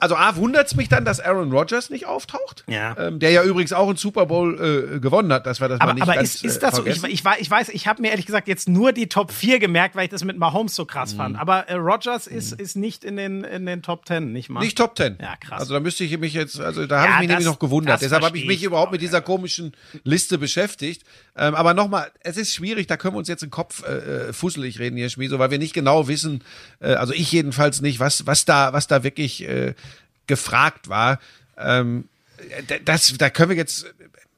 also 0.00 0.16
A, 0.16 0.34
wundert's 0.36 0.74
mich 0.74 0.88
dann, 0.88 1.04
dass 1.04 1.20
Aaron 1.20 1.52
Rodgers 1.52 1.90
nicht 1.90 2.06
auftaucht. 2.06 2.64
Ja. 2.66 2.96
Ähm, 2.98 3.18
der 3.18 3.30
ja 3.30 3.42
übrigens 3.44 3.72
auch 3.72 3.88
einen 3.88 3.96
Super 3.96 4.26
Bowl 4.26 4.94
äh, 4.94 4.98
gewonnen 5.00 5.32
hat, 5.32 5.46
dass 5.46 5.60
wir 5.60 5.68
das 5.68 5.78
mal 5.78 5.84
Aber, 5.84 5.94
nicht 5.94 6.02
aber 6.02 6.14
ganz, 6.14 6.36
ist, 6.36 6.44
ist 6.44 6.56
äh, 6.56 6.60
das 6.60 6.76
so? 6.76 6.86
Ich, 6.86 7.02
ich, 7.04 7.24
ich 7.38 7.50
weiß, 7.50 7.68
ich 7.68 7.86
habe 7.86 8.02
mir 8.02 8.10
ehrlich 8.10 8.26
gesagt 8.26 8.48
jetzt 8.48 8.68
nur 8.68 8.92
die 8.92 9.08
Top 9.08 9.30
4 9.32 9.58
gemerkt, 9.58 9.94
weil 9.94 10.04
ich 10.04 10.10
das 10.10 10.24
mit 10.24 10.38
Mahomes 10.38 10.74
so 10.74 10.84
krass 10.84 11.12
fand. 11.12 11.38
Aber 11.38 11.68
äh, 11.68 11.74
Rogers 11.74 12.26
ist, 12.26 12.52
ist 12.52 12.76
nicht 12.76 13.04
in 13.04 13.16
den, 13.16 13.44
in 13.44 13.66
den 13.66 13.82
Top 13.82 14.06
10, 14.06 14.32
nicht 14.32 14.48
mal. 14.50 14.60
Nicht 14.60 14.78
Top 14.78 14.94
Ten. 14.94 15.18
Ja, 15.20 15.36
krass. 15.36 15.60
Also 15.60 15.74
da 15.74 15.80
müsste 15.80 16.04
ich 16.04 16.18
mich 16.18 16.34
jetzt, 16.34 16.58
also 16.60 16.86
da 16.86 17.00
habe 17.00 17.08
Ja, 17.08 17.14
ich 17.14 17.20
mich 17.20 17.28
das- 17.28 17.38
nämlich 17.38 17.46
noch 17.52 17.58
gewundert. 17.58 18.00
Deshalb 18.02 18.24
habe 18.24 18.38
ich 18.38 18.46
mich 18.46 18.58
ich 18.58 18.64
überhaupt 18.64 18.88
auch, 18.88 18.92
mit 18.92 19.02
dieser 19.02 19.20
komischen 19.20 19.72
Liste 20.04 20.38
beschäftigt. 20.38 21.02
Ähm, 21.36 21.54
aber 21.54 21.74
nochmal, 21.74 22.10
es 22.20 22.36
ist 22.36 22.52
schwierig, 22.54 22.86
da 22.86 22.96
können 22.96 23.14
wir 23.14 23.18
uns 23.18 23.28
jetzt 23.28 23.42
den 23.42 23.50
Kopf 23.50 23.82
äh, 23.86 24.28
äh, 24.28 24.32
fusselig 24.32 24.78
reden 24.78 24.96
hier, 24.96 25.08
Schmieso, 25.10 25.38
weil 25.38 25.50
wir 25.50 25.58
nicht 25.58 25.74
genau 25.74 26.08
wissen, 26.08 26.42
äh, 26.80 26.94
also 26.94 27.12
ich 27.12 27.30
jedenfalls 27.32 27.80
nicht, 27.80 28.00
was, 28.00 28.26
was 28.26 28.44
da, 28.44 28.72
was 28.72 28.86
da 28.86 29.02
wirklich 29.04 29.46
äh, 29.48 29.74
gefragt 30.30 30.88
war. 30.88 31.20
Ähm, 31.58 32.08
das, 32.86 33.12
da 33.18 33.28
können 33.28 33.50
wir 33.50 33.56
jetzt, 33.56 33.84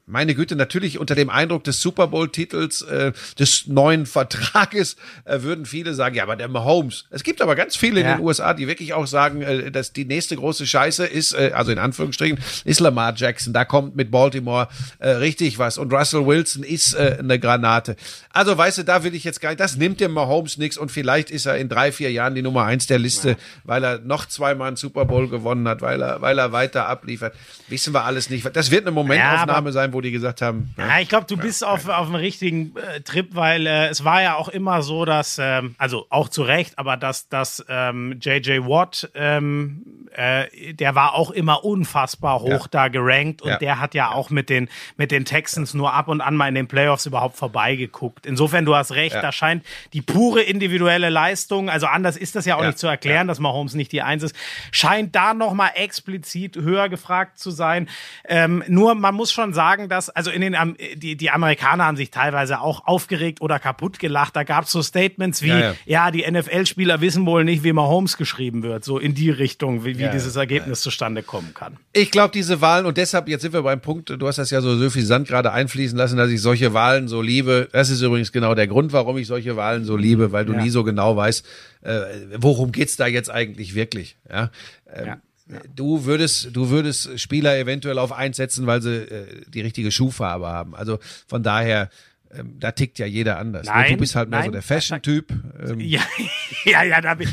meine 0.05 0.35
Güte, 0.35 0.55
natürlich 0.55 0.99
unter 0.99 1.15
dem 1.15 1.29
Eindruck 1.29 1.63
des 1.63 1.81
Super 1.81 2.07
Bowl-Titels, 2.07 2.81
äh, 2.81 3.13
des 3.39 3.67
neuen 3.67 4.05
Vertrages, 4.05 4.97
äh, 5.25 5.41
würden 5.43 5.65
viele 5.65 5.93
sagen, 5.93 6.15
ja, 6.15 6.23
aber 6.23 6.35
der 6.35 6.49
Mahomes. 6.49 7.05
Es 7.09 7.23
gibt 7.23 7.41
aber 7.41 7.55
ganz 7.55 7.75
viele 7.77 8.01
Ja. 8.01 8.11
in 8.13 8.17
den 8.17 8.25
USA, 8.25 8.53
die 8.53 8.67
wirklich 8.67 8.93
auch 8.93 9.07
sagen, 9.07 9.41
äh, 9.41 9.71
dass 9.71 9.93
die 9.93 10.03
nächste 10.05 10.35
große 10.35 10.67
Scheiße 10.67 11.05
ist, 11.05 11.33
äh, 11.33 11.51
also 11.53 11.71
in 11.71 11.79
Anführungsstrichen, 11.79 12.39
ist 12.65 12.79
Lamar 12.81 13.13
Jackson. 13.15 13.53
Da 13.53 13.63
kommt 13.63 13.95
mit 13.95 14.11
Baltimore 14.11 14.67
äh, 14.99 15.09
richtig 15.09 15.57
was. 15.57 15.77
Und 15.77 15.93
Russell 15.93 16.25
Wilson 16.25 16.63
ist 16.63 16.93
äh, 16.95 17.17
eine 17.19 17.39
Granate. 17.39 17.95
Also, 18.31 18.57
weißt 18.57 18.79
du, 18.79 18.83
da 18.83 19.03
will 19.05 19.15
ich 19.15 19.23
jetzt 19.23 19.39
gar 19.39 19.49
nicht, 19.51 19.59
das 19.61 19.77
nimmt 19.77 20.01
dem 20.01 20.11
Mahomes 20.11 20.57
nichts 20.57 20.77
und 20.77 20.91
vielleicht 20.91 21.31
ist 21.31 21.45
er 21.45 21.57
in 21.57 21.69
drei, 21.69 21.91
vier 21.93 22.11
Jahren 22.11 22.35
die 22.35 22.41
Nummer 22.41 22.63
eins 22.65 22.87
der 22.87 22.99
Liste, 22.99 23.37
weil 23.63 23.83
er 23.83 23.99
noch 23.99 24.25
zweimal 24.25 24.67
einen 24.67 24.75
Super 24.75 25.05
Bowl 25.05 25.29
gewonnen 25.29 25.67
hat, 25.67 25.81
weil 25.81 26.01
er, 26.01 26.21
weil 26.21 26.37
er 26.39 26.51
weiter 26.51 26.87
abliefert. 26.89 27.33
Wissen 27.69 27.93
wir 27.93 28.03
alles 28.03 28.29
nicht. 28.29 28.45
Das 28.53 28.69
wird 28.71 28.81
eine 28.81 28.91
Momentaufnahme 28.91 29.71
sein, 29.71 29.92
wo 29.93 30.01
die 30.01 30.11
gesagt 30.11 30.41
haben, 30.41 30.73
Ja, 30.77 30.99
ich 30.99 31.07
glaube, 31.09 31.25
du 31.27 31.37
bist 31.37 31.63
auf, 31.65 31.87
auf 31.87 32.07
dem 32.07 32.15
richtigen 32.15 32.75
äh, 32.77 33.01
Trip, 33.01 33.35
weil 33.35 33.65
äh, 33.67 33.87
es 33.87 34.03
war 34.03 34.21
ja 34.21 34.35
auch 34.35 34.49
immer 34.49 34.81
so, 34.81 35.05
dass, 35.05 35.37
ähm, 35.41 35.75
also 35.77 36.05
auch 36.09 36.29
zu 36.29 36.43
Recht, 36.43 36.77
aber 36.79 36.97
dass, 36.97 37.29
dass 37.29 37.63
ähm, 37.69 38.17
JJ 38.21 38.61
Watt, 38.67 39.09
ähm, 39.15 39.83
äh, 40.15 40.73
der 40.73 40.95
war 40.95 41.13
auch 41.15 41.31
immer 41.31 41.63
unfassbar 41.63 42.41
hoch 42.41 42.49
Ja. 42.65 42.67
da 42.71 42.87
gerankt 42.87 43.41
und 43.41 43.49
Ja. 43.49 43.57
der 43.57 43.79
hat 43.79 43.93
ja 43.95 44.11
auch 44.11 44.29
mit 44.29 44.49
den, 44.49 44.69
mit 44.97 45.11
den 45.11 45.25
Texans 45.25 45.73
nur 45.73 45.93
ab 45.93 46.07
und 46.07 46.21
an 46.21 46.35
mal 46.35 46.47
in 46.47 46.55
den 46.55 46.67
Playoffs 46.67 47.05
überhaupt 47.05 47.35
vorbeigeguckt. 47.37 48.25
Insofern, 48.25 48.65
du 48.65 48.75
hast 48.75 48.91
recht, 48.91 49.15
Ja. 49.15 49.21
da 49.21 49.31
scheint 49.31 49.65
die 49.93 50.01
pure 50.01 50.41
individuelle 50.41 51.09
Leistung, 51.09 51.69
also 51.69 51.87
anders 51.87 52.17
ist 52.17 52.35
das 52.35 52.45
ja 52.45 52.55
auch 52.55 52.61
Ja. 52.61 52.67
nicht 52.67 52.79
zu 52.79 52.87
erklären, 52.87 53.27
dass 53.27 53.39
Mahomes 53.39 53.73
nicht 53.75 53.91
die 53.91 54.01
Eins 54.01 54.23
ist, 54.23 54.35
scheint 54.71 55.15
da 55.15 55.33
nochmal 55.33 55.71
explizit 55.75 56.55
höher 56.57 56.89
gefragt 56.89 57.39
zu 57.39 57.51
sein. 57.51 57.87
Ähm, 58.25 58.63
nur 58.67 58.95
man 58.95 59.15
muss 59.15 59.31
schon 59.31 59.53
sagen, 59.53 59.82
dass, 59.89 60.09
also 60.09 60.31
in 60.31 60.41
den, 60.41 60.55
die, 60.95 61.15
die 61.15 61.29
Amerikaner 61.29 61.85
haben 61.85 61.97
sich 61.97 62.11
teilweise 62.11 62.61
auch 62.61 62.85
aufgeregt 62.85 63.41
oder 63.41 63.59
kaputt 63.59 63.99
gelacht. 63.99 64.35
Da 64.35 64.43
gab 64.43 64.65
es 64.65 64.71
so 64.71 64.81
Statements 64.81 65.41
wie, 65.41 65.49
Ja, 65.49 65.59
ja, 65.59 65.75
ja. 65.85 66.11
die 66.11 66.29
NFL-Spieler 66.29 67.01
wissen 67.01 67.25
wohl 67.25 67.43
nicht, 67.43 67.63
wie 67.63 67.73
Mahomes 67.73 68.17
geschrieben 68.17 68.63
wird, 68.63 68.83
so 68.83 68.99
in 68.99 69.13
die 69.13 69.29
Richtung, 69.29 69.85
wie, 69.85 69.97
wie 69.97 70.03
Ja, 70.03 70.11
dieses 70.11 70.35
Ergebnis 70.35 70.81
zustande 70.81 71.23
kommen 71.23 71.53
kann. 71.53 71.77
Ich 71.93 72.11
glaube, 72.11 72.33
diese 72.33 72.61
Wahlen, 72.61 72.85
und 72.85 72.97
deshalb, 72.97 73.27
jetzt 73.27 73.41
sind 73.41 73.53
wir 73.53 73.63
beim 73.63 73.81
Punkt, 73.81 74.09
du 74.09 74.27
hast 74.27 74.37
das 74.37 74.49
ja 74.49 74.61
so 74.61 74.75
suffisant 74.77 75.27
gerade 75.27 75.51
einfließen 75.51 75.97
lassen, 75.97 76.17
dass 76.17 76.29
ich 76.29 76.41
solche 76.41 76.73
Wahlen 76.73 77.07
so 77.07 77.21
liebe. 77.21 77.69
Das 77.71 77.89
ist 77.89 78.01
übrigens 78.01 78.31
genau 78.31 78.55
der 78.55 78.67
Grund, 78.67 78.93
warum 78.93 79.17
ich 79.17 79.27
solche 79.27 79.55
Wahlen 79.55 79.85
so 79.85 79.95
liebe, 79.97 80.31
weil 80.31 80.45
du 80.45 80.53
nie 80.53 80.69
so 80.69 80.83
genau 80.83 81.15
weißt, 81.15 81.45
äh, 81.81 81.99
worum 82.37 82.71
geht's 82.71 82.95
da 82.95 83.07
jetzt 83.07 83.29
eigentlich 83.29 83.75
wirklich. 83.75 84.17
Ja? 84.29 84.49
Ähm, 84.93 85.15
Ja. 85.53 85.59
Du 85.75 86.05
würdest, 86.05 86.49
du 86.55 86.69
würdest 86.69 87.19
Spieler 87.19 87.57
eventuell 87.57 87.97
auf 87.99 88.11
eins 88.11 88.37
setzen, 88.37 88.65
weil 88.67 88.81
sie 88.81 88.95
äh, 88.95 89.41
die 89.47 89.61
richtige 89.61 89.91
Schuhfarbe 89.91 90.47
haben. 90.47 90.75
Also 90.75 90.99
von 91.27 91.43
daher, 91.43 91.89
ähm, 92.33 92.57
da 92.59 92.71
tickt 92.71 92.99
ja 92.99 93.05
jeder 93.05 93.37
anders. 93.37 93.65
ne? 93.67 93.71
Nein, 93.73 93.91
du 93.93 93.97
bist 93.97 94.15
halt 94.15 94.29
mehr 94.29 94.39
so 94.39 94.45
nein, 94.45 94.51
der 94.53 94.61
Fashion-Typ. 94.61 95.31
Ähm, 95.67 95.79
Ja, 95.79 96.01
ja, 96.65 96.83
ja, 96.83 97.01
da 97.01 97.13
bin 97.15 97.29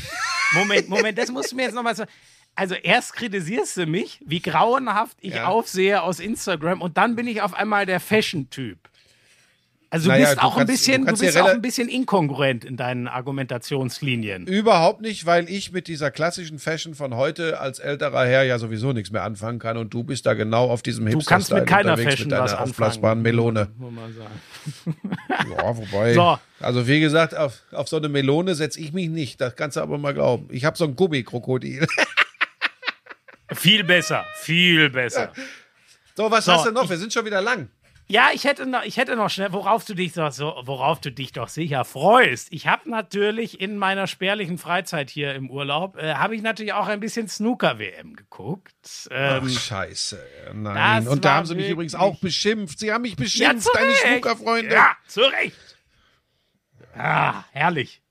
Moment, 0.54 0.88
Moment, 0.88 1.16
das 1.16 1.30
musst 1.30 1.52
du 1.52 1.56
mir 1.56 1.62
jetzt 1.62 1.74
nochmal 1.74 1.94
sagen. 1.96 2.10
Also 2.56 2.74
erst 2.74 3.14
kritisierst 3.14 3.76
du 3.76 3.86
mich, 3.86 4.20
wie 4.26 4.40
grauenhaft 4.40 5.16
ich 5.20 5.34
Ja. 5.34 5.46
aufsehe 5.46 6.02
aus 6.02 6.18
Instagram 6.20 6.82
und 6.82 6.96
dann 6.98 7.14
bin 7.16 7.26
ich 7.28 7.40
auf 7.42 7.54
einmal 7.54 7.86
der 7.86 8.00
Fashion-Typ. 8.00 8.89
Also 9.92 10.04
du 10.04 10.10
Naja, 10.12 10.26
bist 10.26 10.36
du 10.36 10.42
auch 10.44 10.52
ein 10.52 10.58
kannst- 10.66 10.72
bisschen, 10.72 11.04
du 11.04 11.12
du, 11.14 11.18
bist 11.20 11.34
ja 11.34 11.42
auch 11.42 11.48
ein 11.48 11.60
bisschen 11.62 11.88
inkongruent 11.88 12.64
in 12.64 12.76
deinen 12.76 13.08
Argumentationslinien. 13.08 14.46
Überhaupt 14.46 15.00
nicht, 15.00 15.26
weil 15.26 15.50
ich 15.50 15.72
mit 15.72 15.88
dieser 15.88 16.12
klassischen 16.12 16.60
Fashion 16.60 16.94
von 16.94 17.16
heute 17.16 17.58
als 17.58 17.80
älterer 17.80 18.24
Herr 18.24 18.44
ja 18.44 18.60
sowieso 18.60 18.92
nichts 18.92 19.10
mehr 19.10 19.24
anfangen 19.24 19.58
kann 19.58 19.76
und 19.76 19.92
du 19.92 20.04
bist 20.04 20.26
da 20.26 20.34
genau 20.34 20.70
auf 20.70 20.82
diesem 20.82 21.10
Du 21.10 21.18
kannst 21.18 21.52
mit 21.52 21.66
keiner 21.66 21.96
Fashion 21.98 22.26
mit 22.28 22.32
deiner 22.32 22.44
was 22.44 22.54
aufblasbaren. 22.54 23.20
Melone. 23.20 23.68
Muss 23.78 23.92
man 23.92 24.14
sagen. 24.14 24.96
Ja, 25.58 25.76
wobei. 25.76 26.14
So. 26.14 26.38
Also 26.60 26.86
wie 26.86 27.00
gesagt, 27.00 27.36
auf, 27.36 27.58
auf 27.72 27.88
so 27.88 27.96
eine 27.96 28.08
Melone 28.08 28.54
setze 28.54 28.78
ich 28.78 28.92
mich 28.92 29.08
nicht. 29.08 29.40
Das 29.40 29.56
kannst 29.56 29.76
du 29.76 29.80
aber 29.80 29.98
mal 29.98 30.14
glauben. 30.14 30.46
Ich 30.52 30.64
habe 30.64 30.76
so 30.78 30.84
ein 30.84 30.94
Gummikrokodil. 30.94 31.84
Viel 33.54 33.82
besser, 33.84 34.24
viel 34.36 34.90
besser. 34.90 35.32
So, 36.16 36.30
was 36.30 36.44
So, 36.44 36.52
hast 36.52 36.66
du 36.66 36.72
noch? 36.72 36.90
Wir 36.90 36.98
sind 36.98 37.12
schon 37.14 37.24
wieder 37.24 37.40
lang. 37.40 37.70
Ja, 38.10 38.30
ich 38.34 38.42
hätte 38.42 38.66
noch, 38.66 38.82
ich 38.82 38.96
hätte 38.96 39.14
noch 39.14 39.30
schnell, 39.30 39.52
worauf 39.52 39.84
du 39.84 39.94
dich 39.94 40.14
doch 40.14 40.32
so, 40.32 40.52
worauf 40.64 41.00
du 41.00 41.12
dich 41.12 41.30
doch 41.30 41.48
sicher 41.48 41.84
freust. 41.84 42.48
Ich 42.50 42.66
habe 42.66 42.90
natürlich 42.90 43.60
in 43.60 43.76
meiner 43.76 44.08
spärlichen 44.08 44.58
Freizeit 44.58 45.10
hier 45.10 45.32
im 45.36 45.48
Urlaub, 45.48 45.96
äh, 45.96 46.14
habe 46.14 46.34
ich 46.34 46.42
natürlich 46.42 46.72
auch 46.72 46.88
ein 46.88 46.98
bisschen 46.98 47.28
Snooker-WM 47.28 48.16
geguckt. 48.16 48.74
Ach, 49.12 49.40
Ähm, 49.42 49.48
scheiße. 49.48 50.20
Nein. 50.54 51.06
Und 51.06 51.24
da 51.24 51.34
haben 51.34 51.46
sie 51.46 51.54
mich 51.54 51.70
übrigens 51.70 51.94
auch 51.94 52.18
beschimpft. 52.18 52.80
Sie 52.80 52.92
haben 52.92 53.02
mich 53.02 53.12
ja, 53.12 53.22
beschimpft, 53.22 53.62
zu 53.62 53.70
deine. 53.74 53.92
Snooker-Freunde. 53.92 54.74
Ja, 54.74 54.96
zu 55.06 55.20
Recht. 55.20 55.56
Ah, 56.96 57.44
herrlich. 57.52 58.02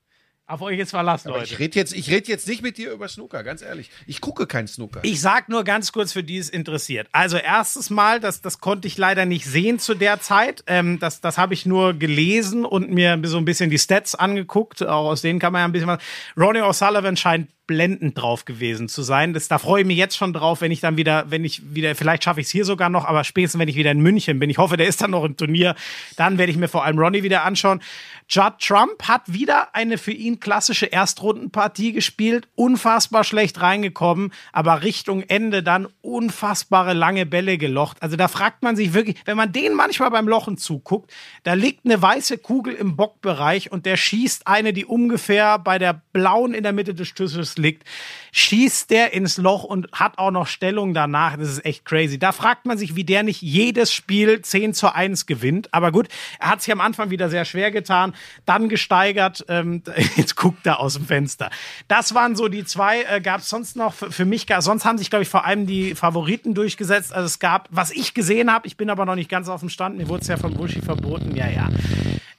Auf 0.50 0.62
euch 0.62 0.80
ist 0.80 0.90
Verlass, 0.90 1.26
Aber 1.26 1.38
Leute. 1.38 1.52
ich 1.52 1.58
rede 1.60 1.78
jetzt, 1.78 1.94
ich 1.94 2.10
red 2.10 2.26
jetzt 2.26 2.48
nicht 2.48 2.60
mit 2.60 2.76
dir 2.76 2.90
über 2.90 3.06
Snooker, 3.06 3.44
ganz 3.44 3.62
ehrlich. 3.62 3.88
Ich 4.08 4.20
gucke 4.20 4.48
kein 4.48 4.66
Snooker. 4.66 4.98
Ich 5.04 5.20
sag 5.20 5.48
nur 5.48 5.62
ganz 5.62 5.92
kurz, 5.92 6.12
für 6.12 6.24
die 6.24 6.38
es 6.38 6.50
interessiert. 6.50 7.06
Also 7.12 7.36
erstes 7.36 7.88
Mal, 7.88 8.18
das, 8.18 8.40
das 8.40 8.58
konnte 8.60 8.88
ich 8.88 8.98
leider 8.98 9.26
nicht 9.26 9.44
sehen 9.46 9.78
zu 9.78 9.94
der 9.94 10.20
Zeit. 10.20 10.64
Ähm, 10.66 10.98
das 10.98 11.20
das 11.20 11.38
habe 11.38 11.54
ich 11.54 11.66
nur 11.66 11.94
gelesen 11.94 12.64
und 12.64 12.90
mir 12.90 13.20
so 13.24 13.38
ein 13.38 13.44
bisschen 13.44 13.70
die 13.70 13.78
Stats 13.78 14.16
angeguckt. 14.16 14.82
Auch 14.82 15.08
aus 15.10 15.22
denen 15.22 15.38
kann 15.38 15.52
man 15.52 15.60
ja 15.60 15.66
ein 15.66 15.72
bisschen 15.72 15.86
was. 15.88 16.02
Ronnie 16.36 16.62
O'Sullivan 16.62 17.16
scheint 17.16 17.48
blendend 17.70 18.20
drauf 18.20 18.46
gewesen 18.46 18.88
zu 18.88 19.02
sein. 19.02 19.32
Das, 19.32 19.46
da 19.46 19.58
freue 19.58 19.82
ich 19.82 19.86
mich 19.86 19.96
jetzt 19.96 20.16
schon 20.16 20.32
drauf, 20.32 20.60
wenn 20.60 20.72
ich 20.72 20.80
dann 20.80 20.96
wieder, 20.96 21.26
wenn 21.28 21.44
ich 21.44 21.62
wieder, 21.72 21.94
vielleicht 21.94 22.24
schaffe 22.24 22.40
ich 22.40 22.48
es 22.48 22.50
hier 22.50 22.64
sogar 22.64 22.90
noch, 22.90 23.04
aber 23.04 23.22
spätestens, 23.22 23.60
wenn 23.60 23.68
ich 23.68 23.76
wieder 23.76 23.92
in 23.92 24.00
München 24.00 24.40
bin. 24.40 24.50
Ich 24.50 24.58
hoffe, 24.58 24.76
der 24.76 24.88
ist 24.88 25.00
dann 25.00 25.12
noch 25.12 25.22
im 25.22 25.36
Turnier. 25.36 25.76
Dann 26.16 26.36
werde 26.36 26.50
ich 26.50 26.58
mir 26.58 26.66
vor 26.66 26.84
allem 26.84 26.98
Ronnie 26.98 27.22
wieder 27.22 27.44
anschauen. 27.44 27.80
Judd 28.28 28.54
Trump 28.58 29.06
hat 29.06 29.32
wieder 29.32 29.72
eine 29.74 29.98
für 29.98 30.10
ihn 30.10 30.40
klassische 30.40 30.86
Erstrundenpartie 30.86 31.92
gespielt, 31.92 32.48
unfassbar 32.56 33.22
schlecht 33.22 33.60
reingekommen, 33.60 34.32
aber 34.52 34.82
Richtung 34.82 35.22
Ende 35.22 35.62
dann 35.62 35.86
unfassbare 36.00 36.92
lange 36.92 37.24
Bälle 37.24 37.56
gelocht. 37.56 37.98
Also 38.00 38.16
da 38.16 38.26
fragt 38.26 38.64
man 38.64 38.74
sich 38.74 38.94
wirklich, 38.94 39.16
wenn 39.26 39.36
man 39.36 39.52
den 39.52 39.74
manchmal 39.74 40.10
beim 40.10 40.26
Lochen 40.26 40.58
zuguckt, 40.58 41.12
da 41.44 41.54
liegt 41.54 41.84
eine 41.84 42.02
weiße 42.02 42.38
Kugel 42.38 42.74
im 42.74 42.96
Bockbereich 42.96 43.70
und 43.70 43.86
der 43.86 43.96
schießt 43.96 44.48
eine, 44.48 44.72
die 44.72 44.84
ungefähr 44.84 45.58
bei 45.60 45.78
der 45.78 46.02
blauen 46.12 46.52
in 46.54 46.64
der 46.64 46.72
Mitte 46.72 46.94
des 46.94 47.08
Schlüssels 47.08 47.58
liegt, 47.60 47.84
schießt 48.32 48.90
der 48.90 49.12
ins 49.12 49.36
Loch 49.36 49.64
und 49.64 49.88
hat 49.92 50.18
auch 50.18 50.30
noch 50.30 50.46
Stellung 50.46 50.94
danach. 50.94 51.36
Das 51.36 51.48
ist 51.48 51.64
echt 51.64 51.84
crazy. 51.84 52.18
Da 52.18 52.32
fragt 52.32 52.66
man 52.66 52.78
sich, 52.78 52.96
wie 52.96 53.04
der 53.04 53.22
nicht 53.22 53.42
jedes 53.42 53.92
Spiel 53.92 54.40
10 54.40 54.74
zu 54.74 54.94
1 54.94 55.26
gewinnt. 55.26 55.72
Aber 55.72 55.92
gut, 55.92 56.08
er 56.38 56.50
hat 56.50 56.62
sich 56.62 56.72
am 56.72 56.80
Anfang 56.80 57.10
wieder 57.10 57.28
sehr 57.28 57.44
schwer 57.44 57.70
getan, 57.70 58.14
dann 58.46 58.68
gesteigert. 58.68 59.44
Ähm, 59.48 59.82
jetzt 60.16 60.36
guckt 60.36 60.66
er 60.66 60.80
aus 60.80 60.94
dem 60.94 61.06
Fenster. 61.06 61.50
Das 61.88 62.14
waren 62.14 62.36
so 62.36 62.48
die 62.48 62.64
zwei. 62.64 63.02
Äh, 63.02 63.20
gab 63.20 63.40
es 63.40 63.48
sonst 63.48 63.76
noch 63.76 63.94
für, 63.94 64.10
für 64.10 64.24
mich, 64.24 64.46
sonst 64.60 64.84
haben 64.84 64.98
sich, 64.98 65.10
glaube 65.10 65.22
ich, 65.22 65.28
vor 65.28 65.44
allem 65.44 65.66
die 65.66 65.94
Favoriten 65.94 66.54
durchgesetzt. 66.54 67.12
Also 67.12 67.26
es 67.26 67.38
gab, 67.38 67.68
was 67.70 67.90
ich 67.90 68.14
gesehen 68.14 68.52
habe, 68.52 68.66
ich 68.66 68.76
bin 68.76 68.90
aber 68.90 69.04
noch 69.06 69.14
nicht 69.14 69.30
ganz 69.30 69.48
auf 69.48 69.60
dem 69.60 69.68
Stand, 69.68 69.96
mir 69.96 70.08
wurde 70.08 70.22
es 70.22 70.28
ja 70.28 70.36
von 70.36 70.54
Buschi 70.54 70.80
verboten. 70.80 71.34
Ja, 71.36 71.48
ja. 71.48 71.68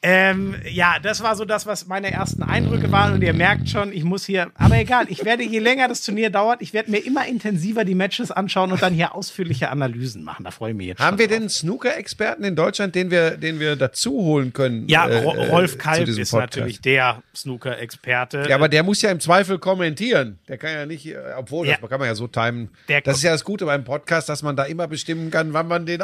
Ähm, 0.03 0.55
ja, 0.67 0.95
das 0.99 1.21
war 1.21 1.35
so 1.35 1.45
das, 1.45 1.67
was 1.67 1.85
meine 1.85 2.11
ersten 2.11 2.41
Eindrücke 2.41 2.91
waren. 2.91 3.13
Und 3.13 3.21
ihr 3.21 3.33
merkt 3.33 3.69
schon, 3.69 3.93
ich 3.93 4.03
muss 4.03 4.25
hier, 4.25 4.49
aber 4.55 4.79
egal, 4.79 5.05
ich 5.09 5.23
werde, 5.25 5.43
je 5.43 5.59
länger 5.59 5.87
das 5.87 6.01
Turnier 6.01 6.31
dauert, 6.31 6.61
ich 6.63 6.73
werde 6.73 6.89
mir 6.89 6.97
immer 7.05 7.27
intensiver 7.27 7.85
die 7.85 7.93
Matches 7.93 8.31
anschauen 8.31 8.71
und 8.71 8.81
dann 8.81 8.95
hier 8.95 9.13
ausführliche 9.13 9.69
Analysen 9.69 10.23
machen. 10.23 10.43
Da 10.43 10.49
freue 10.49 10.71
ich 10.71 10.77
mich 10.77 10.87
jetzt 10.87 10.99
Haben 10.99 11.19
wir 11.19 11.27
drauf. 11.27 11.33
denn 11.35 11.41
einen 11.43 11.49
Snooker-Experten 11.49 12.43
in 12.43 12.55
Deutschland, 12.55 12.95
den 12.95 13.11
wir, 13.11 13.37
den 13.37 13.59
wir 13.59 13.75
dazu 13.75 14.11
holen 14.13 14.53
können? 14.53 14.87
Ja, 14.89 15.07
äh, 15.07 15.23
äh, 15.23 15.49
Rolf 15.49 15.77
Kalb 15.77 16.07
ist 16.07 16.33
natürlich 16.33 16.81
der 16.81 17.21
Snooker-Experte. 17.35 18.45
Ja, 18.49 18.55
aber 18.55 18.69
der 18.69 18.81
muss 18.81 19.03
ja 19.03 19.11
im 19.11 19.19
Zweifel 19.19 19.59
kommentieren. 19.59 20.39
Der 20.47 20.57
kann 20.57 20.71
ja 20.73 20.85
nicht, 20.87 21.05
äh, 21.05 21.17
obwohl, 21.37 21.67
Ja. 21.67 21.77
das 21.79 21.87
kann 21.89 21.99
man 21.99 22.07
ja 22.07 22.15
so 22.15 22.25
timen. 22.27 22.71
Der 22.87 23.01
das 23.01 23.17
ist 23.17 23.23
ja 23.23 23.31
das 23.33 23.43
Gute 23.43 23.65
beim 23.65 23.83
Podcast, 23.83 24.29
dass 24.29 24.41
man 24.41 24.55
da 24.55 24.63
immer 24.63 24.87
bestimmen 24.87 25.29
kann, 25.29 25.53
wann 25.53 25.67
man 25.67 25.85
den 25.85 26.01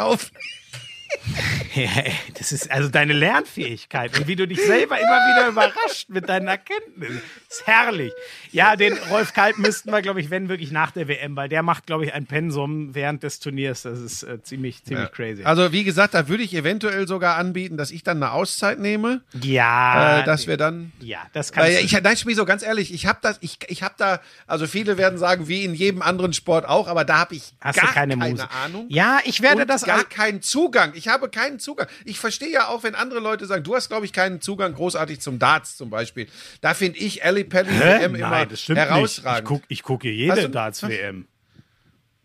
das 2.38 2.52
ist 2.52 2.72
also 2.72 2.90
deine 2.90 3.14
Lernfähigkeit 3.14 4.18
und 4.18 4.28
wie 4.28 4.36
du 4.36 4.48
dich 4.48 4.62
selber 4.62 5.00
immer 5.00 5.10
wieder 5.28 5.48
überrascht 5.50 6.10
mit 6.10 6.30
deinen 6.30 6.48
Erkenntnissen. 6.48 7.22
ist 7.50 7.68
herrlich. 7.68 8.12
Ja, 8.52 8.76
den 8.76 8.94
Rolf 9.10 9.34
Kalb 9.34 9.58
müssten 9.58 9.92
wir, 9.92 10.02
glaube 10.02 10.22
ich, 10.22 10.30
wenn 10.30 10.50
wirklich 10.50 10.72
nach 10.72 10.92
der 10.92 11.08
WM, 11.08 11.36
weil 11.36 11.50
der 11.50 11.64
macht, 11.64 11.86
glaube 11.86 12.06
ich, 12.06 12.14
ein 12.14 12.26
Pensum 12.26 12.96
während 12.96 13.24
des 13.24 13.40
Turniers. 13.40 13.84
Das 13.84 14.00
ist 14.00 14.24
äh, 14.24 14.42
ziemlich, 14.42 14.84
ziemlich 14.84 15.12
crazy. 15.12 15.44
Also, 15.44 15.72
wie 15.72 15.84
gesagt, 15.84 16.14
da 16.14 16.28
würde 16.28 16.44
ich 16.44 16.54
eventuell 16.54 17.08
sogar 17.08 17.38
anbieten, 17.38 17.78
dass 17.78 17.92
ich 17.92 18.04
dann 18.04 18.22
eine 18.22 18.32
Auszeit 18.32 18.80
nehme, 18.80 19.22
ja, 19.42 20.20
äh, 20.20 20.24
dass 20.24 20.48
wir 20.48 20.58
dann. 20.58 20.92
ja, 21.00 21.20
das 21.34 21.52
kannst 21.52 21.70
Weil 21.70 21.78
du. 21.78 21.86
ich, 21.86 22.02
nein, 22.02 22.18
Schmieso, 22.18 22.46
ganz 22.46 22.64
ehrlich, 22.64 22.94
ich 22.94 23.06
habe 23.06 23.20
das, 23.22 23.38
ich, 23.42 23.60
ich 23.68 23.84
habe 23.84 23.96
da, 23.98 24.20
also 24.48 24.68
viele 24.68 24.98
werden 24.98 25.18
sagen, 25.18 25.48
wie 25.48 25.64
in 25.64 25.74
jedem 25.74 26.02
anderen 26.02 26.34
Sport 26.34 26.66
auch, 26.68 26.88
aber 26.88 27.06
da 27.06 27.20
habe 27.20 27.36
ich 27.36 27.54
Hast 27.62 27.80
gar 27.80 27.94
keine, 27.94 28.18
keine? 28.18 28.50
Ahnung. 28.52 28.86
Ja, 28.90 29.20
ich 29.26 29.42
werde 29.42 29.66
das 29.66 29.84
gar 29.84 30.04
keinen 30.04 30.42
Zugang. 30.42 30.94
Ich 30.96 31.07
habe 31.08 31.30
keinen 31.30 31.60
Zugang. 31.60 31.88
Ich 32.06 32.20
verstehe 32.20 32.50
ja 32.52 32.68
auch, 32.68 32.84
wenn 32.84 32.96
andere 32.96 33.20
Leute 33.20 33.46
sagen, 33.46 33.64
du 33.64 33.76
hast, 33.76 33.90
glaube 33.90 34.06
ich, 34.06 34.14
keinen 34.14 34.42
Zugang 34.42 34.74
großartig 34.74 35.20
zum 35.20 35.40
Darts 35.40 35.78
zum 35.78 35.90
Beispiel. 35.90 36.28
Da 36.62 36.74
finde 36.74 37.00
ich 37.00 37.24
Ali 37.24 37.44
Pelli? 37.44 37.70
WM 37.70 38.16
immer 38.16 38.30
Nein, 38.30 38.48
das 38.50 38.62
stimmt 38.62 38.80
herausragend. 38.80 39.50
nicht. 39.52 39.64
Ich 39.70 39.84
gucke 39.84 40.10
ich 40.10 40.30
Hast 40.30 40.38
jede 40.38 40.48
du- 40.50 40.54
Darts-WM. 40.54 41.28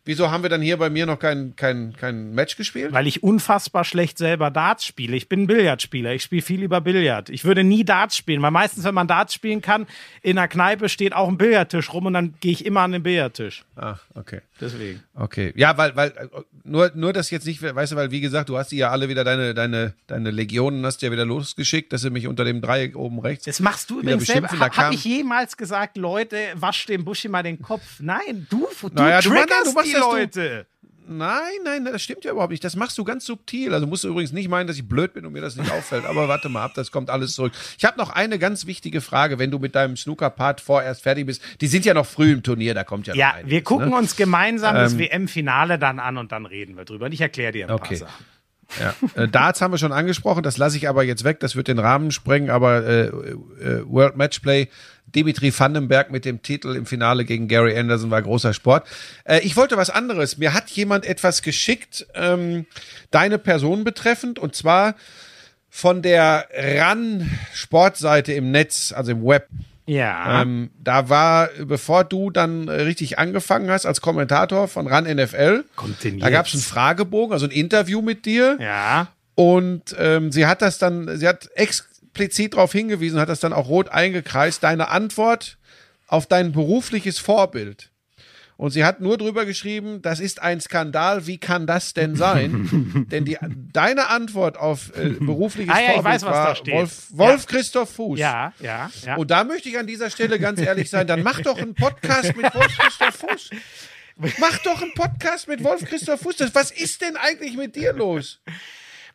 Wieso 0.04 0.32
haben 0.32 0.42
wir 0.42 0.50
dann 0.50 0.62
hier 0.62 0.78
bei 0.78 0.90
mir 0.90 1.06
noch 1.06 1.20
kein, 1.20 1.54
kein, 1.54 1.92
kein 1.96 2.32
Match 2.34 2.56
gespielt? 2.56 2.92
Weil 2.92 3.06
ich 3.06 3.22
unfassbar 3.22 3.84
schlecht 3.84 4.18
selber 4.18 4.50
Darts 4.50 4.84
spiele. 4.84 5.14
Ich 5.16 5.28
bin 5.28 5.42
ein 5.42 5.46
Billardspieler. 5.46 6.12
Ich 6.12 6.24
spiele 6.24 6.42
viel 6.42 6.58
lieber 6.58 6.80
Billard. 6.80 7.30
Ich 7.30 7.44
würde 7.44 7.62
nie 7.62 7.84
Darts 7.84 8.16
spielen, 8.16 8.42
weil 8.42 8.50
meistens, 8.50 8.82
wenn 8.82 8.94
man 8.96 9.06
Darts 9.06 9.32
spielen 9.32 9.60
kann, 9.62 9.86
in 10.20 10.34
der 10.34 10.48
Kneipe 10.48 10.88
steht 10.88 11.12
auch 11.12 11.28
ein 11.28 11.38
Billardtisch 11.38 11.92
rum 11.92 12.06
und 12.06 12.14
dann 12.14 12.34
gehe 12.40 12.50
ich 12.50 12.66
immer 12.66 12.80
an 12.80 12.90
den 12.90 13.04
Billardtisch. 13.04 13.64
Ah, 13.76 13.94
okay. 14.16 14.40
Deswegen. 14.62 15.02
Okay. 15.14 15.52
Ja, 15.56 15.76
weil, 15.76 15.96
weil, 15.96 16.10
äh, 16.10 16.28
nur, 16.62 16.92
nur 16.94 17.12
das 17.12 17.30
jetzt 17.30 17.46
nicht, 17.46 17.60
weißt 17.60 17.92
du, 17.92 17.96
weil 17.96 18.12
wie 18.12 18.20
gesagt, 18.20 18.48
du 18.48 18.56
hast 18.56 18.70
die 18.70 18.76
ja 18.76 18.90
alle 18.90 19.08
wieder 19.08 19.24
deine, 19.24 19.54
deine, 19.54 19.94
deine 20.06 20.30
Legionen 20.30 20.86
hast 20.86 21.02
du 21.02 21.06
ja 21.06 21.12
wieder 21.12 21.24
losgeschickt, 21.24 21.92
dass 21.92 22.02
sie 22.02 22.10
mich 22.10 22.28
unter 22.28 22.44
dem 22.44 22.60
Dreieck 22.60 22.94
oben 22.96 23.18
rechts. 23.18 23.44
Das 23.44 23.58
machst 23.58 23.90
du 23.90 23.98
übrigens 24.00 24.26
selber. 24.26 24.48
Ha, 24.48 24.76
Hab 24.76 24.92
ich 24.92 25.04
jemals 25.04 25.56
gesagt, 25.56 25.96
Leute, 25.96 26.36
wasch 26.54 26.86
dem 26.86 27.04
Buschi 27.04 27.28
mal 27.28 27.42
den 27.42 27.60
Kopf? 27.60 27.98
Nein, 28.00 28.46
du, 28.48 28.68
du 28.80 28.88
Naja, 28.94 29.20
du 29.20 29.30
machst- 29.30 29.40
triggerst 29.48 29.66
du 29.66 29.72
machst 29.72 29.88
die 29.88 29.92
das, 29.92 30.00
du- 30.02 30.10
Leute. 30.16 30.66
Nein, 31.08 31.40
nein, 31.64 31.84
das 31.84 32.02
stimmt 32.02 32.24
ja 32.24 32.30
überhaupt 32.32 32.50
nicht. 32.52 32.62
Das 32.64 32.76
machst 32.76 32.96
du 32.96 33.04
ganz 33.04 33.24
subtil. 33.26 33.74
Also 33.74 33.86
musst 33.86 34.04
du 34.04 34.08
übrigens 34.08 34.32
nicht 34.32 34.48
meinen, 34.48 34.66
dass 34.66 34.76
ich 34.76 34.88
blöd 34.88 35.12
bin 35.14 35.26
und 35.26 35.32
mir 35.32 35.40
das 35.42 35.56
nicht 35.56 35.70
auffällt. 35.70 36.04
Aber 36.06 36.28
warte 36.28 36.48
mal 36.48 36.62
ab, 36.62 36.72
das 36.74 36.90
kommt 36.92 37.10
alles 37.10 37.34
zurück. 37.34 37.52
Ich 37.76 37.84
habe 37.84 37.98
noch 37.98 38.10
eine 38.10 38.38
ganz 38.38 38.66
wichtige 38.66 39.00
Frage, 39.00 39.38
wenn 39.38 39.50
du 39.50 39.58
mit 39.58 39.74
deinem 39.74 39.96
Snooker-Part 39.96 40.60
vorerst 40.60 41.02
fertig 41.02 41.26
bist. 41.26 41.42
Die 41.60 41.66
sind 41.66 41.84
ja 41.84 41.94
noch 41.94 42.06
früh 42.06 42.32
im 42.32 42.42
Turnier, 42.42 42.74
da 42.74 42.84
kommt 42.84 43.06
ja, 43.06 43.14
Ja, 43.14 43.28
noch 43.28 43.34
einiges, 43.34 43.50
wir 43.50 43.62
gucken 43.64 43.90
ne? 43.90 43.96
uns 43.96 44.16
gemeinsam 44.16 44.74
das 44.74 44.92
Ähm, 44.92 45.00
WM-Finale 45.00 45.78
dann 45.78 45.98
an 45.98 46.16
und 46.18 46.32
dann 46.32 46.46
reden 46.46 46.76
wir 46.76 46.84
drüber. 46.84 47.06
Und 47.06 47.12
ich 47.12 47.20
erkläre 47.20 47.52
dir 47.52 47.66
ein 47.66 47.72
Okay. 47.72 47.88
paar 47.88 48.08
Sachen. 48.08 48.24
Ja. 48.80 48.94
Äh, 49.22 49.28
Darts 49.28 49.60
haben 49.60 49.72
wir 49.72 49.78
schon 49.78 49.92
angesprochen, 49.92 50.42
das 50.42 50.56
lasse 50.56 50.76
ich 50.76 50.88
aber 50.88 51.02
jetzt 51.02 51.24
weg, 51.24 51.40
das 51.40 51.56
wird 51.56 51.68
den 51.68 51.78
Rahmen 51.78 52.10
sprengen, 52.10 52.50
aber 52.50 52.84
äh, 52.84 53.06
äh, 53.06 53.12
World 53.86 54.16
Matchplay, 54.16 54.68
Dimitri 55.06 55.52
Vandenberg 55.56 56.10
mit 56.10 56.24
dem 56.24 56.42
Titel 56.42 56.74
im 56.74 56.86
Finale 56.86 57.24
gegen 57.24 57.48
Gary 57.48 57.76
Anderson 57.78 58.10
war 58.10 58.22
großer 58.22 58.54
Sport. 58.54 58.86
Äh, 59.24 59.40
ich 59.40 59.56
wollte 59.56 59.76
was 59.76 59.90
anderes. 59.90 60.38
Mir 60.38 60.54
hat 60.54 60.70
jemand 60.70 61.04
etwas 61.04 61.42
geschickt, 61.42 62.06
ähm, 62.14 62.66
deine 63.10 63.38
Person 63.38 63.84
betreffend, 63.84 64.38
und 64.38 64.54
zwar 64.54 64.94
von 65.68 66.02
der 66.02 66.48
RAN 66.52 67.30
Sportseite 67.54 68.32
im 68.32 68.50
Netz, 68.50 68.92
also 68.92 69.12
im 69.12 69.24
Web. 69.24 69.48
Ja. 69.86 70.42
Ähm, 70.42 70.70
da 70.82 71.08
war, 71.08 71.48
bevor 71.64 72.04
du 72.04 72.30
dann 72.30 72.68
äh, 72.68 72.72
richtig 72.82 73.18
angefangen 73.18 73.70
hast 73.70 73.86
als 73.86 74.00
Kommentator 74.00 74.68
von 74.68 74.86
RAN 74.86 75.04
NFL, 75.04 75.64
da 76.20 76.30
gab 76.30 76.46
es 76.46 76.54
einen? 76.54 76.62
Fragebogen, 76.62 77.32
also 77.32 77.46
ein 77.46 77.50
Interview 77.50 78.00
mit 78.02 78.24
dir. 78.26 78.58
ja. 78.60 79.08
Und 79.34 79.96
ähm, 79.98 80.30
sie 80.30 80.46
hat 80.46 80.60
das 80.60 80.76
dann, 80.76 81.16
sie 81.18 81.26
hat 81.26 81.48
explizit 81.54 82.52
darauf 82.52 82.70
hingewiesen, 82.72 83.18
hat 83.18 83.30
das 83.30 83.40
dann 83.40 83.54
auch 83.54 83.66
rot 83.66 83.88
eingekreist, 83.88 84.62
deine 84.62 84.90
Antwort 84.90 85.56
auf 86.06 86.26
dein 86.26 86.52
berufliches 86.52 87.18
Vorbild. 87.18 87.91
Und 88.56 88.70
sie 88.70 88.84
hat 88.84 89.00
nur 89.00 89.18
drüber 89.18 89.44
geschrieben, 89.44 90.02
das 90.02 90.20
ist 90.20 90.40
ein 90.40 90.60
Skandal, 90.60 91.26
wie 91.26 91.38
kann 91.38 91.66
das 91.66 91.94
denn 91.94 92.14
sein? 92.14 93.06
Denn 93.10 93.24
die, 93.24 93.38
deine 93.72 94.08
Antwort 94.08 94.56
auf 94.56 94.96
äh, 94.96 95.10
berufliches 95.10 95.74
Ah 95.74 95.80
ja, 95.80 95.88
ich 95.88 95.94
Vorbild 95.94 96.14
weiß, 96.14 96.22
was 96.22 96.30
war 96.30 96.46
da 96.46 96.54
steht. 96.54 96.74
Wolf, 96.74 97.06
Wolf 97.10 97.46
Christoph 97.46 97.90
Fuß. 97.90 98.18
Ja, 98.18 98.52
ja, 98.60 98.90
ja. 99.04 99.16
Und 99.16 99.30
da 99.30 99.44
möchte 99.44 99.68
ich 99.68 99.78
an 99.78 99.86
dieser 99.86 100.10
Stelle 100.10 100.38
ganz 100.38 100.60
ehrlich 100.60 100.90
sein, 100.90 101.06
dann 101.06 101.22
mach 101.22 101.40
doch 101.40 101.58
einen 101.58 101.74
Podcast 101.74 102.36
mit 102.36 102.54
Wolf 102.54 102.78
Christoph 102.78 103.16
Fuß. 103.16 103.50
Mach 104.38 104.58
doch 104.58 104.82
einen 104.82 104.94
Podcast 104.94 105.48
mit 105.48 105.64
Wolf 105.64 105.84
Christoph 105.84 106.20
Fuß. 106.20 106.36
Das, 106.36 106.54
was 106.54 106.70
ist 106.70 107.00
denn 107.00 107.16
eigentlich 107.16 107.56
mit 107.56 107.74
dir 107.74 107.92
los? 107.92 108.40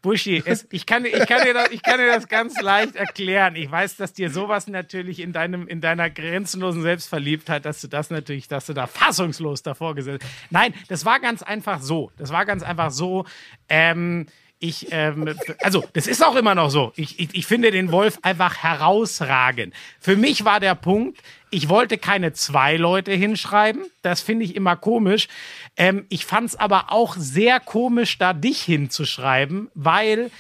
Buschi, 0.08 0.42
es, 0.46 0.66
ich, 0.72 0.86
kann, 0.86 1.04
dir- 1.04 1.10
ich, 1.22 1.28
kann 1.28 1.44
dir 1.44 1.54
das, 1.54 1.70
ich 1.72 1.84
kann 1.84 1.98
dir 2.00 2.08
das 2.08 2.30
ganz 2.30 2.62
leicht 2.62 2.96
erklären. 2.96 3.58
Ich 3.58 3.70
weiß, 3.70 3.98
dass 3.98 4.14
dir 4.14 4.30
sowas 4.30 4.68
natürlich 4.68 5.20
in, 5.20 5.34
deinem, 5.34 5.68
in 5.68 5.82
deiner 5.82 6.10
grenzenlosen 6.10 6.82
Selbstverliebtheit, 6.82 7.66
dass 7.66 7.82
du 7.82 7.88
das 7.90 8.10
natürlich, 8.10 8.48
dass 8.48 8.68
du 8.68 8.74
da 8.74 8.88
fassungslos 8.88 9.64
davor 9.64 9.96
gesessen 9.96 10.20
Nein, 10.50 10.74
das 10.88 11.04
war 11.04 11.20
ganz 11.20 11.44
einfach 11.44 11.82
so. 11.82 12.10
Das 12.18 12.32
war 12.32 12.46
ganz 12.46 12.64
einfach 12.64 12.92
so. 12.92 13.26
Ähm, 13.68 14.28
ich, 14.60 14.88
ähm, 14.92 15.36
also, 15.62 15.84
das 15.94 16.08
ist 16.08 16.26
auch 16.26 16.36
immer 16.36 16.56
noch 16.56 16.70
so. 16.70 16.92
Ich, 16.96 17.20
ich, 17.20 17.30
ich 17.34 17.46
finde 17.46 17.72
den 17.72 17.92
Wolf 17.92 18.20
einfach 18.24 18.58
herausragend. 18.64 19.74
Für 20.00 20.16
mich 20.16 20.46
war 20.46 20.60
der 20.60 20.76
Punkt, 20.76 21.22
ich 21.52 21.70
wollte 21.70 21.98
keine 21.98 22.34
zwei 22.34 22.76
Leute 22.76 23.12
hinschreiben. 23.14 23.86
Das 24.02 24.22
finde 24.22 24.46
ich 24.46 24.56
immer 24.56 24.76
komisch. 24.76 25.28
Ähm, 25.76 26.06
ich 26.10 26.26
fand 26.26 26.50
es 26.50 26.56
aber 26.56 26.92
auch 26.92 27.16
sehr 27.18 27.60
komisch, 27.60 28.18
da 28.18 28.34
dich 28.34 28.62
hinzuschreiben, 28.62 29.70
weil 29.76 30.32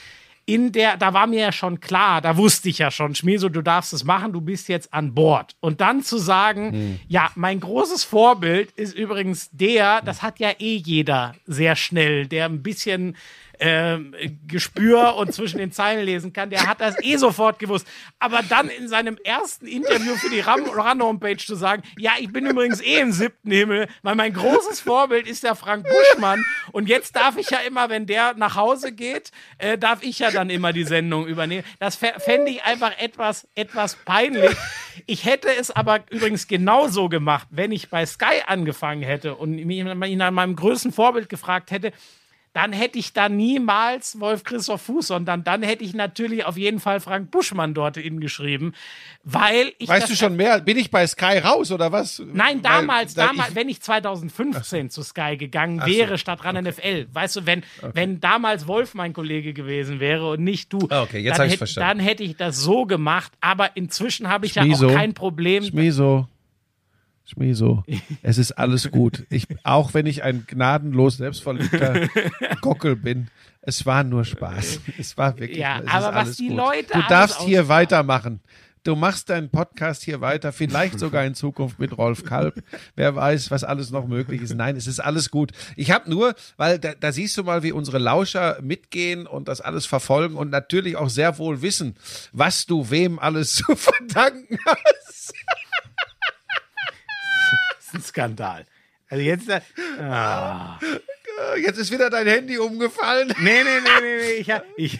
in 0.47 0.71
der, 0.71 0.95
da 0.95 1.13
war 1.13 1.27
mir 1.27 1.41
ja 1.41 1.51
schon 1.51 1.81
klar, 1.81 2.21
da 2.21 2.37
wusste 2.37 2.69
ich 2.69 2.77
ja 2.77 2.89
schon, 2.89 3.13
Schmieso, 3.15 3.49
du 3.49 3.61
darfst 3.61 3.91
es 3.91 4.05
machen, 4.05 4.31
du 4.31 4.39
bist 4.39 4.69
jetzt 4.69 4.93
an 4.93 5.13
Bord. 5.13 5.57
Und 5.59 5.81
dann 5.81 6.03
zu 6.03 6.17
sagen, 6.17 7.01
ja, 7.09 7.29
mein 7.35 7.59
großes 7.59 8.05
Vorbild 8.05 8.71
ist 8.71 8.95
übrigens 8.95 9.49
der, 9.51 10.01
das 10.01 10.21
hat 10.21 10.39
ja 10.39 10.51
eh 10.57 10.77
jeder 10.77 11.35
sehr 11.45 11.75
schnell, 11.75 12.27
der 12.27 12.45
ein 12.45 12.63
bisschen 12.63 13.17
ähm, 13.59 14.15
Gespür 14.47 15.15
und 15.15 15.33
zwischen 15.33 15.57
den 15.57 15.71
Zeilen 15.71 16.05
lesen 16.05 16.33
kann, 16.33 16.49
der 16.49 16.67
hat 16.67 16.81
das 16.81 16.95
eh 17.01 17.17
sofort 17.17 17.59
gewusst. 17.59 17.87
Aber 18.19 18.41
dann 18.47 18.69
in 18.69 18.87
seinem 18.87 19.17
ersten 19.23 19.67
Interview 19.67 20.15
für 20.15 20.29
die 20.29 20.39
Ran-Homepage 20.41 21.37
zu 21.37 21.55
sagen, 21.55 21.83
ja, 21.97 22.11
ich 22.19 22.31
bin 22.31 22.45
übrigens 22.45 22.81
eh 22.81 22.99
im 22.99 23.11
siebten 23.11 23.51
Himmel, 23.51 23.87
weil 24.03 24.15
mein 24.15 24.33
großes 24.33 24.81
Vorbild 24.81 25.27
ist 25.27 25.43
der 25.43 25.55
Frank 25.55 25.85
Buschmann 25.87 26.43
und 26.71 26.87
jetzt 26.87 27.15
darf 27.15 27.37
ich 27.37 27.49
ja 27.49 27.59
immer, 27.59 27.89
wenn 27.89 28.05
der 28.05 28.33
nach 28.35 28.55
Hause 28.55 28.91
geht, 28.91 29.31
äh, 29.57 29.77
darf 29.77 30.03
ich 30.03 30.19
ja 30.19 30.31
dann 30.31 30.49
immer 30.49 30.73
die 30.73 30.83
Sendung 30.83 31.27
übernehmen. 31.27 31.63
Das 31.79 32.01
fä- 32.01 32.19
fände 32.19 32.51
ich 32.51 32.63
einfach 32.63 32.91
etwas, 32.99 33.47
etwas 33.55 33.95
peinlich. 33.95 34.55
Ich 35.05 35.25
hätte 35.25 35.47
es 35.55 35.71
aber 35.71 35.99
übrigens 36.09 36.47
genauso 36.47 37.09
gemacht, 37.09 37.47
wenn 37.51 37.71
ich 37.71 37.89
bei 37.89 38.05
Sky 38.05 38.41
angefangen 38.45 39.03
hätte 39.03 39.35
und 39.35 39.51
mich 39.55 39.83
nach 39.83 40.31
meinem 40.31 40.55
größten 40.55 40.91
Vorbild 40.91 41.29
gefragt 41.29 41.71
hätte, 41.71 41.91
dann 42.57 42.73
hätte 42.73 42.97
ich 42.97 43.13
da 43.13 43.29
niemals 43.29 44.19
Wolf 44.19 44.43
Christoph 44.43 44.81
Fuß, 44.81 45.05
sondern 45.07 45.43
dann 45.43 45.61
hätte 45.61 45.83
ich 45.83 45.93
natürlich 45.93 46.43
auf 46.43 46.57
jeden 46.57 46.79
Fall 46.79 46.99
Frank 46.99 47.29
Buschmann 47.29 47.75
dort 47.75 47.97
hingeschrieben, 47.97 48.73
weil 49.23 49.73
ich 49.77 49.87
Weißt 49.87 50.09
du 50.09 50.15
schon 50.15 50.35
mehr? 50.35 50.59
Bin 50.61 50.75
ich 50.75 50.89
bei 50.89 51.05
Sky 51.05 51.37
raus 51.37 51.71
oder 51.71 51.91
was? 51.91 52.17
Nein, 52.33 52.55
Weil 52.55 52.61
damals, 52.63 53.13
da- 53.13 53.27
damals, 53.27 53.49
ich- 53.49 53.55
wenn 53.55 53.69
ich 53.69 53.79
2015 53.81 54.89
zu 54.89 55.03
Sky 55.03 55.37
gegangen 55.37 55.81
so, 55.81 55.85
wäre, 55.85 56.17
statt 56.17 56.43
ran 56.45 56.55
NFL, 56.55 57.05
weißt 57.13 57.35
du, 57.35 57.45
wenn, 57.45 57.61
wenn 57.93 58.19
damals 58.19 58.65
Wolf 58.67 58.95
mein 58.95 59.13
Kollege 59.13 59.53
gewesen 59.53 59.99
wäre 59.99 60.27
und 60.31 60.43
nicht 60.43 60.73
du, 60.73 60.79
Ah, 60.89 61.03
okay, 61.03 61.19
jetzt 61.19 61.37
dann, 61.37 61.47
hätte, 61.49 61.57
verstanden. 61.59 61.99
dann 61.99 61.99
hätte 62.07 62.23
ich 62.23 62.37
das 62.37 62.57
so 62.59 62.85
gemacht, 62.85 63.31
aber 63.39 63.77
inzwischen 63.77 64.29
habe 64.29 64.47
ich 64.47 64.55
ja 64.55 64.63
Schmieso. 64.63 64.87
auch 64.89 64.93
kein 64.93 65.13
Problem. 65.13 65.63
Schmieso. 65.63 66.27
Schmieso. 67.27 67.83
Es 68.23 68.37
ist 68.37 68.53
alles 68.53 68.89
gut. 68.91 69.25
Ich, 69.29 69.47
auch 69.63 69.93
wenn 69.93 70.05
ich 70.05 70.23
ein 70.23 70.45
gnadenlos 70.47 71.17
selbstverliebter 71.17 72.07
Gockel 72.61 72.95
bin, 72.95 73.27
es 73.61 73.85
war 73.85 74.03
nur 74.03 74.23
Spaß. 74.23 74.79
Es 74.97 75.17
war 75.17 75.37
wirklich 75.37 75.59
Ja, 75.59 75.81
aber 75.87 76.15
was 76.15 76.37
die 76.37 76.47
gut. 76.47 76.57
Leute 76.57 76.93
Du 76.93 77.01
darfst 77.09 77.41
hier 77.41 77.61
ausmachen. 77.61 77.69
weitermachen. 77.69 78.39
Du 78.83 78.95
machst 78.95 79.29
deinen 79.29 79.49
Podcast 79.49 80.03
hier 80.03 80.21
weiter, 80.21 80.53
vielleicht 80.53 80.97
sogar 80.97 81.25
in 81.25 81.35
Zukunft 81.35 81.77
mit 81.77 81.97
Rolf 81.97 82.23
Kalb. 82.23 82.63
Wer 82.95 83.13
weiß, 83.15 83.51
was 83.51 83.65
alles 83.65 83.91
noch 83.91 84.07
möglich 84.07 84.41
ist. 84.41 84.55
Nein, 84.55 84.77
es 84.77 84.87
ist 84.87 85.01
alles 85.01 85.29
gut. 85.29 85.51
Ich 85.75 85.91
habe 85.91 86.09
nur, 86.09 86.33
weil 86.55 86.79
da, 86.79 86.93
da 86.97 87.11
siehst 87.11 87.35
du 87.37 87.43
mal, 87.43 87.63
wie 87.63 87.73
unsere 87.73 87.97
Lauscher 87.97 88.57
mitgehen 88.61 89.27
und 89.27 89.49
das 89.49 89.59
alles 89.59 89.85
verfolgen 89.85 90.35
und 90.37 90.49
natürlich 90.51 90.95
auch 90.95 91.09
sehr 91.09 91.37
wohl 91.37 91.61
wissen, 91.61 91.95
was 92.31 92.65
du 92.65 92.89
wem 92.89 93.19
alles 93.19 93.55
zu 93.55 93.75
verdanken 93.75 94.57
hast. 94.65 95.33
Ist 97.87 97.93
ein 97.95 98.01
Skandal. 98.03 98.65
Also 99.09 99.23
jetzt, 99.23 99.47
äh, 99.49 99.61
ah. 100.01 100.79
Jetzt 101.61 101.77
ist 101.77 101.91
wieder 101.91 102.09
dein 102.09 102.27
Handy 102.27 102.57
umgefallen. 102.57 103.33
nee, 103.39 103.63
nee, 103.63 103.79
nee, 103.83 103.89
nee, 104.01 104.17
nee, 104.17 104.31
ich, 104.33 104.51
hab- 104.51 104.65
ich, 104.75 104.99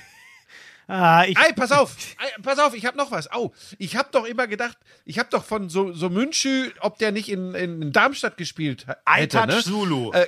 ah, 0.88 1.26
ich, 1.28 1.38
Ey, 1.38 1.54
pass 1.54 1.72
auf, 1.72 1.96
Ey, 2.20 2.42
pass 2.42 2.60
auf, 2.60 2.74
ich 2.74 2.86
habe 2.86 2.96
noch 2.98 3.12
was. 3.12 3.30
Au, 3.32 3.54
ich 3.78 3.96
habe 3.98 4.10
doch 4.12 4.26
immer 4.26 4.48
gedacht, 4.48 4.78
ich 5.04 5.20
habe 5.20 5.30
doch 5.32 5.44
von 5.44 5.70
so, 5.70 5.92
so 5.94 6.10
Münchü, 6.10 6.72
ob 6.80 6.98
der 7.00 7.12
nicht 7.12 7.30
in, 7.30 7.54
in 7.56 7.92
Darmstadt 7.92 8.38
gespielt 8.38 8.86
h- 8.88 8.96
hätte. 9.06 9.38
iTouch 9.38 9.48
ne? 9.48 9.62
Zulu. 9.64 10.12
Äh, 10.14 10.28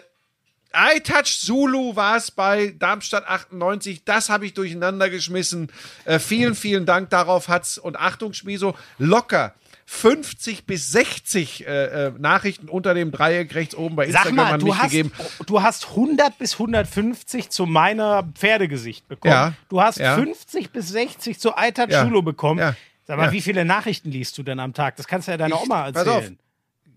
iTouch 0.73 1.39
Zulu 1.39 1.95
war 1.95 2.17
es 2.17 2.31
bei 2.31 2.75
Darmstadt 2.77 3.27
98. 3.27 4.03
Das 4.03 4.29
habe 4.29 4.45
ich 4.45 4.53
durcheinander 4.53 5.09
geschmissen. 5.09 5.71
Äh, 6.05 6.19
vielen, 6.19 6.53
vielen 6.55 6.85
Dank. 6.85 7.09
Darauf 7.11 7.47
hat's 7.47 7.77
und 7.77 7.97
Achtung, 7.97 8.33
Schmiso, 8.33 8.75
locker 8.97 9.53
50 9.91 10.65
bis 10.65 10.91
60 10.91 11.65
äh, 11.65 11.85
äh, 12.07 12.11
Nachrichten 12.19 12.69
unter 12.69 12.93
dem 12.93 13.09
Dreieck 13.11 13.55
rechts 13.55 13.73
oben 13.73 13.95
bei 13.95 14.05
Instagram 14.05 14.35
mal, 14.35 14.53
an 14.53 14.59
du 14.59 14.67
mich 14.67 14.75
hast, 14.77 14.91
gegeben. 14.91 15.11
du 15.47 15.63
hast 15.63 15.87
100 15.89 16.37
bis 16.37 16.53
150 16.53 17.49
zu 17.49 17.65
meiner 17.65 18.23
Pferdegesicht 18.35 19.07
bekommen. 19.07 19.33
Ja, 19.33 19.53
Du 19.67 19.81
hast 19.81 19.97
ja. 19.97 20.13
50 20.15 20.69
bis 20.69 20.89
60 20.89 21.39
zu 21.39 21.53
Ja, 21.89 22.03
Chulo 22.05 22.21
bekommen. 22.21 22.59
ja, 22.59 22.75
Sag 23.07 23.17
mal, 23.17 23.31
wie 23.31 23.41
viele 23.41 23.65
Nachrichten 23.65 24.11
liest 24.11 24.37
du 24.37 24.43
denn 24.43 24.59
am 24.59 24.73
Tag? 24.75 24.95
Das 24.95 25.07
kannst 25.07 25.27
du 25.27 25.31
ja 25.31 25.37
deiner 25.37 25.55
Ich- 25.55 25.61
Oma 25.63 25.91
pass 25.91 26.07
auf. 26.07 26.15
erzählen. 26.17 26.39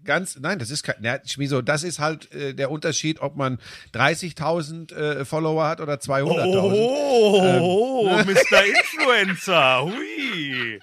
Ganz, 0.04 0.36
nein, 0.38 0.58
das 0.58 0.70
ist 0.70 0.82
kein, 0.82 0.96
Schmiso, 1.26 1.62
das 1.62 1.84
ist 1.84 1.98
halt 1.98 2.30
äh, 2.34 2.52
der 2.54 2.70
Unterschied, 2.70 3.20
ob 3.22 3.36
man 3.36 3.58
30.000 3.94 4.92
äh, 4.94 5.24
Follower 5.24 5.66
hat 5.66 5.80
oder 5.80 5.94
200.000. 5.94 7.58
Oh, 7.62 8.06
Mr. 8.26 8.64
Influencer. 8.66 9.82
Hui. 9.84 10.80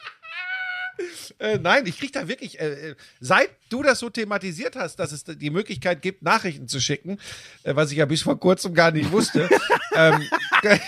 Äh, 1.40 1.58
nein, 1.58 1.86
ich 1.86 1.98
krieg 1.98 2.12
da 2.12 2.28
wirklich, 2.28 2.60
äh, 2.60 2.90
äh, 2.90 2.96
seit 3.22 3.50
du 3.70 3.82
das 3.82 4.00
so 4.00 4.10
thematisiert 4.10 4.76
hast, 4.76 4.98
dass 4.98 5.14
es 5.14 5.24
die 5.24 5.50
Möglichkeit 5.50 6.02
gibt, 6.02 6.22
Nachrichten 6.22 6.68
zu 6.68 6.82
schicken, 6.82 7.18
äh, 7.64 7.76
was 7.78 7.92
ich 7.92 7.98
ja 7.98 8.06
bis 8.06 8.24
vor 8.24 8.38
kurzem 8.40 8.74
gar 8.74 8.92
nicht 8.92 9.10
wusste, 9.12 9.48
ähm, 9.96 10.28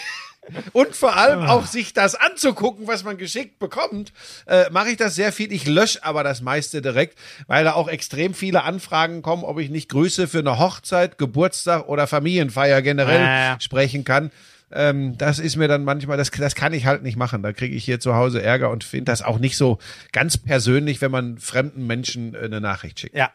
und 0.74 0.96
vor 0.96 1.16
allem 1.16 1.44
auch 1.44 1.66
sich 1.68 1.94
das 1.94 2.16
anzugucken, 2.16 2.88
was 2.88 3.04
man 3.04 3.18
geschickt 3.18 3.60
bekommt, 3.60 4.12
äh, 4.48 4.70
mache 4.72 4.90
ich 4.90 4.98
das 4.98 5.16
sehr 5.16 5.32
viel. 5.32 5.52
Ich 5.54 5.66
lösche 5.68 6.04
aber 6.04 6.24
das 6.24 6.42
meiste 6.42 6.82
direkt, 6.82 7.18
weil 7.48 7.64
da 7.64 7.74
auch 7.74 7.88
extrem 7.88 8.34
viele 8.34 8.64
Anfragen 8.64 9.22
kommen, 9.22 9.44
ob 9.44 9.60
ich 9.60 9.70
nicht 9.70 9.88
Grüße 9.90 10.28
für 10.28 10.40
eine 10.40 10.60
Hochzeit, 10.60 11.18
Geburtstag 11.18 11.88
oder 11.88 12.08
Familienfeier 12.08 12.82
generell 12.82 13.22
Ja. 13.22 13.58
sprechen 13.62 14.04
kann. 14.04 14.32
Ähm, 14.74 15.18
das 15.18 15.40
ist 15.40 15.56
mir 15.56 15.68
dann 15.68 15.84
manchmal, 15.84 16.18
das, 16.18 16.32
das 16.32 16.56
kann 16.56 16.74
ich 16.74 16.86
halt 16.86 17.04
nicht 17.04 17.18
machen. 17.18 17.44
Da 17.44 17.54
kriege 17.54 17.76
ich 17.76 17.84
hier 17.84 18.00
zu 18.00 18.16
Hause 18.16 18.42
Ärger 18.42 18.70
und 18.70 18.84
finde 18.84 19.06
das 19.06 19.22
auch 19.22 19.40
nicht 19.40 19.58
so 19.58 19.80
ganz 20.12 20.38
persönlich, 20.38 21.02
wenn 21.02 21.12
man 21.12 21.38
fremden 21.38 21.88
Menschen 21.88 22.34
äh, 22.34 22.40
eine 22.40 22.62
Nachricht 22.62 23.00
schickt. 23.00 23.16
Ja, 23.16 23.32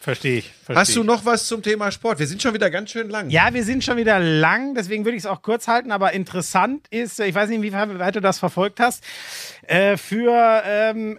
verstehe 0.00 0.38
ich. 0.38 0.52
Versteh 0.64 0.80
Hast 0.80 0.96
du 0.96 1.04
noch 1.04 1.24
was 1.24 1.46
zum 1.46 1.62
Thema 1.62 1.90
Sport? 1.90 2.18
Wir 2.18 2.26
sind 2.26 2.42
schon 2.42 2.54
wieder 2.54 2.70
ganz 2.70 2.90
schön 2.90 3.08
lang. 3.08 3.30
Ja, 3.30 3.52
wir 3.52 3.64
sind 3.64 3.84
schon 3.84 3.96
wieder 3.96 4.18
lang, 4.18 4.74
deswegen 4.74 5.04
würde 5.04 5.16
ich 5.16 5.22
es 5.22 5.26
auch 5.26 5.42
kurz 5.42 5.68
halten, 5.68 5.92
aber 5.92 6.12
interessant 6.12 6.86
ist, 6.90 7.20
äh, 7.20 7.26
ich 7.26 7.34
weiß 7.34 7.48
nicht, 7.50 7.62
wie 7.62 7.72
weit 7.72 8.16
du 8.16 8.20
das 8.20 8.38
verfolgt 8.38 8.80
hast, 8.80 9.04
äh, 9.66 9.96
für 9.96 10.62
ähm, 10.66 11.18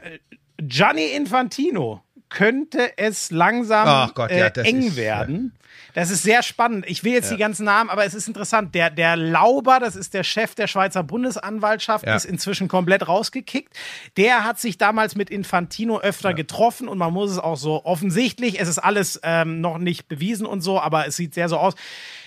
Gianni 0.57 1.07
Infantino 1.07 2.01
könnte 2.33 2.97
es 2.97 3.29
langsam 3.31 4.11
Gott, 4.15 4.31
ja, 4.31 4.47
äh, 4.47 4.61
eng 4.61 4.87
ist, 4.87 4.95
werden. 4.95 5.53
Das 5.93 6.09
ist 6.09 6.23
sehr 6.23 6.41
spannend. 6.41 6.85
Ich 6.87 7.03
will 7.03 7.13
jetzt 7.13 7.29
die 7.31 7.37
ganzen 7.37 7.65
Namen, 7.65 7.91
aber 7.91 8.03
es 8.03 8.15
ist 8.15 8.27
interessant. 8.27 8.73
Der, 8.73 8.89
der 8.89 9.15
Lauber, 9.15 9.79
das 9.79 9.95
ist 9.95 10.15
der 10.15 10.23
Chef 10.23 10.55
der 10.55 10.65
Schweizer 10.65 11.03
Bundesanwaltschaft, 11.03 12.07
Ja. 12.07 12.15
ist 12.15 12.25
inzwischen 12.25 12.67
komplett 12.67 13.07
rausgekickt. 13.07 13.71
Der 14.17 14.43
hat 14.43 14.59
sich 14.59 14.79
damals 14.79 15.15
mit 15.15 15.29
Infantino 15.29 15.99
öfter 15.99 16.33
getroffen 16.33 16.87
und 16.87 16.97
man 16.97 17.13
muss 17.13 17.29
es 17.29 17.37
auch 17.37 17.57
so 17.57 17.85
offensichtlich, 17.85 18.59
es 18.59 18.67
ist 18.67 18.79
alles 18.79 19.19
ähm, 19.23 19.61
noch 19.61 19.77
nicht 19.77 20.07
bewiesen 20.07 20.47
und 20.47 20.61
so, 20.61 20.79
aber 20.81 21.05
es 21.07 21.15
sieht 21.15 21.35
sehr 21.35 21.47
so 21.47 21.57
aus, 21.57 21.75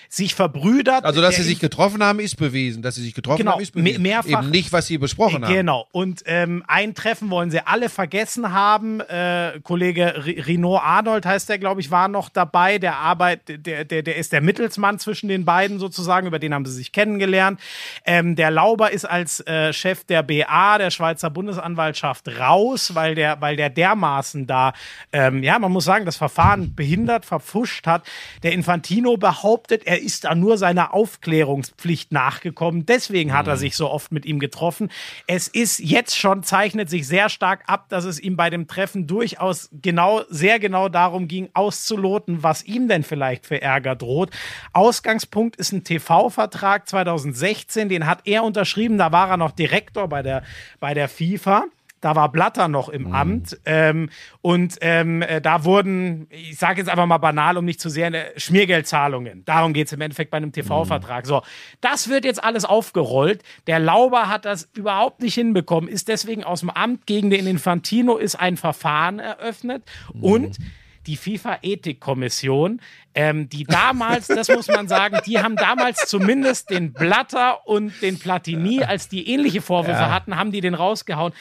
sich 0.08 0.34
verbrüdert. 0.34 1.04
Also, 1.04 1.20
dass 1.20 1.36
sie 1.36 1.42
sich 1.42 1.58
getroffen 1.60 2.02
haben, 2.02 2.20
ist 2.20 2.36
bewiesen. 2.36 2.82
Dass 2.82 2.94
sie 2.96 3.02
sich 3.02 3.14
getroffen 3.14 3.38
Genau, 3.38 3.52
haben, 3.52 3.60
ist 3.62 3.72
bewiesen. 3.72 4.02
me- 4.02 4.08
mehrfach- 4.08 4.42
Eben 4.42 4.50
nicht, 4.50 4.72
was 4.72 4.86
sie 4.86 4.98
besprochen 4.98 5.44
haben. 5.44 5.52
Genau. 5.54 5.86
Und 5.92 6.22
ähm, 6.26 6.64
ein 6.68 6.94
Treffen 6.94 7.30
wollen 7.30 7.50
sie 7.50 7.60
alle 7.66 7.88
vergessen 7.88 8.52
haben. 8.52 9.00
Äh, 9.00 9.60
Kollege 9.62 10.24
Rino 10.24 10.78
Arnold 10.78 11.26
heißt 11.26 11.48
der, 11.48 11.58
glaube 11.58 11.80
ich, 11.80 11.90
war 11.90 12.08
noch 12.08 12.28
dabei. 12.28 12.78
Der 12.78 12.96
Arbeit, 12.96 13.40
der, 13.48 13.84
der, 13.84 14.02
der 14.02 14.16
ist 14.16 14.32
der 14.32 14.40
Mittelsmann 14.40 14.98
zwischen 14.98 15.28
den 15.28 15.44
beiden 15.44 15.78
sozusagen. 15.78 16.26
Über 16.26 16.38
den 16.38 16.54
haben 16.54 16.64
sie 16.66 16.72
sich 16.72 16.92
kennengelernt. 16.92 17.60
Ähm, 18.04 18.36
der 18.36 18.50
Lauber 18.50 18.90
ist 18.92 19.04
als 19.04 19.40
äh, 19.46 19.72
Chef 19.72 20.04
der 20.04 20.22
BA, 20.22 20.78
der 20.78 20.90
Schweizer 20.90 21.30
Bundesanwaltschaft, 21.30 22.28
raus, 22.38 22.94
weil 22.94 23.14
der, 23.14 23.40
weil 23.40 23.56
der 23.56 23.70
dermaßen 23.70 24.46
da, 24.46 24.72
ähm, 25.12 25.42
ja, 25.42 25.58
man 25.58 25.72
muss 25.72 25.84
sagen, 25.84 26.04
das 26.04 26.16
Verfahren 26.16 26.74
behindert, 26.74 27.24
verpfuscht 27.24 27.86
hat. 27.86 28.02
Der 28.42 28.52
Infantino 28.52 29.16
behauptet, 29.16 29.82
er 29.96 30.02
ist 30.02 30.24
da 30.24 30.34
nur 30.34 30.58
seiner 30.58 30.92
Aufklärungspflicht 30.92 32.12
nachgekommen. 32.12 32.84
Deswegen 32.84 33.32
hat 33.32 33.46
er 33.46 33.56
sich 33.56 33.76
so 33.76 33.90
oft 33.90 34.12
mit 34.12 34.26
ihm 34.26 34.38
getroffen. 34.38 34.90
Es 35.26 35.48
ist 35.48 35.78
jetzt 35.78 36.16
schon, 36.18 36.42
zeichnet 36.42 36.90
sich 36.90 37.08
sehr 37.08 37.30
stark 37.30 37.64
ab, 37.66 37.88
dass 37.88 38.04
es 38.04 38.20
ihm 38.20 38.36
bei 38.36 38.50
dem 38.50 38.66
Treffen 38.66 39.06
durchaus 39.06 39.70
genau, 39.72 40.22
sehr 40.28 40.58
genau 40.58 40.90
darum 40.90 41.28
ging, 41.28 41.48
auszuloten, 41.54 42.42
was 42.42 42.62
ihm 42.64 42.88
denn 42.88 43.04
vielleicht 43.04 43.46
für 43.46 43.62
Ärger 43.62 43.96
droht. 43.96 44.30
Ausgangspunkt 44.74 45.56
ist 45.56 45.72
ein 45.72 45.82
TV-Vertrag 45.82 46.88
2016, 46.88 47.88
den 47.88 48.06
hat 48.06 48.20
er 48.24 48.44
unterschrieben, 48.44 48.98
da 48.98 49.12
war 49.12 49.30
er 49.30 49.36
noch 49.38 49.52
Direktor 49.52 50.08
bei 50.08 50.22
der, 50.22 50.42
bei 50.78 50.92
der 50.92 51.08
FIFA. 51.08 51.64
Da 52.00 52.14
war 52.14 52.30
Blatter 52.30 52.68
noch 52.68 52.88
im 52.88 53.12
Amt. 53.12 53.58
Ähm, 53.64 54.10
und 54.42 54.76
ähm, 54.80 55.22
äh, 55.22 55.40
da 55.40 55.64
wurden, 55.64 56.26
ich 56.30 56.58
sage 56.58 56.80
jetzt 56.80 56.88
einfach 56.88 57.06
mal 57.06 57.18
banal, 57.18 57.56
um 57.56 57.64
nicht 57.64 57.80
zu 57.80 57.88
sehr, 57.88 58.12
äh, 58.12 58.38
Schmiergeldzahlungen. 58.38 59.44
Darum 59.44 59.72
geht 59.72 59.86
es 59.86 59.92
im 59.92 60.00
Endeffekt 60.00 60.30
bei 60.30 60.36
einem 60.36 60.52
TV-Vertrag. 60.52 61.26
So, 61.26 61.42
das 61.80 62.08
wird 62.08 62.24
jetzt 62.24 62.42
alles 62.44 62.64
aufgerollt. 62.64 63.42
Der 63.66 63.78
Lauber 63.78 64.28
hat 64.28 64.44
das 64.44 64.68
überhaupt 64.74 65.22
nicht 65.22 65.34
hinbekommen, 65.34 65.88
ist 65.88 66.08
deswegen 66.08 66.44
aus 66.44 66.60
dem 66.60 66.70
Amt 66.70 67.06
gegen 67.06 67.30
den 67.30 67.46
Infantino, 67.46 68.16
ist 68.16 68.36
ein 68.36 68.56
Verfahren 68.56 69.18
eröffnet. 69.18 69.82
Und 70.20 70.58
die 71.06 71.16
FIFA-Ethikkommission, 71.16 72.80
ähm, 73.14 73.48
die 73.48 73.64
damals, 73.64 74.26
das 74.26 74.48
muss 74.48 74.68
man 74.68 74.88
sagen, 74.88 75.18
die 75.26 75.38
haben 75.38 75.56
damals 75.56 76.06
zumindest 76.06 76.70
den 76.70 76.92
Blatter 76.92 77.66
und 77.66 77.92
den 78.02 78.18
Platini, 78.18 78.82
als 78.82 79.08
die 79.08 79.28
ähnliche 79.28 79.62
Vorwürfe 79.62 80.10
hatten, 80.10 80.36
haben 80.36 80.52
die 80.52 80.60
den 80.60 80.74
rausgehauen. 80.74 81.32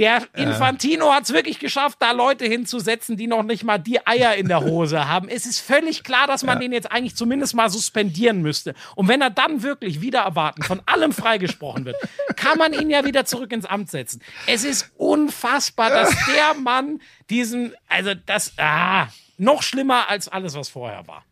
Der 0.00 0.22
Infantino 0.34 1.12
hat 1.12 1.24
es 1.24 1.34
wirklich 1.34 1.58
geschafft, 1.58 1.98
da 2.00 2.12
Leute 2.12 2.46
hinzusetzen, 2.46 3.18
die 3.18 3.26
noch 3.26 3.42
nicht 3.42 3.64
mal 3.64 3.76
die 3.76 4.06
Eier 4.06 4.34
in 4.34 4.48
der 4.48 4.62
Hose 4.62 5.06
haben. 5.08 5.28
Es 5.28 5.44
ist 5.44 5.60
völlig 5.60 6.04
klar, 6.04 6.26
dass 6.26 6.42
man 6.42 6.58
den 6.58 6.72
jetzt 6.72 6.90
eigentlich 6.90 7.14
zumindest 7.14 7.54
mal 7.54 7.68
suspendieren 7.68 8.40
müsste. 8.40 8.74
Und 8.96 9.08
wenn 9.08 9.20
er 9.20 9.28
dann 9.28 9.62
wirklich 9.62 10.00
wieder 10.00 10.20
erwarten 10.20 10.62
von 10.62 10.80
allem 10.86 11.12
freigesprochen 11.12 11.84
wird, 11.84 11.96
kann 12.36 12.56
man 12.56 12.72
ihn 12.72 12.88
ja 12.88 13.04
wieder 13.04 13.26
zurück 13.26 13.52
ins 13.52 13.66
Amt 13.66 13.90
setzen. 13.90 14.22
Es 14.46 14.64
ist 14.64 14.90
unfassbar, 14.96 15.90
dass 15.90 16.16
der 16.34 16.54
Mann 16.54 17.02
diesen, 17.28 17.74
also 17.86 18.14
das, 18.14 18.54
ah, 18.56 19.08
noch 19.36 19.62
schlimmer 19.62 20.08
als 20.08 20.28
alles, 20.28 20.54
was 20.54 20.70
vorher 20.70 21.06
war. 21.06 21.24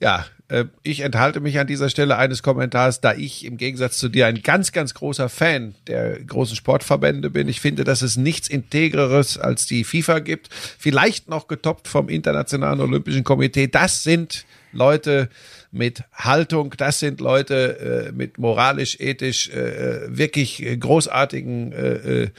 Ja, 0.00 0.24
äh, 0.48 0.64
ich 0.82 1.00
enthalte 1.00 1.40
mich 1.40 1.58
an 1.58 1.66
dieser 1.66 1.90
Stelle 1.90 2.16
eines 2.16 2.42
Kommentars, 2.42 3.00
da 3.00 3.14
ich 3.14 3.44
im 3.44 3.56
Gegensatz 3.56 3.98
zu 3.98 4.08
dir 4.08 4.26
ein 4.26 4.42
ganz, 4.42 4.72
ganz 4.72 4.94
großer 4.94 5.28
Fan 5.28 5.74
der 5.86 6.18
großen 6.20 6.56
Sportverbände 6.56 7.30
bin. 7.30 7.48
Ich 7.48 7.60
finde, 7.60 7.84
dass 7.84 8.02
es 8.02 8.16
nichts 8.16 8.48
Integreres 8.48 9.38
als 9.38 9.66
die 9.66 9.84
FIFA 9.84 10.20
gibt. 10.20 10.48
Vielleicht 10.50 11.28
noch 11.28 11.48
getoppt 11.48 11.86
vom 11.86 12.08
Internationalen 12.08 12.80
Olympischen 12.80 13.24
Komitee. 13.24 13.68
Das 13.68 14.02
sind 14.02 14.46
Leute 14.72 15.28
mit 15.72 16.02
Haltung, 16.12 16.74
das 16.76 16.98
sind 16.98 17.20
Leute 17.20 18.08
äh, 18.08 18.12
mit 18.12 18.38
moralisch, 18.38 18.98
ethisch 19.00 19.48
äh, 19.50 20.16
wirklich 20.16 20.62
äh, 20.62 20.76
großartigen 20.76 21.72
äh, 21.72 22.22
äh, 22.22 22.30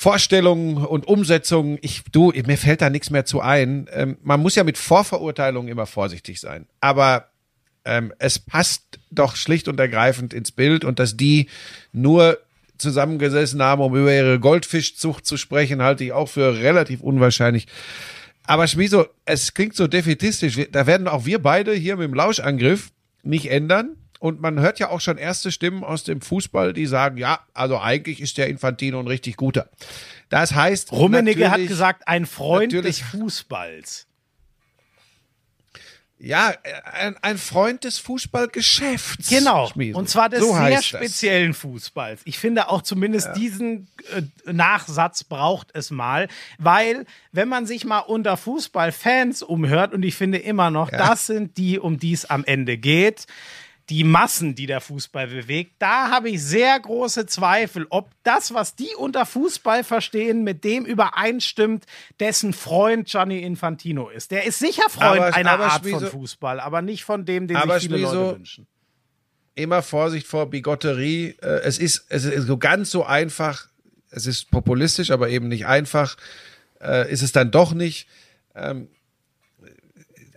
Vorstellungen 0.00 0.76
und 0.76 1.08
Umsetzungen, 1.08 1.76
ich, 1.82 2.04
du, 2.12 2.32
mir 2.46 2.56
fällt 2.56 2.82
da 2.82 2.88
nichts 2.88 3.10
mehr 3.10 3.24
zu 3.24 3.40
ein. 3.40 3.88
Ähm, 3.92 4.16
man 4.22 4.38
muss 4.38 4.54
ja 4.54 4.62
mit 4.62 4.78
Vorverurteilungen 4.78 5.68
immer 5.68 5.86
vorsichtig 5.86 6.38
sein. 6.38 6.68
Aber 6.80 7.30
ähm, 7.84 8.12
es 8.20 8.38
passt 8.38 9.00
doch 9.10 9.34
schlicht 9.34 9.66
und 9.66 9.80
ergreifend 9.80 10.32
ins 10.32 10.52
Bild 10.52 10.84
und 10.84 11.00
dass 11.00 11.16
die 11.16 11.48
nur 11.90 12.38
zusammengesessen 12.76 13.60
haben, 13.60 13.82
um 13.82 13.96
über 13.96 14.14
ihre 14.14 14.38
Goldfischzucht 14.38 15.26
zu 15.26 15.36
sprechen, 15.36 15.82
halte 15.82 16.04
ich 16.04 16.12
auch 16.12 16.28
für 16.28 16.60
relativ 16.60 17.00
unwahrscheinlich. 17.00 17.66
Aber 18.44 18.68
Schmiso, 18.68 19.06
es 19.24 19.52
klingt 19.52 19.74
so 19.74 19.88
defetistisch. 19.88 20.60
Da 20.70 20.86
werden 20.86 21.08
auch 21.08 21.26
wir 21.26 21.42
beide 21.42 21.74
hier 21.74 21.96
mit 21.96 22.04
dem 22.04 22.14
Lauschangriff 22.14 22.92
nicht 23.24 23.50
ändern. 23.50 23.96
Und 24.18 24.40
man 24.40 24.58
hört 24.58 24.78
ja 24.78 24.88
auch 24.90 25.00
schon 25.00 25.16
erste 25.16 25.52
Stimmen 25.52 25.84
aus 25.84 26.04
dem 26.04 26.20
Fußball, 26.20 26.72
die 26.72 26.86
sagen, 26.86 27.18
ja, 27.18 27.40
also 27.54 27.78
eigentlich 27.78 28.20
ist 28.20 28.36
der 28.38 28.48
Infantino 28.48 28.98
ein 28.98 29.06
richtig 29.06 29.36
guter. 29.36 29.68
Das 30.28 30.54
heißt, 30.54 30.92
Rummenigge 30.92 31.50
hat 31.50 31.66
gesagt, 31.66 32.06
ein 32.06 32.26
Freund 32.26 32.72
des 32.72 33.00
Fußballs. 33.00 34.08
Ja, 36.20 36.52
ein, 36.94 37.16
ein 37.22 37.38
Freund 37.38 37.84
des 37.84 37.98
Fußballgeschäfts. 38.00 39.28
Genau. 39.28 39.68
Schmiso. 39.68 39.96
Und 39.96 40.08
zwar 40.08 40.28
des 40.28 40.40
So 40.40 40.46
sehr 40.46 40.58
heißt 40.60 40.76
das. 40.94 41.00
speziellen 41.00 41.54
Fußballs. 41.54 42.22
Ich 42.24 42.38
finde 42.38 42.68
auch 42.70 42.82
zumindest 42.82 43.36
diesen 43.36 43.86
äh, 44.12 44.52
Nachsatz 44.52 45.22
braucht 45.22 45.68
es 45.74 45.92
mal, 45.92 46.26
weil 46.58 47.06
wenn 47.30 47.48
man 47.48 47.66
sich 47.66 47.84
mal 47.84 48.00
unter 48.00 48.36
Fußballfans 48.36 49.44
umhört, 49.44 49.94
und 49.94 50.04
ich 50.04 50.16
finde 50.16 50.38
immer 50.38 50.70
noch, 50.72 50.90
das 50.90 51.26
sind 51.26 51.56
die, 51.56 51.78
um 51.78 52.00
die 52.00 52.14
es 52.14 52.24
am 52.24 52.44
Ende 52.44 52.78
geht, 52.78 53.26
die 53.90 54.04
Massen, 54.04 54.54
die 54.54 54.66
der 54.66 54.80
Fußball 54.80 55.28
bewegt, 55.28 55.72
da 55.78 56.10
habe 56.10 56.28
ich 56.30 56.42
sehr 56.42 56.78
große 56.78 57.24
Zweifel, 57.26 57.86
ob 57.88 58.10
das, 58.22 58.52
was 58.52 58.74
die 58.74 58.94
unter 58.96 59.24
Fußball 59.24 59.82
verstehen, 59.84 60.44
mit 60.44 60.62
dem 60.64 60.84
übereinstimmt, 60.84 61.84
dessen 62.20 62.52
Freund 62.52 63.08
Gianni 63.08 63.38
Infantino 63.40 64.08
ist. 64.10 64.30
Der 64.30 64.44
ist 64.44 64.58
sicher 64.58 64.88
Freund 64.90 65.20
Aber- 65.22 65.34
einer 65.34 65.52
aber 65.52 65.64
Art 65.72 65.82
von 65.86 65.90
Schmieso- 66.00 66.10
Fußball, 66.10 66.60
aber 66.60 66.82
nicht 66.82 67.04
von 67.04 67.24
dem, 67.24 67.46
den 67.48 67.56
sich 67.56 67.64
viele 67.64 67.98
Schmieso- 67.98 68.14
Leute 68.14 68.36
wünschen. 68.36 68.66
immer 69.54 69.82
Vorsicht 69.82 70.26
vor 70.26 70.50
Bigotterie. 70.50 71.36
Äh, 71.42 71.46
Es 71.64 71.78
ist, 71.78 72.04
es 72.10 72.24
ist 72.24 72.46
so 72.46 72.58
ganz 72.58 72.90
so 72.90 73.04
einfach. 73.04 73.68
Es 74.10 74.26
ist 74.26 74.50
populistisch, 74.50 75.10
aber 75.10 75.28
eben 75.30 75.48
nicht 75.48 75.66
einfach. 75.66 76.16
Äh, 76.80 77.10
Ist 77.10 77.22
es 77.22 77.32
dann 77.32 77.50
doch 77.50 77.72
nicht. 77.74 78.06
Ähm, 78.54 78.88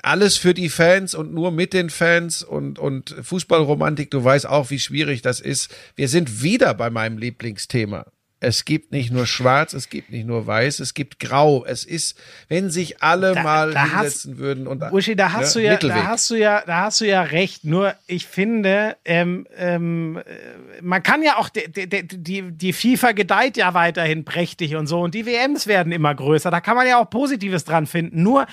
Alles 0.04 0.38
für 0.38 0.54
die 0.54 0.70
Fans 0.70 1.14
und 1.14 1.34
nur 1.34 1.52
mit 1.52 1.74
den 1.74 1.90
Fans 1.90 2.44
und, 2.44 2.80
und 2.80 3.16
Fußballromantik. 3.22 4.12
Du 4.12 4.24
weißt 4.24 4.48
auch, 4.48 4.70
wie 4.70 4.80
schwierig 4.80 5.22
das 5.22 5.40
ist. 5.40 5.74
Wir 5.96 6.08
sind 6.08 6.42
wieder 6.42 6.74
bei 6.74 6.90
meinem 6.90 7.18
Lieblingsthema. 7.18 8.06
Es 8.44 8.66
gibt 8.66 8.92
nicht 8.92 9.12
nur 9.12 9.28
schwarz, 9.28 9.74
es 9.74 9.88
gibt 9.88 10.10
nicht 10.10 10.26
nur 10.26 10.48
weiß, 10.48 10.80
es 10.80 10.96
gibt 10.96 11.20
grau. 11.20 11.64
Es 11.64 11.86
ist, 11.86 12.20
wenn 12.50 12.72
sich 12.72 13.04
alle 13.04 13.36
Da- 13.36 13.44
mal 13.44 13.72
da 13.72 13.84
hinsetzen 13.86 14.40
würden 14.40 14.66
und 14.66 14.82
Uschi, 14.92 15.16
da 15.16 15.32
hast 15.34 15.56
ne, 15.56 15.62
du 15.62 15.68
ja, 15.68 15.72
Mittelweg. 15.74 15.96
da 15.98 16.08
hast 16.08 16.30
du 16.32 16.36
ja, 16.36 16.64
da 16.66 16.78
hast 16.82 17.02
du 17.02 17.06
ja 17.06 17.22
recht. 17.22 17.66
Nur 17.66 17.94
ich 18.08 18.26
finde, 18.26 18.98
ähm, 19.06 19.46
ähm, 19.56 20.18
äh, 20.18 20.82
man 20.82 21.04
kann 21.04 21.22
ja 21.22 21.38
auch 21.38 21.50
die, 21.50 21.72
die, 21.72 22.08
die, 22.08 22.52
die 22.52 22.74
FIFA 22.74 23.12
gedeiht 23.12 23.58
ja 23.58 23.76
weiterhin 23.76 24.26
prächtig 24.26 24.76
und 24.76 24.88
so 24.88 25.02
und 25.02 25.14
die 25.14 25.28
WMs 25.28 25.68
werden 25.68 25.92
immer 25.92 26.16
größer. 26.16 26.50
Da 26.50 26.62
kann 26.62 26.76
man 26.76 26.88
ja 26.88 26.98
auch 27.00 27.12
Positives 27.12 27.64
dran 27.64 27.86
finden. 27.86 28.24
Nur 28.24 28.48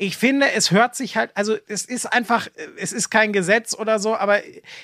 ich 0.00 0.16
finde, 0.16 0.52
es 0.52 0.70
hört 0.70 0.94
sich 0.94 1.16
halt, 1.16 1.32
also 1.34 1.56
es 1.66 1.84
ist 1.84 2.06
einfach, 2.06 2.46
es 2.76 2.92
ist 2.92 3.10
kein 3.10 3.32
Gesetz 3.32 3.74
oder 3.74 3.98
so, 3.98 4.16
aber 4.16 4.38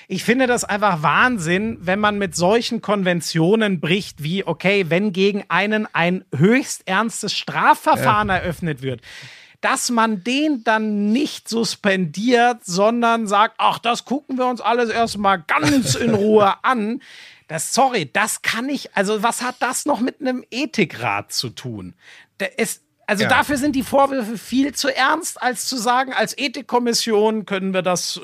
ich 0.09 0.25
finde 0.25 0.45
das 0.45 0.65
einfach 0.65 1.03
Wahnsinn, 1.03 1.77
wenn 1.79 1.99
man 2.01 2.17
mit 2.17 2.35
solchen 2.35 2.81
Konventionen 2.81 3.79
bricht, 3.79 4.23
wie, 4.23 4.45
okay, 4.45 4.85
wenn 4.89 5.13
gegen 5.13 5.45
einen 5.47 5.87
ein 5.93 6.25
höchst 6.35 6.85
ernstes 6.85 7.33
Strafverfahren 7.33 8.29
eröffnet 8.29 8.81
wird 8.81 9.01
dass 9.61 9.89
man 9.89 10.23
den 10.23 10.63
dann 10.63 11.11
nicht 11.11 11.49
suspendiert, 11.49 12.63
sondern 12.63 13.25
sagt, 13.25 13.55
ach, 13.57 13.79
das 13.79 14.05
gucken 14.05 14.37
wir 14.37 14.45
uns 14.45 14.61
alles 14.61 14.91
erstmal 14.91 15.41
ganz 15.41 15.95
in 15.95 16.13
Ruhe 16.13 16.63
an. 16.63 17.01
Das, 17.47 17.73
sorry, 17.73 18.07
das 18.11 18.43
kann 18.43 18.69
ich, 18.69 18.95
also 18.95 19.23
was 19.23 19.41
hat 19.41 19.55
das 19.61 19.87
noch 19.87 20.01
mit 20.01 20.21
einem 20.21 20.43
Ethikrat 20.51 21.33
zu 21.33 21.49
tun? 21.49 21.95
Ist, 22.57 22.84
also 23.07 23.23
Ja. 23.23 23.29
dafür 23.29 23.57
sind 23.57 23.75
die 23.75 23.83
Vorwürfe 23.83 24.37
viel 24.37 24.73
zu 24.73 24.93
ernst, 24.95 25.41
als 25.41 25.65
zu 25.67 25.77
sagen, 25.77 26.13
als 26.13 26.37
Ethikkommission 26.37 27.45
können 27.45 27.73
wir 27.73 27.81
das, 27.81 28.17
äh, 28.17 28.21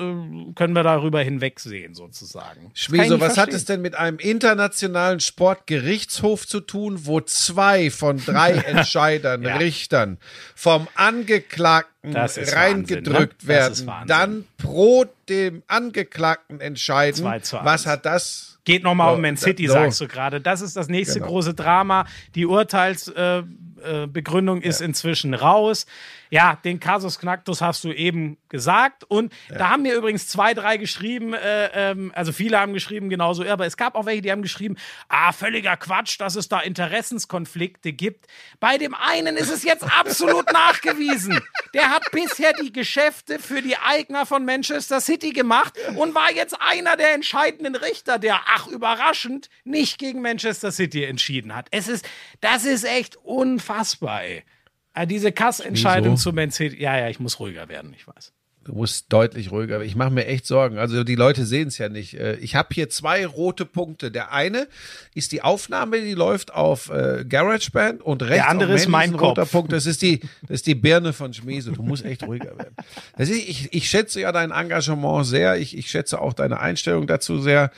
können 0.56 0.74
wir 0.74 0.84
darüber 0.84 1.22
hinwegsehen, 1.22 1.94
sozusagen. 1.94 2.72
Nicht 2.74 2.92
was 2.92 3.30
hat 3.30 3.36
verstehen. 3.36 3.56
es 3.56 3.66
denn 3.66 3.82
mit 3.82 3.96
einem 3.96 4.18
internationalen 4.20 5.20
Sportgerichtshof 5.20 6.48
zu 6.48 6.60
tun, 6.62 7.06
wo 7.06 7.22
zwei 7.22 7.90
von 7.92 8.18
drei 8.18 8.52
Entscheidern, 8.66 9.44
Ja. 9.44 9.58
Richtern 9.58 10.18
vom 10.56 10.88
Angeklagten 10.96 12.16
reingedrückt 12.16 13.48
Wahnsinn, 13.48 13.86
ne? 13.86 13.92
Werden, 13.94 14.08
dann 14.08 14.46
pro 14.58 15.06
dem 15.30 15.64
Angeklagten 15.68 16.60
entscheiden? 16.60 17.24
Was 17.24 17.86
hat 17.86 18.06
das? 18.06 18.60
Geht 18.64 18.84
nochmal 18.84 19.10
So, 19.12 19.16
um 19.16 19.22
Man 19.22 19.38
City, 19.38 19.66
so. 19.68 19.74
sagst 19.74 20.02
du 20.02 20.08
gerade. 20.08 20.40
Das 20.40 20.62
ist 20.62 20.76
das 20.76 20.88
nächste 20.88 21.16
Genau. 21.20 21.32
große 21.32 21.54
Drama. 21.56 22.06
Die 22.36 22.46
Urteilsbegründung 22.46 23.48
äh, 23.48 23.71
Begründung 24.08 24.62
ist 24.62 24.82
inzwischen 24.82 25.34
raus. 25.34 25.86
Ja, 26.32 26.58
den 26.64 26.80
Kasus 26.80 27.20
Knacktus 27.20 27.60
hast 27.60 27.84
du 27.84 27.92
eben 27.92 28.38
gesagt. 28.48 29.04
Und 29.04 29.34
da 29.50 29.70
haben 29.70 29.84
mir 29.84 29.96
übrigens 29.96 30.30
zwei, 30.30 30.54
drei 30.54 30.78
geschrieben, 30.78 31.34
äh, 31.34 31.92
ähm, 31.92 32.14
also 32.16 32.32
viele 32.32 32.58
haben 32.58 32.72
geschrieben, 32.72 33.10
genauso, 33.10 33.44
aber 33.44 33.66
es 33.66 33.76
gab 33.76 33.96
auch 33.96 34.06
welche, 34.06 34.22
die 34.22 34.32
haben 34.32 34.42
geschrieben, 34.42 34.78
ah, 35.10 35.34
völliger 35.34 35.76
Quatsch, 35.76 36.22
dass 36.22 36.38
es 36.38 36.48
da 36.48 36.62
Interessenskonflikte 36.62 37.92
gibt. 37.92 38.28
Bei 38.62 38.78
dem 38.78 38.96
einen 38.96 39.36
ist 39.36 39.52
es 39.52 39.64
jetzt 39.64 39.84
absolut 39.84 40.46
nachgewiesen. 40.54 41.42
Der 41.74 41.90
hat 41.90 42.10
bisher 42.14 42.54
die 42.54 42.72
Geschäfte 42.72 43.38
für 43.38 43.62
die 43.62 43.76
Eigner 43.76 44.26
von 44.26 44.46
Manchester 44.46 45.02
City 45.02 45.32
gemacht 45.32 45.74
und 45.98 46.16
war 46.16 46.32
jetzt 46.32 46.56
einer 46.62 46.96
der 46.96 47.14
entscheidenden 47.14 47.76
Richter, 47.76 48.20
der, 48.20 48.40
ach, 48.56 48.68
überraschend, 48.68 49.50
nicht 49.66 49.98
gegen 49.98 50.22
Manchester 50.22 50.72
City 50.72 51.04
entschieden 51.04 51.54
hat. 51.54 51.68
Es 51.72 51.90
ist, 51.90 52.08
das 52.40 52.64
ist 52.64 52.86
echt 52.86 53.18
unfassbar, 53.18 54.24
ey. 54.24 54.46
Ah, 54.94 55.06
Diese 55.06 55.32
Kassentscheidung 55.32 56.18
zu 56.18 56.32
City. 56.52 56.82
Ja, 56.82 56.98
ja, 56.98 57.10
ich 57.10 57.20
muss 57.20 57.40
ruhiger 57.40 57.70
werden, 57.70 57.94
ich 57.96 58.08
weiß. 58.08 58.34
Du 58.64 58.74
musst 58.74 59.12
deutlich 59.12 59.50
ruhiger. 59.52 59.80
werden. 59.80 59.88
Ich 59.88 59.96
mache 59.96 60.12
mir 60.12 60.28
echt 60.28 60.46
Sorgen. 60.46 60.78
Also 60.78 61.04
die 61.04 61.16
Leute 61.16 61.48
sehen 61.48 61.70
es 61.70 61.80
ja 61.80 61.90
nicht. 61.90 62.14
Äh, 62.14 62.36
Ich 62.36 62.56
habe 62.56 62.70
hier 62.74 62.90
zwei 62.92 63.26
rote 63.26 63.66
Punkte. 63.66 64.12
Der 64.12 64.32
eine 64.34 64.68
ist 65.16 65.32
die 65.32 65.42
Aufnahme, 65.42 66.00
die 66.02 66.14
läuft 66.14 66.54
auf 66.54 66.92
äh, 66.92 67.26
GarageBand 67.28 68.04
und 68.04 68.22
rechts 68.22 68.46
andere 68.48 68.74
auf 68.76 68.80
ist 68.80 68.88
mein 68.88 69.14
ein 69.14 69.20
roter 69.20 69.42
Kopf. 69.44 69.52
Punkt. 69.52 69.72
Das 69.72 69.88
ist 69.88 70.04
die, 70.04 70.20
das 70.44 70.52
ist 70.58 70.68
die 70.68 70.76
Birne 70.76 71.12
von 71.12 71.34
Schmiese. 71.34 71.72
Du 71.72 71.82
musst 71.82 72.06
echt 72.06 72.22
ruhiger 72.22 72.56
werden. 72.56 72.76
Ist, 73.18 73.32
ich, 73.32 73.74
ich 73.74 73.90
schätze 73.90 74.22
ja 74.22 74.32
dein 74.32 74.52
Engagement 74.52 75.26
sehr. 75.26 75.58
Ich, 75.58 75.76
ich 75.76 75.90
schätze 75.90 76.22
auch 76.22 76.34
deine 76.34 76.60
Einstellung 76.60 77.08
dazu 77.08 77.40
sehr. 77.42 77.72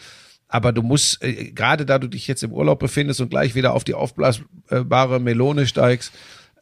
Aber 0.50 0.74
du 0.74 0.82
musst, 0.82 1.24
äh, 1.24 1.52
gerade 1.52 1.86
da 1.86 1.98
du 1.98 2.10
dich 2.10 2.28
jetzt 2.28 2.44
im 2.44 2.52
Urlaub 2.52 2.80
befindest 2.80 3.22
und 3.22 3.30
gleich 3.30 3.56
wieder 3.56 3.74
auf 3.74 3.86
die 3.86 3.94
aufblasbare 3.94 5.22
Melone 5.22 5.66
steigst, 5.66 6.12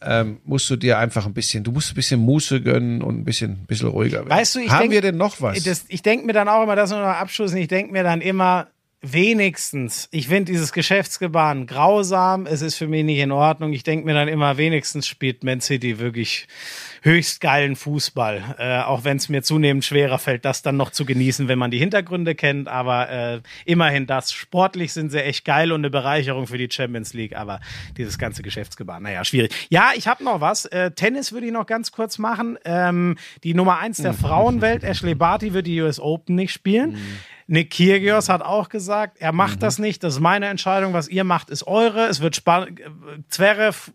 ähm, 0.04 0.40
musst 0.46 0.70
du 0.70 0.76
dir 0.76 0.98
einfach 0.98 1.26
ein 1.26 1.34
bisschen, 1.34 1.64
du 1.64 1.72
musst 1.72 1.92
ein 1.92 1.96
bisschen 1.96 2.20
Muße 2.20 2.62
gönnen 2.62 3.02
und 3.02 3.20
ein 3.20 3.24
bisschen, 3.24 3.66
bisschen 3.68 3.90
ruhiger 3.90 4.20
werden. 4.20 4.30
Weißt 4.30 4.56
du, 4.56 4.60
ich 4.60 4.70
Haben 4.72 4.82
denk- 4.82 4.92
wir 4.94 5.02
denn 5.02 5.18
noch 5.18 5.42
was? 5.42 5.62
Das, 5.64 5.86
ich 5.88 6.02
denke 6.02 6.26
mir 6.26 6.34
dann 6.34 6.48
auch 6.48 6.64
immer, 6.64 6.76
das 6.76 6.90
nur 6.90 7.00
noch 7.00 7.08
abschließen, 7.08 7.58
ich 7.58 7.68
denke 7.68 7.92
mir 7.94 8.04
dann 8.04 8.22
immer, 8.22 8.68
wenigstens, 9.02 10.08
ich 10.12 10.28
finde 10.28 10.52
dieses 10.52 10.74
Geschäftsgebaren 10.74 11.66
grausam, 11.66 12.46
es 12.46 12.62
ist 12.62 12.76
für 12.76 12.88
mich 12.88 13.04
nicht 13.04 13.18
in 13.18 13.32
Ordnung. 13.32 13.74
Ich 13.74 13.84
denke 13.84 14.06
mir 14.06 14.14
dann 14.14 14.28
immer, 14.28 14.58
wenigstens 14.58 15.08
spielt 15.08 15.44
Man 15.44 15.60
City 15.60 16.00
wirklich 16.00 16.48
höchst 17.02 17.42
geilen 17.42 17.76
Fußball. 17.76 18.56
Äh, 18.60 18.82
auch 18.82 19.04
wenn 19.04 19.18
es 19.18 19.28
mir 19.28 19.42
zunehmend 19.42 19.84
schwerer 19.84 20.20
fällt, 20.20 20.46
das 20.46 20.62
dann 20.62 20.78
noch 20.78 20.92
zu 20.92 21.06
genießen, 21.06 21.48
wenn 21.48 21.58
man 21.58 21.72
die 21.72 21.80
Hintergründe 21.80 22.36
kennt. 22.36 22.68
Aber 22.68 23.10
äh, 23.10 23.42
immerhin 23.66 24.06
das. 24.06 24.32
Sportlich 24.32 24.94
sind 24.94 25.12
sie 25.12 25.24
echt 25.24 25.46
geil 25.46 25.72
und 25.72 25.82
eine 25.82 25.90
Bereicherung 25.90 26.46
für 26.46 26.60
die 26.60 26.70
Champions 26.70 27.14
League. 27.14 27.36
Aber 27.36 27.60
dieses 27.98 28.20
ganze 28.20 28.44
Geschäftsgebaren, 28.44 29.02
naja, 29.02 29.26
schwierig. 29.26 29.52
Ja, 29.70 29.92
ich 29.96 30.08
habe 30.08 30.24
noch 30.24 30.42
was. 30.42 30.66
Äh, 30.66 30.92
Tennis 30.92 31.32
würde 31.32 31.48
ich 31.48 31.54
noch 31.54 31.66
ganz 31.66 31.92
kurz 31.92 32.20
machen. 32.20 32.60
Ähm, 32.66 33.18
die 33.44 33.56
Nummer 33.56 33.80
eins 33.80 33.98
der 33.98 34.14
Frauenwelt, 34.14 34.84
Ashley 34.84 35.16
Barty, 35.16 35.54
wird 35.54 35.66
die 35.66 35.82
US 35.82 36.00
Open 36.00 36.36
nicht 36.36 36.52
spielen. 36.52 36.98
Nick 37.52 37.72
Kyrgios 37.72 38.30
hat 38.30 38.42
auch 38.42 38.70
gesagt, 38.70 39.18
er 39.20 39.34
macht 39.34 39.62
das 39.62 39.78
nicht, 39.78 40.06
das 40.06 40.14
ist 40.14 40.20
meine 40.22 40.48
Entscheidung, 40.48 40.94
was 40.94 41.10
ihr 41.10 41.26
macht, 41.26 41.50
ist 41.50 41.68
eure. 41.68 42.08
Es 42.08 42.22
wird 42.22 42.38
spannend. 42.38 42.80
Zverev 43.28 43.92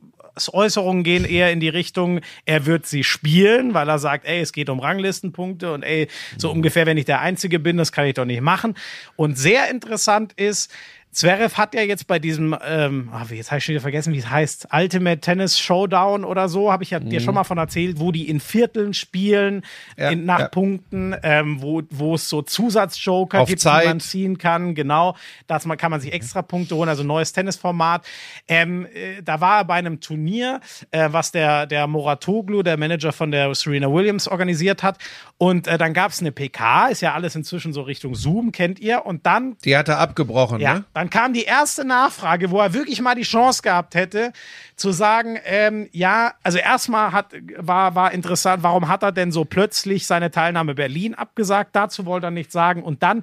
Äußerungen 0.52 1.02
gehen 1.02 1.24
eher 1.24 1.50
in 1.50 1.60
die 1.60 1.70
Richtung, 1.70 2.20
er 2.44 2.66
wird 2.66 2.84
sie 2.84 3.02
spielen, 3.02 3.72
weil 3.72 3.88
er 3.88 3.98
sagt, 3.98 4.26
ey, 4.26 4.40
es 4.40 4.52
geht 4.52 4.68
um 4.68 4.80
Ranglistenpunkte 4.80 5.72
und 5.72 5.82
ey, 5.82 6.08
so 6.36 6.50
ungefähr, 6.50 6.84
wenn 6.84 6.98
ich 6.98 7.06
der 7.06 7.20
Einzige 7.20 7.58
bin, 7.58 7.78
das 7.78 7.92
kann 7.92 8.04
ich 8.04 8.12
doch 8.12 8.26
nicht 8.26 8.42
machen. 8.42 8.74
Und 9.16 9.38
sehr 9.38 9.70
interessant 9.70 10.34
ist, 10.34 10.70
Zverev 11.16 11.56
hat 11.56 11.74
ja 11.74 11.80
jetzt 11.80 12.06
bei 12.06 12.18
diesem, 12.18 12.54
ähm, 12.62 13.08
ah, 13.10 13.24
jetzt 13.30 13.50
habe 13.50 13.56
ich 13.56 13.64
schon 13.64 13.72
wieder 13.72 13.80
vergessen, 13.80 14.12
wie 14.12 14.18
es 14.18 14.28
heißt, 14.28 14.68
Ultimate 14.70 15.18
Tennis 15.18 15.58
Showdown 15.58 16.26
oder 16.26 16.50
so, 16.50 16.70
habe 16.70 16.82
ich 16.82 16.90
ja 16.90 17.00
dir 17.00 17.20
schon 17.20 17.32
mal 17.32 17.44
von 17.44 17.56
erzählt, 17.56 17.98
wo 17.98 18.12
die 18.12 18.28
in 18.28 18.38
Vierteln 18.38 18.92
spielen, 18.92 19.62
Ja, 19.96 20.10
in, 20.10 20.26
nach 20.26 20.40
ja. 20.40 20.48
Punkten, 20.48 21.16
ähm, 21.22 21.62
wo, 21.62 21.82
wo 21.88 22.16
es 22.16 22.28
so 22.28 22.42
Zusatzjoker 22.42 23.40
Auf 23.40 23.48
gibt, 23.48 23.62
Zeit. 23.62 23.84
die 23.84 23.88
man 23.88 24.00
ziehen 24.00 24.36
kann, 24.36 24.74
genau. 24.74 25.16
Man, 25.64 25.78
kann 25.78 25.90
man 25.90 26.00
sich 26.02 26.12
extra 26.12 26.42
Punkte 26.42 26.76
holen, 26.76 26.90
also 26.90 27.02
neues 27.02 27.32
Tennisformat. 27.32 28.06
Ähm, 28.46 28.84
äh, 28.92 29.22
da 29.22 29.40
war 29.40 29.60
er 29.60 29.64
bei 29.64 29.76
einem 29.76 30.00
Turnier, 30.00 30.60
äh, 30.90 31.08
was 31.12 31.32
der, 31.32 31.64
der 31.64 31.86
Moratoglu, 31.86 32.62
der 32.62 32.76
Manager 32.76 33.12
von 33.12 33.30
der 33.30 33.54
Serena 33.54 33.90
Williams, 33.90 34.28
organisiert 34.28 34.82
hat. 34.82 34.98
Und 35.38 35.66
äh, 35.66 35.76
dann 35.76 35.92
gab 35.92 36.12
es 36.12 36.20
eine 36.20 36.32
PK, 36.32 36.88
ist 36.88 37.02
ja 37.02 37.12
alles 37.12 37.36
inzwischen 37.36 37.74
so 37.74 37.82
Richtung 37.82 38.14
Zoom, 38.14 38.52
kennt 38.52 38.80
ihr. 38.80 39.04
Und 39.04 39.26
dann 39.26 39.56
die 39.64 39.76
hat 39.76 39.88
er 39.88 39.98
abgebrochen, 39.98 40.60
ja, 40.60 40.74
ne? 40.74 40.84
dann 40.94 41.10
kam 41.10 41.34
die 41.34 41.44
erste 41.44 41.84
Nachfrage, 41.84 42.50
wo 42.50 42.58
er 42.58 42.72
wirklich 42.72 43.02
mal 43.02 43.14
die 43.14 43.22
Chance 43.22 43.60
gehabt 43.60 43.94
hätte, 43.94 44.32
zu 44.76 44.92
sagen, 44.92 45.38
ähm, 45.44 45.88
ja, 45.92 46.32
also 46.42 46.56
erstmal 46.56 47.12
hat, 47.12 47.34
war, 47.58 47.94
war 47.94 48.12
interessant, 48.12 48.62
warum 48.62 48.88
hat 48.88 49.02
er 49.02 49.12
denn 49.12 49.30
so 49.30 49.44
plötzlich 49.44 50.06
seine 50.06 50.30
Teilnahme 50.30 50.74
Berlin 50.74 51.14
abgesagt? 51.14 51.76
Dazu 51.76 52.06
wollte 52.06 52.28
er 52.28 52.30
nichts 52.30 52.54
sagen. 52.54 52.82
Und 52.82 53.02
dann 53.02 53.22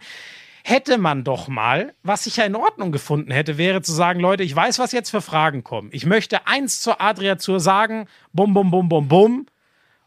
hätte 0.63 0.99
man 0.99 1.23
doch 1.23 1.47
mal, 1.47 1.93
was 2.03 2.27
ich 2.27 2.37
ja 2.37 2.45
in 2.45 2.55
Ordnung 2.55 2.91
gefunden 2.91 3.31
hätte, 3.31 3.57
wäre 3.57 3.81
zu 3.81 3.91
sagen, 3.91 4.19
Leute, 4.19 4.43
ich 4.43 4.55
weiß, 4.55 4.77
was 4.77 4.91
jetzt 4.91 5.09
für 5.09 5.21
Fragen 5.21 5.63
kommen. 5.63 5.89
Ich 5.91 6.05
möchte 6.05 6.47
eins 6.47 6.79
zur 6.79 7.01
Adria 7.01 7.39
zur 7.39 7.59
sagen, 7.59 8.07
bum, 8.33 8.53
bum, 8.53 8.69
bum, 8.69 8.87
bum, 8.87 9.07
bum. 9.07 9.45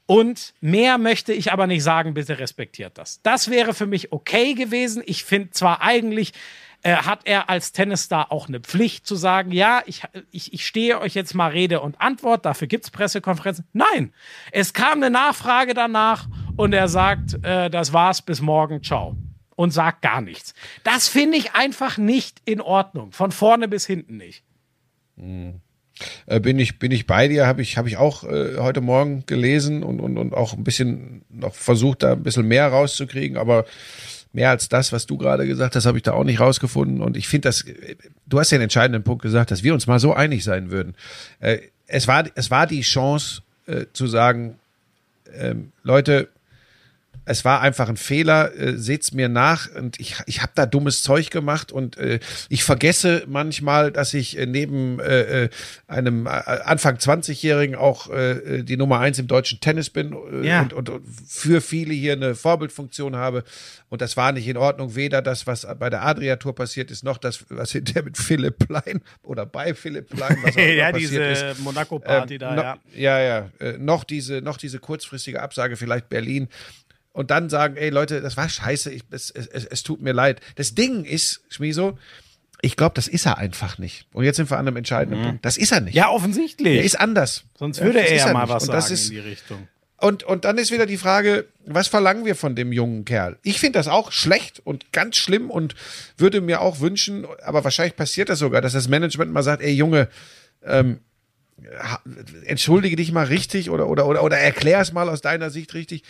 Und 0.07 0.55
mehr 0.61 0.99
möchte 0.99 1.33
ich 1.33 1.53
aber 1.53 1.67
nicht 1.67 1.83
sagen, 1.83 2.15
bitte 2.15 2.39
respektiert 2.39 2.97
das. 2.97 3.21
Das 3.23 3.51
wäre 3.51 3.75
für 3.75 3.87
mich 3.87 4.13
okay 4.13 4.55
gewesen. 4.55 5.03
Ich 5.05 5.25
finde 5.25 5.51
zwar 5.51 5.83
eigentlich, 5.83 6.33
äh, 6.83 6.95
hat 6.95 7.23
er 7.25 7.51
als 7.51 7.73
Tennisstar 7.73 8.31
auch 8.31 8.47
eine 8.47 8.61
Pflicht 8.61 9.07
zu 9.07 9.17
sagen, 9.17 9.51
ja, 9.51 9.83
ich, 9.87 10.03
ich, 10.31 10.53
ich 10.53 10.65
stehe 10.65 11.01
euch 11.01 11.15
jetzt 11.15 11.35
mal 11.35 11.51
Rede 11.51 11.81
und 11.81 12.01
Antwort, 12.01 12.47
dafür 12.47 12.69
gibt's 12.69 12.93
Pressekonferenzen. 12.93 13.67
Nein, 13.73 14.13
es 14.53 14.73
kam 14.73 15.03
eine 15.03 15.11
Nachfrage 15.11 15.75
danach 15.75 16.29
und 16.57 16.73
er 16.73 16.87
sagt, 16.87 17.45
äh, 17.45 17.71
das 17.71 17.93
war's, 17.93 18.23
bis 18.23 18.41
morgen, 18.41 18.85
ciao. 18.85 19.17
Und 19.57 19.73
sagt 19.73 20.03
gar 20.03 20.21
nichts. 20.21 20.55
Das 20.85 21.09
finde 21.09 21.39
ich 21.39 21.55
einfach 21.55 21.97
nicht 21.97 22.43
in 22.45 22.61
Ordnung. 22.61 23.11
Von 23.11 23.33
vorne 23.33 23.69
bis 23.69 23.87
hinten 23.87 24.19
nicht. 24.19 24.45
Äh, 26.27 26.41
bin 26.41 26.59
ich 26.59 26.79
bin 26.79 26.93
ich 26.93 27.07
bei 27.07 27.29
dir, 27.29 27.47
habe 27.47 27.63
ich 27.63 27.77
habe 27.77 27.89
ich 27.89 27.97
auch 27.97 28.25
äh, 28.25 28.57
heute 28.59 28.81
Morgen 28.81 29.25
gelesen 29.27 29.83
und, 29.83 30.01
und 30.01 30.19
und 30.19 30.35
auch 30.35 30.53
ein 30.53 30.65
bisschen 30.65 31.23
noch 31.31 31.55
versucht 31.55 32.03
da 32.03 32.13
ein 32.13 32.23
bisschen 32.23 32.47
mehr 32.47 32.69
rauszukriegen, 32.69 33.37
aber 33.37 33.65
mehr 34.33 34.51
als 34.51 34.69
das, 34.69 34.93
was 34.93 35.07
du 35.07 35.17
gerade 35.17 35.47
gesagt 35.47 35.77
hast, 35.77 35.87
habe 35.87 35.97
ich 35.97 36.03
da 36.03 36.13
auch 36.13 36.25
nicht 36.25 36.41
rausgefunden 36.41 37.01
und 37.01 37.17
ich 37.17 37.29
finde 37.29 37.49
das 37.49 37.63
äh, 37.63 37.97
du 38.27 38.39
hast 38.39 38.51
ja 38.51 38.59
den 38.59 38.65
entscheidenden 38.65 39.03
Punkt 39.03 39.23
gesagt, 39.23 39.51
dass 39.51 39.63
wir 39.63 39.75
uns 39.75 39.87
mal 39.87 39.99
so 39.99 40.13
einig 40.13 40.45
sein 40.45 40.71
würden. 40.71 40.95
Äh, 41.41 41.59
es 41.87 42.07
war 42.09 42.25
es 42.35 42.51
war 42.51 42.67
die 42.67 42.83
Chance 42.83 43.43
äh, 43.67 43.87
zu 43.93 44.07
sagen, 44.07 44.59
ähm, 45.35 45.73
Leute, 45.83 46.29
es 47.27 47.45
war 47.45 47.61
einfach 47.61 47.89
ein 47.89 47.97
Fehler, 47.97 48.55
äh, 48.57 48.79
seht's 48.79 49.13
mir 49.13 49.29
nach 49.29 49.69
und 49.75 50.01
ich, 50.01 50.17
ich 50.27 50.43
habe 50.43 50.53
da 50.55 50.65
dummes 50.65 51.03
Zeug 51.03 51.31
gemacht 51.31 51.73
und 51.73 51.99
äh, 51.99 52.21
ich 52.49 52.65
vergesse 52.65 53.25
manchmal, 53.27 53.91
dass 53.91 54.15
ich 54.15 54.39
äh, 54.39 54.47
neben 54.47 55.01
äh, 55.01 55.45
äh 55.45 55.49
einem 55.89 56.27
äh, 56.27 56.31
Anfang 56.31 56.97
20-Jährigen 56.97 57.75
auch 57.75 58.11
äh, 58.11 58.63
die 58.63 58.77
Nummer 58.77 59.01
eins 59.01 59.19
im 59.19 59.27
deutschen 59.27 59.61
Tennis 59.61 59.91
bin 59.91 60.17
äh, 60.33 60.47
ja. 60.47 60.63
und, 60.63 60.73
und, 60.73 60.89
und 60.89 61.03
für 61.27 61.61
viele 61.61 61.93
hier 61.93 62.13
eine 62.13 62.35
Vorbildfunktion 62.35 63.17
habe 63.17 63.43
und 63.89 64.03
das 64.03 64.17
war 64.17 64.33
nicht 64.33 64.47
in 64.47 64.57
Ordnung, 64.57 64.95
weder 64.95 65.21
das, 65.21 65.47
was 65.47 65.67
bei 65.79 65.91
der 65.91 66.05
Adria-Tour 66.05 66.55
passiert 66.55 66.91
ist, 66.91 67.03
noch 67.03 67.19
das, 67.19 67.45
was 67.49 67.73
hinterher 67.73 68.05
mit 68.05 68.17
Philipp 68.19 68.59
Plein 68.59 69.01
oder 69.23 69.47
bei 69.47 69.75
Philipp 69.75 70.11
Plein, 70.11 70.39
was 70.43 70.55
auch 70.55 70.61
immer 70.61 70.73
ja, 70.73 70.93
passiert 70.93 71.55
diese 71.55 71.63
Monaco-Party 71.63 72.35
ähm, 72.35 72.41
da, 72.41 72.55
no, 72.55 72.63
ja. 72.63 72.79
Ja, 72.95 73.21
ja, 73.21 73.51
äh, 73.59 73.79
noch 73.79 74.05
diese, 74.05 74.43
noch 74.43 74.59
diese 74.59 74.79
kurzfristige 74.79 75.43
Absage, 75.43 75.77
vielleicht 75.77 76.09
Berlin 76.09 76.49
und 77.17 77.31
dann 77.31 77.49
sagen, 77.49 77.77
ey 77.77 77.89
Leute, 77.89 78.21
das 78.21 78.37
war 78.37 78.47
scheiße, 78.47 78.93
ich, 78.93 79.03
es, 79.11 79.31
es, 79.31 79.47
es 79.47 79.83
tut 79.83 80.03
mir 80.03 80.13
leid. 80.13 80.41
Das 80.57 80.75
Ding 80.75 81.05
ist, 81.07 81.41
Schmieso, 81.49 81.99
ich 82.61 82.77
glaube, 82.77 82.95
das 82.95 83.09
ist 83.09 83.25
er 83.25 83.39
einfach 83.39 83.79
nicht. 83.79 84.07
Und 84.13 84.25
jetzt 84.25 84.37
sind 84.37 84.51
wir 84.51 84.59
an 84.59 84.69
einem 84.69 84.77
entscheidenden 84.77 85.21
mhm. 85.21 85.25
Punkt. 85.25 85.45
Das 85.45 85.57
ist 85.57 85.73
er 85.73 85.81
nicht. 85.81 85.95
Ja, 85.95 86.11
offensichtlich. 86.11 86.77
Er 86.77 86.85
ist 86.85 87.01
anders. 87.01 87.45
Sonst 87.59 87.81
würde 87.81 88.01
ja, 88.01 88.05
er 88.05 88.17
ja 88.17 88.33
mal 88.35 88.43
nicht. 88.43 88.51
was 88.51 88.69
und 88.69 88.81
sagen 88.81 88.93
ist, 88.93 89.05
in 89.07 89.11
die 89.13 89.21
Richtung. 89.21 89.69
Und, 89.99 90.25
und 90.25 90.45
dann 90.45 90.59
ist 90.59 90.71
wieder 90.71 90.85
die 90.85 90.99
Frage, 90.99 91.47
was 91.65 91.89
verlangen 91.89 92.27
wir 92.27 92.37
von 92.37 92.55
dem 92.55 92.71
jungen 92.71 93.07
Kerl? 93.07 93.39
Ich 93.43 93.61
finde 93.61 93.79
das 93.79 93.89
auch 93.89 94.13
schlecht 94.13 94.61
und 94.63 94.93
ganz 94.93 95.17
schlimm 95.17 95.51
und 95.51 95.75
würde 96.19 96.43
mir 96.43 96.61
auch 96.61 96.81
wünschen, 96.81 97.27
aber 97.43 97.65
wahrscheinlich 97.65 97.97
passiert 97.97 98.29
das 98.29 98.41
sogar, 98.41 98.61
dass 98.61 98.75
das 98.75 98.89
Management 98.89 99.33
mal 99.33 99.43
sagt, 99.43 99.63
ey 99.63 99.73
Junge, 99.73 100.11
ähm, 100.63 101.01
entschuldige 102.45 102.97
dich 102.97 103.11
mal 103.11 103.25
richtig 103.25 103.71
oder, 103.71 103.89
oder, 103.89 104.07
oder, 104.07 104.23
oder 104.23 104.37
erklär 104.37 104.81
es 104.81 104.93
mal 104.93 105.09
aus 105.09 105.23
deiner 105.23 105.49
Sicht 105.49 105.73
richtig. 105.73 106.03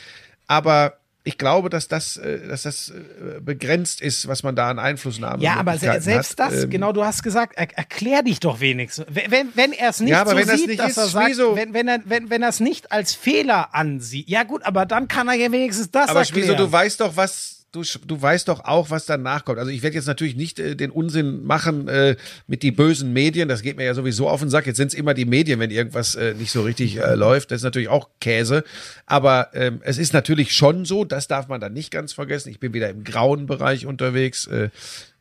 Aber 0.47 0.99
ich 1.27 1.39
glaube, 1.39 1.71
dass 1.71 1.89
das, 1.89 2.17
äh, 2.19 2.47
dass 2.47 2.63
das 2.63 2.91
äh, 2.91 3.41
begrenzt 3.41 4.01
ist, 4.01 4.29
was 4.29 4.45
man 4.45 4.55
da 4.55 4.71
an 4.71 4.79
Einflussnahme 4.79 5.43
Ja, 5.43 5.55
aber 5.55 5.77
selbst 5.77 6.39
hat. 6.39 6.53
das, 6.53 6.65
ähm, 6.65 6.71
genau, 6.71 6.93
du 6.93 7.05
hast 7.05 7.25
gesagt, 7.25 7.55
er, 7.57 7.67
erklär 7.77 8.23
dich 8.23 8.39
doch 8.39 8.61
wenigstens. 8.61 9.07
Wenn, 9.11 9.51
wenn 9.57 9.73
er 9.73 9.91
es 9.91 9.99
nicht 9.99 10.11
ja, 10.11 10.25
so 10.25 10.37
wenn 10.37 10.47
sieht, 10.47 10.69
nicht 10.69 10.81
dass 10.81 10.91
ist, 10.91 10.99
er 10.99 11.07
sagt, 11.09 11.35
so 11.35 11.57
wenn, 11.57 11.75
wenn 11.75 11.89
er 11.89 12.01
wenn, 12.05 12.31
wenn 12.31 12.43
er 12.43 12.51
es 12.51 12.61
nicht 12.61 12.93
als 12.93 13.13
Fehler 13.13 13.75
ansieht, 13.75 14.29
ja 14.29 14.45
gut, 14.45 14.63
aber 14.65 14.87
dann 14.87 15.09
kann 15.09 15.27
er 15.27 15.35
ja 15.35 15.51
wenigstens 15.51 15.91
das 15.91 16.11
aber 16.11 16.21
erklären. 16.21 16.51
Aber 16.51 16.59
du 16.59 16.71
weißt 16.71 17.01
doch, 17.01 17.17
was 17.17 17.56
du, 17.77 17.99
du 18.07 18.21
weißt 18.21 18.49
doch 18.49 18.65
auch, 18.65 18.91
was 18.91 19.07
danach 19.07 19.45
kommt. 19.45 19.59
Also 19.59 19.71
ich 19.71 19.83
werde 19.83 19.97
jetzt 19.97 20.07
natürlich 20.07 20.37
nicht 20.37 20.59
äh, 20.59 20.75
den 20.75 20.91
Unsinn 20.91 21.45
machen 21.45 21.89
äh, 21.89 22.17
mit 22.47 22.63
die 22.63 22.71
bösen 22.71 23.13
Medien. 23.13 23.49
Das 23.49 23.63
geht 23.63 23.77
mir 23.77 23.85
ja 23.85 23.95
sowieso 23.95 24.29
auf 24.29 24.41
den 24.41 24.51
Sack. 24.51 24.67
Jetzt 24.67 24.79
sind 24.79 24.89
es 24.89 24.95
immer 24.95 25.15
die 25.15 25.25
Medien, 25.25 25.61
wenn 25.61 25.71
irgendwas 25.71 26.15
äh, 26.15 26.35
nicht 26.35 26.51
so 26.51 26.63
richtig 26.63 26.99
äh, 26.99 27.15
läuft. 27.15 27.51
Das 27.51 27.61
ist 27.61 27.65
natürlich 27.65 27.89
auch 27.89 28.09
Käse. 28.21 28.65
Aber 29.05 29.51
ähm, 29.55 29.81
es 29.83 29.99
ist 29.99 30.13
natürlich 30.13 30.55
schon 30.55 30.85
so, 30.85 31.05
das 31.05 31.29
darf 31.29 31.49
man 31.49 31.61
dann 31.61 31.73
nicht 31.73 31.91
ganz 31.91 32.13
vergessen. 32.13 32.51
Ich 32.51 32.61
bin 32.61 32.73
wieder 32.73 32.89
im 32.89 33.05
grauen 33.05 33.47
Bereich 33.47 33.87
unterwegs. 33.87 34.47
Äh, 34.47 34.71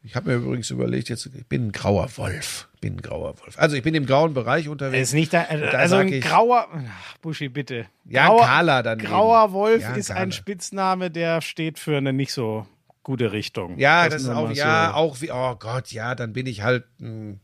ich 0.06 0.16
habe 0.16 0.30
mir 0.30 0.36
übrigens 0.36 0.70
überlegt, 0.70 1.10
jetzt 1.10 1.26
ich 1.26 1.48
bin 1.48 1.68
ein 1.68 1.72
grauer 1.72 2.08
Wolf. 2.18 2.68
Bin 2.80 2.94
ein 2.94 3.02
grauer 3.02 3.40
Wolf. 3.40 3.58
Also 3.58 3.76
ich 3.76 3.82
bin 3.82 3.96
im 3.96 4.06
grauen 4.06 4.36
Bereich 4.36 4.70
unterwegs. 4.70 5.10
Ist 5.10 5.14
nicht 5.14 5.34
da, 5.34 5.42
also 5.42 5.96
ein 5.96 6.10
ich, 6.10 6.24
grauer 6.24 6.68
ach, 6.72 7.18
Buschi, 7.18 7.50
bitte. 7.50 7.88
Ja, 8.06 8.28
grauer, 8.28 8.46
Kala 8.46 8.84
dann. 8.84 9.00
Grauer 9.00 9.52
Wolf 9.52 9.82
ja, 9.82 9.96
ist 9.96 10.10
Kala. 10.10 10.20
ein 10.22 10.32
Spitzname, 10.32 11.10
der 11.10 11.42
steht 11.42 11.80
für 11.80 11.98
eine 11.98 12.14
nicht 12.14 12.34
so 12.34 12.68
gute 13.02 13.32
Richtung. 13.32 13.80
Ja, 13.80 14.04
das, 14.04 14.14
das 14.14 14.24
ist 14.24 14.30
auch, 14.30 14.52
ja, 14.52 14.90
so. 14.90 14.94
auch 14.94 15.22
wie, 15.22 15.32
oh 15.32 15.56
Gott, 15.56 15.92
ja, 15.92 16.14
dann 16.14 16.34
bin 16.34 16.46
ich 16.46 16.62
halt 16.62 16.86
ein 17.02 17.40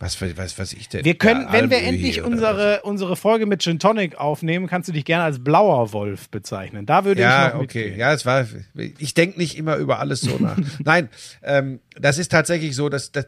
was, 0.00 0.20
was, 0.20 0.58
was 0.58 0.72
ich 0.72 0.88
denn? 0.88 1.04
Wir 1.04 1.16
können, 1.16 1.42
ja, 1.42 1.52
wenn 1.52 1.70
wir 1.70 1.82
endlich 1.82 2.22
unsere, 2.22 2.82
unsere 2.82 3.16
Folge 3.16 3.46
mit 3.46 3.62
Gin 3.62 3.80
Tonic 3.80 4.16
aufnehmen, 4.16 4.68
kannst 4.68 4.88
du 4.88 4.92
dich 4.92 5.04
gerne 5.04 5.24
als 5.24 5.42
blauer 5.42 5.92
Wolf 5.92 6.28
bezeichnen. 6.28 6.86
Da 6.86 7.04
würde 7.04 7.22
ja, 7.22 7.48
ich 7.48 7.54
noch 7.54 7.60
okay. 7.62 7.94
Ja, 7.96 8.12
es 8.12 8.24
war, 8.24 8.46
ich 8.76 9.14
denke 9.14 9.38
nicht 9.38 9.58
immer 9.58 9.76
über 9.76 9.98
alles 9.98 10.20
so 10.20 10.38
nach. 10.38 10.56
Nein, 10.84 11.08
ähm, 11.42 11.80
das 11.98 12.18
ist 12.18 12.30
tatsächlich 12.30 12.76
so, 12.76 12.88
dass, 12.88 13.10
dass 13.10 13.26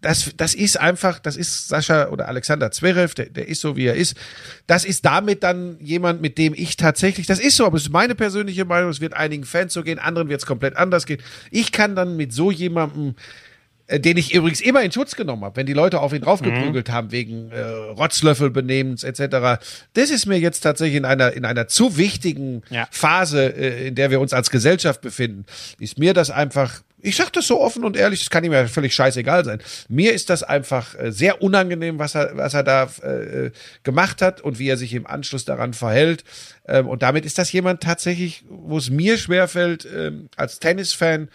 das, 0.00 0.32
das 0.36 0.54
ist 0.54 0.78
einfach, 0.78 1.18
das 1.18 1.36
ist 1.36 1.68
Sascha 1.68 2.08
oder 2.08 2.28
Alexander 2.28 2.70
Zverev, 2.70 3.14
der, 3.14 3.26
der 3.26 3.48
ist 3.48 3.60
so, 3.60 3.76
wie 3.76 3.86
er 3.86 3.94
ist. 3.94 4.16
Das 4.66 4.84
ist 4.84 5.04
damit 5.04 5.42
dann 5.42 5.78
jemand, 5.80 6.20
mit 6.20 6.38
dem 6.38 6.54
ich 6.54 6.76
tatsächlich, 6.76 7.26
das 7.26 7.38
ist 7.38 7.56
so, 7.56 7.66
aber 7.66 7.76
es 7.76 7.84
ist 7.84 7.92
meine 7.92 8.14
persönliche 8.14 8.64
Meinung, 8.64 8.90
es 8.90 9.00
wird 9.00 9.14
einigen 9.14 9.44
Fans 9.44 9.72
so 9.72 9.82
gehen, 9.82 9.98
anderen 9.98 10.28
wird 10.28 10.40
es 10.40 10.46
komplett 10.46 10.76
anders 10.76 11.06
gehen. 11.06 11.20
Ich 11.50 11.72
kann 11.72 11.96
dann 11.96 12.16
mit 12.16 12.32
so 12.32 12.50
jemandem 12.50 13.14
den 13.98 14.16
ich 14.16 14.34
übrigens 14.34 14.60
immer 14.60 14.82
in 14.82 14.92
Schutz 14.92 15.16
genommen 15.16 15.44
habe, 15.44 15.56
wenn 15.56 15.66
die 15.66 15.72
Leute 15.72 16.00
auf 16.00 16.12
ihn 16.12 16.22
draufgeprügelt 16.22 16.88
mhm. 16.88 16.92
haben 16.92 17.12
wegen 17.12 17.50
äh, 17.50 17.60
Rotzlöffelbenehmens 17.60 19.04
etc. 19.04 19.62
Das 19.94 20.10
ist 20.10 20.26
mir 20.26 20.38
jetzt 20.38 20.60
tatsächlich 20.60 20.96
in 20.96 21.04
einer 21.04 21.32
in 21.32 21.44
einer 21.44 21.68
zu 21.68 21.96
wichtigen 21.96 22.62
ja. 22.70 22.86
Phase, 22.90 23.54
äh, 23.54 23.88
in 23.88 23.94
der 23.94 24.10
wir 24.10 24.20
uns 24.20 24.32
als 24.32 24.50
Gesellschaft 24.50 25.00
befinden, 25.00 25.44
ist 25.78 25.98
mir 25.98 26.14
das 26.14 26.30
einfach 26.30 26.82
ich 27.02 27.16
sag 27.16 27.32
das 27.32 27.48
so 27.48 27.60
offen 27.60 27.84
und 27.84 27.96
ehrlich, 27.96 28.20
das 28.20 28.30
kann 28.30 28.44
ihm 28.44 28.52
ja 28.52 28.66
völlig 28.68 28.94
scheißegal 28.94 29.44
sein. 29.44 29.60
Mir 29.88 30.14
ist 30.14 30.30
das 30.30 30.42
einfach 30.42 30.98
äh, 30.98 31.10
sehr 31.10 31.42
unangenehm, 31.42 31.98
was 31.98 32.14
er, 32.14 32.36
was 32.36 32.54
er 32.54 32.62
da 32.62 32.84
äh, 33.02 33.50
gemacht 33.82 34.22
hat 34.22 34.40
und 34.40 34.58
wie 34.58 34.68
er 34.68 34.76
sich 34.76 34.94
im 34.94 35.06
Anschluss 35.06 35.44
daran 35.44 35.74
verhält. 35.74 36.24
Ähm, 36.66 36.88
und 36.88 37.02
damit 37.02 37.24
ist 37.26 37.38
das 37.38 37.50
jemand 37.50 37.82
tatsächlich, 37.82 38.44
wo 38.48 38.78
es 38.78 38.88
mir 38.88 39.18
schwerfällt, 39.18 39.86
ähm, 39.94 40.28
als 40.36 40.60
Tennisfan 40.60 41.28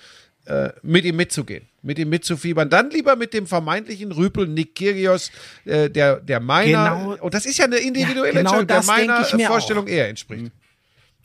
äh, 0.47 0.71
mit 0.81 1.05
ihm 1.05 1.15
mitzugehen, 1.15 1.67
mit 1.81 1.99
ihm 1.99 2.09
mitzufiebern. 2.09 2.69
Dann 2.69 2.89
lieber 2.89 3.15
mit 3.15 3.33
dem 3.33 3.47
vermeintlichen 3.47 4.11
Rüpel 4.11 4.47
Nick 4.47 4.75
Kyrgios, 4.75 5.31
äh, 5.65 5.89
der, 5.89 6.17
der 6.17 6.39
meiner, 6.39 6.95
genau, 6.95 7.17
und 7.21 7.33
das 7.33 7.45
ist 7.45 7.57
ja 7.57 7.65
eine 7.65 7.77
individuelle 7.77 8.33
ja, 8.33 8.39
genau 8.41 8.59
Entscheidung, 8.59 8.67
der 8.67 8.83
meiner 8.83 9.47
Vorstellung 9.47 9.85
auch. 9.85 9.89
eher 9.89 10.09
entspricht. 10.09 10.51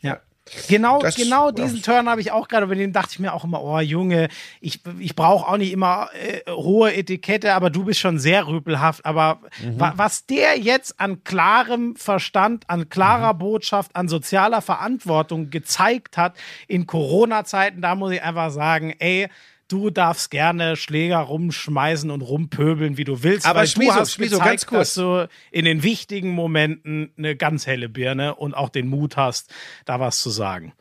Ja. 0.00 0.20
Genau, 0.68 1.00
das, 1.00 1.16
genau 1.16 1.50
diesen 1.50 1.78
ja. 1.78 1.82
Turn 1.82 2.08
habe 2.08 2.20
ich 2.20 2.30
auch 2.30 2.48
gerade, 2.48 2.66
bei 2.66 2.74
dem 2.74 2.92
dachte 2.92 3.10
ich 3.12 3.18
mir 3.18 3.32
auch 3.32 3.44
immer, 3.44 3.62
oh 3.62 3.78
Junge, 3.80 4.28
ich, 4.60 4.80
ich 4.98 5.16
brauche 5.16 5.48
auch 5.48 5.56
nicht 5.56 5.72
immer 5.72 6.10
äh, 6.12 6.50
hohe 6.50 6.94
Etikette, 6.94 7.54
aber 7.54 7.70
du 7.70 7.84
bist 7.84 8.00
schon 8.00 8.18
sehr 8.18 8.46
rüpelhaft. 8.46 9.04
Aber 9.06 9.40
mhm. 9.62 9.80
wa 9.80 9.94
was 9.96 10.26
der 10.26 10.58
jetzt 10.58 11.00
an 11.00 11.24
klarem 11.24 11.96
Verstand, 11.96 12.64
an 12.68 12.88
klarer 12.88 13.34
mhm. 13.34 13.38
Botschaft, 13.38 13.96
an 13.96 14.08
sozialer 14.08 14.60
Verantwortung 14.60 15.50
gezeigt 15.50 16.16
hat 16.16 16.36
in 16.68 16.86
Corona-Zeiten, 16.86 17.80
da 17.80 17.94
muss 17.94 18.12
ich 18.12 18.22
einfach 18.22 18.50
sagen, 18.50 18.94
ey, 18.98 19.28
du 19.72 19.90
darfst 19.90 20.30
gerne 20.30 20.76
Schläger 20.76 21.18
rumschmeißen 21.18 22.10
und 22.10 22.20
rumpöbeln, 22.20 22.96
wie 22.96 23.04
du 23.04 23.22
willst. 23.22 23.46
Aber 23.46 23.66
Schmieso, 23.66 23.92
du 23.92 24.00
hast 24.00 24.12
Schmieso, 24.12 24.36
gezeigt, 24.36 24.50
ganz 24.50 24.66
kurz. 24.66 24.94
dass 24.94 24.94
du 24.94 25.28
in 25.50 25.64
den 25.64 25.82
wichtigen 25.82 26.30
Momenten 26.30 27.10
eine 27.16 27.34
ganz 27.36 27.66
helle 27.66 27.88
Birne 27.88 28.34
und 28.34 28.54
auch 28.54 28.68
den 28.68 28.88
Mut 28.88 29.16
hast, 29.16 29.52
da 29.84 29.98
was 29.98 30.20
zu 30.20 30.30
sagen. 30.30 30.72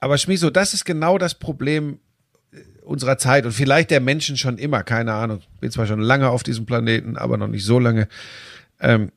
Aber 0.00 0.18
Schmieso, 0.18 0.50
das 0.50 0.74
ist 0.74 0.84
genau 0.84 1.18
das 1.18 1.34
Problem 1.34 2.00
äh, 2.52 2.58
unserer 2.82 3.18
Zeit 3.18 3.46
und 3.46 3.52
vielleicht 3.52 3.90
der 3.90 4.00
Menschen 4.00 4.36
schon 4.36 4.58
immer, 4.58 4.82
keine 4.82 5.14
Ahnung. 5.14 5.42
Bin 5.60 5.70
zwar 5.70 5.86
schon 5.86 6.00
lange 6.00 6.30
auf 6.30 6.42
diesem 6.42 6.66
Planeten, 6.66 7.16
aber 7.16 7.36
noch 7.36 7.48
nicht 7.48 7.64
so 7.64 7.78
lange. 7.78 8.08
Ähm, 8.80 9.12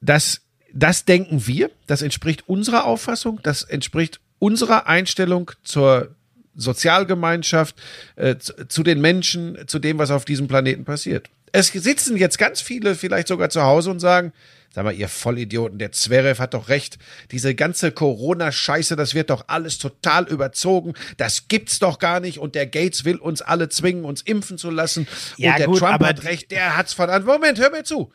das, 0.00 0.42
das 0.72 1.04
denken 1.04 1.46
wir, 1.46 1.70
das 1.86 2.02
entspricht 2.02 2.48
unserer 2.48 2.84
Auffassung, 2.84 3.40
das 3.42 3.62
entspricht 3.62 4.20
unserer 4.38 4.86
Einstellung 4.86 5.50
zur 5.62 6.16
Sozialgemeinschaft, 6.54 7.76
äh, 8.16 8.36
zu, 8.36 8.66
zu 8.68 8.82
den 8.82 9.00
Menschen, 9.00 9.58
zu 9.66 9.78
dem, 9.78 9.98
was 9.98 10.10
auf 10.10 10.24
diesem 10.24 10.48
Planeten 10.48 10.84
passiert. 10.84 11.30
Es 11.52 11.68
sitzen 11.68 12.16
jetzt 12.16 12.38
ganz 12.38 12.60
viele 12.60 12.94
vielleicht 12.94 13.28
sogar 13.28 13.50
zu 13.50 13.62
Hause 13.62 13.90
und 13.90 14.00
sagen, 14.00 14.32
sag 14.72 14.84
mal, 14.84 14.94
ihr 14.94 15.08
Vollidioten, 15.08 15.78
der 15.78 15.92
Zverev 15.92 16.40
hat 16.40 16.54
doch 16.54 16.68
recht. 16.68 16.98
Diese 17.32 17.54
ganze 17.54 17.90
Corona-Scheiße, 17.90 18.96
das 18.96 19.14
wird 19.14 19.30
doch 19.30 19.44
alles 19.48 19.78
total 19.78 20.28
überzogen. 20.28 20.94
Das 21.16 21.48
gibt's 21.48 21.78
doch 21.78 21.98
gar 21.98 22.20
nicht. 22.20 22.38
Und 22.38 22.54
der 22.54 22.66
Gates 22.66 23.04
will 23.04 23.16
uns 23.16 23.42
alle 23.42 23.68
zwingen, 23.68 24.04
uns 24.04 24.22
impfen 24.22 24.58
zu 24.58 24.70
lassen. 24.70 25.08
Ja, 25.36 25.52
und 25.52 25.58
der 25.58 25.66
gut, 25.66 25.78
Trump 25.78 26.04
hat 26.04 26.24
recht, 26.24 26.50
der 26.50 26.76
hat's 26.76 26.92
von 26.92 27.10
an. 27.10 27.24
Moment, 27.24 27.58
hör 27.58 27.70
mir 27.70 27.84
zu. 27.84 28.12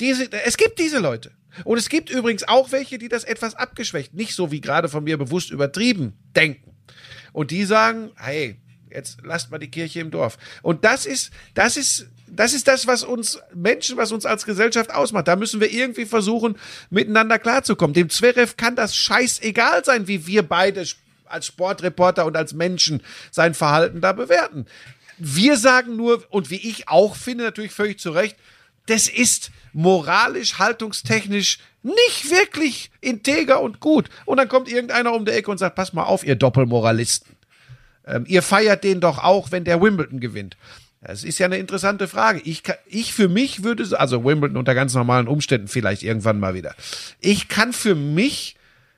Diese, 0.00 0.32
es 0.32 0.56
gibt 0.56 0.78
diese 0.78 0.98
Leute. 0.98 1.32
Und 1.64 1.76
es 1.76 1.90
gibt 1.90 2.08
übrigens 2.08 2.48
auch 2.48 2.72
welche, 2.72 2.96
die 2.96 3.08
das 3.08 3.24
etwas 3.24 3.54
abgeschwächt, 3.54 4.14
nicht 4.14 4.34
so 4.34 4.50
wie 4.50 4.62
gerade 4.62 4.88
von 4.88 5.04
mir 5.04 5.18
bewusst 5.18 5.50
übertrieben 5.50 6.14
denken. 6.34 6.74
Und 7.32 7.50
die 7.50 7.64
sagen, 7.64 8.10
hey, 8.16 8.56
jetzt 8.90 9.18
lasst 9.24 9.50
mal 9.50 9.58
die 9.58 9.70
Kirche 9.70 10.00
im 10.00 10.10
Dorf. 10.10 10.38
Und 10.62 10.84
das 10.84 11.06
ist, 11.06 11.32
das 11.54 11.76
ist, 11.76 12.06
das 12.26 12.54
ist 12.54 12.68
das, 12.68 12.86
was 12.86 13.04
uns 13.04 13.40
Menschen, 13.54 13.96
was 13.96 14.12
uns 14.12 14.26
als 14.26 14.44
Gesellschaft 14.44 14.94
ausmacht. 14.94 15.28
Da 15.28 15.36
müssen 15.36 15.60
wir 15.60 15.70
irgendwie 15.70 16.06
versuchen, 16.06 16.56
miteinander 16.90 17.38
klarzukommen. 17.38 17.94
Dem 17.94 18.10
Zverev 18.10 18.56
kann 18.56 18.76
das 18.76 18.96
scheißegal 18.96 19.84
sein, 19.84 20.08
wie 20.08 20.26
wir 20.26 20.42
beide 20.42 20.86
als 21.26 21.46
Sportreporter 21.46 22.26
und 22.26 22.36
als 22.36 22.52
Menschen 22.52 23.02
sein 23.30 23.54
Verhalten 23.54 24.00
da 24.00 24.12
bewerten. 24.12 24.66
Wir 25.18 25.56
sagen 25.56 25.96
nur, 25.96 26.24
und 26.30 26.50
wie 26.50 26.68
ich 26.68 26.88
auch 26.88 27.16
finde, 27.16 27.44
natürlich 27.44 27.72
völlig 27.72 27.98
zu 27.98 28.10
Recht, 28.10 28.36
das 28.86 29.08
ist 29.08 29.50
moralisch, 29.72 30.58
haltungstechnisch 30.58 31.58
nicht 31.82 32.30
wirklich 32.30 32.90
integer 33.00 33.60
und 33.60 33.80
gut. 33.80 34.08
Und 34.24 34.36
dann 34.36 34.48
kommt 34.48 34.70
irgendeiner 34.70 35.12
um 35.12 35.24
die 35.24 35.32
Ecke 35.32 35.50
und 35.50 35.58
sagt, 35.58 35.74
pass 35.74 35.92
mal 35.92 36.04
auf, 36.04 36.24
ihr 36.24 36.36
Doppelmoralisten. 36.36 37.36
Ähm, 38.06 38.24
ihr 38.26 38.42
feiert 38.42 38.84
den 38.84 39.00
doch 39.00 39.18
auch, 39.18 39.50
wenn 39.50 39.64
der 39.64 39.80
Wimbledon 39.80 40.20
gewinnt. 40.20 40.56
Das 41.00 41.24
ist 41.24 41.38
ja 41.38 41.46
eine 41.46 41.58
interessante 41.58 42.06
Frage. 42.06 42.40
Ich, 42.44 42.62
kann, 42.62 42.76
ich 42.86 43.12
für 43.12 43.28
mich 43.28 43.64
würde, 43.64 43.98
also 43.98 44.24
Wimbledon 44.24 44.56
unter 44.56 44.74
ganz 44.74 44.94
normalen 44.94 45.26
Umständen 45.26 45.66
vielleicht 45.66 46.02
irgendwann 46.04 46.38
mal 46.38 46.54
wieder. 46.54 46.74
Ich 47.20 47.48
kann 47.48 47.72
für 47.72 47.96
mich 47.96 48.56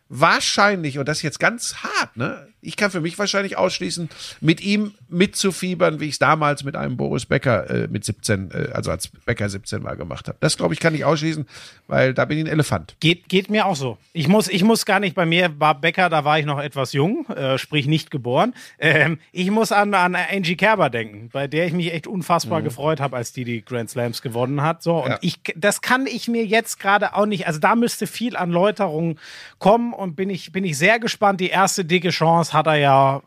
wahrscheinlich, 0.08 0.98
und 0.98 1.08
das 1.08 1.18
ist 1.18 1.22
jetzt 1.22 1.40
ganz 1.40 1.76
hart, 1.76 2.16
ne? 2.16 2.48
Ich 2.64 2.76
kann 2.76 2.90
für 2.90 3.00
mich 3.00 3.18
wahrscheinlich 3.18 3.56
ausschließen, 3.56 4.08
mit 4.40 4.60
ihm 4.60 4.94
mitzufiebern, 5.08 6.00
wie 6.00 6.06
ich 6.06 6.12
es 6.12 6.18
damals 6.18 6.64
mit 6.64 6.76
einem 6.76 6.96
Boris 6.96 7.26
Becker 7.26 7.70
äh, 7.70 7.88
mit 7.88 8.04
17, 8.04 8.50
äh, 8.50 8.68
also 8.72 8.90
als 8.90 9.08
Becker 9.08 9.48
17 9.48 9.82
mal 9.82 9.96
gemacht 9.96 10.28
habe. 10.28 10.38
Das 10.40 10.56
glaube 10.56 10.74
ich 10.74 10.80
kann 10.80 10.94
ich 10.94 11.04
ausschließen, 11.04 11.46
weil 11.86 12.14
da 12.14 12.24
bin 12.24 12.38
ich 12.38 12.44
ein 12.44 12.48
Elefant. 12.48 12.96
Geht, 13.00 13.28
geht 13.28 13.50
mir 13.50 13.66
auch 13.66 13.76
so. 13.76 13.98
Ich 14.12 14.28
muss, 14.28 14.48
ich 14.48 14.64
muss 14.64 14.86
gar 14.86 15.00
nicht, 15.00 15.14
bei 15.14 15.26
mir 15.26 15.58
war 15.60 15.80
Becker, 15.80 16.08
da 16.08 16.24
war 16.24 16.38
ich 16.38 16.46
noch 16.46 16.58
etwas 16.58 16.92
jung, 16.92 17.26
äh, 17.28 17.58
sprich 17.58 17.86
nicht 17.86 18.10
geboren. 18.10 18.54
Ähm, 18.78 19.18
ich 19.32 19.50
muss 19.50 19.72
an, 19.72 19.94
an 19.94 20.14
Angie 20.14 20.56
Kerber 20.56 20.90
denken, 20.90 21.28
bei 21.32 21.46
der 21.46 21.66
ich 21.66 21.72
mich 21.72 21.92
echt 21.92 22.06
unfassbar 22.06 22.60
mhm. 22.60 22.64
gefreut 22.64 23.00
habe, 23.00 23.16
als 23.16 23.32
die 23.32 23.44
die 23.44 23.64
Grand 23.64 23.90
Slams 23.90 24.22
gewonnen 24.22 24.62
hat. 24.62 24.82
So, 24.82 25.04
und 25.04 25.10
ja. 25.10 25.18
ich, 25.20 25.40
das 25.56 25.82
kann 25.82 26.06
ich 26.06 26.28
mir 26.28 26.44
jetzt 26.44 26.80
gerade 26.80 27.14
auch 27.14 27.26
nicht, 27.26 27.46
also 27.46 27.60
da 27.60 27.74
müsste 27.74 28.06
viel 28.06 28.36
an 28.36 28.50
Läuterung 28.50 29.18
kommen 29.58 29.92
und 29.92 30.16
bin 30.16 30.30
ich, 30.30 30.52
bin 30.52 30.64
ich 30.64 30.78
sehr 30.78 30.98
gespannt. 30.98 31.40
Die 31.40 31.50
erste 31.50 31.84
dicke 31.84 32.10
Chance 32.10 32.53
hat 32.54 32.66
er 32.66 32.76
ja, 32.76 33.22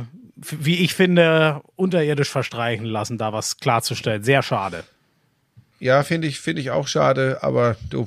äh, 0.00 0.02
wie 0.36 0.76
ich 0.76 0.94
finde, 0.94 1.60
unterirdisch 1.76 2.30
verstreichen 2.30 2.86
lassen, 2.86 3.18
da 3.18 3.32
was 3.32 3.58
klarzustellen. 3.58 4.22
Sehr 4.22 4.42
schade. 4.42 4.84
Ja, 5.80 6.02
finde 6.02 6.26
ich, 6.26 6.40
finde 6.40 6.62
ich 6.62 6.70
auch 6.70 6.88
schade, 6.88 7.38
aber 7.42 7.76
du, 7.90 8.06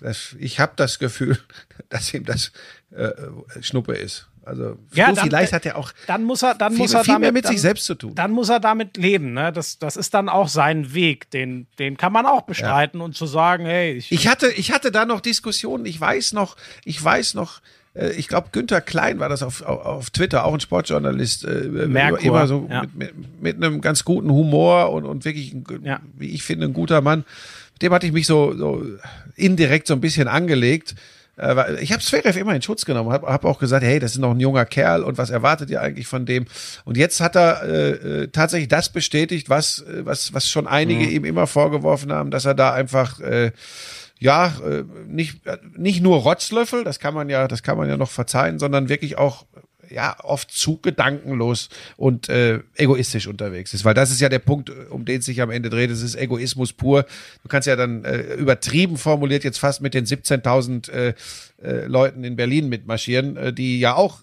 das, 0.00 0.36
ich 0.38 0.60
habe 0.60 0.72
das 0.76 0.98
Gefühl, 0.98 1.38
dass 1.88 2.12
ihm 2.12 2.24
das 2.24 2.52
äh, 2.90 3.10
Schnuppe 3.60 3.94
ist. 3.94 4.28
Also 4.44 4.76
ja, 4.92 5.12
dann, 5.12 5.24
vielleicht 5.24 5.52
hat 5.52 5.64
er 5.66 5.76
auch 5.76 5.92
dann 6.08 6.24
muss 6.24 6.42
er 6.42 6.56
dann 6.56 6.72
viel, 6.72 6.80
muss 6.80 6.94
er 6.94 7.04
viel 7.04 7.14
damit, 7.14 7.20
mehr 7.20 7.32
mit 7.32 7.44
dann, 7.44 7.52
sich 7.52 7.60
selbst 7.60 7.84
zu 7.84 7.94
tun. 7.94 8.14
Dann 8.16 8.32
muss 8.32 8.48
er 8.48 8.58
damit 8.58 8.96
leben, 8.96 9.34
ne? 9.34 9.52
Das, 9.52 9.78
das 9.78 9.96
ist 9.96 10.14
dann 10.14 10.28
auch 10.28 10.48
sein 10.48 10.94
Weg, 10.94 11.30
den 11.30 11.68
den 11.78 11.96
kann 11.96 12.12
man 12.12 12.26
auch 12.26 12.42
bestreiten 12.42 12.98
ja. 12.98 13.04
und 13.04 13.16
zu 13.16 13.26
sagen, 13.26 13.66
hey, 13.66 13.92
ich, 13.92 14.10
ich 14.10 14.26
hatte 14.26 14.48
ich 14.48 14.72
hatte 14.72 14.90
da 14.90 15.06
noch 15.06 15.20
Diskussionen, 15.20 15.86
ich 15.86 16.00
weiß 16.00 16.32
noch, 16.32 16.56
ich 16.84 17.02
weiß 17.02 17.34
noch 17.34 17.58
äh, 17.58 17.81
ich 17.94 18.28
glaube, 18.28 18.48
Günther 18.52 18.80
Klein 18.80 19.18
war 19.18 19.28
das 19.28 19.42
auf, 19.42 19.62
auf, 19.62 19.84
auf 19.84 20.10
Twitter, 20.10 20.44
auch 20.44 20.54
ein 20.54 20.60
Sportjournalist, 20.60 21.44
äh, 21.44 21.68
Merkur, 21.68 22.20
immer 22.22 22.46
so 22.46 22.66
ja. 22.70 22.82
mit, 22.82 22.94
mit, 22.94 23.42
mit, 23.42 23.56
einem 23.56 23.80
ganz 23.80 24.04
guten 24.04 24.30
Humor 24.30 24.92
und, 24.92 25.04
und 25.04 25.24
wirklich, 25.24 25.52
ein, 25.52 25.64
ja. 25.82 26.00
wie 26.16 26.30
ich 26.30 26.42
finde, 26.42 26.66
ein 26.66 26.72
guter 26.72 27.02
Mann. 27.02 27.24
Mit 27.74 27.82
dem 27.82 27.92
hatte 27.92 28.06
ich 28.06 28.12
mich 28.12 28.26
so, 28.26 28.56
so 28.56 28.82
indirekt 29.36 29.86
so 29.86 29.94
ein 29.94 30.00
bisschen 30.00 30.26
angelegt. 30.26 30.94
Äh, 31.36 31.82
ich 31.82 31.92
habe 31.92 32.02
Zverev 32.02 32.38
immer 32.38 32.54
in 32.54 32.62
Schutz 32.62 32.86
genommen, 32.86 33.12
habe 33.12 33.26
hab 33.26 33.44
auch 33.44 33.58
gesagt, 33.58 33.84
hey, 33.84 33.98
das 33.98 34.12
ist 34.12 34.18
noch 34.18 34.30
ein 34.30 34.40
junger 34.40 34.64
Kerl 34.64 35.02
und 35.02 35.18
was 35.18 35.28
erwartet 35.28 35.68
ihr 35.68 35.82
eigentlich 35.82 36.06
von 36.06 36.24
dem? 36.24 36.46
Und 36.84 36.96
jetzt 36.96 37.20
hat 37.20 37.36
er 37.36 37.62
äh, 37.62 37.90
äh 38.22 38.28
tatsächlich 38.28 38.68
das 38.68 38.90
bestätigt, 38.90 39.50
was, 39.50 39.84
was, 39.86 40.32
was 40.32 40.48
schon 40.48 40.66
einige 40.66 41.04
mhm. 41.04 41.10
ihm 41.10 41.24
immer 41.26 41.46
vorgeworfen 41.46 42.10
haben, 42.10 42.30
dass 42.30 42.46
er 42.46 42.54
da 42.54 42.72
einfach 42.72 43.20
äh, 43.20 43.52
ja, 44.22 44.54
äh, 44.64 44.84
nicht, 45.06 45.40
nicht 45.76 46.02
nur 46.02 46.18
Rotzlöffel, 46.18 46.84
das 46.84 46.98
kann 47.00 47.14
man 47.14 47.28
ja, 47.28 47.48
das 47.48 47.62
kann 47.62 47.76
man 47.76 47.88
ja 47.88 47.96
noch 47.96 48.10
verzeihen, 48.10 48.58
sondern 48.58 48.88
wirklich 48.88 49.18
auch 49.18 49.44
ja 49.90 50.16
oft 50.22 50.50
zu 50.50 50.78
gedankenlos 50.78 51.68
und 51.96 52.28
äh, 52.28 52.60
egoistisch 52.76 53.26
unterwegs 53.26 53.74
ist, 53.74 53.84
weil 53.84 53.94
das 53.94 54.10
ist 54.10 54.20
ja 54.20 54.28
der 54.28 54.38
Punkt, 54.38 54.70
um 54.90 55.04
den 55.04 55.18
es 55.18 55.26
sich 55.26 55.42
am 55.42 55.50
Ende 55.50 55.70
dreht. 55.70 55.90
Es 55.90 56.02
ist 56.02 56.14
Egoismus 56.14 56.72
pur. 56.72 57.04
Du 57.42 57.48
kannst 57.48 57.68
ja 57.68 57.76
dann 57.76 58.04
äh, 58.04 58.34
übertrieben 58.34 58.96
formuliert 58.96 59.44
jetzt 59.44 59.58
fast 59.58 59.82
mit 59.82 59.92
den 59.92 60.06
17.000 60.06 60.90
äh, 60.90 61.14
äh, 61.62 61.86
Leuten 61.86 62.24
in 62.24 62.36
Berlin 62.36 62.68
mitmarschieren, 62.68 63.36
äh, 63.36 63.52
die 63.52 63.80
ja 63.80 63.94
auch 63.94 64.20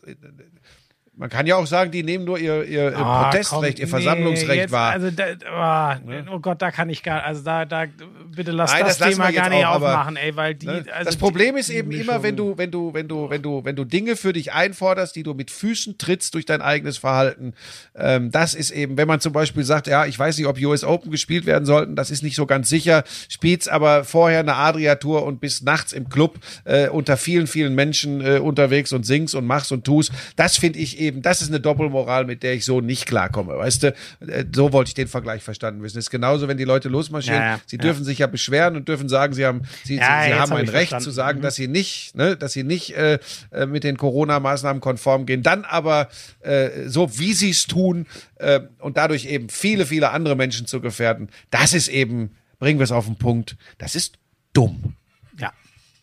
man 1.19 1.29
kann 1.29 1.45
ja 1.45 1.57
auch 1.57 1.67
sagen, 1.67 1.91
die 1.91 2.01
nehmen 2.01 2.23
nur 2.23 2.39
ihr, 2.39 2.63
ihr, 2.63 2.97
ah, 2.97 3.25
Protestrecht, 3.25 3.75
komm, 3.75 3.81
ihr 3.81 3.87
Versammlungsrecht 3.89 4.67
nee, 4.67 4.71
wahr. 4.71 4.93
Also 4.93 5.11
da, 5.11 5.99
oh, 5.99 6.35
oh, 6.35 6.39
Gott, 6.39 6.61
da 6.61 6.71
kann 6.71 6.89
ich 6.89 7.03
gar, 7.03 7.25
also 7.25 7.43
da, 7.43 7.65
da 7.65 7.87
bitte 8.33 8.51
lass 8.51 8.71
Nein, 8.71 8.85
das, 8.85 8.99
das 8.99 9.09
Thema 9.09 9.29
gar 9.33 9.49
nicht 9.49 9.65
auch, 9.65 9.75
aufmachen, 9.75 10.15
ey, 10.15 10.37
weil 10.37 10.55
die. 10.55 10.67
Ne? 10.67 10.85
Also 10.93 11.03
das 11.03 11.17
Problem 11.17 11.57
ist 11.57 11.69
eben 11.69 11.91
immer, 11.91 12.23
wenn 12.23 12.37
du, 12.37 12.57
wenn 12.57 12.71
du, 12.71 12.93
wenn 12.93 13.09
du, 13.09 13.29
wenn 13.29 13.41
du, 13.41 13.65
wenn 13.65 13.75
du 13.75 13.83
Dinge 13.83 14.15
für 14.15 14.31
dich 14.31 14.53
einforderst, 14.53 15.13
die 15.13 15.23
du 15.23 15.33
mit 15.33 15.51
Füßen 15.51 15.97
trittst 15.97 16.35
durch 16.35 16.45
dein 16.45 16.61
eigenes 16.61 16.97
Verhalten. 16.97 17.53
Ähm, 17.95 18.31
das 18.31 18.53
ist 18.53 18.71
eben, 18.71 18.95
wenn 18.95 19.09
man 19.09 19.19
zum 19.19 19.33
Beispiel 19.33 19.65
sagt, 19.65 19.87
ja, 19.87 20.05
ich 20.05 20.17
weiß 20.17 20.37
nicht, 20.37 20.47
ob 20.47 20.57
US 20.57 20.85
Open 20.85 21.11
gespielt 21.11 21.45
werden 21.45 21.65
sollten, 21.65 21.97
das 21.97 22.11
ist 22.11 22.23
nicht 22.23 22.37
so 22.37 22.45
ganz 22.45 22.69
sicher, 22.69 23.03
spielst 23.27 23.69
aber 23.69 24.05
vorher 24.05 24.39
eine 24.39 24.55
Adria-Tour 24.55 25.23
und 25.23 25.41
bist 25.41 25.65
nachts 25.65 25.91
im 25.91 26.07
Club 26.07 26.39
äh, 26.63 26.87
unter 26.87 27.17
vielen, 27.17 27.47
vielen 27.47 27.75
Menschen 27.75 28.21
äh, 28.25 28.39
unterwegs 28.39 28.93
und 28.93 29.05
singst 29.05 29.35
und 29.35 29.45
machst 29.45 29.73
und 29.73 29.83
tust. 29.83 30.13
Das 30.37 30.55
finde 30.55 30.79
ich 30.79 30.97
eben 30.97 31.08
eben, 31.09 31.21
das 31.21 31.41
ist 31.41 31.49
eine 31.49 31.59
Doppelmoral, 31.59 32.25
mit 32.25 32.43
der 32.43 32.53
ich 32.53 32.65
so 32.65 32.81
nicht 32.81 33.05
klarkomme. 33.05 33.57
Weißt 33.57 33.83
du, 33.83 33.87
äh, 34.21 34.45
so 34.53 34.71
wollte 34.71 34.89
ich 34.89 34.93
den 34.93 35.07
Vergleich 35.07 35.43
verstanden 35.43 35.81
wissen. 35.83 35.97
Es 35.97 36.05
ist 36.05 36.09
genauso, 36.09 36.47
wenn 36.47 36.57
die 36.57 36.63
Leute 36.63 36.89
losmarschieren, 36.89 37.41
ja, 37.41 37.59
sie 37.65 37.77
dürfen 37.77 38.03
sich 38.03 38.19
ja 38.19 38.27
beschweren 38.27 38.75
und 38.75 38.87
dürfen 38.87 39.09
sagen, 39.09 39.33
sie 39.33 39.45
haben, 39.45 39.63
sie, 39.83 39.95
sie, 39.95 39.97
sie 39.97 40.01
haben 40.01 40.53
ein 40.53 40.69
Recht 40.69 40.89
verstanden. 40.89 41.03
zu 41.03 41.11
sagen, 41.11 41.39
mhm. 41.39 41.43
dass 41.43 41.55
sie 41.55 41.67
nicht, 41.67 42.15
ne, 42.15 42.37
dass 42.37 42.53
sie 42.53 42.63
nicht 42.63 42.95
äh, 42.95 43.19
äh, 43.51 43.65
mit 43.65 43.83
den 43.83 43.97
Corona-Maßnahmen 43.97 44.81
konform 44.81 45.25
gehen, 45.25 45.43
dann 45.43 45.65
aber 45.65 46.09
äh, 46.41 46.87
so, 46.87 47.17
wie 47.19 47.33
sie 47.33 47.49
es 47.49 47.67
tun 47.67 48.05
äh, 48.35 48.61
und 48.79 48.97
dadurch 48.97 49.25
eben 49.25 49.49
viele, 49.49 49.85
viele 49.85 50.11
andere 50.11 50.35
Menschen 50.35 50.67
zu 50.67 50.79
gefährden. 50.81 51.29
Das 51.49 51.73
ist 51.73 51.87
eben, 51.87 52.35
bringen 52.59 52.79
wir 52.79 52.83
es 52.83 52.91
auf 52.91 53.05
den 53.05 53.17
Punkt, 53.17 53.57
das 53.77 53.95
ist 53.95 54.17
dumm. 54.53 54.95
Ja. 55.37 55.51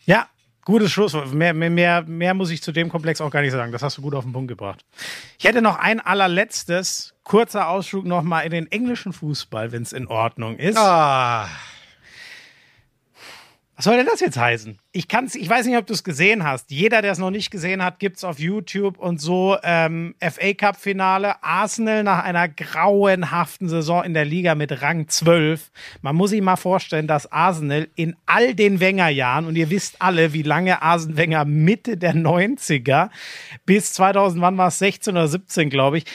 Ja, 0.05 0.27
Gutes 0.67 0.91
Schlusswort. 0.91 1.33
Mehr, 1.33 1.53
mehr, 1.53 2.01
mehr 2.01 2.33
muss 2.33 2.49
ich 2.49 2.61
zu 2.61 2.73
dem 2.73 2.89
Komplex 2.89 3.21
auch 3.21 3.31
gar 3.31 3.41
nicht 3.41 3.53
sagen. 3.53 3.71
Das 3.71 3.81
hast 3.83 3.99
du 3.99 4.01
gut 4.01 4.13
auf 4.13 4.25
den 4.25 4.33
Punkt 4.33 4.49
gebracht. 4.49 4.83
Ich 5.39 5.45
hätte 5.45 5.61
noch 5.61 5.79
ein 5.79 6.01
allerletztes, 6.01 7.13
kurzer 7.23 7.69
Ausflug 7.69 8.03
nochmal 8.03 8.43
in 8.43 8.51
den 8.51 8.69
englischen 8.69 9.13
Fußball, 9.13 9.71
wenn 9.71 9.83
es 9.83 9.93
in 9.93 10.07
Ordnung 10.07 10.57
ist. 10.57 10.77
Ah. 10.77 11.47
Was 13.77 13.83
soll 13.83 13.97
denn 13.97 14.07
das 14.07 14.21
jetzt 14.21 14.39
heißen? 14.39 14.79
Ich 14.91 15.07
kann's, 15.07 15.35
ich 15.35 15.47
weiß 15.47 15.67
nicht, 15.67 15.77
ob 15.77 15.85
du 15.85 15.93
es 15.93 16.03
gesehen 16.03 16.43
hast. 16.43 16.71
Jeder, 16.71 17.03
der 17.03 17.11
es 17.11 17.19
noch 17.19 17.29
nicht 17.29 17.51
gesehen 17.51 17.83
hat, 17.83 17.99
gibt's 17.99 18.23
auf 18.23 18.39
YouTube 18.39 18.97
und 18.97 19.21
so. 19.21 19.55
Ähm, 19.61 20.15
FA 20.19 20.55
Cup 20.55 20.77
Finale. 20.77 21.43
Arsenal 21.43 22.03
nach 22.03 22.23
einer 22.23 22.49
grauenhaften 22.49 23.69
Saison 23.69 24.03
in 24.03 24.15
der 24.15 24.25
Liga 24.25 24.55
mit 24.55 24.81
Rang 24.81 25.07
12. 25.07 25.69
Man 26.01 26.15
muss 26.15 26.31
sich 26.31 26.41
mal 26.41 26.55
vorstellen, 26.55 27.05
dass 27.05 27.31
Arsenal 27.31 27.87
in 27.93 28.15
all 28.25 28.55
den 28.55 28.79
Wenger-Jahren, 28.79 29.45
und 29.45 29.55
ihr 29.55 29.69
wisst 29.69 30.01
alle, 30.01 30.33
wie 30.33 30.41
lange 30.41 30.81
Arsen 30.81 31.15
Wenger 31.15 31.45
Mitte 31.45 31.97
der 31.97 32.15
90er 32.15 33.11
bis 33.67 33.93
2000, 33.93 34.41
wann 34.41 34.57
war 34.57 34.69
es? 34.69 34.79
16 34.79 35.13
oder 35.13 35.27
17, 35.27 35.69
glaube 35.69 35.99
ich, 35.99 36.05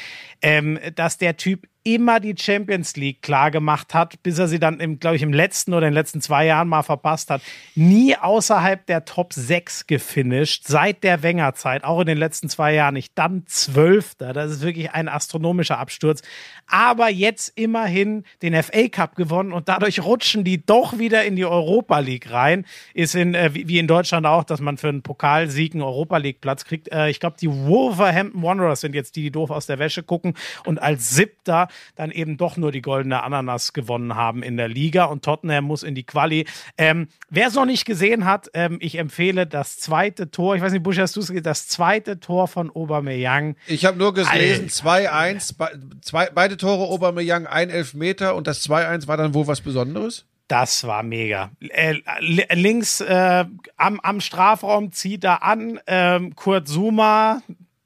ähm, 0.42 0.80
dass 0.96 1.16
der 1.16 1.36
Typ 1.36 1.68
immer 1.84 2.20
die 2.20 2.34
Champions 2.38 2.96
League 2.96 3.22
klar 3.22 3.50
gemacht 3.50 3.94
hat, 3.94 4.22
bis 4.22 4.38
er 4.38 4.48
sie 4.48 4.60
dann, 4.60 4.98
glaube 5.00 5.16
ich, 5.16 5.22
im 5.22 5.32
letzten 5.32 5.74
oder 5.74 5.86
in 5.86 5.92
den 5.92 5.98
letzten 5.98 6.20
zwei 6.20 6.46
Jahren 6.46 6.68
mal 6.68 6.82
verpasst 6.82 7.30
hat. 7.30 7.42
Nie 7.74 8.16
außerhalb 8.16 8.86
der 8.86 9.04
Top 9.04 9.32
6 9.32 9.86
gefinisht, 9.86 10.64
seit 10.66 11.02
der 11.02 11.22
Wenger-Zeit, 11.22 11.84
auch 11.84 12.00
in 12.00 12.06
den 12.06 12.18
letzten 12.18 12.48
zwei 12.48 12.74
Jahren 12.74 12.94
nicht. 12.94 13.12
Dann 13.16 13.44
Zwölfter, 13.46 14.32
das 14.32 14.52
ist 14.52 14.62
wirklich 14.62 14.92
ein 14.92 15.08
astronomischer 15.08 15.78
Absturz. 15.78 16.22
Aber 16.66 17.08
jetzt 17.08 17.52
immerhin 17.56 18.24
den 18.42 18.60
FA 18.62 18.88
Cup 18.88 19.16
gewonnen 19.16 19.52
und 19.52 19.68
dadurch 19.68 20.02
rutschen 20.04 20.44
die 20.44 20.64
doch 20.64 20.98
wieder 20.98 21.24
in 21.24 21.36
die 21.36 21.44
Europa 21.44 21.98
League 21.98 22.30
rein. 22.30 22.64
Ist 22.94 23.14
in, 23.14 23.34
äh, 23.34 23.50
wie 23.52 23.78
in 23.78 23.88
Deutschland 23.88 24.26
auch, 24.26 24.44
dass 24.44 24.60
man 24.60 24.78
für 24.78 24.88
einen 24.88 25.02
Pokalsieg 25.02 25.74
einen 25.74 25.82
Europa 25.82 26.16
League 26.18 26.40
Platz 26.40 26.64
kriegt. 26.64 26.92
Äh, 26.92 27.10
ich 27.10 27.18
glaube, 27.18 27.36
die 27.40 27.50
Wolverhampton 27.50 28.42
Wanderers 28.42 28.80
sind 28.80 28.94
jetzt 28.94 29.16
die, 29.16 29.22
die 29.22 29.30
doof 29.30 29.50
aus 29.50 29.66
der 29.66 29.78
Wäsche 29.78 30.02
gucken 30.02 30.34
und 30.64 30.80
als 30.80 31.10
Siebter 31.10 31.68
dann 31.94 32.10
eben 32.10 32.36
doch 32.36 32.56
nur 32.56 32.72
die 32.72 32.82
goldene 32.82 33.22
Ananas 33.22 33.72
gewonnen 33.72 34.14
haben 34.14 34.42
in 34.42 34.56
der 34.56 34.68
Liga 34.68 35.04
und 35.04 35.24
Tottenham 35.24 35.64
muss 35.64 35.82
in 35.82 35.94
die 35.94 36.04
Quali. 36.04 36.46
Ähm, 36.78 37.08
Wer 37.34 37.48
es 37.48 37.54
noch 37.54 37.64
nicht 37.64 37.86
gesehen 37.86 38.26
hat, 38.26 38.50
ähm, 38.52 38.76
ich 38.80 38.98
empfehle 38.98 39.46
das 39.46 39.78
zweite 39.78 40.30
Tor, 40.30 40.54
ich 40.54 40.60
weiß 40.60 40.72
nicht, 40.72 40.82
Busch, 40.82 40.98
hast 40.98 41.16
du 41.16 41.20
es 41.20 41.28
gesehen, 41.28 41.42
das 41.42 41.66
zweite 41.66 42.20
Tor 42.20 42.46
von 42.46 42.70
Aubameyang. 42.70 43.56
Ich 43.66 43.86
habe 43.86 43.96
nur 43.96 44.12
gelesen, 44.12 44.68
2-1, 44.68 45.56
be 45.56 46.30
beide 46.34 46.56
Tore 46.58 46.84
Aubameyang, 46.90 47.46
ein 47.46 47.70
Elfmeter 47.70 48.34
und 48.34 48.46
das 48.46 48.68
2-1 48.68 49.08
war 49.08 49.16
dann 49.16 49.32
wohl 49.32 49.46
was 49.46 49.62
Besonderes? 49.62 50.26
Das 50.48 50.84
war 50.84 51.02
mega. 51.02 51.50
Äh, 51.60 52.00
links 52.20 53.00
äh, 53.00 53.46
am, 53.78 54.00
am 54.00 54.20
Strafraum 54.20 54.92
zieht 54.92 55.24
er 55.24 55.42
an, 55.42 55.80
ähm, 55.86 56.36
Kurt 56.36 56.68
Zuma, 56.68 57.40